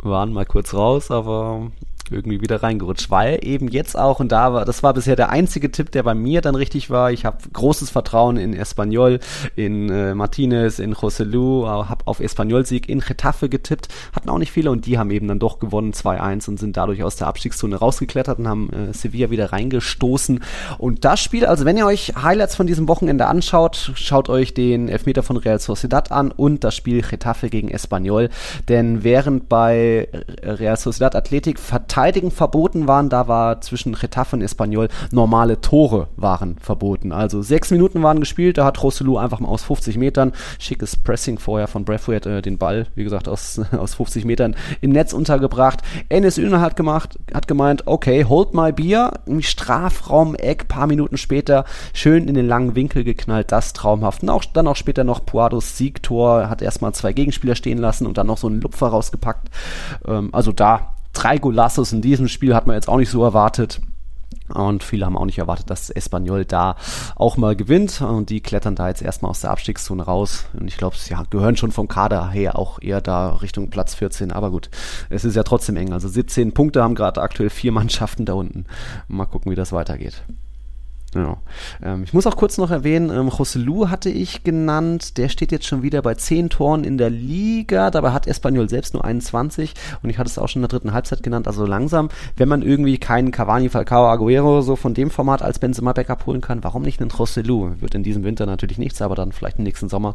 Waren 0.00 0.32
mal 0.32 0.46
kurz 0.46 0.74
raus, 0.74 1.10
aber 1.10 1.70
irgendwie 2.10 2.40
wieder 2.40 2.62
reingerutscht, 2.62 3.10
weil 3.10 3.38
eben 3.42 3.68
jetzt 3.68 3.98
auch, 3.98 4.20
und 4.20 4.32
da 4.32 4.52
war, 4.52 4.64
das 4.64 4.82
war 4.82 4.94
bisher 4.94 5.16
der 5.16 5.30
einzige 5.30 5.70
Tipp, 5.70 5.90
der 5.92 6.02
bei 6.02 6.14
mir 6.14 6.40
dann 6.40 6.54
richtig 6.54 6.90
war. 6.90 7.12
Ich 7.12 7.24
habe 7.24 7.38
großes 7.52 7.90
Vertrauen 7.90 8.36
in 8.36 8.54
Espanyol, 8.54 9.20
in 9.56 9.90
äh, 9.90 10.14
Martinez, 10.14 10.78
in 10.78 10.92
Joselu, 10.92 11.66
habe 11.66 12.06
auf 12.06 12.20
Espanyol-Sieg 12.20 12.88
in 12.88 13.00
Getafe 13.00 13.48
getippt, 13.48 13.88
hatten 14.12 14.28
auch 14.30 14.38
nicht 14.38 14.52
viele 14.52 14.70
und 14.70 14.86
die 14.86 14.98
haben 14.98 15.10
eben 15.10 15.28
dann 15.28 15.38
doch 15.38 15.58
gewonnen 15.58 15.92
2-1 15.92 16.48
und 16.48 16.58
sind 16.58 16.76
dadurch 16.76 17.02
aus 17.02 17.16
der 17.16 17.26
Abstiegszone 17.26 17.76
rausgeklettert 17.76 18.38
und 18.38 18.48
haben 18.48 18.70
äh, 18.72 18.92
Sevilla 18.92 19.30
wieder 19.30 19.52
reingestoßen. 19.52 20.40
Und 20.78 21.04
das 21.04 21.20
Spiel, 21.20 21.46
also 21.46 21.64
wenn 21.64 21.76
ihr 21.76 21.86
euch 21.86 22.14
Highlights 22.20 22.56
von 22.56 22.66
diesem 22.66 22.88
Wochenende 22.88 23.26
anschaut, 23.26 23.92
schaut 23.94 24.28
euch 24.28 24.54
den 24.54 24.88
Elfmeter 24.88 25.22
von 25.22 25.36
Real 25.36 25.58
Sociedad 25.58 26.10
an 26.10 26.30
und 26.30 26.64
das 26.64 26.74
Spiel 26.74 27.02
Getafe 27.02 27.48
gegen 27.48 27.68
Espanyol, 27.68 28.30
denn 28.68 29.04
während 29.04 29.48
bei 29.48 30.08
Real 30.42 30.76
Sociedad 30.76 31.14
Athletik 31.14 31.58
verteilt 31.58 31.97
Verteidigen 31.98 32.30
verboten 32.30 32.86
waren, 32.86 33.08
da 33.08 33.26
war 33.26 33.60
zwischen 33.60 33.94
Getafe 33.94 34.36
und 34.36 34.42
Espanyol 34.42 34.86
normale 35.10 35.60
Tore 35.60 36.06
waren 36.14 36.56
verboten. 36.60 37.10
Also 37.10 37.42
sechs 37.42 37.72
Minuten 37.72 38.04
waren 38.04 38.20
gespielt, 38.20 38.56
da 38.56 38.64
hat 38.64 38.80
Rossellou 38.80 39.16
einfach 39.16 39.40
mal 39.40 39.48
aus 39.48 39.64
50 39.64 39.96
Metern, 39.96 40.32
schickes 40.60 40.96
Pressing 40.96 41.40
vorher 41.40 41.66
von 41.66 41.84
Braithwaite, 41.84 42.38
äh, 42.38 42.40
den 42.40 42.56
Ball, 42.56 42.86
wie 42.94 43.02
gesagt, 43.02 43.26
aus, 43.26 43.60
aus 43.76 43.94
50 43.94 44.24
Metern 44.26 44.54
im 44.80 44.92
Netz 44.92 45.12
untergebracht. 45.12 45.82
Enes 46.08 46.38
Üner 46.38 46.60
hat 46.60 46.76
gemacht, 46.76 47.18
hat 47.34 47.48
gemeint, 47.48 47.88
okay, 47.88 48.24
hold 48.24 48.54
my 48.54 48.70
beer, 48.70 49.14
im 49.26 49.42
Strafraum, 49.42 50.36
Eck, 50.36 50.68
paar 50.68 50.86
Minuten 50.86 51.16
später, 51.16 51.64
schön 51.94 52.28
in 52.28 52.34
den 52.34 52.46
langen 52.46 52.76
Winkel 52.76 53.02
geknallt, 53.02 53.50
das 53.50 53.72
traumhaft. 53.72 54.22
Und 54.22 54.30
auch, 54.30 54.44
dann 54.44 54.68
auch 54.68 54.76
später 54.76 55.02
noch 55.02 55.26
Puados 55.26 55.76
Siegtor, 55.76 56.48
hat 56.48 56.62
erstmal 56.62 56.94
zwei 56.94 57.12
Gegenspieler 57.12 57.56
stehen 57.56 57.78
lassen 57.78 58.06
und 58.06 58.18
dann 58.18 58.28
noch 58.28 58.38
so 58.38 58.46
einen 58.46 58.60
Lupfer 58.60 58.86
rausgepackt. 58.86 59.48
Ähm, 60.06 60.28
also 60.30 60.52
da 60.52 60.92
drei 61.18 61.38
Golassos 61.38 61.92
in 61.92 62.00
diesem 62.00 62.28
Spiel 62.28 62.54
hat 62.54 62.66
man 62.66 62.76
jetzt 62.76 62.88
auch 62.88 62.96
nicht 62.96 63.10
so 63.10 63.22
erwartet. 63.24 63.80
Und 64.48 64.82
viele 64.82 65.04
haben 65.04 65.16
auch 65.16 65.26
nicht 65.26 65.38
erwartet, 65.38 65.68
dass 65.68 65.90
Espanyol 65.90 66.46
da 66.46 66.76
auch 67.16 67.36
mal 67.36 67.54
gewinnt. 67.54 68.00
Und 68.00 68.30
die 68.30 68.40
klettern 68.40 68.76
da 68.76 68.88
jetzt 68.88 69.02
erstmal 69.02 69.30
aus 69.30 69.40
der 69.40 69.50
Abstiegszone 69.50 70.02
raus. 70.02 70.46
Und 70.58 70.68
ich 70.68 70.76
glaube, 70.76 70.96
sie 70.96 71.12
ja, 71.12 71.24
gehören 71.28 71.56
schon 71.56 71.72
vom 71.72 71.88
Kader 71.88 72.30
her 72.30 72.58
auch 72.58 72.80
eher 72.80 73.00
da 73.00 73.30
Richtung 73.36 73.68
Platz 73.68 73.94
14. 73.94 74.32
Aber 74.32 74.50
gut, 74.50 74.70
es 75.10 75.24
ist 75.24 75.34
ja 75.34 75.42
trotzdem 75.42 75.76
eng. 75.76 75.92
Also 75.92 76.08
17 76.08 76.54
Punkte 76.54 76.82
haben 76.82 76.94
gerade 76.94 77.20
aktuell 77.20 77.50
vier 77.50 77.72
Mannschaften 77.72 78.24
da 78.24 78.34
unten. 78.34 78.64
Mal 79.08 79.26
gucken, 79.26 79.52
wie 79.52 79.56
das 79.56 79.72
weitergeht. 79.72 80.22
Ja. 81.14 81.38
Ähm, 81.82 82.02
ich 82.04 82.12
muss 82.12 82.26
auch 82.26 82.36
kurz 82.36 82.58
noch 82.58 82.70
erwähnen, 82.70 83.10
ähm, 83.10 83.30
Joselu 83.36 83.88
hatte 83.88 84.10
ich 84.10 84.44
genannt, 84.44 85.16
der 85.16 85.30
steht 85.30 85.52
jetzt 85.52 85.66
schon 85.66 85.82
wieder 85.82 86.02
bei 86.02 86.14
10 86.14 86.50
Toren 86.50 86.84
in 86.84 86.98
der 86.98 87.08
Liga, 87.08 87.90
dabei 87.90 88.12
hat 88.12 88.26
Espanyol 88.26 88.68
selbst 88.68 88.92
nur 88.92 89.04
21 89.04 89.72
und 90.02 90.10
ich 90.10 90.18
hatte 90.18 90.28
es 90.28 90.38
auch 90.38 90.48
schon 90.48 90.60
in 90.60 90.68
der 90.68 90.78
dritten 90.78 90.92
Halbzeit 90.92 91.22
genannt, 91.22 91.46
also 91.46 91.64
langsam, 91.64 92.10
wenn 92.36 92.48
man 92.48 92.60
irgendwie 92.60 92.98
keinen 92.98 93.30
Cavani, 93.30 93.70
Falcao, 93.70 94.06
Aguero 94.06 94.60
so 94.60 94.76
von 94.76 94.92
dem 94.92 95.10
Format 95.10 95.40
als 95.40 95.58
Benzema 95.58 95.94
Backup 95.94 96.26
holen 96.26 96.42
kann, 96.42 96.62
warum 96.62 96.82
nicht 96.82 97.00
einen 97.00 97.10
Joselu? 97.10 97.80
Wird 97.80 97.94
in 97.94 98.02
diesem 98.02 98.22
Winter 98.24 98.44
natürlich 98.44 98.76
nichts, 98.76 99.00
aber 99.00 99.14
dann 99.14 99.32
vielleicht 99.32 99.58
im 99.58 99.64
nächsten 99.64 99.88
Sommer. 99.88 100.14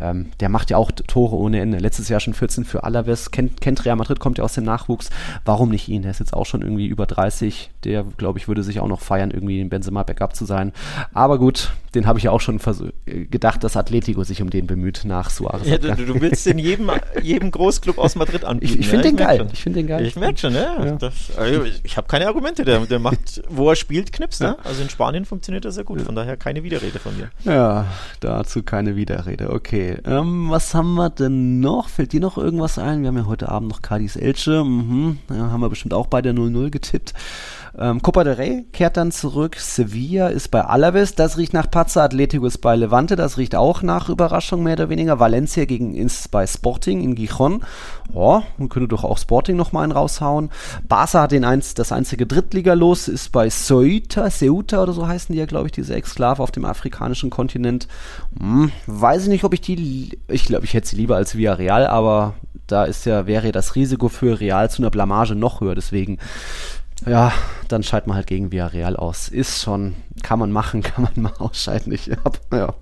Ähm, 0.00 0.30
der 0.40 0.48
macht 0.48 0.70
ja 0.70 0.78
auch 0.78 0.90
Tore 0.90 1.36
ohne 1.36 1.60
Ende. 1.60 1.78
Letztes 1.78 2.08
Jahr 2.08 2.20
schon 2.20 2.34
14 2.34 2.64
für 2.64 2.84
Alaves, 2.84 3.30
kennt, 3.30 3.60
kennt 3.60 3.84
Real 3.84 3.96
Madrid, 3.96 4.20
kommt 4.20 4.38
ja 4.38 4.44
aus 4.44 4.54
dem 4.54 4.64
Nachwuchs. 4.64 5.10
Warum 5.44 5.68
nicht 5.68 5.88
ihn? 5.88 6.02
Der 6.02 6.12
ist 6.12 6.20
jetzt 6.20 6.32
auch 6.32 6.46
schon 6.46 6.62
irgendwie 6.62 6.86
über 6.86 7.06
30, 7.06 7.70
der 7.84 8.04
glaube 8.04 8.38
ich 8.38 8.48
würde 8.48 8.62
sich 8.62 8.80
auch 8.80 8.88
noch 8.88 9.00
feiern, 9.00 9.30
irgendwie 9.30 9.58
den 9.58 9.68
Benzema 9.68 10.02
Backup 10.02 10.29
gehabt 10.30 10.36
zu 10.36 10.44
sein. 10.44 10.72
Aber 11.12 11.38
gut, 11.38 11.70
den 11.94 12.06
habe 12.06 12.18
ich 12.18 12.24
ja 12.24 12.30
auch 12.30 12.40
schon 12.40 12.60
gedacht, 13.04 13.64
dass 13.64 13.76
Atletico 13.76 14.22
sich 14.22 14.42
um 14.42 14.50
den 14.50 14.66
bemüht 14.66 15.02
nach 15.04 15.30
Suarez. 15.30 15.66
Ja, 15.66 15.78
du, 15.78 15.94
du, 15.94 16.20
willst 16.20 16.46
den 16.46 16.58
jedem, 16.58 16.90
jedem 17.20 17.50
Großclub 17.50 17.98
aus 17.98 18.14
Madrid 18.14 18.44
anbieten. 18.44 18.74
Ich, 18.74 18.80
ich 18.80 18.88
finde 18.88 19.08
ja? 19.08 19.10
den 19.10 19.18
ich 19.18 19.26
geil. 19.26 19.48
Ich 19.52 19.62
finde 19.62 19.78
den 19.80 19.86
geil. 19.88 20.06
Ich 20.06 20.16
merke 20.16 20.38
schon, 20.38 20.54
ja. 20.54 20.84
ja. 20.84 20.92
Das, 20.92 21.36
also 21.36 21.64
ich 21.82 21.96
habe 21.96 22.06
keine 22.06 22.28
Argumente. 22.28 22.64
Der, 22.64 22.78
der 22.80 22.98
macht, 23.00 23.42
wo 23.48 23.68
er 23.68 23.76
spielt, 23.76 24.12
Knips. 24.12 24.40
Ne? 24.40 24.56
Also 24.64 24.82
in 24.82 24.90
Spanien 24.90 25.24
funktioniert 25.24 25.64
das 25.64 25.74
sehr 25.74 25.84
gut. 25.84 26.00
Von 26.02 26.14
daher 26.14 26.36
keine 26.36 26.62
Widerrede 26.62 26.98
von 26.98 27.12
dir. 27.16 27.30
Ja, 27.44 27.86
dazu 28.20 28.62
keine 28.62 28.94
Widerrede. 28.94 29.50
Okay. 29.50 29.98
Ähm, 30.04 30.50
was 30.50 30.74
haben 30.74 30.94
wir 30.94 31.10
denn 31.10 31.60
noch? 31.60 31.88
Fällt 31.88 32.12
dir 32.12 32.20
noch 32.20 32.38
irgendwas 32.38 32.78
ein? 32.78 33.02
Wir 33.02 33.08
haben 33.08 33.16
ja 33.16 33.26
heute 33.26 33.48
Abend 33.48 33.68
noch 33.68 33.82
Cadiz 33.82 34.14
Elche. 34.14 34.64
Mhm. 34.64 35.18
Ja, 35.28 35.50
haben 35.50 35.60
wir 35.60 35.68
bestimmt 35.68 35.94
auch 35.94 36.06
bei 36.06 36.22
der 36.22 36.34
0-0 36.34 36.70
getippt. 36.70 37.14
Ähm, 37.78 38.02
Copa 38.02 38.24
del 38.24 38.34
Rey 38.34 38.66
kehrt 38.72 38.96
dann 38.96 39.12
zurück. 39.12 39.56
Sevilla 39.56 40.28
ist 40.28 40.50
bei 40.50 40.64
Alaves, 40.64 41.14
das 41.14 41.38
riecht 41.38 41.52
nach 41.52 41.70
Pazza. 41.70 42.04
Atletico 42.04 42.46
ist 42.46 42.58
bei 42.58 42.74
Levante, 42.74 43.16
das 43.16 43.38
riecht 43.38 43.54
auch 43.54 43.82
nach 43.82 44.08
Überraschung 44.08 44.62
mehr 44.62 44.74
oder 44.74 44.88
weniger. 44.88 45.20
Valencia 45.20 45.64
gegen 45.64 45.94
ist 45.94 46.30
bei 46.30 46.46
Sporting 46.46 47.02
in 47.02 47.14
Gijon. 47.14 47.64
Ja, 48.12 48.42
man 48.58 48.68
könnte 48.68 48.88
doch 48.88 49.04
auch 49.04 49.18
Sporting 49.18 49.56
nochmal 49.56 49.84
einen 49.84 49.92
raushauen. 49.92 50.50
Barca 50.88 51.22
hat 51.22 51.32
den 51.32 51.44
eins, 51.44 51.74
das 51.74 51.92
einzige 51.92 52.26
Drittliga-Los, 52.26 53.08
ist 53.08 53.30
bei 53.30 53.48
Ceuta, 53.48 54.30
Ceuta 54.30 54.82
oder 54.82 54.92
so 54.92 55.06
heißen 55.06 55.32
die 55.32 55.38
ja, 55.38 55.46
glaube 55.46 55.66
ich, 55.66 55.72
diese 55.72 55.94
Exklave 55.94 56.42
auf 56.42 56.50
dem 56.50 56.64
afrikanischen 56.64 57.30
Kontinent. 57.30 57.86
Hm, 58.38 58.72
weiß 58.86 59.24
ich 59.24 59.28
nicht, 59.28 59.44
ob 59.44 59.54
ich 59.54 59.60
die, 59.60 60.18
ich 60.28 60.44
glaube, 60.44 60.64
ich 60.64 60.74
hätte 60.74 60.88
sie 60.88 60.96
lieber 60.96 61.16
als 61.16 61.36
Villarreal, 61.36 61.86
aber 61.86 62.34
da 62.66 62.84
ist 62.84 63.04
ja, 63.06 63.26
wäre 63.26 63.52
das 63.52 63.74
Risiko 63.74 64.08
für 64.08 64.40
Real 64.40 64.70
zu 64.70 64.82
einer 64.82 64.90
Blamage 64.90 65.34
noch 65.34 65.60
höher. 65.60 65.74
Deswegen 65.74 66.18
ja, 67.06 67.32
dann 67.68 67.82
schaltet 67.82 68.08
man 68.08 68.16
halt 68.16 68.26
gegen 68.26 68.52
Villarreal 68.52 68.96
aus. 68.96 69.28
Ist 69.28 69.62
schon, 69.62 69.94
kann 70.22 70.38
man 70.38 70.52
machen, 70.52 70.82
kann 70.82 71.04
man 71.04 71.12
mal 71.16 71.32
ausscheiden. 71.38 71.92
Ich 71.92 72.10
hab, 72.24 72.40
ja, 72.52 72.74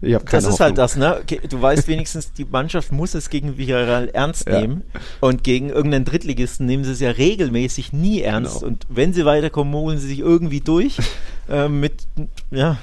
ich 0.00 0.14
hab 0.14 0.26
keine 0.26 0.42
Das 0.42 0.54
ist 0.54 0.60
halt 0.60 0.78
Hoffnung. 0.78 1.04
halt 1.04 1.26
das, 1.26 1.38
ne? 1.40 1.48
Du 1.48 1.60
weißt 1.60 1.88
wenigstens, 1.88 2.32
die 2.32 2.44
Mannschaft 2.44 2.92
muss 2.92 3.14
es 3.14 3.30
gegen 3.30 3.56
Villarreal 3.56 4.08
ernst 4.08 4.46
ja. 4.46 4.60
nehmen. 4.60 4.84
Und 5.20 5.44
gegen 5.44 5.70
irgendeinen 5.70 6.04
Drittligisten 6.04 6.66
nehmen 6.66 6.84
sie 6.84 6.92
es 6.92 7.00
ja 7.00 7.10
regelmäßig 7.10 7.92
nie 7.92 8.20
ernst. 8.20 8.60
Genau. 8.60 8.66
Und 8.66 8.86
wenn 8.88 9.12
sie 9.12 9.24
weiterkommen, 9.24 9.72
holen 9.74 9.98
sie 9.98 10.08
sich 10.08 10.18
irgendwie 10.18 10.60
durch. 10.60 10.98
äh, 11.48 11.68
mit, 11.68 12.06
ja, 12.50 12.78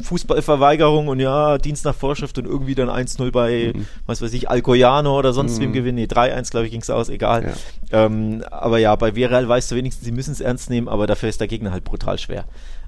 Fußballverweigerung 0.00 1.08
und 1.08 1.18
ja, 1.18 1.58
Dienst 1.58 1.84
nach 1.84 1.94
Vorschrift 1.94 2.38
und 2.38 2.46
irgendwie 2.46 2.74
dann 2.74 2.88
1-0 2.88 3.30
bei, 3.32 3.72
mhm. 3.74 3.86
was 4.06 4.22
weiß 4.22 4.32
ich, 4.32 4.48
Alcoyano 4.48 5.18
oder 5.18 5.32
sonst 5.32 5.58
mhm. 5.58 5.62
wem 5.62 5.72
gewinnen. 5.72 5.96
Nee, 5.96 6.04
3-1, 6.04 6.50
glaube 6.50 6.66
ich, 6.66 6.72
ging 6.72 6.80
es 6.80 6.90
aus, 6.90 7.08
egal. 7.08 7.54
Ja. 7.90 8.04
Ähm, 8.04 8.44
aber 8.50 8.78
ja, 8.78 8.94
bei 8.94 9.16
Viral 9.16 9.48
weißt 9.48 9.72
du 9.72 9.76
wenigstens, 9.76 10.04
sie 10.04 10.12
müssen 10.12 10.32
es 10.32 10.40
ernst 10.40 10.70
nehmen, 10.70 10.88
aber 10.88 11.06
dafür 11.06 11.28
ist 11.28 11.40
der 11.40 11.48
Gegner 11.48 11.72
halt 11.72 11.84
brutal 11.84 12.18
schwer. 12.18 12.44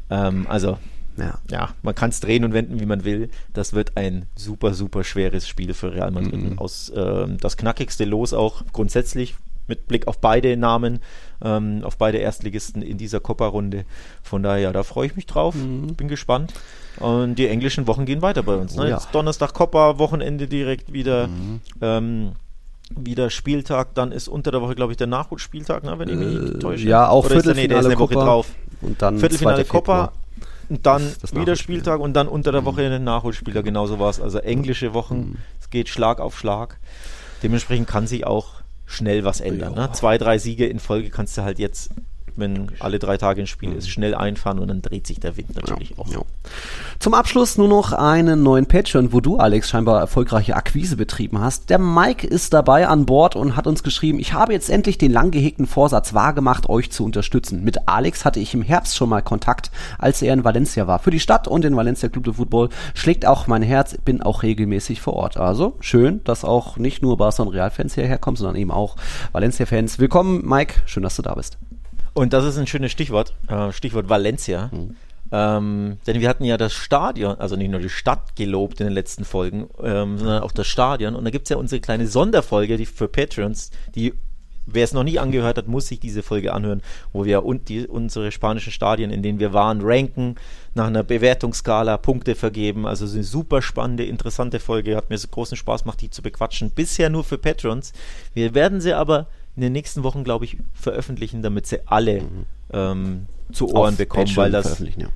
Ähm, 0.08 0.46
also, 0.48 0.78
ja. 1.16 1.38
ja, 1.50 1.70
man 1.82 1.94
kann 1.94 2.10
es 2.10 2.20
drehen 2.20 2.44
und 2.44 2.52
wenden, 2.52 2.78
wie 2.80 2.86
man 2.86 3.04
will. 3.04 3.28
Das 3.52 3.72
wird 3.72 3.96
ein 3.96 4.26
super, 4.36 4.74
super 4.74 5.02
schweres 5.02 5.48
Spiel 5.48 5.74
für 5.74 5.92
Real 5.92 6.12
Madrid. 6.12 6.50
Mhm. 6.50 6.58
Aus 6.58 6.90
äh, 6.90 7.26
das 7.40 7.56
knackigste 7.56 8.04
Los 8.04 8.32
auch 8.32 8.62
grundsätzlich 8.72 9.34
mit 9.66 9.86
Blick 9.88 10.06
auf 10.08 10.18
beide 10.18 10.56
Namen, 10.56 11.00
ähm, 11.42 11.82
auf 11.84 11.96
beide 11.96 12.18
Erstligisten 12.18 12.82
in 12.82 12.98
dieser 12.98 13.20
Copa-Runde. 13.20 13.84
Von 14.22 14.42
daher, 14.42 14.72
da 14.72 14.82
freue 14.82 15.06
ich 15.06 15.16
mich 15.16 15.26
drauf, 15.26 15.54
mhm. 15.54 15.94
bin 15.94 16.08
gespannt. 16.08 16.52
Und 16.98 17.36
die 17.36 17.48
englischen 17.48 17.86
Wochen 17.86 18.04
gehen 18.04 18.22
weiter 18.22 18.42
bei 18.42 18.54
uns. 18.54 18.74
Ne? 18.74 18.82
Oh, 18.82 18.86
ja. 18.86 18.96
Jetzt 18.96 19.08
Donnerstag 19.12 19.54
Copa, 19.54 19.98
Wochenende 19.98 20.48
direkt 20.48 20.92
wieder. 20.92 21.28
Mhm. 21.28 21.60
Ähm, 21.80 22.32
wieder 22.96 23.30
Spieltag, 23.30 23.94
dann 23.94 24.10
ist 24.10 24.26
unter 24.26 24.50
der 24.50 24.62
Woche, 24.62 24.74
glaube 24.74 24.92
ich, 24.92 24.96
der 24.96 25.06
Nachholspieltag, 25.06 25.84
ne, 25.84 25.96
wenn 26.00 26.08
ich 26.08 26.16
mich 26.16 26.40
nicht 26.40 26.54
äh, 26.56 26.58
täusche. 26.58 26.88
Ja, 26.88 27.08
auch 27.08 27.24
Oder 27.24 27.34
Viertelfinale 27.34 27.68
der, 27.68 27.82
nee, 27.82 27.88
der 27.88 27.98
Woche 28.00 28.14
drauf. 28.14 28.48
Und 28.80 29.00
dann 29.00 29.18
Viertelfinale 29.18 29.64
Copa 29.64 30.12
und 30.68 30.86
dann 30.86 31.02
wieder 31.32 31.56
Spieltag 31.56 32.00
und 32.00 32.14
dann 32.14 32.28
unter 32.28 32.52
der 32.52 32.64
Woche 32.64 32.86
mhm. 32.86 32.94
ein 32.94 33.04
Nachholspieltag, 33.04 33.64
genauso 33.64 33.98
war 33.98 34.10
es. 34.10 34.20
Also 34.20 34.38
englische 34.38 34.94
Wochen, 34.94 35.18
mhm. 35.18 35.36
es 35.60 35.70
geht 35.70 35.88
Schlag 35.88 36.20
auf 36.20 36.38
Schlag. 36.38 36.78
Dementsprechend 37.42 37.88
kann 37.88 38.06
sich 38.06 38.26
auch 38.26 38.59
schnell 38.90 39.24
was 39.24 39.40
ändern. 39.40 39.74
Ne? 39.74 39.90
Zwei, 39.92 40.18
drei 40.18 40.38
Siege 40.38 40.66
in 40.66 40.80
Folge 40.80 41.10
kannst 41.10 41.38
du 41.38 41.42
halt 41.42 41.58
jetzt 41.58 41.90
wenn 42.36 42.68
alle 42.78 42.98
drei 42.98 43.16
Tage 43.16 43.42
ein 43.42 43.46
Spiel 43.46 43.72
ist, 43.72 43.88
schnell 43.88 44.14
einfahren 44.14 44.58
und 44.58 44.68
dann 44.68 44.82
dreht 44.82 45.06
sich 45.06 45.20
der 45.20 45.36
Wind 45.36 45.54
natürlich 45.54 45.90
ja, 45.90 45.98
auch. 45.98 46.08
Ja. 46.08 46.20
Zum 46.98 47.14
Abschluss 47.14 47.56
nur 47.56 47.68
noch 47.68 47.92
einen 47.92 48.42
neuen 48.42 48.66
Patreon, 48.66 49.12
wo 49.12 49.20
du, 49.20 49.38
Alex, 49.38 49.70
scheinbar 49.70 50.00
erfolgreiche 50.00 50.54
Akquise 50.54 50.96
betrieben 50.96 51.40
hast. 51.40 51.70
Der 51.70 51.78
Mike 51.78 52.26
ist 52.26 52.52
dabei 52.52 52.88
an 52.88 53.06
Bord 53.06 53.36
und 53.36 53.56
hat 53.56 53.66
uns 53.66 53.82
geschrieben, 53.82 54.18
ich 54.18 54.34
habe 54.34 54.52
jetzt 54.52 54.68
endlich 54.68 54.98
den 54.98 55.12
lang 55.12 55.30
gehegten 55.30 55.66
Vorsatz 55.66 56.12
wahrgemacht, 56.12 56.68
euch 56.68 56.90
zu 56.90 57.04
unterstützen. 57.04 57.64
Mit 57.64 57.88
Alex 57.88 58.24
hatte 58.24 58.40
ich 58.40 58.52
im 58.52 58.62
Herbst 58.62 58.96
schon 58.96 59.08
mal 59.08 59.22
Kontakt, 59.22 59.70
als 59.98 60.20
er 60.20 60.34
in 60.34 60.44
Valencia 60.44 60.86
war. 60.86 60.98
Für 60.98 61.10
die 61.10 61.20
Stadt 61.20 61.48
und 61.48 61.64
den 61.64 61.76
Valencia 61.76 62.08
Club 62.08 62.24
de 62.24 62.34
Football 62.34 62.68
schlägt 62.94 63.26
auch 63.26 63.46
mein 63.46 63.62
Herz, 63.62 63.96
bin 64.04 64.20
auch 64.20 64.42
regelmäßig 64.42 65.00
vor 65.00 65.14
Ort. 65.14 65.36
Also 65.36 65.76
schön, 65.80 66.22
dass 66.24 66.44
auch 66.44 66.76
nicht 66.76 67.02
nur 67.02 67.16
Barca 67.16 67.42
und 67.42 67.48
Real-Fans 67.48 67.94
hierher 67.94 68.18
kommen, 68.18 68.36
sondern 68.36 68.56
eben 68.56 68.70
auch 68.70 68.96
Valencia-Fans. 69.32 69.98
Willkommen, 69.98 70.46
Mike, 70.46 70.74
schön, 70.86 71.02
dass 71.02 71.16
du 71.16 71.22
da 71.22 71.34
bist. 71.34 71.58
Und 72.14 72.32
das 72.32 72.44
ist 72.44 72.58
ein 72.58 72.66
schönes 72.66 72.92
Stichwort, 72.92 73.34
äh, 73.48 73.72
Stichwort 73.72 74.08
Valencia. 74.08 74.70
Mhm. 74.72 74.96
Ähm, 75.32 75.98
denn 76.06 76.20
wir 76.20 76.28
hatten 76.28 76.44
ja 76.44 76.56
das 76.56 76.72
Stadion, 76.72 77.36
also 77.38 77.54
nicht 77.54 77.70
nur 77.70 77.80
die 77.80 77.88
Stadt 77.88 78.34
gelobt 78.34 78.80
in 78.80 78.86
den 78.86 78.92
letzten 78.92 79.24
Folgen, 79.24 79.68
ähm, 79.82 80.18
sondern 80.18 80.42
auch 80.42 80.52
das 80.52 80.66
Stadion. 80.66 81.14
Und 81.14 81.24
da 81.24 81.30
gibt 81.30 81.44
es 81.44 81.50
ja 81.50 81.56
unsere 81.56 81.80
kleine 81.80 82.08
Sonderfolge 82.08 82.76
die 82.76 82.86
für 82.86 83.06
Patrons, 83.06 83.70
die 83.94 84.12
wer 84.66 84.84
es 84.84 84.92
noch 84.92 85.04
nie 85.04 85.18
angehört 85.18 85.58
hat, 85.58 85.68
muss 85.68 85.88
sich 85.88 86.00
diese 86.00 86.22
Folge 86.22 86.52
anhören, 86.52 86.82
wo 87.12 87.24
wir 87.24 87.44
und 87.44 87.68
die, 87.68 87.86
unsere 87.86 88.30
spanischen 88.30 88.72
Stadien, 88.72 89.10
in 89.10 89.22
denen 89.22 89.40
wir 89.40 89.52
waren, 89.52 89.80
ranken, 89.82 90.36
nach 90.74 90.86
einer 90.86 91.02
Bewertungsskala 91.02 91.96
Punkte 91.96 92.34
vergeben. 92.34 92.86
Also 92.86 93.06
eine 93.06 93.24
super 93.24 93.62
spannende, 93.62 94.04
interessante 94.04 94.60
Folge. 94.60 94.96
Hat 94.96 95.10
mir 95.10 95.18
so 95.18 95.28
großen 95.28 95.56
Spaß 95.56 95.82
gemacht, 95.82 96.00
die 96.00 96.10
zu 96.10 96.22
bequatschen. 96.22 96.70
Bisher 96.70 97.10
nur 97.10 97.24
für 97.24 97.38
Patrons. 97.38 97.92
Wir 98.34 98.54
werden 98.54 98.80
sie 98.80 98.94
aber 98.94 99.26
in 99.60 99.64
den 99.64 99.72
nächsten 99.74 100.02
Wochen, 100.04 100.24
glaube 100.24 100.46
ich, 100.46 100.56
veröffentlichen, 100.72 101.42
damit 101.42 101.66
sie 101.66 101.86
alle 101.86 102.22
mhm. 102.22 102.46
ähm, 102.72 103.26
zu 103.52 103.68
Ohren 103.68 103.92
Auf 103.92 103.98
bekommen, 103.98 104.24
Patreon 104.24 104.44
weil 104.44 104.50
das 104.52 104.78
ja. 104.78 105.08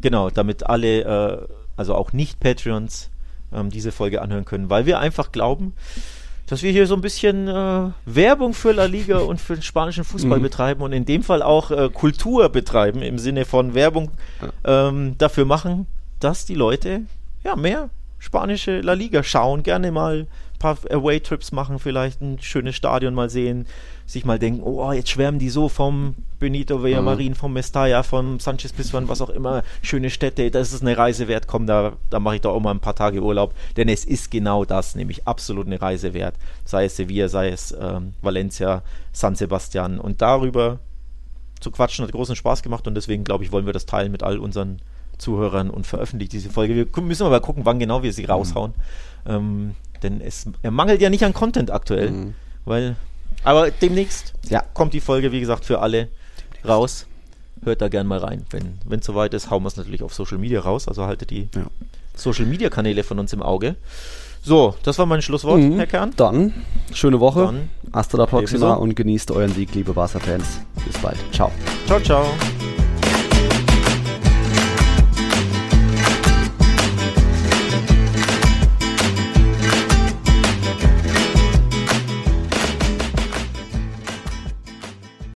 genau, 0.00 0.28
damit 0.28 0.66
alle, 0.66 1.02
äh, 1.02 1.46
also 1.76 1.94
auch 1.94 2.12
nicht 2.12 2.40
Patreons, 2.40 3.10
ähm, 3.52 3.70
diese 3.70 3.92
Folge 3.92 4.22
anhören 4.22 4.44
können, 4.44 4.70
weil 4.70 4.86
wir 4.86 4.98
einfach 4.98 5.30
glauben, 5.30 5.74
dass 6.46 6.64
wir 6.64 6.72
hier 6.72 6.88
so 6.88 6.96
ein 6.96 7.00
bisschen 7.00 7.46
äh, 7.46 7.90
Werbung 8.06 8.54
für 8.54 8.72
La 8.72 8.86
Liga 8.86 9.18
und 9.18 9.40
für 9.40 9.54
den 9.54 9.62
spanischen 9.62 10.02
Fußball 10.02 10.38
mhm. 10.38 10.42
betreiben 10.42 10.82
und 10.82 10.92
in 10.92 11.04
dem 11.04 11.22
Fall 11.22 11.42
auch 11.42 11.70
äh, 11.70 11.90
Kultur 11.90 12.48
betreiben 12.48 13.02
im 13.02 13.20
Sinne 13.20 13.44
von 13.44 13.74
Werbung 13.74 14.10
ähm, 14.64 15.14
dafür 15.16 15.44
machen, 15.44 15.86
dass 16.18 16.44
die 16.44 16.56
Leute 16.56 17.02
ja 17.44 17.54
mehr 17.54 17.88
spanische 18.18 18.80
La 18.80 18.94
Liga 18.94 19.22
schauen, 19.22 19.62
gerne 19.62 19.92
mal 19.92 20.26
paar 20.62 20.78
Away-Trips 20.90 21.52
machen, 21.52 21.78
vielleicht 21.78 22.20
ein 22.20 22.40
schönes 22.40 22.76
Stadion 22.76 23.14
mal 23.14 23.28
sehen, 23.28 23.66
sich 24.06 24.24
mal 24.24 24.38
denken, 24.38 24.62
oh, 24.62 24.92
jetzt 24.92 25.10
schwärmen 25.10 25.38
die 25.38 25.50
so 25.50 25.68
vom 25.68 26.14
Benito 26.38 26.82
Villamarin, 26.82 27.32
mhm. 27.32 27.36
vom 27.36 27.52
Mestalla, 27.52 28.02
vom 28.02 28.40
Sanchez 28.40 28.72
Pizjuan, 28.72 29.08
was 29.08 29.20
auch 29.20 29.30
immer, 29.30 29.62
schöne 29.82 30.10
Städte, 30.10 30.50
das 30.50 30.72
ist 30.72 30.82
eine 30.82 30.96
Reise 30.96 31.28
wert, 31.28 31.46
komm, 31.46 31.66
da, 31.66 31.92
da 32.10 32.20
mache 32.20 32.36
ich 32.36 32.40
doch 32.40 32.54
auch 32.54 32.60
mal 32.60 32.70
ein 32.70 32.80
paar 32.80 32.94
Tage 32.94 33.22
Urlaub, 33.22 33.54
denn 33.76 33.88
es 33.88 34.04
ist 34.04 34.30
genau 34.30 34.64
das, 34.64 34.94
nämlich 34.94 35.26
absolut 35.26 35.66
eine 35.66 35.82
Reise 35.82 36.14
wert, 36.14 36.36
sei 36.64 36.84
es 36.84 36.96
Sevilla, 36.96 37.28
sei 37.28 37.48
es 37.50 37.74
ähm, 37.78 38.14
Valencia, 38.22 38.82
San 39.12 39.34
Sebastian 39.34 39.98
und 39.98 40.22
darüber 40.22 40.78
zu 41.60 41.70
quatschen 41.70 42.04
hat 42.04 42.12
großen 42.12 42.36
Spaß 42.36 42.62
gemacht 42.62 42.86
und 42.86 42.94
deswegen, 42.94 43.24
glaube 43.24 43.44
ich, 43.44 43.52
wollen 43.52 43.66
wir 43.66 43.72
das 43.72 43.86
teilen 43.86 44.10
mit 44.10 44.22
all 44.22 44.38
unseren 44.38 44.80
Zuhörern 45.18 45.70
und 45.70 45.86
veröffentlichen 45.86 46.30
diese 46.30 46.50
Folge. 46.50 46.74
Wir 46.74 47.02
müssen 47.02 47.24
aber 47.24 47.40
gucken, 47.40 47.64
wann 47.64 47.78
genau 47.78 48.02
wir 48.02 48.12
sie 48.12 48.24
raushauen. 48.24 48.72
Mhm. 49.24 49.30
Ähm, 49.30 49.74
denn 50.02 50.20
es 50.20 50.46
mangelt 50.62 51.00
ja 51.00 51.10
nicht 51.10 51.24
an 51.24 51.32
Content 51.32 51.70
aktuell, 51.70 52.10
mhm. 52.10 52.34
weil 52.64 52.96
aber 53.44 53.70
demnächst 53.70 54.34
ja. 54.48 54.62
kommt 54.74 54.94
die 54.94 55.00
Folge, 55.00 55.32
wie 55.32 55.40
gesagt, 55.40 55.64
für 55.64 55.80
alle 55.80 56.08
demnächst. 56.08 56.68
raus. 56.68 57.06
Hört 57.64 57.80
da 57.80 57.88
gern 57.88 58.06
mal 58.06 58.18
rein. 58.18 58.44
Wenn 58.84 58.98
es 58.98 59.06
soweit 59.06 59.34
ist, 59.34 59.50
hauen 59.50 59.62
wir 59.62 59.68
es 59.68 59.76
natürlich 59.76 60.02
auf 60.02 60.12
Social 60.12 60.38
Media 60.38 60.60
raus. 60.60 60.88
Also 60.88 61.06
haltet 61.06 61.30
die 61.30 61.48
ja. 61.54 61.66
Social 62.14 62.44
Media 62.44 62.68
Kanäle 62.70 63.04
von 63.04 63.18
uns 63.18 63.32
im 63.32 63.42
Auge. 63.42 63.76
So, 64.42 64.74
das 64.82 64.98
war 64.98 65.06
mein 65.06 65.22
Schlusswort, 65.22 65.60
mhm. 65.60 65.76
Herr 65.76 65.86
Kern. 65.86 66.12
Dann, 66.16 66.52
schöne 66.92 67.20
Woche. 67.20 67.44
Dann, 67.44 67.68
Hasta 67.92 68.18
la 68.18 68.26
próxima 68.26 68.74
und 68.74 68.96
genießt 68.96 69.30
euren 69.30 69.52
Sieg, 69.52 69.72
liebe 69.74 69.92
Barca-Fans. 69.92 70.60
Bis 70.84 70.98
bald. 70.98 71.18
Ciao. 71.30 71.52
Ciao, 71.86 72.00
ciao. 72.00 72.26